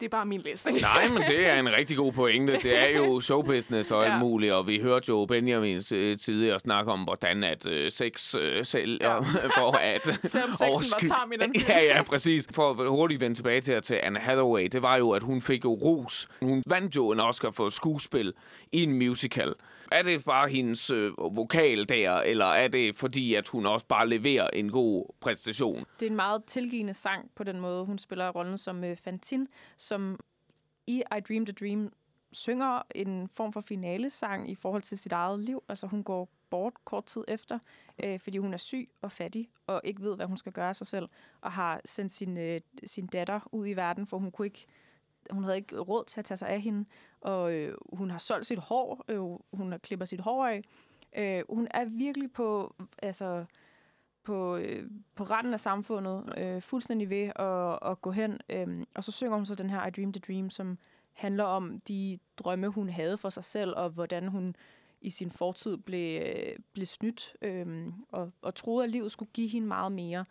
Det 0.00 0.04
er 0.06 0.10
bare 0.10 0.26
min 0.26 0.40
liste. 0.40 0.72
Nej, 0.72 1.08
men 1.08 1.22
det 1.22 1.50
er 1.50 1.58
en 1.60 1.72
rigtig 1.72 1.96
god 1.96 2.12
pointe. 2.12 2.52
Det 2.62 2.76
er 2.78 2.88
jo 2.96 3.20
showbusiness 3.20 3.90
og 3.90 4.04
alt 4.04 4.12
Ja. 4.12 4.18
muligt, 4.18 4.52
og 4.52 4.66
vi 4.66 4.80
hørte 4.80 5.04
jo 5.08 5.24
Benjamins 5.26 5.92
øh, 5.92 6.18
tidligere 6.18 6.58
snakke 6.58 6.92
om, 6.92 7.00
hvordan 7.00 7.44
at 7.44 7.66
øh, 7.66 7.92
sex 7.92 8.34
øh, 8.34 8.64
selv 8.64 8.98
Ja. 9.02 9.18
for 9.58 9.72
at 9.72 10.02
Selvom 10.24 10.54
sexen 10.54 11.08
var 11.08 11.28
i 11.32 11.36
den. 11.36 11.54
Ja, 11.68 11.84
ja, 11.84 12.02
præcis. 12.02 12.48
For 12.54 12.70
at 12.70 12.88
hurtigt 12.88 13.20
vende 13.20 13.36
tilbage 13.36 13.60
til, 13.60 13.82
til 13.82 14.00
Anne 14.02 14.18
Hathaway, 14.18 14.68
det 14.72 14.82
var 14.82 14.96
jo, 14.96 15.10
at 15.10 15.22
hun 15.22 15.40
fik 15.40 15.64
jo 15.64 15.72
ros. 15.72 16.28
Hun 16.42 16.62
vandt 16.66 16.96
jo 16.96 17.10
en 17.10 17.20
Oscar 17.20 17.50
for 17.50 17.68
skuespil 17.68 18.32
i 18.72 18.82
en 18.82 18.92
musical. 18.98 19.54
Er 19.92 20.02
det 20.02 20.24
bare 20.24 20.48
hendes 20.48 20.90
øh, 20.90 21.12
vokal 21.18 21.88
der, 21.88 22.20
eller 22.20 22.46
er 22.46 22.68
det 22.68 22.96
fordi, 22.96 23.34
at 23.34 23.48
hun 23.48 23.66
også 23.66 23.86
bare 23.86 24.08
leverer 24.08 24.50
en 24.50 24.70
god 24.70 25.14
præstation? 25.20 25.84
Det 26.00 26.06
er 26.06 26.10
en 26.10 26.16
meget 26.16 26.44
tilgivende 26.44 26.94
sang 26.94 27.30
på 27.34 27.44
den 27.44 27.60
måde. 27.60 27.84
Hun 27.84 27.98
spiller 27.98 28.28
rollen 28.30 28.58
som 28.58 28.84
øh, 28.84 28.96
Fantine, 28.96 29.46
som 29.76 30.20
i 30.86 31.02
I 31.16 31.20
Dreamed 31.28 31.48
a 31.48 31.52
Dream 31.52 31.92
synger 32.32 32.82
en 32.94 33.28
form 33.28 33.52
for 33.52 33.60
finalesang 33.60 34.50
i 34.50 34.54
forhold 34.54 34.82
til 34.82 34.98
sit 34.98 35.12
eget 35.12 35.40
liv. 35.40 35.62
Altså 35.68 35.86
hun 35.86 36.02
går 36.02 36.28
bort 36.50 36.72
kort 36.84 37.04
tid 37.04 37.24
efter, 37.28 37.58
øh, 38.04 38.20
fordi 38.20 38.38
hun 38.38 38.54
er 38.54 38.58
syg 38.58 38.88
og 39.02 39.12
fattig 39.12 39.48
og 39.66 39.80
ikke 39.84 40.02
ved, 40.02 40.16
hvad 40.16 40.26
hun 40.26 40.36
skal 40.36 40.52
gøre 40.52 40.68
af 40.68 40.76
sig 40.76 40.86
selv, 40.86 41.08
og 41.40 41.52
har 41.52 41.80
sendt 41.84 42.12
sin, 42.12 42.36
øh, 42.36 42.60
sin 42.86 43.06
datter 43.06 43.40
ud 43.52 43.66
i 43.66 43.72
verden, 43.72 44.06
for 44.06 44.18
hun 44.18 44.30
kunne 44.30 44.46
ikke 44.46 44.66
hun 45.30 45.44
havde 45.44 45.56
ikke 45.56 45.78
råd 45.78 46.04
til 46.04 46.20
at 46.20 46.24
tage 46.24 46.38
sig 46.38 46.48
af 46.48 46.60
hende, 46.60 46.84
og 47.20 47.52
øh, 47.52 47.74
hun 47.92 48.10
har 48.10 48.18
solgt 48.18 48.46
sit 48.46 48.58
hår, 48.58 49.04
øh, 49.08 49.20
hun 49.52 49.70
har 49.70 49.78
klipper 49.78 50.06
sit 50.06 50.20
hår 50.20 50.46
af. 50.46 50.62
Øh, 51.16 51.44
hun 51.48 51.68
er 51.70 51.84
virkelig 51.84 52.32
på, 52.32 52.74
altså, 53.02 53.44
på, 54.24 54.56
øh, 54.56 54.90
på 55.14 55.24
randen 55.24 55.52
af 55.52 55.60
samfundet, 55.60 56.32
øh, 56.36 56.62
fuldstændig 56.62 57.10
ved 57.10 57.32
at, 57.36 57.90
at 57.90 58.00
gå 58.00 58.10
hen. 58.10 58.40
Øh, 58.48 58.86
og 58.94 59.04
så 59.04 59.12
synger 59.12 59.36
hun 59.36 59.46
så 59.46 59.54
den 59.54 59.70
her 59.70 59.86
I 59.86 59.90
Dream 59.90 60.12
a 60.16 60.18
Dream, 60.28 60.50
som 60.50 60.78
handler 61.12 61.44
om 61.44 61.80
de 61.80 62.18
drømme, 62.36 62.68
hun 62.68 62.88
havde 62.88 63.18
for 63.18 63.30
sig 63.30 63.44
selv, 63.44 63.74
og 63.76 63.90
hvordan 63.90 64.28
hun 64.28 64.56
i 65.00 65.10
sin 65.10 65.30
fortid 65.30 65.76
blev, 65.76 66.22
øh, 66.22 66.56
blev 66.72 66.86
snydt, 66.86 67.36
øh, 67.42 67.86
og, 68.08 68.32
og 68.42 68.54
troede, 68.54 68.84
at 68.84 68.90
livet 68.90 69.12
skulle 69.12 69.30
give 69.32 69.48
hende 69.48 69.68
meget 69.68 69.92
mere. 69.92 70.24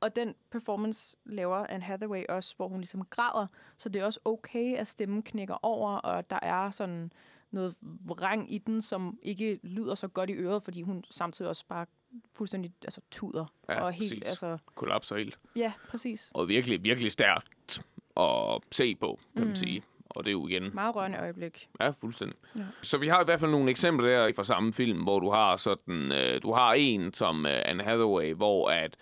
Og 0.00 0.16
den 0.16 0.34
performance 0.50 1.16
laver 1.26 1.66
Anne 1.68 1.84
Hathaway 1.84 2.22
også, 2.28 2.56
hvor 2.56 2.68
hun 2.68 2.80
ligesom 2.80 3.04
græder, 3.10 3.46
så 3.76 3.88
det 3.88 4.02
er 4.02 4.04
også 4.06 4.20
okay, 4.24 4.76
at 4.76 4.86
stemmen 4.88 5.22
knækker 5.22 5.56
over, 5.62 5.90
og 5.96 6.30
der 6.30 6.38
er 6.42 6.70
sådan 6.70 7.12
noget 7.50 7.74
vrang 7.82 8.52
i 8.54 8.58
den, 8.58 8.82
som 8.82 9.18
ikke 9.22 9.60
lyder 9.62 9.94
så 9.94 10.08
godt 10.08 10.30
i 10.30 10.32
øret, 10.32 10.62
fordi 10.62 10.82
hun 10.82 11.04
samtidig 11.10 11.48
også 11.48 11.64
bare 11.68 11.86
fuldstændig 12.32 12.72
altså, 12.84 13.00
tuder. 13.10 13.46
Ja, 13.68 13.82
og 13.84 13.92
helt, 13.92 14.12
præcis. 14.12 14.28
altså, 14.28 14.58
Kollapser 14.74 15.16
helt. 15.16 15.38
ja, 15.56 15.72
præcis. 15.88 16.30
Og 16.34 16.48
virkelig, 16.48 16.82
virkelig 16.82 17.12
stærkt 17.12 17.80
at 18.16 18.60
se 18.72 18.94
på, 18.94 19.18
kan 19.34 19.40
man 19.40 19.48
Mm. 19.48 19.54
sige. 19.54 19.82
Og 20.10 20.24
det 20.24 20.30
er 20.30 20.32
jo 20.32 20.48
igen 20.48 20.70
Meget 20.74 20.96
rørende 20.96 21.18
øjeblik. 21.18 21.68
Ja, 21.80 21.90
fuldstændig. 21.90 22.38
Ja. 22.58 22.64
Så 22.82 22.98
vi 22.98 23.08
har 23.08 23.20
i 23.20 23.24
hvert 23.24 23.40
fald 23.40 23.50
nogle 23.50 23.70
eksempler 23.70 24.08
der 24.08 24.32
fra 24.36 24.44
samme 24.44 24.72
film, 24.72 25.02
hvor 25.02 25.18
du 25.20 25.30
har 25.30 25.56
sådan, 25.56 26.12
øh, 26.12 26.42
du 26.42 26.52
har 26.52 26.72
en 26.72 27.12
som 27.14 27.46
øh, 27.46 27.62
Anne 27.64 27.82
Hathaway, 27.82 28.34
hvor 28.34 28.70
at 28.70 28.96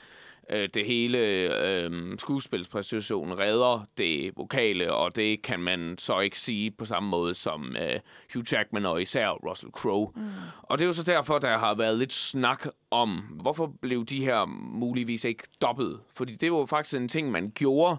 øh, 0.51 0.69
det 0.75 0.87
hele 0.87 1.19
øh, 1.19 2.19
skuespilspræstationen 2.19 3.39
redder 3.39 3.87
det 3.99 4.33
vokale, 4.37 4.93
og 4.93 5.17
det 5.17 5.43
kan 5.43 5.61
man 5.61 5.95
så 5.99 6.21
ikke 6.21 6.39
sige 6.39 6.71
på 6.71 6.85
samme 6.85 7.09
måde 7.09 7.35
som 7.35 7.77
øh, 7.77 8.01
Hugh 8.35 8.45
Jackman 8.53 8.87
og 8.87 9.03
især 9.03 9.29
Russell 9.29 9.73
Crowe. 9.73 10.13
Mm. 10.17 10.23
Og 10.63 10.79
det 10.79 10.85
er 10.85 10.89
jo 10.89 10.93
så 10.93 11.03
derfor, 11.03 11.39
der 11.39 11.59
har 11.59 11.75
været 11.75 11.99
lidt 11.99 12.13
snak 12.13 12.67
om, 12.91 13.11
hvorfor 13.41 13.73
blev 13.83 14.05
de 14.05 14.25
her 14.25 14.45
muligvis 14.73 15.25
ikke 15.25 15.43
dobbelt? 15.63 16.01
Fordi 16.15 16.35
det 16.35 16.53
var 16.53 16.59
jo 16.59 16.67
faktisk 16.67 17.01
en 17.01 17.09
ting, 17.09 17.31
man 17.31 17.53
gjorde 17.55 17.97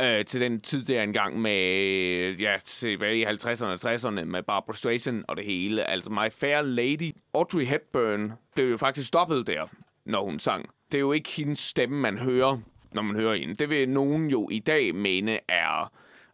øh, 0.00 0.24
til 0.24 0.40
den 0.40 0.60
tid 0.60 0.84
der 0.84 1.02
engang 1.02 1.40
med, 1.40 2.36
ja, 2.38 2.56
tilbage 2.64 3.16
i 3.16 3.24
50'erne 3.24 3.64
og 3.64 3.94
60'erne 3.94 4.24
med 4.24 4.42
Barbara 4.42 4.76
Streisand 4.76 5.24
og 5.28 5.36
det 5.36 5.44
hele. 5.44 5.90
Altså 5.90 6.10
My 6.10 6.30
Fair 6.32 6.62
Lady. 6.62 7.12
Audrey 7.34 7.64
Hepburn 7.64 8.32
blev 8.54 8.70
jo 8.70 8.76
faktisk 8.76 9.08
stoppet 9.08 9.46
der, 9.46 9.66
når 10.06 10.24
hun 10.24 10.38
sang. 10.38 10.68
Det 10.92 10.98
er 10.98 11.00
jo 11.00 11.12
ikke 11.12 11.30
hendes 11.30 11.58
stemme, 11.58 12.00
man 12.00 12.18
hører, 12.18 12.58
når 12.92 13.02
man 13.02 13.16
hører 13.16 13.36
hende. 13.36 13.54
Det 13.54 13.70
vil 13.70 13.88
nogen 13.88 14.30
jo 14.30 14.48
i 14.52 14.58
dag 14.58 14.94
mene 14.94 15.40
er 15.48 15.92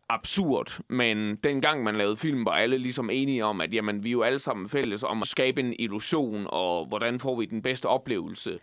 absurd, 0.09 0.81
men 0.89 1.37
dengang 1.37 1.83
man 1.83 1.97
lavede 1.97 2.17
film, 2.17 2.45
var 2.45 2.53
alle 2.53 2.79
ligesom 2.79 3.11
enige 3.11 3.45
om, 3.45 3.61
at 3.61 3.75
jamen, 3.75 4.05
vi 4.05 4.09
er 4.09 4.13
jo 4.13 4.23
alle 4.23 4.39
sammen 4.39 4.69
fælles 4.69 5.03
om 5.03 5.23
at 5.23 5.29
skabe 5.29 5.61
en 5.61 5.75
illusion, 5.79 6.47
og 6.49 6.87
hvordan 6.87 7.21
får 7.21 7.39
vi 7.39 7.45
den 7.45 7.63
bedste 7.63 7.87
oplevelse. 7.87 8.59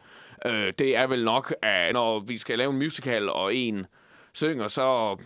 Øh, 0.45 0.73
det 0.79 0.95
er 0.95 1.07
vel 1.07 1.23
nok, 1.23 1.55
at 1.61 1.93
når 1.93 2.19
vi 2.19 2.37
skal 2.37 2.57
lave 2.57 2.69
en 2.71 2.77
musical, 2.77 3.29
og 3.29 3.55
en 3.55 3.85
synger, 4.33 4.67
så 4.67 5.17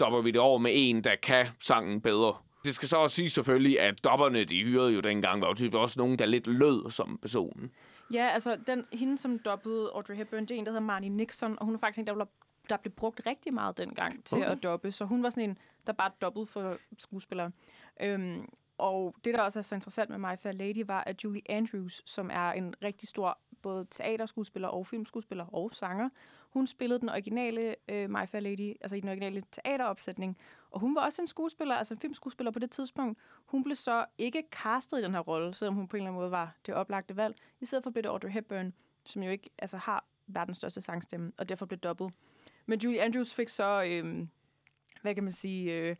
dopper 0.00 0.20
vi 0.20 0.30
det 0.30 0.40
over 0.40 0.58
med 0.58 0.70
en, 0.74 1.04
der 1.04 1.14
kan 1.22 1.46
sangen 1.60 2.00
bedre. 2.00 2.34
Det 2.64 2.74
skal 2.74 2.88
så 2.88 2.96
også 2.96 3.16
sige 3.16 3.30
selvfølgelig, 3.30 3.80
at 3.80 4.04
dopperne, 4.04 4.44
de 4.44 4.64
hyrede 4.64 4.92
jo 4.94 5.00
dengang, 5.00 5.40
var 5.40 5.48
jo 5.48 5.54
typisk 5.54 5.74
også 5.74 6.00
nogen, 6.00 6.18
der 6.18 6.26
lidt 6.26 6.46
lød 6.46 6.90
som 6.90 7.18
personen. 7.22 7.70
Ja, 8.12 8.26
altså 8.26 8.56
den, 8.66 8.84
hende, 8.92 9.18
som 9.18 9.38
dobbede 9.38 9.90
Audrey 9.94 10.14
Hepburn, 10.16 10.42
det 10.42 10.50
er 10.50 10.54
en, 10.58 10.66
der 10.66 10.72
hedder 10.72 10.86
Marnie 10.86 11.10
Nixon, 11.10 11.58
og 11.58 11.64
hun 11.64 11.74
er 11.74 11.78
faktisk 11.78 11.98
en, 11.98 12.06
der, 12.06 12.14
blev, 12.14 12.26
der 12.70 12.76
blev 12.76 12.92
brugt 12.92 13.26
rigtig 13.26 13.54
meget 13.54 13.78
dengang 13.78 14.24
til 14.24 14.38
Okay. 14.38 14.50
at 14.50 14.62
dobbe. 14.62 14.90
Så 14.90 15.04
hun 15.04 15.22
var 15.22 15.30
sådan 15.30 15.50
en, 15.50 15.58
der 15.86 15.92
bare 15.92 16.10
dobbede 16.20 16.46
for 16.46 16.76
skuespillere. 16.98 17.50
Øhm, 18.00 18.48
og 18.78 19.14
det, 19.24 19.34
der 19.34 19.42
også 19.42 19.58
er 19.58 19.62
så 19.62 19.74
interessant 19.74 20.10
med 20.10 20.18
My 20.18 20.38
Fair 20.42 20.52
Lady, 20.52 20.84
var, 20.86 21.04
at 21.06 21.24
Julie 21.24 21.50
Andrews, 21.50 22.02
som 22.06 22.30
er 22.32 22.52
en 22.52 22.74
rigtig 22.82 23.08
stor 23.08 23.38
både 23.62 23.86
teaterskuespiller 23.90 24.68
og 24.68 24.86
filmskuespiller 24.86 25.54
og 25.54 25.70
sanger, 25.74 26.08
hun 26.52 26.66
spillede 26.66 27.00
den 27.00 27.08
originale 27.08 27.76
øh, 27.88 28.10
My 28.10 28.26
Fair 28.26 28.40
Lady, 28.40 28.76
altså 28.80 28.96
i 28.96 29.00
den 29.00 29.08
originale 29.08 29.42
teateropsætning. 29.52 30.38
Og 30.70 30.80
hun 30.80 30.94
var 30.94 31.04
også 31.04 31.22
en 31.22 31.26
skuespiller, 31.26 31.74
altså 31.74 31.94
en 31.94 32.00
filmskuespiller 32.00 32.50
på 32.50 32.58
det 32.58 32.70
tidspunkt. 32.70 33.18
Hun 33.46 33.64
blev 33.64 33.76
så 33.76 34.04
ikke 34.18 34.42
castet 34.50 34.98
i 34.98 35.02
den 35.02 35.12
her 35.12 35.20
rolle, 35.20 35.54
selvom 35.54 35.74
hun 35.74 35.88
på 35.88 35.96
en 35.96 36.00
eller 36.00 36.10
anden 36.10 36.20
måde 36.20 36.30
var 36.30 36.56
det 36.66 36.74
oplagte 36.74 37.16
valg. 37.16 37.36
I 37.60 37.66
stedet 37.66 37.84
for 37.84 37.90
blev 37.90 38.02
det 38.02 38.08
Audrey 38.08 38.30
Hepburn, 38.30 38.72
som 39.04 39.22
jo 39.22 39.30
ikke 39.30 39.50
altså, 39.58 39.76
har 39.76 40.04
verdens 40.26 40.56
største 40.56 40.80
sangstemme, 40.80 41.32
og 41.38 41.48
derfor 41.48 41.66
blev 41.66 41.78
dobbelt. 41.78 42.14
Men 42.66 42.80
Julie 42.80 43.02
Andrews 43.02 43.34
fik 43.34 43.48
så, 43.48 43.82
øh, 43.82 44.26
hvad 45.02 45.14
kan 45.14 45.24
man 45.24 45.32
sige, 45.32 45.72
øh, 45.72 45.96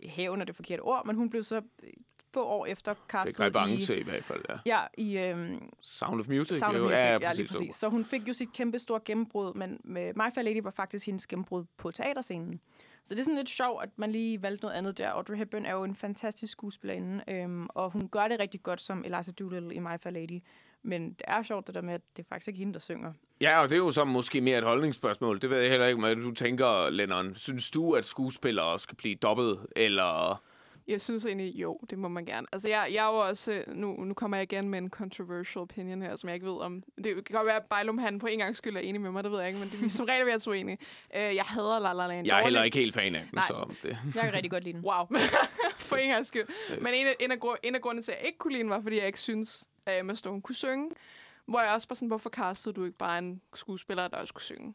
hævn 0.00 0.40
er 0.40 0.44
det 0.44 0.56
forkerte 0.56 0.80
ord, 0.80 1.06
men 1.06 1.16
hun 1.16 1.30
blev 1.30 1.42
så 1.42 1.56
øh, 1.82 1.92
få 2.34 2.44
år 2.44 2.66
efter 2.66 2.94
Fik 2.94 3.02
castet 3.08 3.38
i... 3.38 3.42
revanche 3.42 4.00
i 4.00 4.02
hvert 4.02 4.24
fald, 4.24 4.42
ja. 4.48 4.56
Ja, 4.66 4.86
i 4.98 5.18
øhm, 5.18 5.70
Sound 5.80 6.20
of 6.20 6.28
Music. 6.28 6.58
Sound 6.58 6.76
of. 6.76 6.82
Music, 6.82 6.98
ja, 6.98 7.12
ja, 7.12 7.18
præcis. 7.18 7.38
lige 7.38 7.48
præcis. 7.48 7.74
Så 7.74 7.88
hun 7.88 8.04
fik 8.04 8.28
jo 8.28 8.32
sit 8.32 8.52
kæmpe 8.52 8.78
store 8.78 9.00
gennembrud, 9.04 9.54
men 9.54 9.80
med 9.84 10.12
My 10.14 10.34
Fair 10.34 10.42
Lady 10.42 10.62
var 10.62 10.70
faktisk 10.70 11.06
hendes 11.06 11.26
gennembrud 11.26 11.64
på 11.76 11.90
teaterscenen. 11.90 12.60
Så 13.04 13.14
det 13.14 13.20
er 13.20 13.24
sådan 13.24 13.36
lidt 13.36 13.50
sjovt, 13.50 13.82
at 13.82 13.90
man 13.96 14.12
lige 14.12 14.42
valgte 14.42 14.64
noget 14.64 14.76
andet 14.76 14.98
der. 14.98 15.10
Audrey 15.10 15.36
Hepburn 15.36 15.66
er 15.66 15.72
jo 15.72 15.84
en 15.84 15.94
fantastisk 15.94 16.52
skuespillerinde, 16.52 17.24
øhm, 17.28 17.66
og 17.68 17.90
hun 17.90 18.08
gør 18.08 18.28
det 18.28 18.40
rigtig 18.40 18.62
godt 18.62 18.80
som 18.80 19.04
Eliza 19.04 19.32
Doolittle 19.32 19.74
i 19.74 19.78
My 19.78 19.98
Fair 20.02 20.12
Lady. 20.12 20.42
Men 20.82 21.08
det 21.08 21.22
er 21.24 21.42
sjovt 21.42 21.66
det 21.66 21.74
der 21.74 21.80
med, 21.80 21.94
at 21.94 22.00
det 22.16 22.22
er 22.22 22.28
faktisk 22.28 22.48
ikke 22.48 22.58
hende, 22.58 22.72
der 22.72 22.80
synger. 22.80 23.12
Ja, 23.40 23.62
og 23.62 23.68
det 23.68 23.74
er 23.74 23.78
jo 23.78 23.90
så 23.90 24.04
måske 24.04 24.40
mere 24.40 24.58
et 24.58 24.64
holdningsspørgsmål. 24.64 25.40
Det 25.42 25.50
ved 25.50 25.58
jeg 25.58 25.70
heller 25.70 25.86
ikke, 25.86 26.00
hvad 26.00 26.16
du 26.16 26.30
tænker, 26.30 26.90
Lennon. 26.90 27.34
Synes 27.34 27.70
du, 27.70 27.92
at 27.92 28.04
skuespillere 28.04 28.78
skal 28.78 28.96
blive 28.96 29.14
dobbelt, 29.14 29.60
eller... 29.76 30.42
Jeg 30.86 31.00
synes 31.00 31.26
egentlig, 31.26 31.54
jo, 31.54 31.80
det 31.90 31.98
må 31.98 32.08
man 32.08 32.24
gerne. 32.24 32.46
Altså, 32.52 32.68
jeg, 32.68 32.88
jeg 32.92 33.06
er 33.06 33.10
jo 33.12 33.16
også... 33.16 33.52
øh, 33.52 33.74
Nu, 33.76 34.04
nu 34.04 34.14
kommer 34.14 34.36
jeg 34.36 34.52
igen 34.52 34.68
med 34.68 34.78
en 34.78 34.90
controversial 34.90 35.62
opinion 35.62 36.02
her, 36.02 36.16
som 36.16 36.28
jeg 36.28 36.34
ikke 36.34 36.46
ved 36.46 36.60
om... 36.60 36.82
Det 37.04 37.24
kan 37.24 37.36
godt 37.36 37.46
være, 37.46 37.56
at 37.56 37.64
Bejlum 37.70 37.98
han 37.98 38.18
på 38.18 38.26
en 38.26 38.38
gang 38.38 38.56
skyld 38.56 38.76
er 38.76 38.80
enig 38.80 39.00
med 39.00 39.10
mig, 39.10 39.24
det 39.24 39.32
ved 39.32 39.38
jeg 39.38 39.48
ikke, 39.48 39.60
men 39.60 39.70
det, 39.70 39.92
som 39.96 40.06
regel 40.06 40.26
er 40.26 40.30
jeg 40.30 40.40
så 40.40 40.50
uenig. 40.50 40.78
Uh, 41.10 41.16
jeg 41.20 41.44
hader 41.44 41.78
La 41.78 41.92
La 41.92 42.06
Land. 42.06 42.26
Jeg 42.26 42.38
er 42.38 42.42
heller 42.42 42.62
ikke 42.62 42.78
helt 42.78 42.94
fan 42.94 43.14
af 43.14 43.20
den, 43.20 43.30
Nej. 43.32 43.44
så 43.46 43.74
det... 43.82 43.98
Jeg 44.14 44.22
kan 44.22 44.32
rigtig 44.32 44.50
godt 44.50 44.64
lide 44.64 44.76
den. 44.76 44.84
Wow. 44.84 45.06
for 45.88 45.96
en 45.96 46.08
gang 46.10 46.26
skyld. 46.26 46.46
Men 46.78 46.94
en 46.94 47.06
af, 47.06 47.14
en, 47.20 47.30
af, 47.32 47.38
en 47.62 47.74
af 47.74 47.80
grundene 47.80 48.02
til, 48.02 48.12
at 48.12 48.18
jeg 48.18 48.26
ikke 48.26 48.38
kunne 48.38 48.52
lide 48.52 48.62
den, 48.62 48.70
var, 48.70 48.80
fordi 48.80 48.98
jeg 48.98 49.06
ikke 49.06 49.20
synes, 49.20 49.68
at 49.86 49.98
Emma 50.00 50.14
Stone 50.14 50.42
kunne 50.42 50.54
synge. 50.54 50.90
Hvor 51.46 51.60
jeg 51.60 51.70
også 51.72 51.88
bare 51.88 51.96
sådan, 51.96 52.08
hvorfor 52.08 52.30
castede 52.30 52.74
du 52.74 52.84
ikke 52.84 52.98
bare 52.98 53.18
en 53.18 53.40
skuespiller, 53.54 54.08
der 54.08 54.16
også 54.16 54.34
kunne 54.34 54.42
synge? 54.42 54.74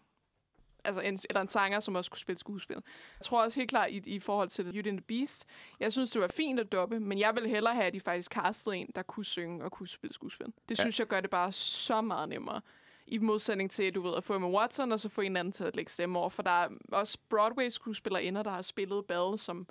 Altså, 0.88 1.02
en, 1.02 1.20
eller 1.30 1.42
en 1.42 1.48
sanger, 1.50 1.80
som 1.80 1.96
også 1.96 2.12
kunne 2.12 2.20
spille 2.20 2.40
skuespil. 2.40 2.76
Jeg 3.20 3.24
tror 3.26 3.44
også 3.44 3.60
helt 3.60 3.70
klart 3.70 3.90
i, 3.92 4.02
i 4.06 4.20
forhold 4.20 4.50
til 4.50 4.64
Beauty 4.64 4.88
and 4.90 4.98
the 4.98 5.06
Beast, 5.08 5.46
jeg 5.80 5.92
synes, 5.94 6.12
det 6.12 6.22
var 6.22 6.28
fint 6.28 6.60
at 6.60 6.72
doppe, 6.72 7.00
men 7.00 7.20
jeg 7.20 7.32
ville 7.36 7.50
hellere 7.50 7.74
have, 7.74 7.86
at 7.86 7.94
de 7.94 8.00
faktisk 8.00 8.32
castede 8.32 8.78
en, 8.78 8.90
der 8.96 9.02
kunne 9.02 9.26
synge 9.26 9.64
og 9.64 9.72
kunne 9.72 9.88
spille 9.88 10.14
skuespil. 10.14 10.46
Det 10.70 10.78
Ja. 10.80 10.84
synes 10.84 11.00
jeg 11.00 11.08
gør 11.08 11.22
det 11.22 11.30
bare 11.30 11.52
så 11.52 12.02
meget 12.02 12.30
nemmere. 12.30 12.62
I 13.08 13.18
modsætning 13.18 13.72
til, 13.72 13.94
du 13.96 14.02
ved, 14.02 14.16
at 14.18 14.24
få 14.24 14.36
Emma 14.36 14.48
Watson, 14.50 14.92
og 14.92 15.00
så 15.00 15.10
få 15.10 15.22
en 15.22 15.38
anden 15.38 15.52
til 15.52 15.64
at 15.64 15.76
lægge 15.76 15.92
stemme 15.92 16.20
over. 16.20 16.30
For 16.30 16.44
der 16.44 16.52
er 16.52 16.68
også 16.92 17.18
Broadway-skuespillerinder, 17.30 18.44
der 18.44 18.52
har 18.52 18.62
spillet 18.62 19.06
Belle, 19.06 19.38
som 19.38 19.68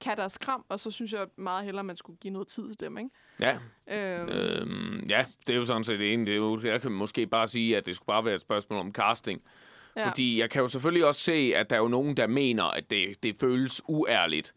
kan 0.00 0.16
deres 0.16 0.38
kram, 0.38 0.64
og 0.68 0.80
så 0.80 0.90
synes 0.90 1.12
jeg 1.12 1.26
meget 1.36 1.64
hellere, 1.64 1.80
at 1.80 1.86
man 1.86 1.96
skulle 1.96 2.18
give 2.18 2.32
noget 2.32 2.48
tid 2.48 2.68
til 2.68 2.80
dem, 2.80 2.98
ikke? 2.98 3.10
Ja, 3.40 3.58
Øhm, 3.90 4.28
øhm, 4.28 5.00
ja, 5.10 5.24
det 5.46 5.52
er 5.52 5.56
jo 5.56 5.64
sådan 5.64 5.84
set 5.84 5.98
det 5.98 6.12
ene. 6.12 6.26
Det 6.26 6.32
er 6.32 6.36
jo, 6.36 6.60
jeg 6.64 6.80
kan 6.82 6.92
måske 6.92 7.26
bare 7.26 7.48
sige, 7.48 7.76
at 7.76 7.86
det 7.86 7.96
skulle 7.96 8.06
bare 8.06 8.24
være 8.24 8.34
et 8.34 8.40
spørgsmål 8.40 8.78
om 8.80 8.92
casting. 8.92 9.42
Ja. 9.96 10.08
Fordi 10.08 10.40
jeg 10.40 10.50
kan 10.50 10.62
jo 10.62 10.68
selvfølgelig 10.68 11.06
også 11.06 11.20
se, 11.20 11.52
at 11.56 11.70
der 11.70 11.76
er 11.76 11.80
jo 11.80 11.88
nogen, 11.88 12.16
der 12.16 12.26
mener, 12.26 12.64
at 12.64 12.90
det, 12.90 13.22
det 13.22 13.36
føles 13.40 13.82
uærligt, 13.88 14.54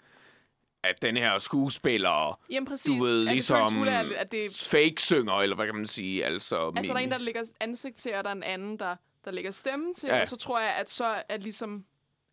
at 0.83 1.01
den 1.01 1.17
her 1.17 1.37
skuespiller, 1.37 2.39
Jamen 2.51 2.67
præcis, 2.67 2.85
du 2.85 3.03
ved, 3.03 3.21
at 3.21 3.25
det 3.27 3.33
ligesom 3.33 3.77
uærligt, 3.81 4.15
at 4.15 4.31
det, 4.31 4.67
fake 4.69 4.95
synger, 5.01 5.33
eller 5.33 5.55
hvad 5.55 5.65
kan 5.65 5.75
man 5.75 5.87
sige? 5.87 6.25
Altså, 6.25 6.71
altså 6.77 6.93
der 6.93 6.99
er 6.99 7.01
min- 7.03 7.07
en, 7.07 7.11
der 7.11 7.17
lægger 7.17 7.43
ansigt 7.59 7.95
til, 7.97 8.15
og 8.15 8.23
der 8.23 8.29
er 8.29 8.35
en 8.35 8.43
anden, 8.43 8.77
der, 8.79 8.95
der 9.25 9.31
lægger 9.31 9.51
stemme 9.51 9.93
til, 9.93 10.07
Ja. 10.09 10.21
og 10.21 10.27
så 10.27 10.35
tror 10.37 10.59
jeg, 10.59 10.69
at 10.75 10.89
så 10.89 11.23
er 11.29 11.37
ligesom 11.37 11.85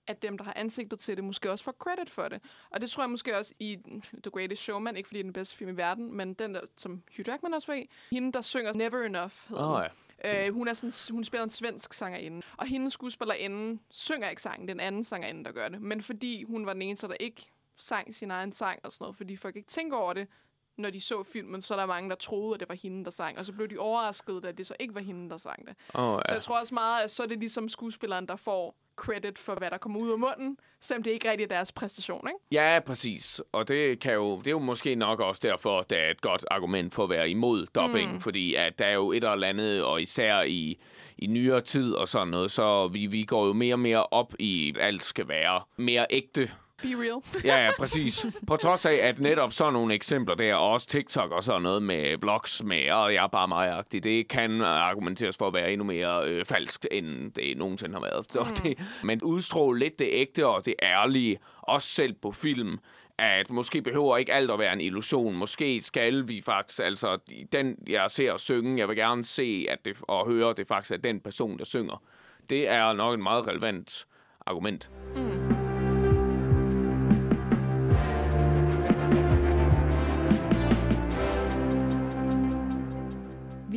at 0.07 0.23
dem, 0.23 0.39
der 0.39 0.45
har 0.45 0.53
ansigtet 0.57 0.99
til 0.99 1.17
det, 1.17 1.25
måske 1.25 1.51
også 1.51 1.65
får 1.65 1.73
credit 1.79 2.11
for 2.11 2.29
det. 2.29 2.41
Og 2.71 2.81
det 2.81 2.91
tror 2.91 3.03
jeg 3.03 3.11
måske 3.11 3.37
også 3.39 3.55
i 3.59 3.77
The 4.23 4.31
Greatest 4.33 4.63
Showman, 4.63 4.97
ikke 4.97 5.07
fordi 5.07 5.19
det 5.19 5.23
er 5.23 5.27
den 5.27 5.33
bedste 5.33 5.57
film 5.57 5.71
i 5.71 5.77
verden, 5.77 6.17
men 6.17 6.35
den 6.35 6.55
der, 6.55 6.61
som 6.77 7.03
Hugh 7.17 7.29
Jackman 7.29 7.55
også 7.55 7.67
var 7.67 7.75
i, 7.75 7.91
hende, 8.13 8.33
der 8.33 8.41
synger 8.43 8.73
Never 8.73 9.03
Enough, 9.03 9.33
hedder 9.49 9.73
den. 9.75 9.83
ja. 9.83 9.89
Øh, 10.25 10.55
hun, 10.55 10.69
er 10.69 10.75
sådan, 10.75 11.15
hun 11.15 11.25
spiller 11.25 11.45
en 11.45 11.51
svensk 11.51 11.93
sangerinde. 11.93 12.43
Og 12.57 12.67
hendes 12.67 12.93
skuespillerinde 12.93 13.81
synger 13.91 14.31
ikke 14.31 14.43
sangen, 14.43 14.69
den 14.69 14.81
anden 14.81 15.05
sangerinde, 15.05 15.45
der 15.45 15.53
gør 15.53 15.69
det. 15.69 15.83
Men 15.83 16.03
fordi 16.03 16.43
hun 16.43 16.67
var 16.67 16.73
den 16.73 16.83
eneste, 16.83 17.09
der 17.09 17.17
ikke 17.21 17.53
sang 17.77 18.15
sin 18.15 18.31
egen 18.31 18.53
sang 18.53 18.81
og 18.85 18.93
sådan 18.93 19.05
noget, 19.05 19.17
fordi 19.17 19.37
folk 19.37 19.57
ikke 19.57 19.69
tænker 19.69 19.97
over 19.97 20.13
det, 20.13 20.29
når 20.79 20.91
de 20.91 21.01
så 21.01 21.23
filmen, 21.23 21.63
så 21.63 21.75
er 21.75 21.79
der 21.79 21.87
mange, 21.87 22.11
der 22.11 22.17
troede, 22.17 22.55
at 22.55 22.61
det 22.61 22.69
var 22.69 22.75
hende, 22.75 23.05
der 23.05 23.11
sang. 23.11 23.39
Og 23.39 23.47
så 23.47 23.53
blev 23.53 23.69
de 23.69 23.79
overrasket, 23.79 24.45
at 24.45 24.59
det 24.59 24.67
så 24.67 24.75
ikke 24.81 24.95
var 24.95 25.01
hende, 25.01 25.31
der 25.31 25.37
sang 25.37 25.67
det. 25.67 25.75
Så 25.93 26.23
ja. 26.29 26.35
jeg 26.35 26.43
tror 26.43 26.59
også 26.59 26.75
meget, 26.75 27.05
at 27.05 27.11
så 27.11 27.23
er 27.23 27.27
det 27.27 27.39
ligesom 27.39 27.69
skuespilleren, 27.69 28.27
der 28.27 28.37
får 28.37 28.77
credit 28.99 29.39
for, 29.39 29.55
hvad 29.55 29.71
der 29.71 29.79
kommer 29.79 30.01
ud 30.01 30.11
af 30.11 30.19
munden, 30.19 30.59
selvom 30.81 31.03
det 31.03 31.11
ikke 31.11 31.31
rigtig 31.31 31.45
er 31.45 31.49
deres 31.49 31.73
præstation, 31.73 32.29
ikke? 32.29 32.63
Ja, 32.63 32.81
præcis. 32.87 33.43
Og 33.53 33.69
det, 33.69 34.01
kan 34.01 34.15
jo, 34.15 34.39
det 34.39 34.47
er 34.47 34.51
jo 34.51 34.59
måske 34.59 34.95
nok 34.95 35.21
også 35.21 35.41
derfor, 35.45 35.83
det 35.83 35.99
er 35.99 36.11
et 36.11 36.21
godt 36.21 36.45
argument 36.51 36.95
for 36.95 37.05
at 37.05 37.11
være 37.11 37.31
imod 37.31 37.67
dubbing, 37.75 38.13
mm. 38.13 38.21
fordi 38.21 38.55
at 38.55 38.79
der 38.79 38.87
er 38.87 38.95
jo 38.95 39.13
et 39.13 39.25
eller 39.25 39.49
andet, 39.49 39.85
og 39.85 40.03
især 40.03 40.43
i, 40.43 40.79
i 41.19 41.27
nyere 41.27 41.61
tid 41.61 41.95
og 41.95 42.09
sådan 42.09 42.29
noget, 42.29 42.51
så 42.51 42.89
vi, 42.89 43.07
vi 43.07 43.25
går 43.25 43.47
jo 43.47 43.53
mere 43.53 43.75
og 43.75 43.81
mere 43.81 44.07
op 44.07 44.35
i, 44.39 44.75
at 44.77 44.87
alt 44.87 45.05
skal 45.05 45.29
være 45.29 45.63
mere 45.77 46.07
ægte. 46.11 46.51
Be 46.83 46.89
real. 46.89 47.23
Ja, 47.45 47.65
ja, 47.65 47.71
præcis. 47.79 48.27
På 48.47 48.57
trods 48.57 48.87
af, 48.87 48.95
at 49.03 49.19
netop 49.19 49.53
sådan 49.53 49.73
nogle 49.73 49.95
eksempler 49.95 50.35
der, 50.35 50.55
og 50.55 50.71
også 50.71 50.87
TikTok 50.87 51.31
og 51.31 51.45
sådan 51.45 51.63
noget 51.63 51.83
med 51.83 52.17
vlogs 52.21 52.63
med, 52.65 52.91
og 52.91 53.15
jeg 53.15 53.25
er 53.25 53.29
bare 53.29 53.49
mig 53.49 53.85
det 53.93 54.29
kan 54.29 54.63
argumenteres 54.63 55.37
for 55.37 55.47
at 55.47 55.55
være 55.55 55.73
endnu 55.73 55.85
mere 55.85 56.29
øh, 56.29 56.45
falsk, 56.45 56.87
end 56.91 57.33
det 57.33 57.57
nogensinde 57.57 57.95
har 57.95 58.01
været. 58.01 58.33
Så 58.33 58.47
det, 58.63 58.79
men 59.03 59.23
udstråle 59.23 59.79
lidt 59.79 59.99
det 59.99 60.09
ægte 60.11 60.47
og 60.47 60.65
det 60.65 60.75
ærlige, 60.83 61.39
også 61.63 61.89
selv 61.89 62.15
på 62.23 62.33
film, 62.33 62.79
at 63.19 63.51
måske 63.51 63.83
behøver 63.83 64.17
ikke 64.17 64.33
alt 64.33 64.51
at 64.51 64.59
være 64.59 64.73
en 64.73 64.81
illusion. 64.81 65.37
Måske 65.37 65.81
skal 65.81 66.29
vi 66.29 66.43
faktisk, 66.45 66.81
altså 66.83 67.19
den 67.53 67.77
jeg 67.89 68.11
ser 68.11 68.37
synge, 68.37 68.79
jeg 68.79 68.89
vil 68.89 68.97
gerne 68.97 69.25
se 69.25 69.67
at 69.69 69.85
det, 69.85 69.97
og 70.03 70.29
høre, 70.29 70.55
det 70.57 70.67
faktisk 70.69 70.93
er 70.93 70.97
den 70.97 71.21
person, 71.21 71.59
der 71.59 71.65
synger. 71.65 72.03
Det 72.51 72.69
er 72.69 72.93
nok 72.93 73.15
et 73.15 73.21
meget 73.21 73.47
relevant 73.47 74.07
argument. 74.47 74.91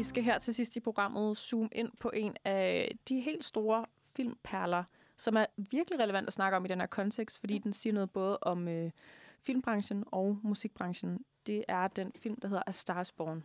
Vi 0.02 0.06
skal 0.06 0.24
her 0.24 0.40
til 0.40 0.54
sidst 0.54 0.76
i 0.76 0.80
programmet 0.80 1.38
zoome 1.38 1.70
ind 1.72 1.92
på 2.00 2.12
en 2.14 2.36
af 2.46 2.98
de 3.10 3.20
helt 3.20 3.46
store 3.46 3.86
filmperler, 4.16 4.84
som 5.18 5.38
er 5.38 5.46
virkelig 5.58 6.00
relevant 6.00 6.28
at 6.28 6.34
snakke 6.34 6.58
om 6.58 6.66
i 6.66 6.68
den 6.68 6.80
her 6.80 6.88
kontekst, 6.88 7.40
fordi 7.40 7.58
den 7.58 7.74
siger 7.74 7.94
noget 7.94 8.12
både 8.12 8.38
om 8.42 8.68
øh, 8.68 8.92
filmbranchen 9.42 10.04
og 10.08 10.40
musikbranchen. 10.44 11.26
Det 11.46 11.64
er 11.68 11.88
den 11.88 12.12
film, 12.16 12.40
der 12.40 12.48
hedder 12.48 12.64
A 12.68 12.72
Star 12.72 13.02
is 13.02 13.12
Born. 13.12 13.44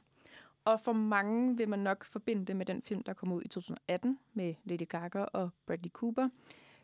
Og 0.65 0.81
for 0.81 0.93
mange 0.93 1.57
vil 1.57 1.69
man 1.69 1.79
nok 1.79 2.05
forbinde 2.05 2.47
det 2.47 2.57
med 2.57 2.67
den 2.67 2.83
film, 2.83 3.03
der 3.03 3.13
kom 3.13 3.33
ud 3.33 3.43
i 3.43 3.49
2018 3.49 4.19
med 4.35 4.55
Lady 4.65 4.89
Gaga 4.89 5.19
og 5.19 5.51
Bradley 5.67 5.91
Cooper. 5.91 6.29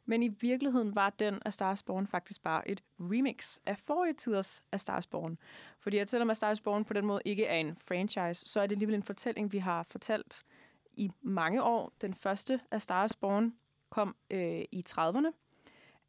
Men 0.05 0.23
i 0.23 0.29
virkeligheden 0.29 0.95
var 0.95 1.11
den 1.11 1.39
af 1.45 1.53
Star 1.53 1.83
Born 1.87 2.07
faktisk 2.07 2.43
bare 2.43 2.69
et 2.69 2.83
remix 2.99 3.59
af 3.67 3.79
forrige 3.79 4.15
tiders 4.15 4.65
af 4.73 4.81
Star 4.81 5.07
Born. 5.11 5.39
Fordi 5.79 5.99
at 5.99 6.11
selvom 6.11 6.31
A 6.31 6.35
Star 6.35 6.61
Born 6.65 6.85
på 6.85 6.93
den 6.93 7.07
måde 7.07 7.21
ikke 7.25 7.45
er 7.47 7.57
en 7.57 7.77
franchise, 7.77 8.49
så 8.49 8.61
er 8.61 8.67
det 8.67 8.75
alligevel 8.75 8.95
en 8.95 9.03
fortælling, 9.03 9.53
vi 9.53 9.59
har 9.59 9.83
fortalt 9.83 10.45
i 10.93 11.11
mange 11.21 11.63
år. 11.63 11.93
Den 12.01 12.15
første 12.15 12.61
af 12.71 12.83
Star 12.83 13.11
Born 13.21 13.55
kom 13.91 14.17
øh, 14.31 14.65
i 14.73 14.85
30'erne. 14.89 15.33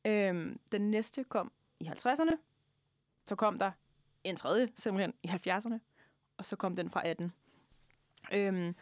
Øhm, 0.06 0.60
den 0.72 0.92
næste 0.92 1.24
kom 1.24 1.52
i 1.80 1.88
50'erne. 1.88 2.36
Så 3.28 3.36
kom 3.36 3.60
der 3.60 3.72
en 4.24 4.36
tredje 4.36 4.70
simpelthen 4.76 5.14
i 5.24 5.28
70'erne. 5.28 5.80
Og 6.38 6.46
så 6.46 6.56
kom 6.56 6.76
den 6.76 6.90
fra 6.90 7.08
18. 7.08 7.34
Øhm, 8.34 8.76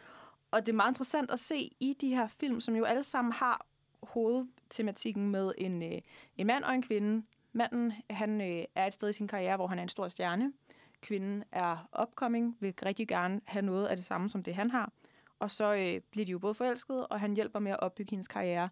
og 0.50 0.66
det 0.66 0.72
er 0.72 0.76
meget 0.76 0.90
interessant 0.90 1.30
at 1.30 1.40
se 1.40 1.70
i 1.80 1.96
de 2.00 2.08
her 2.08 2.26
film, 2.26 2.60
som 2.60 2.76
jo 2.76 2.84
alle 2.84 3.04
sammen 3.04 3.32
har 3.32 3.66
hovedtematikken 4.02 5.30
med 5.30 5.52
en, 5.58 5.82
øh, 5.82 6.00
en 6.36 6.46
mand 6.46 6.64
og 6.64 6.74
en 6.74 6.82
kvinde. 6.82 7.26
Manden 7.52 7.92
han 8.10 8.40
øh, 8.40 8.64
er 8.74 8.86
et 8.86 8.94
sted 8.94 9.08
i 9.08 9.12
sin 9.12 9.28
karriere, 9.28 9.56
hvor 9.56 9.66
han 9.66 9.78
er 9.78 9.82
en 9.82 9.88
stor 9.88 10.08
stjerne. 10.08 10.52
Kvinden 11.00 11.44
er 11.52 11.88
upcoming, 12.02 12.56
vil 12.60 12.74
rigtig 12.84 13.08
gerne 13.08 13.40
have 13.44 13.62
noget 13.62 13.86
af 13.86 13.96
det 13.96 14.06
samme, 14.06 14.30
som 14.30 14.42
det 14.42 14.54
han 14.54 14.70
har. 14.70 14.92
Og 15.38 15.50
så 15.50 15.74
øh, 15.74 16.00
bliver 16.10 16.24
de 16.26 16.32
jo 16.32 16.38
både 16.38 16.54
forelskede, 16.54 17.06
og 17.06 17.20
han 17.20 17.34
hjælper 17.34 17.58
med 17.58 17.72
at 17.72 17.80
opbygge 17.80 18.10
hendes 18.10 18.28
karriere. 18.28 18.68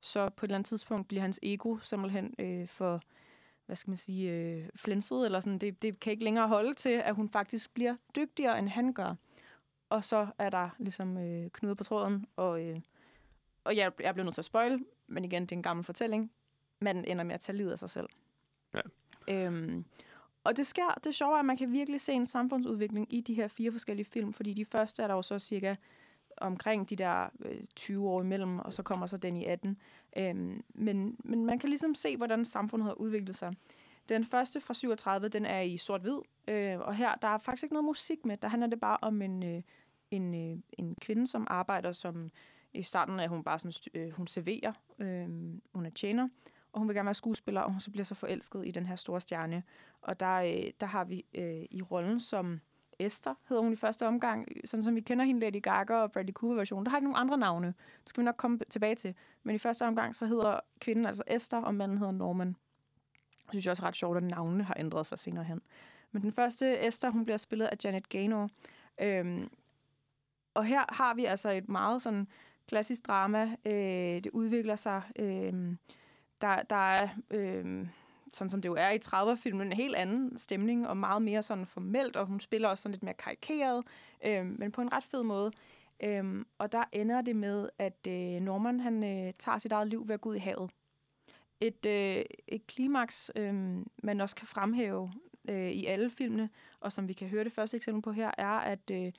Så 0.00 0.28
på 0.28 0.46
et 0.46 0.48
eller 0.48 0.56
andet 0.56 0.68
tidspunkt 0.68 1.08
bliver 1.08 1.20
hans 1.20 1.40
ego 1.42 1.78
simpelthen 1.82 2.34
øh, 2.38 2.68
for, 2.68 3.02
hvad 3.66 3.76
skal 3.76 3.90
man 3.90 3.96
sige, 3.96 4.30
øh, 4.30 4.68
flænset, 4.76 5.24
eller 5.24 5.40
sådan. 5.40 5.58
Det, 5.58 5.82
det 5.82 6.00
kan 6.00 6.10
ikke 6.10 6.24
længere 6.24 6.48
holde 6.48 6.74
til, 6.74 6.90
at 6.90 7.14
hun 7.14 7.28
faktisk 7.28 7.74
bliver 7.74 7.96
dygtigere, 8.16 8.58
end 8.58 8.68
han 8.68 8.92
gør. 8.92 9.14
Og 9.90 10.04
så 10.04 10.26
er 10.38 10.50
der 10.50 10.70
ligesom 10.78 11.18
øh, 11.18 11.50
knude 11.50 11.76
på 11.76 11.84
tråden, 11.84 12.26
og, 12.36 12.62
øh, 12.62 12.80
og 13.68 13.76
jeg, 13.76 13.92
jeg 14.00 14.14
bliver 14.14 14.24
nødt 14.24 14.34
til 14.34 14.40
at 14.40 14.44
spoil, 14.44 14.84
men 15.06 15.24
igen, 15.24 15.42
det 15.42 15.52
er 15.52 15.56
en 15.56 15.62
gammel 15.62 15.84
fortælling. 15.84 16.32
Manden 16.80 17.04
ender 17.04 17.24
med 17.24 17.34
at 17.34 17.40
tage 17.40 17.56
livet 17.56 17.72
af 17.72 17.78
sig 17.78 17.90
selv. 17.90 18.08
Ja. 18.74 18.80
Øhm, 19.28 19.84
og 20.44 20.56
det 20.56 20.66
sker, 20.66 20.98
det 21.04 21.14
sjove 21.14 21.34
er, 21.34 21.38
at 21.38 21.44
man 21.44 21.56
kan 21.56 21.72
virkelig 21.72 22.00
se 22.00 22.12
en 22.12 22.26
samfundsudvikling 22.26 23.14
i 23.14 23.20
de 23.20 23.34
her 23.34 23.48
fire 23.48 23.72
forskellige 23.72 24.06
film, 24.06 24.32
fordi 24.32 24.54
de 24.54 24.64
første 24.64 25.02
er 25.02 25.06
der 25.06 25.14
jo 25.14 25.22
så 25.22 25.38
cirka 25.38 25.74
omkring 26.36 26.90
de 26.90 26.96
der 26.96 27.28
øh, 27.44 27.64
20 27.76 28.08
år 28.08 28.20
imellem, 28.20 28.58
og 28.58 28.72
så 28.72 28.82
kommer 28.82 29.06
så 29.06 29.16
den 29.16 29.36
i 29.36 29.44
18. 29.44 29.78
Øhm, 30.16 30.64
men, 30.68 31.16
men 31.24 31.46
man 31.46 31.58
kan 31.58 31.68
ligesom 31.68 31.94
se, 31.94 32.16
hvordan 32.16 32.44
samfundet 32.44 32.86
har 32.86 32.94
udviklet 32.94 33.36
sig. 33.36 33.52
Den 34.08 34.24
første 34.24 34.60
fra 34.60 34.74
37, 34.74 35.28
den 35.28 35.46
er 35.46 35.60
i 35.60 35.76
sort-hvid, 35.76 36.18
øh, 36.48 36.78
og 36.78 36.94
her 36.94 37.14
der 37.14 37.28
er 37.28 37.38
faktisk 37.38 37.62
ikke 37.62 37.74
noget 37.74 37.84
musik 37.84 38.24
med. 38.24 38.36
Der 38.36 38.48
handler 38.48 38.66
det 38.66 38.80
bare 38.80 38.98
om 39.02 39.22
en, 39.22 39.42
øh, 39.42 39.62
en, 40.10 40.34
øh, 40.34 40.58
en 40.78 40.94
kvinde, 41.00 41.26
som 41.26 41.46
arbejder 41.50 41.92
som... 41.92 42.30
I 42.72 42.82
starten 42.82 43.20
er 43.20 43.28
hun 43.28 43.44
bare 43.44 43.58
sådan, 43.58 43.72
øh, 43.94 44.10
hun 44.10 44.26
serverer, 44.26 44.72
øh, 44.98 45.28
hun 45.74 45.86
er 45.86 45.90
tjener, 45.90 46.28
og 46.72 46.78
hun 46.78 46.88
vil 46.88 46.94
gerne 46.94 47.06
være 47.06 47.14
skuespiller, 47.14 47.60
og 47.60 47.70
hun 47.72 47.80
så 47.80 47.90
bliver 47.90 48.04
så 48.04 48.14
forelsket 48.14 48.66
i 48.66 48.70
den 48.70 48.86
her 48.86 48.96
store 48.96 49.20
stjerne. 49.20 49.62
Og 50.02 50.20
der, 50.20 50.34
øh, 50.34 50.70
der 50.80 50.86
har 50.86 51.04
vi 51.04 51.24
øh, 51.34 51.64
i 51.70 51.82
rollen 51.82 52.20
som 52.20 52.60
Esther, 52.98 53.34
hedder 53.48 53.62
hun 53.62 53.72
i 53.72 53.76
første 53.76 54.06
omgang, 54.06 54.48
sådan 54.64 54.84
som 54.84 54.94
vi 54.94 55.00
kender 55.00 55.24
hende 55.24 55.40
Lady 55.40 55.62
Gaga 55.62 55.94
og 55.94 56.12
Bradley 56.12 56.32
Cooper-versionen. 56.32 56.86
Der 56.86 56.90
har 56.90 56.98
de 56.98 57.04
nogle 57.04 57.18
andre 57.18 57.38
navne. 57.38 57.66
Det 57.66 58.08
skal 58.08 58.20
vi 58.20 58.24
nok 58.24 58.36
komme 58.36 58.58
tilbage 58.70 58.94
til. 58.94 59.14
Men 59.42 59.54
i 59.54 59.58
første 59.58 59.86
omgang, 59.86 60.16
så 60.16 60.26
hedder 60.26 60.60
kvinden 60.80 61.06
altså 61.06 61.22
Esther, 61.26 61.58
og 61.58 61.74
manden 61.74 61.98
hedder 61.98 62.12
Norman. 62.12 62.56
Jeg 63.46 63.50
synes 63.50 63.66
også 63.66 63.82
ret 63.82 63.96
sjovt, 63.96 64.16
at 64.16 64.22
navnene 64.22 64.64
har 64.64 64.74
ændret 64.78 65.06
sig 65.06 65.18
senere 65.18 65.44
hen. 65.44 65.62
Men 66.12 66.22
den 66.22 66.32
første 66.32 66.86
Esther, 66.86 67.10
hun 67.10 67.24
bliver 67.24 67.36
spillet 67.36 67.66
af 67.66 67.76
Janet 67.84 68.08
Gaynor. 68.08 68.50
Øhm, 69.00 69.50
og 70.54 70.64
her 70.64 70.94
har 70.94 71.14
vi 71.14 71.24
altså 71.24 71.50
et 71.50 71.68
meget 71.68 72.02
sådan 72.02 72.28
klassisk 72.68 73.06
drama. 73.06 73.56
Øh, 73.64 74.24
det 74.24 74.30
udvikler 74.32 74.76
sig. 74.76 75.02
Øh, 75.18 75.52
der, 76.40 76.62
der 76.62 76.76
er, 76.76 77.08
øh, 77.30 77.86
sådan 78.34 78.50
som 78.50 78.62
det 78.62 78.68
jo 78.68 78.74
er 78.78 78.90
i 78.90 78.98
30'er-filmen, 79.04 79.66
en 79.66 79.72
helt 79.72 79.96
anden 79.96 80.38
stemning, 80.38 80.88
og 80.88 80.96
meget 80.96 81.22
mere 81.22 81.42
sådan 81.42 81.66
formelt, 81.66 82.16
og 82.16 82.26
hun 82.26 82.40
spiller 82.40 82.68
også 82.68 82.82
sådan 82.82 82.92
lidt 82.92 83.02
mere 83.02 83.14
karikeret, 83.14 83.84
øh, 84.24 84.46
men 84.46 84.72
på 84.72 84.80
en 84.80 84.92
ret 84.92 85.04
fed 85.04 85.22
måde. 85.22 85.52
Øh, 86.02 86.44
og 86.58 86.72
der 86.72 86.84
ender 86.92 87.20
det 87.20 87.36
med, 87.36 87.68
at 87.78 88.06
øh, 88.08 88.40
Norman 88.40 88.80
han 88.80 89.04
øh, 89.04 89.32
tager 89.38 89.58
sit 89.58 89.72
eget 89.72 89.88
liv 89.88 90.08
ved 90.08 90.14
at 90.14 90.20
gå 90.20 90.28
ud 90.30 90.34
i 90.34 90.38
havet. 90.38 90.70
Et, 91.60 91.86
øh, 91.86 92.24
et 92.48 92.66
klimaks, 92.66 93.30
øh, 93.36 93.54
man 94.02 94.20
også 94.20 94.36
kan 94.36 94.46
fremhæve 94.46 95.12
øh, 95.48 95.70
i 95.70 95.86
alle 95.86 96.10
filmene, 96.10 96.50
og 96.80 96.92
som 96.92 97.08
vi 97.08 97.12
kan 97.12 97.28
høre 97.28 97.44
det 97.44 97.52
første 97.52 97.76
eksempel 97.76 98.02
på 98.02 98.12
her, 98.12 98.30
er, 98.38 98.58
at 98.58 98.90
øh, 98.90 99.12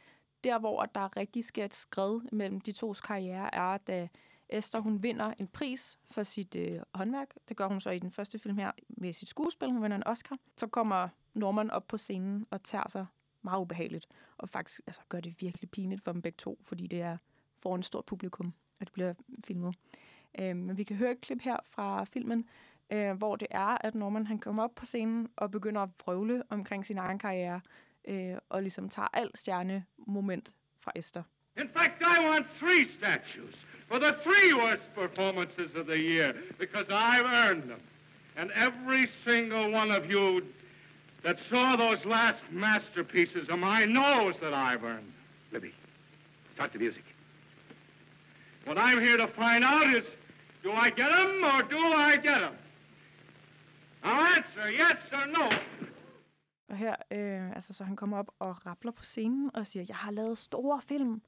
der, 0.43 0.59
hvor 0.59 0.85
der 0.85 1.17
rigtig 1.17 1.45
sker 1.45 1.65
et 1.65 1.73
skred 1.73 2.19
mellem 2.31 2.61
de 2.61 2.71
tos 2.71 3.01
karriere, 3.01 3.55
er, 3.55 3.77
da 3.77 4.07
Esther 4.49 4.79
hun 4.79 5.03
vinder 5.03 5.33
en 5.37 5.47
pris 5.47 5.97
for 6.11 6.23
sit 6.23 6.55
øh, 6.55 6.81
håndværk. 6.93 7.33
Det 7.49 7.57
gør 7.57 7.67
hun 7.67 7.81
så 7.81 7.89
i 7.89 7.99
den 7.99 8.11
første 8.11 8.39
film 8.39 8.57
her 8.57 8.71
med 8.87 9.13
sit 9.13 9.29
skuespil. 9.29 9.71
Hun 9.71 9.83
vinder 9.83 9.97
en 9.97 10.07
Oscar. 10.07 10.37
Så 10.57 10.67
kommer 10.67 11.09
Norman 11.33 11.71
op 11.71 11.87
på 11.87 11.97
scenen 11.97 12.45
og 12.49 12.63
tager 12.63 12.87
sig 12.87 13.05
meget 13.41 13.61
ubehageligt. 13.61 14.07
Og 14.37 14.49
faktisk 14.49 14.81
altså, 14.87 15.01
gør 15.09 15.19
det 15.19 15.41
virkelig 15.41 15.69
pinligt 15.69 16.03
for 16.03 16.11
dem 16.11 16.21
begge 16.21 16.37
to, 16.37 16.59
fordi 16.61 16.87
det 16.87 17.01
er 17.01 17.17
foran 17.59 17.79
et 17.79 17.85
stort 17.85 18.05
publikum, 18.05 18.53
at 18.79 18.87
det 18.87 18.93
bliver 18.93 19.13
filmet. 19.45 19.75
Øh, 20.39 20.55
men 20.55 20.77
vi 20.77 20.83
kan 20.83 20.95
høre 20.95 21.11
et 21.11 21.21
klip 21.21 21.41
her 21.41 21.57
fra 21.65 22.03
filmen, 22.03 22.45
øh, 22.89 23.17
hvor 23.17 23.35
det 23.35 23.47
er, 23.51 23.85
at 23.85 23.95
Norman 23.95 24.27
han 24.27 24.39
kommer 24.39 24.63
op 24.63 24.75
på 24.75 24.85
scenen 24.85 25.29
og 25.35 25.51
begynder 25.51 25.81
at 25.81 25.89
vrøvle 26.05 26.43
omkring 26.49 26.85
sin 26.85 26.97
egen 26.97 27.19
karriere, 27.19 27.61
øh, 28.09 28.37
og 28.49 28.61
ligesom 28.61 28.89
tager 28.89 29.07
alt 29.13 29.37
stjernemoment 29.37 30.53
fra 30.81 30.91
Esther. 30.95 31.23
In 31.57 31.69
fact, 31.69 32.01
I 32.01 32.29
want 32.29 32.45
three 32.59 32.87
statues 32.97 33.55
for 33.87 33.99
the 33.99 34.13
three 34.23 34.53
worst 34.53 34.87
performances 34.95 35.75
of 35.75 35.85
the 35.85 35.97
year 35.97 36.33
because 36.59 36.87
I've 36.89 37.25
earned 37.25 37.63
them. 37.63 37.81
And 38.37 38.51
every 38.51 39.07
single 39.25 39.71
one 39.81 39.91
of 39.91 40.11
you 40.11 40.41
that 41.23 41.39
saw 41.49 41.75
those 41.75 42.05
last 42.05 42.43
masterpieces 42.51 43.49
of 43.49 43.59
mine 43.59 43.93
knows 43.93 44.35
that 44.41 44.53
I've 44.53 44.83
earned 44.83 45.07
them. 45.07 45.13
Libby, 45.51 45.73
start 46.53 46.71
the 46.71 46.79
music. 46.79 47.03
What 48.65 48.77
I'm 48.77 49.01
here 49.01 49.17
to 49.17 49.27
find 49.27 49.63
out 49.63 49.87
is, 49.95 50.05
do 50.63 50.71
I 50.71 50.89
get 50.89 51.09
them 51.09 51.43
or 51.43 51.63
do 51.63 51.77
I 51.77 52.17
get 52.17 52.39
them? 52.39 52.55
Now 54.03 54.35
answer 54.35 54.71
yes 54.71 54.97
or 55.11 55.27
no. 55.27 55.49
Og 56.69 56.77
her, 56.77 56.95
øh, 57.11 57.51
altså, 57.51 57.73
så 57.73 57.83
han 57.83 57.95
kommer 57.95 58.17
op 58.17 58.31
og 58.39 58.65
rappler 58.65 58.91
på 58.91 59.05
scenen 59.05 59.51
og 59.53 59.67
siger, 59.67 59.85
jeg 59.87 59.95
har 59.95 60.11
lavet 60.11 60.37
store 60.37 60.81
film. 60.81 61.21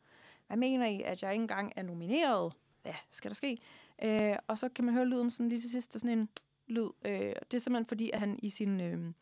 Hvad 0.47 0.57
mener 0.57 0.85
I, 0.85 1.01
at 1.01 1.23
jeg 1.23 1.33
ikke 1.33 1.41
engang 1.41 1.73
er 1.75 1.83
nomineret? 1.83 2.53
Hvad 2.81 2.93
skal 3.11 3.31
der 3.31 3.35
ske? 3.35 3.57
Øh, 4.03 4.35
og 4.47 4.57
så 4.57 4.69
kan 4.69 4.85
man 4.85 4.93
høre 4.93 5.05
lyden 5.05 5.29
sådan 5.29 5.49
lige 5.49 5.61
til 5.61 5.71
sidst, 5.71 5.93
der 5.93 5.99
sådan 5.99 6.19
en 6.19 6.29
lyd. 6.67 6.89
Øh, 7.05 7.33
det 7.51 7.53
er 7.53 7.59
simpelthen 7.59 7.85
fordi, 7.85 8.11
at 8.11 8.19
han 8.19 8.39
i 8.43 8.49
sin 8.49 8.81
øh, 8.81 9.13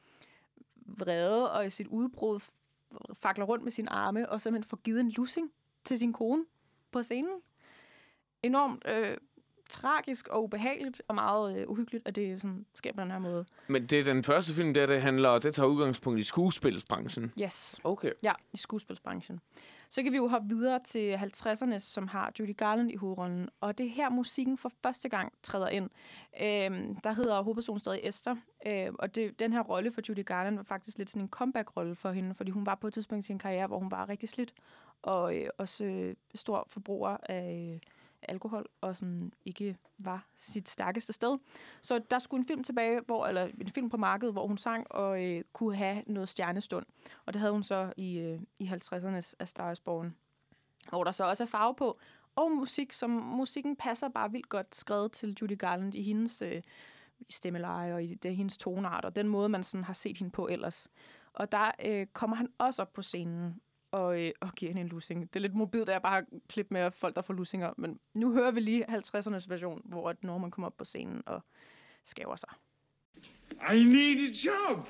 vrede 0.86 1.54
og 1.54 1.66
i 1.66 1.70
sit 1.70 1.88
udbrud 1.88 2.40
fakler 3.14 3.46
rundt 3.46 3.64
med 3.64 3.72
sin 3.72 3.88
arme, 3.88 4.30
og 4.30 4.42
simpelthen 4.42 4.70
får 4.70 4.78
givet 4.78 5.00
en 5.00 5.10
lussing 5.10 5.52
til 5.84 6.00
sin 6.00 6.14
kone 6.14 6.46
på 6.92 7.04
scenen. 7.04 7.42
Enormt 8.44 8.84
øh, 8.92 9.18
tragisk 9.70 10.28
og 10.28 10.44
ubehageligt, 10.44 11.02
og 11.08 11.16
meget 11.16 11.60
øh, 11.60 11.70
uhyggeligt, 11.70 12.08
at 12.08 12.16
det 12.16 12.42
sådan, 12.42 12.66
sker 12.76 12.94
på 12.94 13.02
den 13.02 13.12
her 13.12 13.20
måde. 13.20 13.46
Men 13.68 13.86
det 13.86 14.00
er 14.00 14.04
den 14.04 14.24
første 14.24 14.54
film, 14.54 14.74
der 14.74 14.86
det 14.86 15.02
handler, 15.02 15.40
det 15.40 15.56
tager 15.56 15.68
udgangspunkt 15.68 16.20
i 16.20 16.24
skuespilsbranchen. 16.24 17.34
Yes. 17.42 17.82
Okay. 17.84 18.12
Ja, 18.24 18.32
i 18.54 18.58
skuespilsbranchen. 18.58 19.40
Så 19.90 20.04
kan 20.04 20.12
vi 20.12 20.18
jo 20.18 20.28
hoppe 20.28 20.48
videre 20.50 20.80
til 20.86 21.16
50'erne, 21.16 21.80
som 21.80 22.08
har 22.08 22.32
Judy 22.40 22.58
Garland 22.58 22.92
i 22.92 22.96
hovedrollen. 22.96 23.50
Og 23.62 23.78
det 23.78 23.86
er 23.86 23.90
her, 23.90 24.10
musikken 24.10 24.58
for 24.58 24.72
første 24.84 25.10
gang 25.10 25.34
træder 25.44 25.68
ind. 25.70 25.90
Øhm, 26.42 26.96
der 26.96 27.12
hedder 27.12 27.42
hovedpersonen 27.42 27.80
stadig 27.80 28.00
Esther. 28.04 28.36
Øhm, 28.68 28.96
og 29.00 29.16
det, 29.16 29.40
den 29.40 29.54
her 29.54 29.62
rolle 29.62 29.92
for 29.92 30.02
Judy 30.10 30.26
Garland 30.26 30.56
var 30.56 30.64
faktisk 30.64 30.98
lidt 30.98 31.10
sådan 31.10 31.22
en 31.22 31.30
comeback-rolle 31.30 31.96
for 31.96 32.12
hende, 32.12 32.36
fordi 32.36 32.52
hun 32.52 32.66
var 32.66 32.76
på 32.76 32.88
et 32.88 32.94
tidspunkt 32.94 33.26
i 33.26 33.28
sin 33.28 33.40
karriere, 33.40 33.68
hvor 33.68 33.80
hun 33.80 33.92
var 33.92 34.10
rigtig 34.10 34.30
slidt. 34.30 34.54
Og 35.02 35.36
øh, 35.36 35.50
også 35.58 35.86
øh, 35.86 36.16
stor 36.36 36.68
forbruger 36.70 37.18
af... 37.30 37.82
Alkohol, 38.22 38.66
og 38.82 38.96
sådan 38.96 39.34
ikke 39.46 39.78
var 39.98 40.28
sit 40.38 40.70
stærkeste 40.70 41.14
sted. 41.14 41.38
Så 41.82 42.02
der 42.12 42.20
skulle 42.20 42.42
en 42.42 42.48
film 42.48 42.64
tilbage, 42.64 43.00
hvor, 43.06 43.26
eller 43.26 43.44
en 43.62 43.70
film 43.70 43.90
på 43.90 43.98
markedet, 43.98 44.34
hvor 44.34 44.48
hun 44.48 44.58
sang 44.58 44.92
og 44.92 45.24
øh, 45.24 45.44
kunne 45.54 45.76
have 45.76 46.04
noget 46.08 46.30
stjernestund. 46.30 46.86
Og 47.26 47.34
det 47.34 47.40
havde 47.40 47.54
hun 47.54 47.64
så 47.64 47.94
i, 47.98 48.18
øh, 48.18 48.40
i 48.60 48.68
50'ernes 48.68 49.34
af 49.40 49.48
Stars 49.48 49.80
Born. 49.80 50.16
Hvor 50.90 51.04
der 51.04 51.12
så 51.12 51.24
også 51.24 51.44
er 51.44 51.48
farve 51.48 51.76
på, 51.76 52.00
og 52.36 52.52
musik, 52.52 52.94
som 52.94 53.10
musikken 53.10 53.76
passer 53.76 54.10
bare 54.10 54.32
vildt 54.32 54.50
godt 54.50 54.76
skrevet 54.76 55.12
til 55.12 55.38
Judy 55.42 55.58
Garland 55.58 55.96
i 55.96 56.04
hendes 56.04 56.42
øh, 56.42 56.62
stemmeleje 57.30 57.94
og 57.94 58.04
i 58.04 58.14
det, 58.14 58.36
hendes 58.36 58.58
tonart, 58.58 59.06
og 59.06 59.16
den 59.16 59.28
måde, 59.28 59.50
man 59.50 59.64
sådan 59.64 59.84
har 59.84 59.94
set 59.94 60.18
hende 60.18 60.32
på 60.32 60.48
ellers. 60.48 60.88
Og 61.34 61.52
der 61.52 61.72
øh, 61.86 62.08
kommer 62.14 62.36
han 62.38 62.50
også 62.58 62.82
op 62.82 62.94
på 62.94 63.02
scenen, 63.02 63.62
og, 63.92 64.22
øh, 64.22 64.32
og 64.40 64.56
giver 64.56 64.70
hende 64.70 64.82
en 64.82 64.88
lussing. 64.88 65.22
Det 65.22 65.36
er 65.36 65.40
lidt 65.40 65.56
mobilt, 65.56 65.90
at 65.90 65.94
jeg 65.94 66.02
bare 66.02 66.14
har 66.14 66.26
klip 66.50 66.68
med 66.72 66.92
folk, 66.92 67.16
der 67.16 67.22
får 67.22 67.34
lussinger. 67.34 67.74
Men 67.78 68.00
nu 68.14 68.32
hører 68.32 68.52
vi 68.52 68.60
lige 68.60 68.90
50'ernes 68.90 69.50
version, 69.50 69.82
hvor 69.86 70.10
at 70.10 70.24
Norman 70.24 70.52
kommer 70.52 70.68
op 70.68 70.78
på 70.78 70.84
scenen 70.84 71.24
og 71.26 71.42
skæver 72.04 72.36
sig. 72.36 72.50
I 73.74 73.84
need 73.84 74.30
a 74.30 74.32
job. 74.32 74.88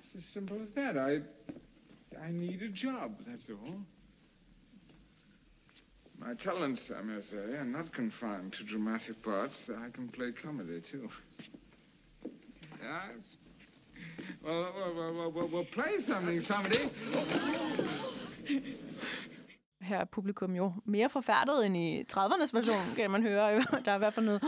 It's 0.00 0.16
as 0.16 0.24
simple 0.24 0.62
as 0.62 0.72
that. 0.72 0.96
I, 0.96 1.22
I 2.28 2.32
need 2.32 2.62
a 2.62 2.72
job, 2.84 3.10
that's 3.26 3.50
all. 3.50 3.80
My 6.18 6.34
talents, 6.34 6.90
I 6.90 7.02
may 7.02 7.20
say, 7.20 7.56
are 7.58 7.64
not 7.64 7.92
confined 7.92 8.52
to 8.52 8.64
dramatic 8.64 9.22
parts. 9.22 9.68
I 9.68 9.90
can 9.94 10.08
play 10.08 10.32
comedy, 10.32 10.80
too. 10.80 11.10
Yes. 12.82 13.36
Well, 14.44 14.64
well, 14.96 15.30
well, 15.36 15.54
well, 15.54 15.66
play 15.72 16.00
something, 16.00 16.42
somebody. 16.42 16.78
Her 19.80 19.98
er 19.98 20.04
publikum 20.04 20.54
jo 20.54 20.72
mere 20.84 21.08
forfærdet 21.08 21.66
end 21.66 21.76
i 21.76 22.00
30'ernes 22.12 22.50
version, 22.52 22.94
kan 22.96 23.10
man 23.10 23.22
høre. 23.22 23.52
Der 23.84 23.90
er 23.90 23.94
i 23.94 23.98
hvert 23.98 24.14
fald 24.14 24.26
noget 24.26 24.42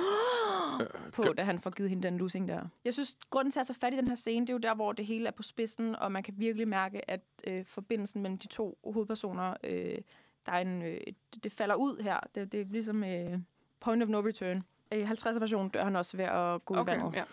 på, 1.16 1.22
da 1.22 1.42
han 1.44 1.59
får 1.59 1.70
givet 1.70 1.90
hende 1.90 2.02
den 2.02 2.18
lussing 2.18 2.48
der. 2.48 2.62
Jeg 2.84 2.92
synes, 2.94 3.16
grunden 3.30 3.52
til 3.52 3.60
at 3.60 3.66
tage 3.66 3.78
fat 3.80 3.94
i 3.94 3.96
den 3.96 4.09
her 4.09 4.14
scene, 4.14 4.46
det 4.46 4.50
er 4.50 4.55
jo 4.55 4.59
der, 4.59 4.74
hvor 4.74 4.92
det 4.92 5.06
hele 5.06 5.26
er 5.26 5.30
på 5.30 5.42
spidsen, 5.42 5.96
og 5.96 6.12
man 6.12 6.22
kan 6.22 6.34
virkelig 6.36 6.68
mærke, 6.68 7.10
at 7.10 7.20
øh, 7.46 7.64
forbindelsen 7.66 8.22
mellem 8.22 8.38
de 8.38 8.46
to 8.46 8.78
hovedpersoner, 8.92 9.55
øh, 9.64 9.98
der 10.46 10.52
er 10.52 10.59
en, 10.59 10.82
øh, 10.82 11.00
det 11.42 11.52
falder 11.52 11.74
ud 11.74 12.02
her. 12.02 12.20
Det, 12.34 12.52
det 12.52 12.60
er 12.60 12.64
ligesom 12.70 13.05
øh, 13.05 13.38
point 13.80 14.02
of 14.02 14.09
no 14.09 14.20
return. 14.20 14.62
I 14.92 15.02
50'er 15.02 15.38
versionen 15.38 15.68
dør 15.70 15.84
han 15.84 15.96
også 15.96 16.16
ved 16.16 16.24
at 16.24 16.64
gå 16.64 16.74
Okay, 16.74 16.94
i 16.96 16.96
vandet. 17.00 17.14
ja. 17.14 17.24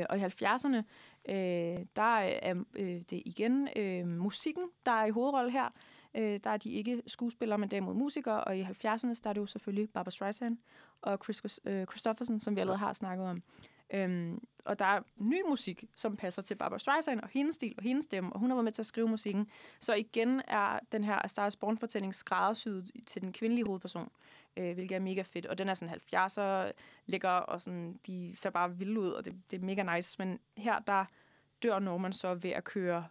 Øh, 0.00 0.06
og 0.10 0.18
i 0.18 0.20
70'erne, 0.22 0.82
øh, 1.28 1.86
der 1.96 2.18
er 2.18 2.54
øh, 2.76 3.00
det 3.10 3.22
igen 3.26 3.68
øh, 3.76 4.06
musikken, 4.06 4.64
der 4.86 4.92
er 4.92 5.04
i 5.04 5.10
hovedrolle 5.10 5.50
her. 5.50 5.68
Øh, 6.14 6.40
der 6.44 6.50
er 6.50 6.56
de 6.56 6.70
ikke 6.70 7.02
skuespillere, 7.06 7.58
men 7.58 7.70
derimod 7.70 7.94
musikere. 7.94 8.44
Og 8.44 8.58
i 8.58 8.62
70'erne, 8.62 9.20
der 9.24 9.30
er 9.30 9.32
det 9.32 9.40
jo 9.40 9.46
selvfølgelig 9.46 9.90
Barbara 9.90 10.10
Streisand 10.10 10.58
og 11.02 11.18
Chris 11.24 11.60
øh, 11.64 11.86
Christofferson, 11.86 12.40
som 12.40 12.56
vi 12.56 12.60
allerede 12.60 12.78
har 12.78 12.92
snakket 12.92 13.26
om. 13.26 13.42
Øhm, 13.94 14.38
og 14.66 14.78
der 14.78 14.84
er 14.84 15.00
ny 15.16 15.42
musik, 15.48 15.84
som 15.96 16.16
passer 16.16 16.42
til 16.42 16.54
Barbara 16.54 16.78
Streisand 16.78 17.20
og 17.20 17.28
hendes 17.28 17.54
stil 17.54 17.74
og 17.76 17.82
hendes 17.82 18.04
stemme, 18.04 18.32
og 18.32 18.40
hun 18.40 18.50
har 18.50 18.56
været 18.56 18.64
med 18.64 18.72
til 18.72 18.82
at 18.82 18.86
skrive 18.86 19.08
musikken. 19.08 19.46
Så 19.80 19.94
igen 19.94 20.42
er 20.48 20.78
den 20.92 21.04
her 21.04 21.24
A 21.24 21.26
Star 21.26 21.54
Born-fortælling 21.60 22.14
skræddersyet 22.14 22.90
til 23.06 23.22
den 23.22 23.32
kvindelige 23.32 23.66
hovedperson, 23.66 24.08
øh, 24.56 24.74
hvilket 24.74 24.94
er 24.96 25.00
mega 25.00 25.22
fedt. 25.22 25.46
Og 25.46 25.58
den 25.58 25.68
er 25.68 25.74
sådan 25.74 25.94
70'er 25.94 26.72
lækker, 27.06 27.30
og 27.30 27.60
sådan, 27.60 28.00
de 28.06 28.32
ser 28.36 28.50
bare 28.50 28.76
vilde 28.76 29.00
ud, 29.00 29.10
og 29.10 29.24
det, 29.24 29.34
det 29.50 29.60
er 29.60 29.64
mega 29.64 29.96
nice. 29.96 30.16
Men 30.18 30.38
her, 30.56 30.78
der 30.78 31.04
dør 31.62 31.78
Norman 31.78 32.12
så 32.12 32.34
ved 32.34 32.50
at 32.50 32.64
køre 32.64 33.04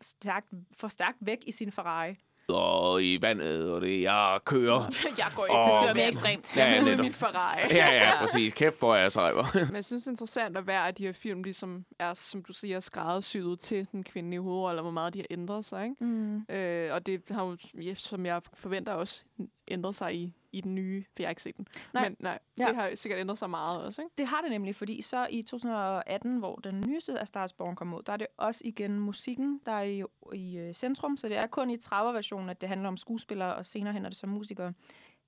stærkt, 0.00 0.46
for 0.72 0.88
stærkt 0.88 1.16
væk 1.20 1.38
i 1.46 1.52
sin 1.52 1.72
Ferrari. 1.72 2.16
Og 2.48 3.02
i 3.04 3.22
vandet, 3.22 3.72
og 3.72 3.80
det 3.80 4.02
jeg 4.02 4.38
kører. 4.44 4.80
jeg 5.18 5.32
går 5.36 5.46
ikke. 5.46 5.58
Det 5.58 5.72
skal 5.74 5.84
være 5.86 5.94
mere 5.94 6.08
ekstremt. 6.08 6.56
Ja, 6.56 6.64
Jeg 6.64 6.72
skal 6.72 6.84
ud 6.84 6.90
i 6.90 6.96
min 6.96 7.12
Ferrari. 7.12 7.60
Ja, 7.70 7.92
ja, 7.92 8.18
præcis. 8.20 8.52
Kæft, 8.52 8.78
hvor 8.78 8.94
jeg 8.94 9.12
sejver. 9.12 9.44
Men 9.66 9.74
jeg 9.76 9.84
synes, 9.84 10.04
det 10.04 10.08
er 10.08 10.12
interessant, 10.12 10.56
at 10.56 10.64
hver 10.64 10.78
af 10.80 10.94
de 10.94 11.06
her 11.06 11.12
film 11.12 11.42
ligesom 11.42 11.84
er, 11.98 12.14
som 12.14 12.42
du 12.42 12.52
siger, 12.52 12.80
skræddersyet 12.80 13.60
til 13.60 13.86
den 13.92 14.04
kvindelige 14.04 14.40
hovedrolle, 14.40 14.80
og 14.80 14.82
hvor 14.82 14.90
meget 14.90 15.14
de 15.14 15.18
har 15.18 15.26
ændret 15.30 15.64
sig. 15.64 15.84
Ikke? 15.84 16.04
Mm. 16.04 16.46
Øh, 16.48 16.94
og 16.94 17.06
det 17.06 17.22
har 17.30 17.44
jo, 17.44 17.56
ja, 17.82 17.94
som 17.94 18.26
jeg 18.26 18.42
forventer, 18.54 18.92
også 18.92 19.24
ændret 19.68 19.96
sig 19.96 20.14
i, 20.14 20.32
i 20.56 20.60
den 20.60 20.74
nye, 20.74 21.04
for 21.16 21.22
jeg 21.22 21.26
har 21.26 21.30
ikke 21.30 21.42
set 21.42 21.56
den. 21.56 21.66
Nej. 21.94 22.08
Men 22.08 22.16
nej, 22.20 22.38
Ja. 22.58 22.66
det 22.66 22.76
har 22.76 22.90
sikkert 22.94 23.20
ændret 23.20 23.38
sig 23.38 23.50
meget 23.50 23.84
også, 23.84 24.02
ikke? 24.02 24.12
Det 24.18 24.26
har 24.26 24.40
det 24.40 24.50
nemlig, 24.50 24.76
fordi 24.76 25.02
så 25.02 25.26
i 25.30 25.42
2018, 25.42 26.38
hvor 26.38 26.56
den 26.56 26.84
nyeste 26.86 27.18
af 27.18 27.26
Stars 27.28 27.52
Born 27.52 27.76
kom 27.76 27.94
ud, 27.94 28.02
der 28.02 28.12
er 28.12 28.16
det 28.16 28.26
også 28.36 28.62
igen 28.64 29.00
musikken, 29.00 29.60
der 29.66 29.72
er 29.72 29.82
i, 29.82 30.02
i 30.34 30.56
øh, 30.58 30.74
centrum, 30.74 31.16
så 31.16 31.28
det 31.28 31.36
er 31.36 31.46
kun 31.46 31.70
i 31.70 31.74
30'er-versionen, 31.76 32.48
at 32.50 32.60
det 32.60 32.68
handler 32.68 32.88
om 32.88 32.96
skuespillere, 32.96 33.54
og 33.54 33.64
senere 33.64 33.92
hen 33.92 34.04
er 34.04 34.08
det 34.08 34.18
som 34.18 34.28
musikere. 34.30 34.72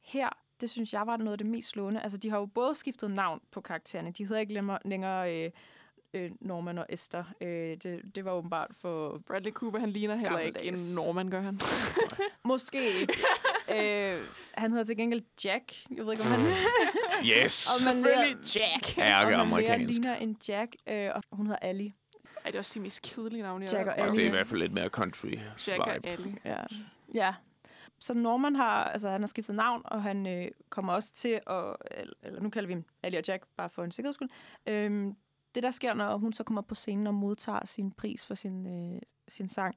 Her, 0.00 0.28
det 0.60 0.70
synes 0.70 0.92
jeg 0.92 1.06
var 1.06 1.16
noget 1.16 1.32
af 1.32 1.38
det 1.38 1.46
mest 1.46 1.68
slående. 1.68 2.00
Altså, 2.00 2.18
de 2.18 2.30
har 2.30 2.38
jo 2.38 2.46
både 2.46 2.74
skiftet 2.74 3.10
navn 3.10 3.40
på 3.50 3.60
karaktererne. 3.60 4.10
De 4.12 4.24
hedder 4.26 4.40
ikke 4.40 4.52
længere, 4.54 4.78
længere 4.84 5.44
øh, 5.44 5.50
øh, 6.14 6.30
Norman 6.40 6.78
og 6.78 6.86
Esther. 6.88 7.24
Øh, 7.40 7.76
det, 7.82 8.00
det 8.14 8.24
var 8.24 8.32
åbenbart 8.32 8.70
for... 8.72 9.22
Bradley 9.26 9.52
Cooper, 9.52 9.78
han 9.78 9.90
ligner 9.90 10.14
heller 10.16 10.38
ikke 10.38 10.62
en. 10.62 10.74
Norman, 10.94 11.30
gør 11.30 11.40
han. 11.40 11.60
Måske. 12.44 13.08
øh, 13.74 14.22
han 14.54 14.70
hedder 14.70 14.84
til 14.84 14.96
gengæld 14.96 15.22
Jack. 15.44 15.72
Jeg 15.96 16.04
ved 16.06 16.12
ikke, 16.12 16.24
om 16.24 16.30
han... 16.30 16.40
Yes. 17.26 17.66
og 17.70 17.84
man 17.84 17.94
Selvfølgelig 17.94 18.36
lærer- 18.36 18.58
Jack. 18.74 18.98
Ærke 18.98 19.26
og 19.26 19.30
man 19.30 19.40
amerikansk. 19.40 19.88
ligner 19.88 20.16
en 20.16 20.36
Jack, 20.48 20.76
øh, 20.86 21.10
og 21.14 21.22
hun 21.32 21.46
hedder 21.46 21.58
Allie. 21.62 21.92
Ej, 22.36 22.42
det 22.50 22.54
er 22.54 22.58
også 22.58 22.72
de 22.78 22.82
mest 22.82 23.02
kedelige 23.02 23.42
navne, 23.42 23.64
jeg 23.64 23.72
Jack 23.72 23.86
og. 23.88 23.92
Og 23.94 24.00
Ellie. 24.00 24.16
det 24.16 24.22
er 24.22 24.26
i 24.26 24.30
hvert 24.30 24.46
fald 24.46 24.60
lidt 24.60 24.72
mere 24.72 24.88
country 24.88 25.38
Jack 25.66 25.78
og 25.80 25.94
vibe. 25.94 26.08
Ellie. 26.08 26.36
Ja. 26.44 26.56
ja. 27.14 27.34
Så 28.00 28.14
Norman 28.14 28.56
har, 28.56 28.84
altså 28.84 29.10
han 29.10 29.20
har 29.22 29.26
skiftet 29.26 29.54
navn, 29.54 29.82
og 29.84 30.02
han 30.02 30.26
øh, 30.26 30.48
kommer 30.70 30.92
også 30.92 31.12
til 31.12 31.28
at, 31.46 31.76
eller, 31.90 32.14
eller 32.22 32.40
nu 32.40 32.50
kalder 32.50 32.66
vi 32.66 32.72
ham 32.72 32.84
Ali 33.02 33.16
og 33.16 33.22
Jack, 33.28 33.42
bare 33.56 33.70
for 33.70 33.84
en 33.84 33.92
sikkerheds 33.92 34.14
skyld. 34.14 34.28
Øhm, 34.66 35.14
det 35.54 35.62
der 35.62 35.70
sker, 35.70 35.94
når 35.94 36.16
hun 36.16 36.32
så 36.32 36.44
kommer 36.44 36.62
på 36.62 36.74
scenen 36.74 37.06
og 37.06 37.14
modtager 37.14 37.64
sin 37.66 37.92
pris 37.92 38.26
for 38.26 38.34
sin, 38.34 38.66
øh, 38.94 39.00
sin 39.28 39.48
sang, 39.48 39.74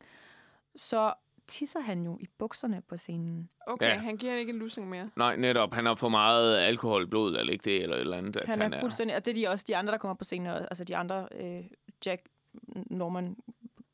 så 0.75 1.13
tisser 1.47 1.79
han 1.79 2.03
jo 2.03 2.17
i 2.21 2.27
bukserne 2.37 2.81
på 2.87 2.97
scenen. 2.97 3.49
Okay, 3.67 3.85
Ja. 3.89 3.97
han 3.97 4.17
giver 4.17 4.33
ikke 4.33 4.49
en 4.49 4.59
losing 4.59 4.89
mere. 4.89 5.09
Nej, 5.15 5.35
netop. 5.35 5.73
Han 5.73 5.85
har 5.85 5.95
for 5.95 6.09
meget 6.09 6.57
alkohol 6.57 7.03
i 7.03 7.05
blodet, 7.05 7.39
eller 7.39 7.53
ikke 7.53 7.63
det, 7.63 7.83
eller 7.83 7.95
et 7.95 7.99
eller 8.01 8.17
andet. 8.17 8.35
At 8.35 8.47
Han 8.47 8.73
er 8.73 8.79
fuldstændig, 8.79 9.15
og 9.15 9.25
det 9.25 9.31
er 9.31 9.35
de 9.35 9.47
også 9.47 9.65
de 9.67 9.75
andre, 9.77 9.91
der 9.91 9.97
kommer 9.97 10.15
på 10.15 10.23
scenen, 10.23 10.47
altså 10.47 10.83
de 10.83 10.95
andre, 10.95 11.27
øh, 11.35 11.63
Jack, 12.05 12.21
Norman, 12.75 13.35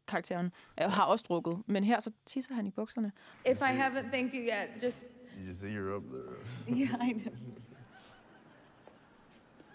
karakteren, 0.07 0.51
øh, 0.81 0.91
har 0.91 1.03
også 1.03 1.25
drukket. 1.27 1.57
Men 1.65 1.83
her 1.83 1.99
så 1.99 2.11
tisser 2.25 2.53
han 2.53 2.67
i 2.67 2.71
bukserne. 2.71 3.11
If 3.51 3.57
I 3.57 3.79
haven't 3.81 4.11
thanked 4.13 4.33
you 4.33 4.41
yet, 4.41 4.83
just 4.83 5.05
You 5.39 5.47
just 5.47 5.59
say 5.59 5.67
you're 5.77 5.95
up 5.95 6.03
there. 6.03 6.77
yeah, 6.77 7.09
I 7.09 7.13
know. 7.13 7.33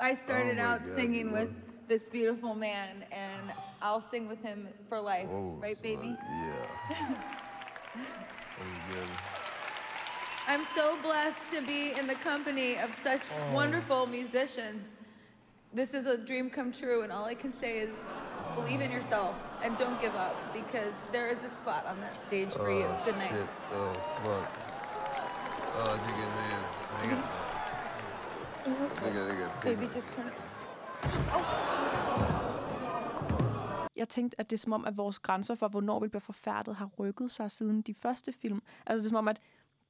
I 0.00 0.14
started 0.14 0.58
Oh 0.58 0.72
out 0.72 0.80
God, 0.84 0.98
singing 0.98 1.26
you 1.28 1.34
with 1.34 1.44
love- 1.52 1.71
this 1.92 2.06
beautiful 2.06 2.54
man, 2.54 3.04
and 3.12 3.52
I'll 3.82 4.00
sing 4.00 4.26
with 4.26 4.42
him 4.42 4.66
for 4.88 4.98
life, 4.98 5.28
Oh, 5.30 5.58
right, 5.60 5.80
baby? 5.82 6.16
that- 6.18 6.66
yeah. 6.88 7.16
That 7.94 8.66
was 8.66 8.78
good. 8.94 9.08
I'm 10.48 10.64
so 10.64 10.96
blessed 11.02 11.50
to 11.50 11.60
be 11.60 11.92
in 11.98 12.06
the 12.06 12.14
company 12.14 12.78
of 12.78 12.94
such 12.94 13.20
Oh. 13.30 13.52
wonderful 13.54 14.06
musicians. 14.06 14.96
This 15.74 15.92
is 15.92 16.06
a 16.06 16.16
dream 16.16 16.48
come 16.48 16.72
true, 16.72 17.02
and 17.02 17.12
all 17.12 17.26
I 17.26 17.34
can 17.34 17.52
say 17.52 17.76
is 17.80 17.98
believe 18.54 18.80
in 18.80 18.90
yourself 18.90 19.34
and 19.62 19.76
don't 19.76 20.00
give 20.00 20.14
up 20.14 20.34
because 20.54 20.94
there 21.12 21.28
is 21.28 21.42
a 21.42 21.48
spot 21.48 21.84
on 21.86 22.00
that 22.00 22.22
stage 22.22 22.54
for 22.54 22.70
you. 22.70 22.86
Oh, 22.88 23.02
Good 23.04 23.18
night. 23.18 23.32
Shit. 23.32 23.48
Oh, 23.74 23.92
fuck. 24.24 24.52
Oh, 25.76 26.00
nigga, 26.06 26.26
man. 26.40 26.62
Nigga. 27.02 27.18
Nigga, 28.96 29.22
nigga. 29.28 29.62
Baby, 29.62 29.88
just 29.92 30.12
turn 30.12 30.28
it. 30.28 30.32
Jeg 34.02 34.08
tænkte, 34.08 34.40
at 34.40 34.50
det 34.50 34.56
er 34.56 34.58
som 34.58 34.72
om, 34.72 34.84
at 34.84 34.96
vores 34.96 35.18
grænser 35.18 35.54
for, 35.54 35.68
hvornår 35.68 36.00
vi 36.00 36.08
bliver 36.08 36.20
forfærdet, 36.20 36.76
har 36.76 36.90
rykket 36.98 37.32
sig 37.32 37.50
siden 37.50 37.82
de 37.82 37.94
første 37.94 38.32
film. 38.32 38.62
Altså 38.86 39.02
det 39.02 39.06
er 39.06 39.08
som 39.08 39.16
om, 39.16 39.28
at 39.28 39.40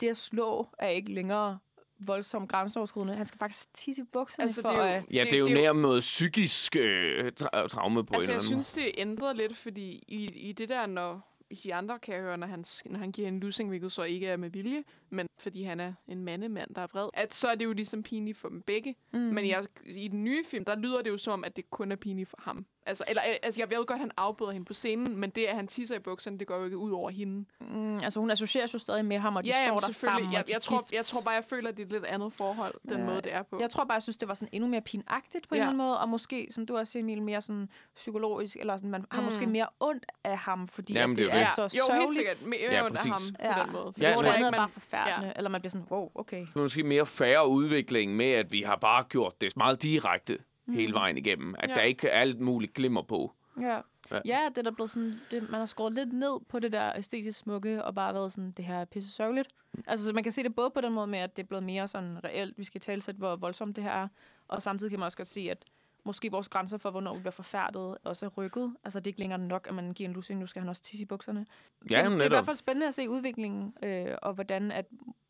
det 0.01 0.09
at 0.09 0.17
slå 0.17 0.69
er 0.79 0.89
ikke 0.89 1.13
længere 1.13 1.59
voldsomt 1.99 2.51
grænseoverskridende. 2.51 3.15
Han 3.15 3.27
skal 3.27 3.39
faktisk 3.39 3.75
tisse 3.75 4.03
i 4.03 4.05
bukserne 4.13 4.45
Altså, 4.45 4.61
for 4.61 4.69
det 4.69 4.79
er 4.79 4.97
jo-. 4.97 5.03
Ja, 5.11 5.23
det 5.23 5.33
er 5.33 5.39
jo 5.39 5.49
mere 5.49 5.75
noget 5.75 6.01
psykisk 6.01 6.77
øh, 6.77 7.33
tra- 7.41 7.67
traume 7.69 8.05
på 8.05 8.15
Altså, 8.15 8.31
en 8.31 8.35
jeg 8.35 8.37
eller 8.37 8.53
anden 8.53 8.65
synes, 8.65 8.73
det 8.73 8.91
ændrer 8.97 9.33
lidt, 9.33 9.57
fordi 9.57 10.05
i, 10.09 10.25
i 10.49 10.53
det 10.53 10.69
der, 10.69 10.87
når 10.87 11.29
i 11.51 11.55
de 11.55 11.75
andre 11.75 11.99
kan 11.99 12.15
jeg 12.15 12.23
høre, 12.23 12.39
når 12.39 12.47
han, 12.47 12.65
når 12.85 12.99
han 12.99 13.13
giver 13.13 13.29
en 13.29 13.41
losing, 13.41 13.69
hvilket 13.69 13.93
så 13.93 14.03
ikke 14.03 14.27
er 14.27 14.37
med 14.37 14.51
vilje, 14.51 14.85
men 15.13 15.27
fordi 15.39 15.63
han 15.63 15.81
er 15.81 15.93
en 16.09 16.25
mandemand, 16.25 16.75
der 16.75 16.83
er 16.83 16.87
vred, 16.93 17.09
at 17.15 17.35
så 17.35 17.49
er 17.49 17.55
det 17.55 17.65
jo 17.65 17.73
ligesom 17.73 18.03
pinligt 18.03 18.39
for 18.39 18.49
dem 18.49 18.63
begge. 18.63 18.95
Mm. 19.13 19.19
Mm. 19.19 19.25
Men 19.25 19.49
jeg, 19.49 19.67
i 19.85 20.09
den 20.09 20.25
nye 20.25 20.45
film, 20.45 20.65
der 20.65 20.75
lyder 20.77 21.03
det 21.03 21.11
jo 21.11 21.19
som, 21.19 21.45
at 21.45 21.57
det 21.57 21.71
kun 21.71 21.93
er 21.93 21.97
pinligt 21.97 22.29
for 22.29 22.39
ham. 22.43 22.67
Altså, 22.87 23.05
eller, 23.09 23.23
altså 23.43 23.61
jeg 23.61 23.71
ved 23.71 23.77
godt, 23.77 23.91
at 23.91 23.99
han 23.99 24.11
afbryder 24.17 24.53
hende 24.53 24.65
på 24.67 24.75
scenen, 24.75 25.17
men 25.21 25.31
det, 25.31 25.45
at 25.45 25.57
han 25.57 25.69
tisser 25.69 25.97
i 25.97 25.99
bukserne, 25.99 26.39
det 26.39 26.47
går 26.47 26.57
jo 26.59 26.65
ikke 26.65 26.77
ud 26.79 26.91
over 26.93 27.11
hende. 27.11 27.45
Mm, 27.61 27.99
altså 27.99 28.21
hun 28.21 28.31
associeres 28.31 28.75
jo 28.75 28.79
stadig 28.79 29.05
med 29.05 29.19
ham, 29.19 29.37
og 29.37 29.45
de 29.45 29.49
ja, 29.49 29.55
står 29.55 29.65
jamen, 29.65 29.81
der 29.81 29.93
sammen, 29.93 30.33
jeg, 30.33 30.41
og 30.41 30.47
de 30.47 30.53
jeg, 30.53 30.63
tror, 30.63 30.87
jeg 30.93 31.05
tror 31.05 31.21
bare, 31.21 31.35
jeg 31.35 31.45
føler, 31.45 31.69
at 31.69 31.77
det 31.77 31.83
er 31.83 31.87
et 31.87 31.93
lidt 31.93 32.05
andet 32.05 32.33
forhold, 32.33 32.75
den 32.89 32.99
Ja. 32.99 33.05
måde, 33.05 33.21
det 33.23 33.35
er 33.35 33.43
på. 33.43 33.59
Jeg 33.61 33.71
tror 33.71 33.85
bare, 33.85 33.93
jeg 33.95 34.03
synes, 34.03 34.17
det 34.17 34.29
var 34.29 34.35
sådan 34.35 34.49
endnu 34.53 34.69
mere 34.69 34.81
pinagtigt 34.81 35.49
på 35.49 35.55
en 35.55 35.57
Ja. 35.57 35.63
eller 35.63 35.69
anden 35.73 35.79
måde, 35.87 35.99
og 36.01 36.09
måske, 36.09 36.49
som 36.51 36.67
du 36.67 36.77
også 36.77 36.91
siger, 36.93 37.03
Emil, 37.03 37.23
mere 37.23 37.43
sådan 37.43 37.69
psykologisk, 37.97 38.57
eller 38.57 38.77
sådan, 38.77 38.91
man 38.91 39.05
har 39.11 39.21
Mm. 39.21 39.25
måske 39.25 39.47
mere 39.47 39.67
ondt 39.81 40.07
af 40.25 40.39
ham, 40.39 40.69
fordi 40.69 40.93
Jamen, 40.93 41.17
det 41.17 41.25
det 41.27 41.33
er 41.33 41.37
er, 41.37 41.41
jo 41.41 41.47
så 41.47 41.65
det. 41.65 41.79
Jo, 41.79 41.95
helt 41.95 42.03
sørgeligt. 42.09 42.37
sikkert. 42.39 42.61
Mere 42.61 42.73
Ja, 42.75 42.85
ondt 42.87 42.97
af 42.97 43.03
præcis. 43.13 43.31
ham 43.41 43.55
på 43.55 43.61
den 43.65 43.73
måde. 43.73 43.93
Ja, 43.99 44.03
Ja, 44.09 44.15
hvor 44.15 44.23
tror 44.23 44.23
det 44.23 44.29
andet 44.37 44.39
jeg 44.39 44.43
er 44.43 44.47
ikke, 44.49 44.57
bare 44.57 44.69
forfærdende, 45.03 45.27
ja. 45.29 45.33
eller 45.37 45.51
man 45.51 45.61
bliver 45.61 45.71
sådan, 45.71 45.87
wow, 45.91 46.11
okay. 46.15 46.47
måske 46.57 46.83
mere 46.83 47.07
færre 47.07 47.49
udvikling 47.49 48.17
med, 48.17 48.31
at 48.33 48.53
vi 48.53 48.63
har 48.63 48.77
bare 48.77 49.05
gjort 49.05 49.41
det 49.41 49.57
meget 49.57 49.83
direkte 49.83 50.39
Mhm. 50.67 50.77
hele 50.77 50.93
vejen 50.95 51.19
igennem. 51.19 51.55
At 51.59 51.71
Ja. 51.71 51.75
der 51.75 51.81
ikke 51.83 52.09
er 52.09 52.21
alt 52.21 52.41
muligt 52.41 52.75
glimmer 52.75 53.03
på. 53.03 53.33
Ja. 53.61 53.81
Ja. 54.11 54.21
Ja, 54.25 54.41
det 54.49 54.59
er 54.59 54.63
der 54.63 54.71
blevet 54.71 54.91
sådan, 54.91 55.15
det, 55.31 55.51
man 55.51 55.59
har 55.59 55.67
skåret 55.67 55.93
lidt 55.93 56.13
ned 56.13 56.41
på 56.49 56.59
det 56.59 56.73
der 56.73 56.93
æstetisk 56.97 57.39
smukke, 57.39 57.85
og 57.85 57.95
bare 57.95 58.15
været 58.15 58.33
sådan, 58.33 58.51
det 58.53 58.65
her 58.65 58.75
er 58.81 58.85
pisse 58.85 59.11
sørgeligt. 59.13 59.49
Altså, 59.87 60.07
så 60.07 60.13
man 60.13 60.23
kan 60.23 60.33
se 60.33 60.43
det 60.43 60.55
både 60.55 60.71
på 60.71 60.81
den 60.81 60.93
måde 60.93 61.07
med, 61.07 61.19
at 61.19 61.37
det 61.37 61.43
er 61.43 61.47
blevet 61.47 61.63
mere 61.65 61.89
sådan 61.89 62.25
reelt, 62.25 62.59
vi 62.59 62.65
skal 62.65 62.81
tale 62.81 63.03
sæt, 63.03 63.15
hvor 63.15 63.37
voldsomt 63.37 63.77
det 63.77 63.85
her 63.85 63.91
er, 63.91 64.09
og 64.49 64.63
samtidig 64.63 64.91
kan 64.91 64.99
man 64.99 65.07
også 65.07 65.19
godt 65.19 65.29
se, 65.29 65.49
at 65.51 65.65
måske 66.05 66.31
vores 66.31 66.49
grænser 66.49 66.79
for, 66.79 66.91
hvornår 66.91 67.15
vi 67.15 67.21
bliver 67.21 67.33
forfærdet, 67.33 67.99
også 68.05 68.27
er 68.27 68.31
rykket. 68.31 68.77
Altså, 68.85 69.01
det 69.01 69.07
er 69.07 69.11
ikke 69.11 69.21
længere 69.21 69.39
nok, 69.39 69.67
at 69.69 69.75
man 69.75 69.93
giver 69.93 70.09
en 70.09 70.15
lussing, 70.15 70.41
nu 70.41 70.47
skal 70.47 70.61
han 70.61 70.69
også 70.69 70.83
tisse 70.83 71.03
i 71.03 71.07
bukserne. 71.07 71.47
Ja, 71.91 72.05
det, 72.05 72.11
det 72.11 72.21
er 72.21 72.25
i 72.25 72.29
hvert 72.29 72.45
fald 72.45 72.57
spændende 72.57 72.89
at 72.89 72.95
se 72.95 73.11
udviklingen, 73.11 73.75
øh, 73.83 74.15
og 74.23 74.35
hvordan 74.35 74.71
at, 74.71 74.87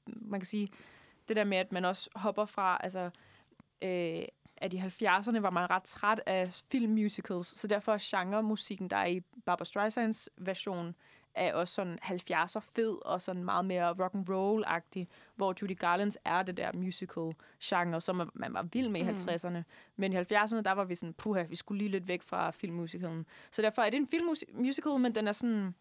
man 0.07 0.41
kan 0.41 0.47
sige, 0.47 0.69
det 1.29 1.37
der 1.37 1.45
med, 1.45 1.59
at 1.59 1.73
man 1.73 1.85
også 1.85 2.11
hopper 2.15 2.45
fra, 2.45 2.79
altså, 2.81 3.11
øh, 3.83 4.23
at 4.57 4.75
i 4.75 4.79
70'erne 4.79 5.39
var 5.39 5.51
man 5.51 5.71
ret 5.71 5.83
træt 5.83 6.21
af 6.27 6.53
filmmusicals, 6.71 7.61
så 7.61 7.69
derfor 7.69 7.93
er 7.93 7.99
genremusikken, 8.01 8.91
der 8.91 8.97
er 8.97 9.07
i 9.07 9.21
Barbara 9.21 9.65
Streisands 9.65 10.29
version, 10.37 10.95
er 11.35 11.55
også 11.55 11.75
sådan 11.75 11.99
70'er 12.03 12.61
fed 12.61 13.07
og 13.07 13.21
sådan 13.21 13.45
meget 13.45 13.65
mere 13.65 13.89
rock 14.05 14.15
and 14.15 14.29
roll 14.29 14.65
agtig 14.67 15.09
hvor 15.35 15.55
Judy 15.63 15.79
Garlands 15.79 16.19
er 16.25 16.43
det 16.43 16.57
der 16.57 16.71
musical 16.75 17.33
genre, 17.65 18.01
som 18.01 18.17
man- 18.17 18.31
man 18.35 18.55
var 18.55 18.63
vild 18.63 18.89
med 18.89 19.01
i 19.01 19.05
Mm. 19.05 19.09
50'erne. 19.09 19.63
Men 19.97 20.13
i 20.13 20.17
70'erne, 20.17 20.61
der 20.63 20.73
var 20.73 20.85
vi 20.85 20.95
sådan, 20.95 21.15
puha, 21.15 21.43
vi 21.43 21.57
skulle 21.57 21.79
lige 21.79 21.91
lidt 21.91 22.09
væk 22.09 22.23
fra 22.23 22.51
filmmusicalen. 22.51 23.27
Så 23.51 23.63
derfor 23.63 23.83
er 23.83 23.91
det 23.91 23.97
en 23.97 24.09
filmmusical, 24.09 24.99
men 25.01 25.15
den 25.15 25.29
er 25.29 25.33
sådan 25.33 25.75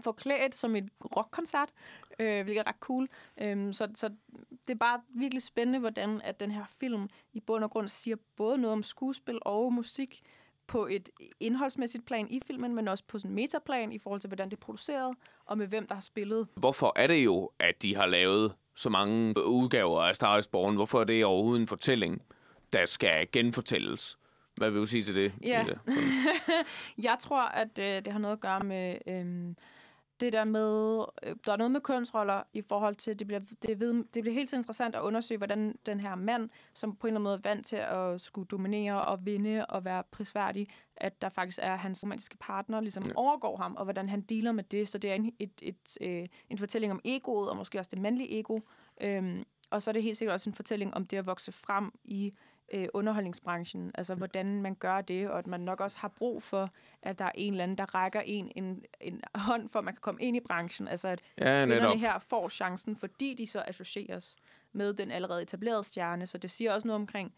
forklædt 0.00 0.54
som 0.54 0.76
et 0.76 0.88
rockkoncert, 1.16 1.68
øh, 2.18 2.42
hvilket 2.44 2.60
er 2.60 2.66
ret 2.68 2.76
cool. 2.80 3.08
Øhm, 3.40 3.72
så, 3.72 3.88
så 3.94 4.08
det 4.68 4.74
er 4.74 4.78
bare 4.78 5.00
virkelig 5.08 5.42
spændende, 5.42 5.78
hvordan 5.78 6.20
at 6.20 6.40
den 6.40 6.50
her 6.50 6.64
film 6.68 7.08
i 7.32 7.40
bund 7.40 7.64
og 7.64 7.70
grund 7.70 7.88
siger 7.88 8.16
både 8.36 8.58
noget 8.58 8.72
om 8.72 8.82
skuespil 8.82 9.38
og 9.42 9.72
musik 9.72 10.22
på 10.68 10.86
et 10.86 11.10
indholdsmæssigt 11.40 12.06
plan 12.06 12.26
i 12.30 12.40
filmen, 12.46 12.74
men 12.74 12.88
også 12.88 13.04
på 13.08 13.18
sådan 13.18 13.30
en 13.30 13.34
metaplan 13.34 13.92
i 13.92 13.98
forhold 13.98 14.20
til, 14.20 14.28
hvordan 14.28 14.50
det 14.50 14.56
er 14.56 14.60
produceret, 14.60 15.16
og 15.44 15.58
med 15.58 15.66
hvem, 15.66 15.86
der 15.86 15.94
har 15.94 16.02
spillet. 16.02 16.46
Hvorfor 16.54 16.92
er 16.96 17.06
det 17.06 17.24
jo, 17.24 17.50
at 17.58 17.82
de 17.82 17.96
har 17.96 18.06
lavet 18.06 18.52
så 18.74 18.90
mange 18.90 19.44
udgaver 19.46 20.02
af 20.02 20.16
Star 20.16 20.38
is 20.38 20.46
Born? 20.46 20.74
Hvorfor 20.74 21.00
er 21.00 21.04
det 21.04 21.24
overhovedet 21.24 21.60
en 21.60 21.66
fortælling, 21.66 22.22
der 22.72 22.86
skal 22.86 23.28
genfortælles? 23.32 24.18
Hvad 24.56 24.70
vil 24.70 24.80
du 24.80 24.86
sige 24.86 25.04
til 25.04 25.14
det? 25.14 25.32
Ja. 25.42 25.64
Jeg 27.08 27.16
tror, 27.20 27.42
at 27.42 27.78
øh, 27.78 28.04
det 28.04 28.12
har 28.12 28.18
noget 28.18 28.36
at 28.36 28.40
gøre 28.40 28.60
med 28.60 28.98
øh, 29.06 29.54
det 30.20 30.32
der 30.32 30.44
med, 30.44 31.04
øh, 31.22 31.36
der 31.46 31.52
er 31.52 31.56
noget 31.56 31.70
med 31.70 31.80
kønsroller 31.80 32.42
i 32.52 32.62
forhold 32.62 32.94
til, 32.94 33.18
det 33.18 33.26
bliver, 33.26 33.40
det, 33.62 33.80
ved, 33.80 33.94
det 34.14 34.22
bliver 34.22 34.34
helt 34.34 34.52
interessant 34.52 34.94
at 34.94 35.00
undersøge, 35.00 35.38
hvordan 35.38 35.78
den 35.86 36.00
her 36.00 36.14
mand, 36.14 36.50
som 36.74 36.96
på 36.96 37.06
en 37.06 37.08
eller 37.08 37.18
anden 37.18 37.22
måde 37.22 37.34
er 37.34 37.54
vant 37.54 37.66
til 37.66 37.76
at 37.76 38.20
skulle 38.20 38.48
dominere 38.48 39.04
og 39.04 39.26
vinde 39.26 39.66
og 39.66 39.84
være 39.84 40.02
prisværdig, 40.10 40.68
at 40.96 41.22
der 41.22 41.28
faktisk 41.28 41.58
er 41.62 41.76
hans 41.76 42.02
romantiske 42.02 42.36
partner, 42.36 42.80
ligesom 42.80 43.04
ja. 43.04 43.12
overgår 43.16 43.56
ham, 43.56 43.76
og 43.76 43.84
hvordan 43.84 44.08
han 44.08 44.20
dealer 44.20 44.52
med 44.52 44.64
det. 44.64 44.88
Så 44.88 44.98
det 44.98 45.10
er 45.10 45.14
en, 45.14 45.34
et, 45.38 45.52
et, 45.62 45.98
øh, 46.00 46.26
en 46.50 46.58
fortælling 46.58 46.92
om 46.92 47.00
egoet, 47.04 47.50
og 47.50 47.56
måske 47.56 47.78
også 47.78 47.90
det 47.94 48.00
mandlige 48.00 48.38
ego. 48.38 48.60
Øhm, 49.00 49.44
og 49.70 49.82
så 49.82 49.90
er 49.90 49.92
det 49.92 50.02
helt 50.02 50.16
sikkert 50.16 50.32
også 50.34 50.50
en 50.50 50.54
fortælling 50.54 50.94
om 50.94 51.06
det 51.06 51.16
at 51.16 51.26
vokse 51.26 51.52
frem 51.52 51.92
i 52.04 52.34
øh, 52.72 52.88
underholdningsbranchen. 52.94 53.90
Altså, 53.94 54.14
hvordan 54.14 54.62
man 54.62 54.74
gør 54.74 55.00
det, 55.00 55.30
og 55.30 55.38
at 55.38 55.46
man 55.46 55.60
nok 55.60 55.80
også 55.80 55.98
har 55.98 56.08
brug 56.08 56.42
for, 56.42 56.70
at 57.02 57.18
der 57.18 57.24
er 57.24 57.32
en 57.34 57.52
eller 57.52 57.62
anden, 57.64 57.78
der 57.78 57.94
rækker 57.94 58.20
en 58.20 58.52
en, 58.56 58.82
en 59.00 59.20
hånd, 59.34 59.68
for 59.68 59.78
at 59.78 59.84
man 59.84 59.94
kan 59.94 60.00
komme 60.00 60.20
ind 60.22 60.36
i 60.36 60.40
branchen. 60.40 60.88
Altså, 60.88 61.08
at 61.08 61.20
Ja, 61.38 61.44
kvinderne 61.44 61.66
netop. 61.74 61.96
her 61.98 62.18
får 62.18 62.48
chancen, 62.48 62.96
fordi 62.96 63.34
de 63.34 63.46
så 63.46 63.62
associeres 63.66 64.36
med 64.72 64.94
den 64.94 65.10
allerede 65.10 65.42
etablerede 65.42 65.84
stjerne. 65.84 66.26
Så 66.26 66.38
det 66.38 66.50
siger 66.50 66.72
også 66.74 66.88
noget 66.88 67.00
omkring 67.00 67.32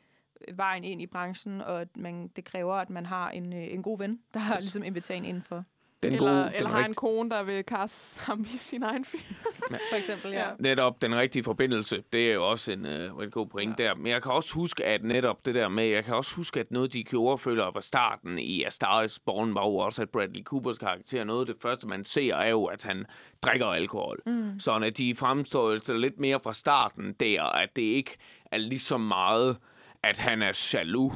øh, 0.49 0.59
vejen 0.59 0.85
ind 0.85 1.03
i 1.03 1.07
branchen, 1.07 1.61
og 1.61 1.81
at 1.81 1.97
man, 1.97 2.29
det 2.29 2.45
kræver, 2.45 2.75
at 2.75 2.91
man 2.91 3.07
har 3.07 3.31
en, 3.31 3.53
øh, 3.53 3.73
en 3.75 3.83
god 3.83 3.99
ven, 3.99 4.21
der 4.35 4.41
har 4.41 4.59
ligesom 4.61 4.83
inviterer 4.83 5.19
en 5.19 5.25
indenfor. 5.25 5.65
Den 6.03 6.13
eller, 6.13 6.29
gode, 6.29 6.45
den 6.45 6.55
eller 6.55 6.69
har 6.69 6.79
en 6.79 6.85
rigt- 6.87 6.97
kone, 6.97 7.31
der 7.31 7.43
vil 7.43 7.65
kaste 7.65 8.21
ham 8.21 8.41
i 8.55 8.57
sin 8.57 8.83
egen 8.83 9.05
film. 9.05 9.23
For 9.91 9.97
eksempel, 9.97 10.31
ja. 10.33 10.47
Netop 10.59 11.03
den 11.03 11.15
rigtige 11.17 11.45
forbindelse, 11.45 12.03
det 12.13 12.31
er 12.31 12.35
jo 12.35 12.51
også 12.51 12.73
en 12.73 12.87
øh, 12.87 13.17
rigtig 13.17 13.33
god 13.33 13.47
point 13.47 13.81
ja. 13.81 13.85
der. 13.85 13.95
Men 13.95 14.07
jeg 14.07 14.23
kan 14.23 14.33
også 14.33 14.55
huske, 14.55 14.85
at 14.85 15.05
netop 15.05 15.47
det 15.47 15.55
der 15.55 15.69
med, 15.69 15.85
jeg 15.85 16.05
kan 16.05 16.15
også 16.15 16.37
huske, 16.37 16.61
at 16.61 16.71
noget, 16.71 16.93
de 16.93 17.05
gjorde, 17.05 17.39
føler 17.39 17.71
fra 17.73 17.81
starten 17.81 18.39
i 18.39 18.65
A 18.65 18.69
Star 18.71 19.03
is 19.03 19.19
Born, 19.19 19.55
var 19.55 19.67
jo 19.67 19.77
også, 19.77 20.03
at 20.03 20.11
Bradley 20.11 20.43
Coopers 20.45 20.79
karakter, 20.79 21.25
noget 21.25 21.41
af 21.41 21.47
det 21.55 21.57
første, 21.63 21.87
man 21.89 22.05
ser, 22.05 22.35
er 22.35 22.49
jo, 22.51 22.65
at 22.65 22.83
han 22.83 23.07
drikker 23.43 23.67
alkohol. 23.67 24.21
Mm. 24.27 24.61
Sådan 24.61 24.83
at 24.83 24.99
de 24.99 25.15
fremstår 25.15 25.93
lidt 25.93 26.19
mere 26.21 26.41
fra 26.41 26.53
starten 26.53 27.13
der, 27.21 27.43
at 27.43 27.77
det 27.77 27.83
ikke 27.83 28.17
er 28.53 28.59
lige 28.59 28.79
så 28.81 28.99
meget, 28.99 29.57
at 30.03 30.19
han 30.19 30.43
er 30.43 30.71
jaloux 30.75 31.15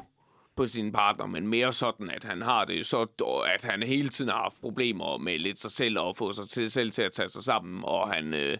på 0.56 0.66
sin 0.66 0.92
partner, 0.92 1.26
men 1.26 1.48
mere 1.48 1.72
sådan, 1.72 2.10
at 2.10 2.24
han 2.24 2.42
har 2.42 2.64
det 2.64 2.86
så, 2.86 3.06
at 3.54 3.64
han 3.64 3.82
hele 3.82 4.08
tiden 4.08 4.30
har 4.30 4.38
haft 4.42 4.60
problemer 4.60 5.18
med 5.18 5.38
lidt 5.38 5.60
sig 5.60 5.70
selv 5.70 5.98
og 5.98 6.16
få 6.16 6.32
sig 6.32 6.48
til, 6.48 6.70
selv 6.70 6.90
til 6.90 7.02
at 7.02 7.12
tage 7.12 7.28
sig 7.28 7.42
sammen, 7.42 7.84
og 7.84 8.10
han... 8.14 8.34
Øh, 8.34 8.58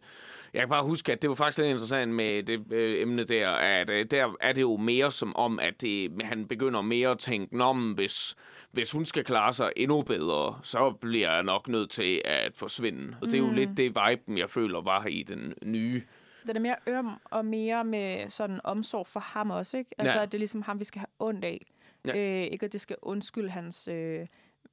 jeg 0.54 0.62
kan 0.62 0.68
bare 0.68 0.84
huske, 0.84 1.12
at 1.12 1.22
det 1.22 1.30
var 1.30 1.36
faktisk 1.36 1.58
lidt 1.58 1.68
interessant 1.70 2.12
med 2.12 2.42
det 2.42 2.72
øh, 2.72 3.02
emne 3.02 3.24
der, 3.24 3.50
at 3.50 3.90
øh, 3.90 4.06
der 4.10 4.36
er 4.40 4.52
det 4.52 4.60
jo 4.62 4.76
mere 4.76 5.10
som 5.10 5.36
om, 5.36 5.58
at 5.60 5.80
det, 5.80 6.22
han 6.22 6.46
begynder 6.46 6.80
mere 6.82 7.08
at 7.08 7.18
tænke, 7.18 7.56
men 7.56 7.92
hvis, 7.94 8.36
hvis 8.72 8.92
hun 8.92 9.04
skal 9.04 9.24
klare 9.24 9.52
sig 9.52 9.70
endnu 9.76 10.02
bedre, 10.02 10.58
så 10.62 10.90
bliver 11.00 11.32
jeg 11.34 11.42
nok 11.42 11.68
nødt 11.68 11.90
til 11.90 12.22
at 12.24 12.52
forsvinde. 12.56 13.16
Og 13.22 13.26
det 13.26 13.34
er 13.34 13.38
jo 13.38 13.46
Mm. 13.46 13.54
lidt 13.54 13.70
det 13.76 13.84
vibe, 13.84 14.38
jeg 14.40 14.50
føler 14.50 14.80
var 14.80 15.06
i 15.06 15.22
den 15.22 15.54
nye. 15.62 16.02
Den 16.46 16.56
er 16.56 16.60
mere 16.60 16.76
øm 16.86 17.08
og 17.24 17.44
mere 17.44 17.84
med 17.84 18.30
sådan 18.30 18.60
omsorg 18.64 19.06
for 19.06 19.20
ham 19.20 19.50
også, 19.50 19.76
ikke? 19.78 19.90
Altså, 19.98 20.16
Ja. 20.16 20.22
at 20.22 20.32
det 20.32 20.38
er 20.38 20.40
ligesom 20.40 20.62
ham, 20.62 20.80
vi 20.80 20.84
skal 20.84 20.98
have 20.98 21.28
ondt 21.28 21.44
af. 21.44 21.66
Ja. 22.04 22.16
Øh, 22.16 22.44
ikke 22.44 22.66
at 22.66 22.72
det 22.72 22.80
skal 22.80 22.96
undskylde 23.02 23.50
hans, 23.50 23.88
øh, 23.88 24.26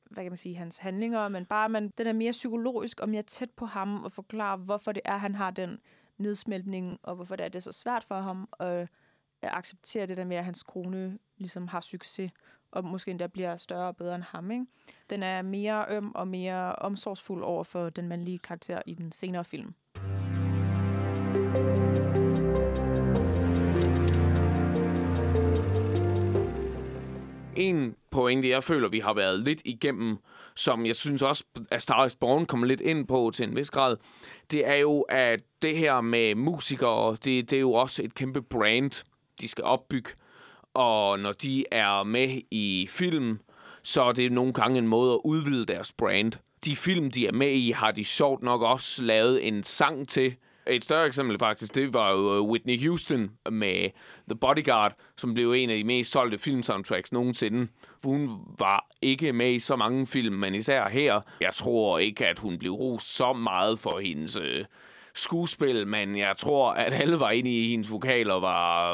hvad 0.10 0.24
kan 0.24 0.32
man 0.32 0.38
sige, 0.38 0.56
hans 0.56 0.78
handlinger, 0.78 1.28
men 1.28 1.46
bare, 1.46 1.70
man, 1.70 1.90
den 1.98 2.08
er 2.08 2.14
mere 2.14 2.32
psykologisk 2.32 3.00
og 3.00 3.10
mere 3.10 3.24
tæt 3.24 3.52
på 3.52 3.66
ham 3.66 4.04
og 4.04 4.12
forklare, 4.12 4.58
hvorfor 4.58 4.92
det 4.92 5.02
er, 5.06 5.18
han 5.18 5.36
har 5.36 5.52
den 5.52 5.80
nedsmeltning, 6.18 7.00
og 7.04 7.16
hvorfor 7.16 7.36
det 7.36 7.44
er, 7.44 7.50
det 7.50 7.56
er 7.56 7.72
så 7.72 7.72
svært 7.72 8.04
for 8.04 8.16
ham 8.16 8.50
at, 8.60 8.88
at 9.42 9.50
acceptere 9.54 10.08
det 10.08 10.18
der 10.18 10.26
med, 10.26 10.38
at 10.38 10.46
hans 10.46 10.64
kone 10.64 11.18
ligesom 11.38 11.68
har 11.68 11.82
succes, 11.82 12.32
og 12.72 12.84
måske 12.84 13.12
endda 13.12 13.28
bliver 13.28 13.58
større 13.58 13.88
og 13.88 13.98
bedre 13.98 14.16
end 14.16 14.24
ham. 14.24 14.52
Ikke? 14.52 14.66
Den 15.10 15.24
er 15.24 15.42
mere 15.42 15.86
øm 15.90 16.12
og 16.16 16.28
mere 16.28 16.76
omsorgsfuld 16.76 17.44
over 17.44 17.64
for 17.64 17.90
den 17.90 18.08
mandlige 18.08 18.40
karakter 18.40 18.82
i 18.86 18.94
den 18.94 19.12
senere 19.12 19.46
film. 19.46 19.76
En 27.56 27.96
pointe, 28.12 28.50
jeg 28.50 28.64
føler, 28.64 28.90
vi 28.90 29.00
har 29.00 29.14
været 29.14 29.40
lidt 29.40 29.62
igennem, 29.66 30.18
som 30.56 30.86
jeg 30.86 30.96
synes 30.96 31.22
også, 31.22 31.44
at 31.72 31.82
Star 31.82 32.00
Wars 32.00 32.16
Born 32.16 32.46
kommer 32.46 32.68
lidt 32.68 32.82
ind 32.82 33.08
på 33.08 33.32
til 33.34 33.48
en 33.48 33.56
vis 33.56 33.70
grad, 33.70 33.98
det 34.52 34.68
er 34.68 34.76
jo, 34.76 35.02
at 35.02 35.42
det 35.62 35.78
her 35.78 36.02
med 36.02 36.36
musikere, 36.36 37.18
det, 37.24 37.50
det 37.50 37.54
er 37.56 37.60
jo 37.60 37.74
også 37.74 38.04
et 38.04 38.16
kæmpe 38.16 38.42
brand, 38.42 39.04
de 39.42 39.48
skal 39.48 39.64
opbygge. 39.64 40.10
Og 40.74 41.20
når 41.20 41.32
de 41.32 41.66
er 41.72 42.04
med 42.04 42.42
i 42.52 42.88
film, 42.90 43.40
så 43.84 44.04
er 44.04 44.12
det 44.12 44.32
nogle 44.32 44.54
gange 44.54 44.78
en 44.78 44.88
måde 44.88 45.14
at 45.14 45.20
udvide 45.24 45.66
deres 45.66 45.94
brand. 45.94 46.32
De 46.66 46.76
film, 46.76 47.12
de 47.12 47.28
er 47.28 47.32
med 47.32 47.52
i, 47.52 47.72
har 47.72 47.92
de 47.92 48.04
sjovt 48.04 48.44
nok 48.44 48.62
også 48.62 49.04
lavet 49.04 49.48
en 49.48 49.64
sang 49.64 50.08
til. 50.08 50.36
Et 50.68 50.84
større 50.84 51.06
eksempel 51.06 51.40
faktisk, 51.40 51.76
det 51.76 51.94
var 51.94 52.12
jo 52.12 52.36
øh, 52.36 52.42
Whitney 52.42 52.88
Houston 52.88 53.32
med 53.52 53.90
The 54.30 54.38
Bodyguard, 54.42 54.94
som 55.18 55.34
blev 55.34 55.52
en 55.52 55.70
af 55.70 55.78
de 55.78 55.84
mest 55.84 56.12
solgte 56.12 56.38
filmsoundtracks 56.38 57.12
nogensinde. 57.12 57.68
Hun 58.04 58.30
var 58.60 58.88
ikke 59.02 59.34
med 59.34 59.54
i 59.54 59.60
så 59.60 59.76
mange 59.76 60.08
film, 60.08 60.36
men 60.36 60.56
især 60.56 60.90
her. 60.90 61.22
Jeg 61.42 61.54
tror 61.54 62.00
ikke, 62.00 62.28
at 62.28 62.40
hun 62.40 62.58
blev 62.60 62.72
rost 62.72 63.16
så 63.16 63.34
meget 63.34 63.80
for 63.80 64.00
hendes 64.00 64.38
øh, 64.38 64.66
skuespil, 65.16 65.88
men 65.88 66.18
jeg 66.18 66.34
tror, 66.38 66.72
at 66.72 66.94
alle 66.94 67.20
var 67.20 67.32
inde 67.32 67.58
i 67.60 67.70
hendes 67.70 67.92
vokaler, 67.92 68.40
var 68.40 68.94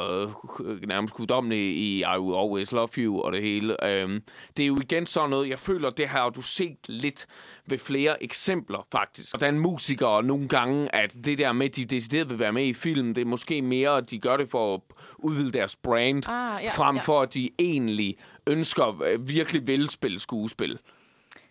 øh, 0.59 0.87
nærmest 0.87 1.13
guddommelige 1.13 1.73
i 1.73 1.99
I 1.99 2.19
Will 2.19 2.37
Always 2.39 2.71
Love 2.71 2.89
You 2.97 3.21
og 3.21 3.31
det 3.31 3.41
hele. 3.41 3.85
Øhm, 3.85 4.23
det 4.57 4.63
er 4.63 4.67
jo 4.67 4.79
igen 4.81 5.05
sådan 5.05 5.29
noget, 5.29 5.49
jeg 5.49 5.59
føler, 5.59 5.89
det 5.89 6.07
har 6.07 6.29
du 6.29 6.41
set 6.41 6.77
lidt 6.87 7.27
ved 7.65 7.77
flere 7.77 8.23
eksempler, 8.23 8.87
faktisk. 8.91 9.31
Hvordan 9.31 9.59
musikere 9.59 10.23
nogle 10.23 10.47
gange, 10.47 10.95
at 10.95 11.13
det 11.25 11.37
der 11.37 11.53
med, 11.53 11.65
at 11.65 11.75
de 11.75 11.85
decideret 11.85 12.29
vil 12.29 12.39
være 12.39 12.53
med 12.53 12.65
i 12.65 12.73
film, 12.73 13.13
det 13.13 13.21
er 13.21 13.25
måske 13.25 13.61
mere, 13.61 13.97
at 13.97 14.09
de 14.09 14.19
gør 14.19 14.37
det 14.37 14.49
for 14.49 14.75
at 14.75 14.81
udvide 15.17 15.51
deres 15.51 15.75
brand, 15.75 16.23
Ah, 16.27 16.63
ja, 16.63 16.69
frem 16.69 16.95
ja. 16.95 17.01
for, 17.01 17.21
at 17.21 17.33
de 17.33 17.49
egentlig 17.59 18.17
ønsker 18.47 19.01
øh, 19.03 19.29
virkelig 19.29 19.67
vil 19.67 19.89
spille 19.89 20.19
skuespil. 20.19 20.69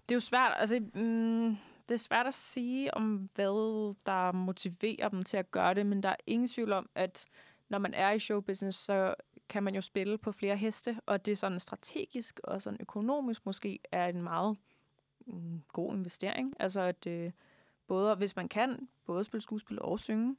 Det 0.09 0.11
er 0.11 0.17
jo 0.17 0.21
svært, 0.21 0.53
altså, 0.59 0.81
mm, 0.95 1.57
det 1.89 1.95
er 1.95 1.99
svært 1.99 2.27
at 2.27 2.35
sige 2.35 2.95
om, 2.95 3.31
hvad 3.35 3.95
der 4.07 4.33
motiverer 4.33 5.09
dem 5.09 5.23
til 5.23 5.37
at 5.37 5.51
gøre 5.51 5.75
det, 5.75 5.87
men 5.87 6.03
der 6.03 6.09
er 6.09 6.17
ingen 6.27 6.49
tvivl 6.49 6.73
om, 6.73 6.89
at 6.95 7.27
når 7.69 7.79
man 7.79 7.95
er 7.95 8.11
i 8.11 8.19
showbusiness, 8.19 8.79
så 8.79 9.15
kan 9.49 9.63
man 9.63 9.75
jo 9.75 9.81
spille 9.81 10.19
på 10.19 10.33
flere 10.33 10.57
heste, 10.57 11.01
og 11.07 11.27
det 11.27 11.33
er 11.33 11.37
sådan 11.37 11.61
strategisk 11.61 12.41
og 12.45 12.63
sådan 12.63 12.81
økonomisk 12.81 13.47
måske 13.47 13.79
er 13.93 14.07
en 14.07 14.23
meget 14.23 14.57
mm, 15.27 15.63
god 15.73 15.95
investering. 15.95 16.55
Altså 16.61 16.81
at 16.81 17.07
øh, 17.07 17.33
både, 17.87 18.15
hvis 18.15 18.37
man 18.37 18.49
kan, 18.49 18.89
både 19.05 19.25
spille 19.25 19.43
skuespil 19.43 19.83
og 19.83 20.01
synge, 20.01 20.37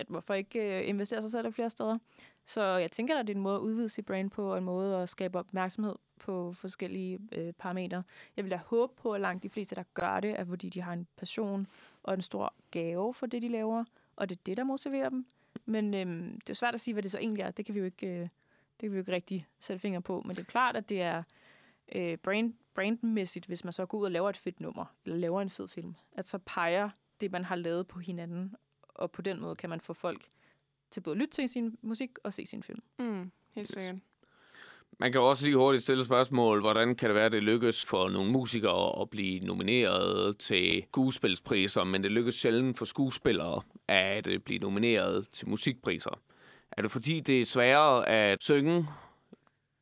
at 0.00 0.06
hvorfor 0.08 0.34
ikke 0.34 0.78
øh, 0.78 0.88
investere 0.88 1.22
sig 1.22 1.30
selv 1.30 1.52
flere 1.52 1.70
steder. 1.70 1.98
Så 2.46 2.62
jeg 2.62 2.92
tænker, 2.92 3.18
at 3.18 3.26
det 3.26 3.32
er 3.32 3.36
en 3.36 3.42
måde 3.42 3.54
at 3.54 3.60
udvide 3.60 3.88
sit 3.88 4.06
brand 4.06 4.30
på, 4.30 4.52
og 4.52 4.58
en 4.58 4.64
måde 4.64 4.96
at 4.96 5.08
skabe 5.08 5.38
opmærksomhed 5.38 5.94
på 6.18 6.52
forskellige 6.52 7.18
øh, 7.32 7.52
parametre. 7.52 8.02
Jeg 8.36 8.44
vil 8.44 8.50
da 8.50 8.60
håbe 8.66 8.92
på, 8.96 9.12
at 9.12 9.20
langt 9.20 9.42
de 9.42 9.50
fleste, 9.50 9.74
der 9.74 9.82
gør 9.94 10.20
det, 10.20 10.40
er 10.40 10.44
fordi 10.44 10.68
de 10.68 10.80
har 10.80 10.92
en 10.92 11.06
passion 11.16 11.66
og 12.02 12.14
en 12.14 12.22
stor 12.22 12.54
gave 12.70 13.14
for 13.14 13.26
det, 13.26 13.42
de 13.42 13.48
laver, 13.48 13.84
og 14.16 14.30
det 14.30 14.36
er 14.36 14.40
det, 14.46 14.56
der 14.56 14.64
motiverer 14.64 15.08
dem. 15.08 15.26
Men 15.66 15.94
øh, 15.94 16.32
det 16.34 16.50
er 16.50 16.54
svært 16.54 16.74
at 16.74 16.80
sige, 16.80 16.92
hvad 16.94 17.02
det 17.02 17.10
så 17.10 17.18
egentlig 17.18 17.42
er. 17.42 17.50
Det 17.50 17.66
kan 17.66 17.74
vi 17.74 17.78
jo 17.78 17.84
ikke, 17.84 18.06
øh, 18.06 18.20
det 18.20 18.80
kan 18.80 18.90
vi 18.90 18.96
jo 18.96 19.00
ikke 19.00 19.12
rigtig 19.12 19.46
sætte 19.60 19.80
fingre 19.80 20.02
på. 20.02 20.22
Men 20.26 20.36
det 20.36 20.42
er 20.42 20.50
klart, 20.50 20.76
at 20.76 20.88
det 20.88 21.02
er 21.02 21.22
øh, 21.94 22.18
brand, 22.18 22.54
brandmæssigt, 22.74 23.46
hvis 23.46 23.64
man 23.64 23.72
så 23.72 23.86
går 23.86 23.98
ud 23.98 24.04
og 24.04 24.10
laver 24.10 24.30
et 24.30 24.36
fedt 24.36 24.60
nummer, 24.60 24.84
eller 25.04 25.18
laver 25.18 25.42
en 25.42 25.50
fed 25.50 25.68
film, 25.68 25.94
at 26.12 26.28
så 26.28 26.38
peger 26.38 26.90
det, 27.20 27.32
man 27.32 27.44
har 27.44 27.56
lavet 27.56 27.86
på 27.86 27.98
hinanden, 27.98 28.54
og 29.00 29.10
på 29.10 29.22
den 29.22 29.40
måde 29.40 29.56
kan 29.56 29.70
man 29.70 29.80
få 29.80 29.92
folk 29.92 30.22
til 30.90 31.00
både 31.00 31.14
at 31.14 31.18
lytte 31.18 31.34
til 31.34 31.48
sin 31.48 31.76
musik 31.82 32.10
og 32.24 32.32
se 32.32 32.46
sin 32.46 32.62
film. 32.62 32.82
Mm, 32.98 33.30
helt 33.54 33.68
sikkert. 33.68 33.94
Man 34.98 35.12
kan 35.12 35.20
også 35.20 35.44
lige 35.44 35.56
hurtigt 35.56 35.82
stille 35.82 36.04
spørgsmål, 36.04 36.60
hvordan 36.60 36.94
kan 36.94 37.08
det 37.08 37.14
være, 37.14 37.26
at 37.26 37.32
det 37.32 37.42
lykkes 37.42 37.86
for 37.86 38.08
nogle 38.08 38.32
musikere 38.32 39.00
at 39.00 39.10
blive 39.10 39.40
nomineret 39.40 40.38
til 40.38 40.84
skuespilspriser, 40.88 41.84
men 41.84 42.02
det 42.02 42.12
lykkes 42.12 42.34
sjældent 42.34 42.78
for 42.78 42.84
skuespillere 42.84 43.62
at 43.88 44.26
øh, 44.26 44.40
blive 44.40 44.58
nomineret 44.58 45.28
til 45.32 45.48
musikpriser? 45.48 46.20
Er 46.72 46.82
det 46.82 46.90
fordi, 46.90 47.20
det 47.20 47.40
er 47.40 47.44
sværere 47.44 48.08
at 48.08 48.42
synge, 48.42 48.86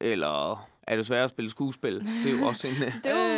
eller 0.01 0.69
er 0.83 0.97
det 0.97 1.07
sværere 1.07 1.25
at 1.25 1.31
spille 1.31 1.51
skuespil? 1.51 2.01
Det 2.25 2.33
er 2.33 2.39
jo 2.39 2.45
også 2.47 2.69
en... 2.69 2.75
øh, 2.75 2.93
Det 3.05 3.11
er 3.11 3.11
jo 3.11 3.38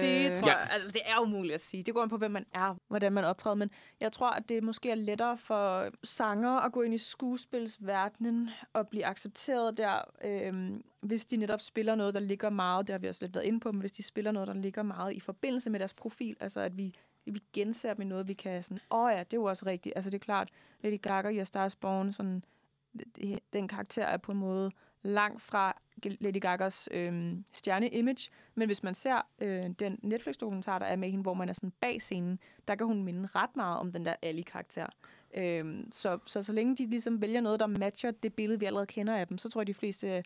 sige, 0.00 0.30
tror 0.34 0.48
Ja. 0.48 0.58
jeg. 0.58 0.68
Altså, 0.70 0.88
det 0.90 1.00
er 1.04 1.18
umuligt 1.20 1.54
at 1.54 1.60
sige. 1.60 1.82
Det 1.82 1.94
går 1.94 2.02
an 2.02 2.08
på, 2.08 2.16
hvem 2.16 2.30
man 2.30 2.44
er, 2.54 2.74
hvordan 2.88 3.12
man 3.12 3.24
optræder. 3.24 3.56
Men 3.56 3.70
jeg 4.00 4.12
tror, 4.12 4.30
at 4.30 4.48
det 4.48 4.62
måske 4.62 4.90
er 4.90 4.94
lettere 4.94 5.38
for 5.38 5.88
sanger 6.04 6.50
at 6.50 6.72
gå 6.72 6.82
ind 6.82 6.94
i 6.94 6.98
skuespilsverdenen 6.98 8.50
og 8.72 8.88
blive 8.88 9.06
accepteret 9.06 9.78
der, 9.78 10.00
øhm, 10.24 10.82
hvis 11.00 11.24
de 11.26 11.36
netop 11.36 11.60
spiller 11.60 11.94
noget, 11.94 12.14
der 12.14 12.20
ligger 12.20 12.50
meget, 12.50 12.86
det 12.88 12.94
har 12.94 12.98
vi 12.98 13.08
også 13.08 13.24
lidt 13.24 13.34
været 13.34 13.44
inde 13.44 13.60
på, 13.60 13.72
men 13.72 13.80
hvis 13.80 13.92
de 13.92 14.02
spiller 14.02 14.32
noget, 14.32 14.48
der 14.48 14.54
ligger 14.54 14.82
meget 14.82 15.12
i 15.12 15.20
forbindelse 15.20 15.70
med 15.70 15.78
deres 15.80 15.94
profil, 15.94 16.36
altså 16.40 16.60
at 16.60 16.76
vi, 16.76 16.94
vi 17.26 17.42
genser 17.52 17.94
dem 17.94 18.02
i 18.02 18.04
noget, 18.04 18.28
vi 18.28 18.34
kan 18.34 18.62
sådan, 18.62 18.80
åh 18.90 19.00
oh 19.00 19.12
ja, 19.12 19.18
det 19.18 19.32
er 19.32 19.36
jo 19.36 19.44
også 19.44 19.66
rigtigt. 19.66 19.92
Altså 19.96 20.10
det 20.10 20.14
er 20.16 20.24
klart, 20.24 20.48
Lady 20.82 21.00
Gaga 21.02 21.28
i 21.28 21.38
A 21.38 21.44
Star 21.44 21.66
is 21.66 21.76
Born, 21.76 22.12
sådan, 22.12 22.44
den 23.52 23.68
karakter 23.68 24.04
er 24.04 24.16
på 24.16 24.32
en 24.32 24.38
måde 24.38 24.70
langt 25.02 25.42
fra 25.42 25.80
Lady 26.04 26.40
Gagas 26.40 26.88
øh, 26.92 27.36
stjerne-image, 27.52 28.30
men 28.54 28.68
hvis 28.68 28.82
man 28.82 28.94
ser 28.94 29.26
øh, 29.38 29.70
den 29.78 29.98
Netflix-dokumentar, 30.02 30.78
der 30.78 30.86
er 30.86 30.96
med 30.96 31.10
hende, 31.10 31.22
hvor 31.22 31.34
man 31.34 31.48
er 31.48 31.52
sådan 31.52 31.72
bag 31.80 32.02
scenen, 32.02 32.38
der 32.68 32.74
kan 32.74 32.86
hun 32.86 33.02
minde 33.04 33.28
ret 33.34 33.56
meget 33.56 33.78
om 33.78 33.92
den 33.92 34.04
der 34.06 34.14
Ali-karakter. 34.22 34.86
Øh, 35.34 35.84
så, 35.90 36.18
så 36.26 36.42
så 36.42 36.52
længe 36.52 36.76
de 36.76 36.86
ligesom 36.86 37.20
vælger 37.20 37.40
noget, 37.40 37.60
der 37.60 37.66
matcher 37.66 38.10
det 38.10 38.34
billede, 38.34 38.60
vi 38.60 38.66
allerede 38.66 38.86
kender 38.86 39.16
af 39.16 39.26
dem, 39.28 39.38
så 39.38 39.48
tror 39.48 39.60
jeg, 39.60 39.66
de 39.66 39.74
fleste 39.74 40.24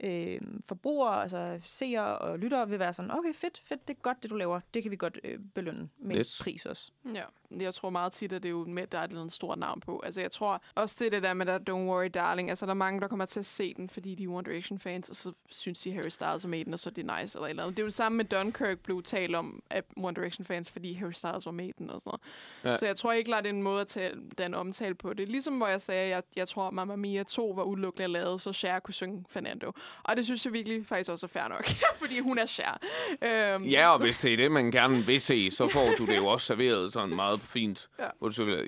øh, 0.00 0.40
forbrugere, 0.66 1.22
altså 1.22 1.60
seere 1.62 2.18
og 2.18 2.38
lyttere 2.38 2.68
vil 2.68 2.78
være 2.78 2.92
sådan, 2.92 3.10
okay, 3.10 3.32
fedt, 3.34 3.58
fedt, 3.64 3.88
det 3.88 3.96
er 3.96 4.00
godt, 4.00 4.22
det 4.22 4.30
du 4.30 4.36
laver. 4.36 4.60
Det 4.74 4.82
kan 4.82 4.90
vi 4.90 4.96
godt 4.96 5.20
øh, 5.24 5.38
belønne 5.54 5.88
med 5.98 6.16
Yes. 6.16 6.40
pris 6.42 6.66
også. 6.66 6.92
Ja. 7.14 7.22
Jeg 7.60 7.74
tror 7.74 7.90
meget 7.90 8.12
tit, 8.12 8.32
at 8.32 8.42
det 8.42 8.48
er 8.48 8.50
jo 8.50 8.64
med, 8.64 8.86
der 8.86 8.98
er 8.98 9.02
et 9.02 9.08
eller 9.08 9.20
andet 9.20 9.34
stort 9.34 9.58
navn 9.58 9.80
på. 9.80 10.02
Altså, 10.04 10.20
jeg 10.20 10.30
tror 10.32 10.62
også 10.74 11.04
det, 11.04 11.12
det 11.12 11.22
der 11.22 11.34
med, 11.34 11.46
der 11.46 11.58
Don't 11.58 11.72
Worry 11.72 12.10
Darling. 12.14 12.50
Altså, 12.50 12.66
der 12.66 12.70
er 12.70 12.74
mange, 12.74 13.00
der 13.00 13.08
kommer 13.08 13.26
til 13.26 13.40
at 13.40 13.46
se 13.46 13.74
den, 13.74 13.88
fordi 13.88 14.14
de 14.14 14.24
er 14.24 14.28
One 14.28 14.44
Direction-fans, 14.50 15.08
og 15.10 15.16
så 15.16 15.32
synes 15.50 15.80
de, 15.80 15.92
Harry 15.92 16.08
Styles 16.08 16.44
er 16.44 16.48
med 16.48 16.58
i 16.58 16.62
den, 16.62 16.72
og 16.72 16.78
så 16.78 16.90
er 16.90 16.94
det 16.94 17.04
nice 17.20 17.38
eller 17.38 17.48
eller 17.48 17.62
andet. 17.62 17.76
Det 17.76 17.82
er 17.82 17.84
jo 17.84 17.88
det 17.88 17.94
samme 17.94 18.16
med 18.16 18.24
Dunkirk 18.24 18.78
blev 18.78 19.02
talt 19.02 19.34
om 19.36 19.62
af 19.70 19.82
One 19.96 20.14
Direction-fans, 20.14 20.70
fordi 20.70 20.92
Harry 20.92 21.12
Styles 21.12 21.46
var 21.46 21.52
med 21.52 21.66
i 21.66 21.72
den 21.78 21.90
og 21.90 22.00
sådan 22.00 22.08
noget. 22.10 22.20
Ja. 22.64 22.76
Så 22.76 22.86
jeg 22.86 22.96
tror 22.96 23.12
ikke, 23.12 23.34
at 23.34 23.44
det 23.44 23.50
er 23.50 23.54
en 23.54 23.62
måde 23.62 23.80
at 23.80 23.86
tage 23.86 24.12
den 24.38 24.54
omtale 24.54 24.94
på 24.94 25.12
det. 25.14 25.28
Ligesom 25.28 25.54
hvor 25.56 25.66
jeg 25.66 25.80
sagde, 25.80 26.02
at 26.02 26.10
jeg, 26.10 26.22
jeg 26.36 26.48
tror, 26.48 26.66
at 26.68 26.72
Mamma 26.74 26.96
Mia 26.96 27.22
2 27.22 27.48
var 27.56 27.62
udelukkende 27.62 28.08
lavet, 28.08 28.40
så 28.40 28.52
Cher 28.52 28.78
kunne 28.78 28.94
synge 28.94 29.24
Fernando. 29.30 29.72
Og 30.02 30.16
det 30.16 30.24
synes 30.24 30.44
jeg 30.44 30.52
virkelig 30.52 30.86
faktisk 30.86 31.10
også 31.10 31.26
er 31.26 31.28
fair 31.28 31.48
nok, 31.48 31.66
fordi 32.00 32.20
hun 32.20 32.38
er 32.38 32.46
Cher. 32.46 32.78
Øhm, 33.22 33.64
Ja, 33.64 33.88
og 33.92 33.98
hvis 34.00 34.18
det 34.18 34.32
er 34.32 34.36
det, 34.36 34.52
man 34.52 34.70
gerne 34.70 35.06
vil 35.06 35.20
se, 35.20 35.50
så 35.50 35.68
får 35.68 35.94
du 35.98 36.06
det 36.06 36.16
jo 36.16 36.26
også 36.26 36.46
serveret 36.46 36.92
sådan 36.92 37.16
meget 37.16 37.37
fint. 37.40 37.88
Ja. 37.98 38.08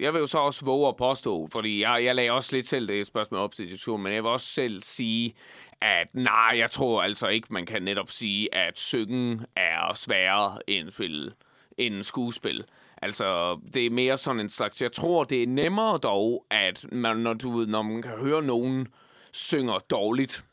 Jeg 0.00 0.12
vil 0.12 0.20
jo 0.20 0.26
så 0.26 0.38
også 0.38 0.64
våge 0.64 0.88
at 0.88 0.96
påstå, 0.96 1.48
fordi 1.52 1.82
jeg, 1.82 2.04
jeg 2.04 2.14
lagde 2.14 2.30
også 2.30 2.56
lidt 2.56 2.68
selv 2.68 2.88
det 2.88 3.06
spørgsmål 3.06 3.40
op 3.40 3.54
til 3.54 3.64
diskussion, 3.64 4.02
men 4.02 4.12
jeg 4.12 4.22
vil 4.22 4.30
også 4.30 4.46
selv 4.46 4.82
sige, 4.82 5.34
at 5.80 6.14
nej, 6.14 6.54
jeg 6.54 6.70
tror 6.70 7.02
altså 7.02 7.28
ikke, 7.28 7.52
man 7.52 7.66
kan 7.66 7.82
netop 7.82 8.10
sige, 8.10 8.54
at 8.54 8.78
synge 8.78 9.40
er 9.56 9.94
sværere 9.94 10.58
end, 10.66 10.90
spil, 10.90 11.32
end 11.78 12.02
skuespil. 12.02 12.64
Altså, 13.02 13.58
det 13.74 13.86
er 13.86 13.90
mere 13.90 14.18
sådan 14.18 14.40
en 14.40 14.48
slags... 14.48 14.82
Jeg 14.82 14.92
tror, 14.92 15.24
det 15.24 15.42
er 15.42 15.46
nemmere 15.46 15.98
dog, 15.98 16.46
at 16.50 16.86
man, 16.92 17.16
når, 17.16 17.34
du 17.34 17.58
ved, 17.58 17.66
når 17.66 17.82
man 17.82 18.02
kan 18.02 18.18
høre 18.24 18.42
nogen 18.42 18.88
synger 19.32 19.78
dårligt, 19.78 20.44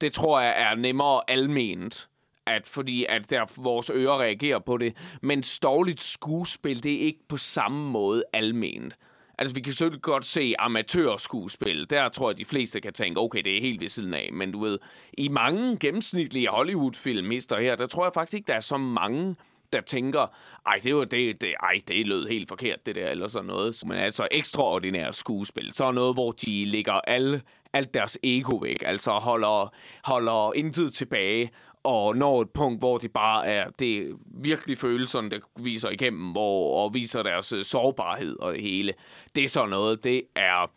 det 0.00 0.12
tror 0.12 0.40
jeg 0.40 0.54
er 0.56 0.74
nemmere 0.74 1.20
alment, 1.28 2.08
at 2.46 2.66
fordi 2.66 3.06
at 3.08 3.30
der 3.30 3.62
vores 3.62 3.90
ører 3.90 4.20
reagerer 4.20 4.58
på 4.58 4.76
det. 4.76 4.96
Men 5.22 5.44
dårligt 5.62 6.02
skuespil, 6.02 6.82
det 6.82 6.92
er 6.94 7.00
ikke 7.00 7.20
på 7.28 7.36
samme 7.36 7.90
måde 7.90 8.24
alment. 8.32 8.96
Altså, 9.38 9.54
vi 9.54 9.60
kan 9.60 9.72
selvfølgelig 9.72 10.02
godt 10.02 10.24
se 10.24 10.54
amatørskuespil. 10.58 11.90
Der 11.90 12.08
tror 12.08 12.30
jeg, 12.30 12.38
de 12.38 12.44
fleste 12.44 12.80
kan 12.80 12.92
tænke, 12.92 13.20
okay, 13.20 13.42
det 13.42 13.56
er 13.56 13.60
helt 13.60 13.80
ved 13.80 13.88
siden 13.88 14.14
af. 14.14 14.30
Men 14.32 14.52
du 14.52 14.60
ved, 14.60 14.78
i 15.18 15.28
mange 15.28 15.76
gennemsnitlige 15.78 16.48
Hollywood-film, 16.48 17.30
her, 17.30 17.76
der 17.76 17.86
tror 17.86 18.04
jeg 18.04 18.12
faktisk 18.14 18.34
ikke, 18.34 18.46
der 18.46 18.54
er 18.54 18.60
så 18.60 18.76
mange, 18.76 19.36
der 19.72 19.80
tænker, 19.80 20.26
ej, 20.66 20.80
det 20.84 20.96
var 20.96 21.04
det, 21.04 21.40
det, 21.40 21.54
ej, 21.62 21.78
det 21.88 22.06
lød 22.06 22.28
helt 22.28 22.48
forkert, 22.48 22.86
det 22.86 22.94
der, 22.94 23.08
eller 23.08 23.28
sådan 23.28 23.46
noget. 23.46 23.82
Men 23.86 23.96
altså 23.96 24.28
ekstraordinært 24.30 25.16
skuespil, 25.16 25.72
så 25.72 25.84
er 25.84 25.92
noget, 25.92 26.14
hvor 26.14 26.32
de 26.32 26.64
ligger 26.64 26.92
alle, 26.92 27.42
alt 27.72 27.94
deres 27.94 28.18
ego 28.22 28.56
væk, 28.56 28.82
altså 28.86 29.10
holder, 29.10 29.74
holder 30.04 30.52
intet 30.56 30.94
tilbage, 30.94 31.50
og 31.84 32.16
når 32.16 32.42
et 32.42 32.50
punkt, 32.50 32.80
hvor 32.80 32.98
det 32.98 33.12
bare 33.12 33.46
er, 33.46 33.70
det 33.78 33.98
er 33.98 34.12
virkelig 34.26 34.78
følelserne, 34.78 35.30
der 35.30 35.38
viser 35.62 35.90
igennem, 35.90 36.30
hvor, 36.30 36.84
og 36.84 36.94
viser 36.94 37.22
deres 37.22 37.52
øh, 37.52 37.64
sårbarhed 37.64 38.36
og 38.38 38.52
det 38.52 38.62
hele. 38.62 38.94
Det 39.34 39.44
er 39.44 39.48
sådan 39.48 39.68
noget, 39.68 40.04
det 40.04 40.22
er, 40.34 40.70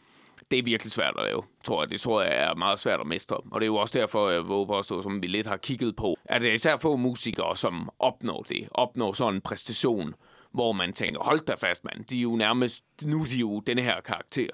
det 0.51 0.59
er 0.59 0.63
virkelig 0.63 0.91
svært 0.91 1.13
at 1.17 1.25
lave, 1.25 1.43
tror 1.63 1.84
jeg. 1.84 1.89
Det 1.89 2.01
tror 2.01 2.21
jeg 2.21 2.43
er 2.43 2.55
meget 2.55 2.80
svært 2.80 2.99
at 2.99 3.07
mestre. 3.07 3.38
Og 3.38 3.61
det 3.61 3.65
er 3.65 3.67
jo 3.67 3.75
også 3.75 3.99
derfor, 3.99 4.27
øh, 4.27 4.34
jeg 4.34 4.47
våger 4.47 4.65
påstå, 4.65 5.01
som 5.01 5.21
vi 5.21 5.27
lidt 5.27 5.47
har 5.47 5.57
kigget 5.57 5.95
på, 5.95 6.17
at 6.25 6.41
det 6.41 6.49
er 6.49 6.53
især 6.53 6.77
få 6.77 6.95
musikere, 6.95 7.57
som 7.57 7.89
opnår 7.99 8.45
det. 8.49 8.67
Opnår 8.71 9.13
sådan 9.13 9.34
en 9.34 9.41
præstation, 9.41 10.13
hvor 10.51 10.71
man 10.71 10.93
tænker, 10.93 11.23
hold 11.23 11.39
da 11.39 11.53
fast, 11.53 11.84
mand. 11.84 12.05
De 12.05 12.17
er 12.17 12.21
jo 12.21 12.35
nærmest, 12.35 12.84
nu 13.01 13.21
er 13.21 13.25
de 13.25 13.38
jo 13.38 13.59
den 13.59 13.77
her 13.77 14.01
karakter. 14.01 14.47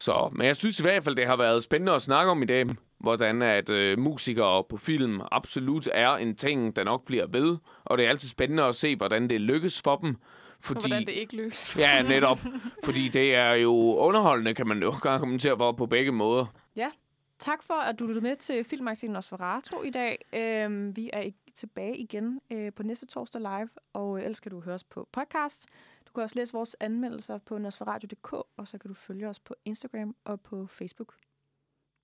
Så, 0.00 0.30
men 0.32 0.46
jeg 0.46 0.56
synes 0.56 0.80
i 0.80 0.82
hvert 0.82 1.04
fald, 1.04 1.16
det 1.16 1.26
har 1.26 1.36
været 1.36 1.62
spændende 1.62 1.94
at 1.94 2.02
snakke 2.02 2.30
om 2.30 2.42
i 2.42 2.46
dag, 2.46 2.66
hvordan 3.00 3.42
at 3.42 3.70
øh, 3.70 3.98
musikere 3.98 4.64
på 4.64 4.76
film 4.76 5.20
absolut 5.32 5.88
er 5.92 6.10
en 6.10 6.36
ting, 6.36 6.76
der 6.76 6.84
nok 6.84 7.04
bliver 7.04 7.26
ved. 7.26 7.56
Og 7.84 7.98
det 7.98 8.06
er 8.06 8.10
altid 8.10 8.28
spændende 8.28 8.62
at 8.62 8.74
se, 8.74 8.96
hvordan 8.96 9.30
det 9.30 9.40
lykkes 9.40 9.82
for 9.82 9.96
dem. 9.96 10.16
Fordi... 10.60 10.80
Hvordan 10.80 11.06
det 11.06 11.12
ikke 11.12 11.36
lykkes. 11.36 11.76
Ja, 11.78 12.02
netop. 12.02 12.38
Fordi 12.84 13.08
det 13.08 13.34
er 13.34 13.52
jo 13.52 13.72
underholdende, 13.96 14.54
kan 14.54 14.66
man 14.66 14.82
jo 14.82 14.92
godt 15.00 15.20
kommentere 15.20 15.56
på, 15.56 15.72
på 15.72 15.86
begge 15.86 16.12
måder. 16.12 16.46
Ja, 16.76 16.90
tak 17.38 17.62
for, 17.62 17.74
at 17.74 17.98
du 17.98 18.06
lyttede 18.06 18.24
med 18.24 18.36
til 18.36 18.64
Filmmagasinet 18.64 19.12
Nosferatu 19.12 19.82
i 19.82 19.90
dag. 19.90 20.24
Øhm, 20.32 20.96
vi 20.96 21.10
er 21.12 21.30
tilbage 21.54 21.96
igen 21.96 22.40
øh, 22.50 22.72
på 22.72 22.82
næste 22.82 23.06
torsdag 23.06 23.40
live, 23.40 23.68
og 23.92 24.18
øh, 24.18 24.24
ellers 24.24 24.40
kan 24.40 24.50
du 24.50 24.60
høre 24.60 24.74
os 24.74 24.84
på 24.84 25.08
podcast. 25.12 25.66
Du 26.06 26.12
kan 26.12 26.22
også 26.22 26.36
læse 26.36 26.52
vores 26.52 26.76
anmeldelser 26.80 27.38
på 27.38 27.58
nosferatu.dk, 27.58 28.32
og 28.32 28.68
så 28.68 28.78
kan 28.78 28.88
du 28.88 28.94
følge 28.94 29.28
os 29.28 29.40
på 29.40 29.54
Instagram 29.64 30.16
og 30.24 30.40
på 30.40 30.66
Facebook. 30.66 31.14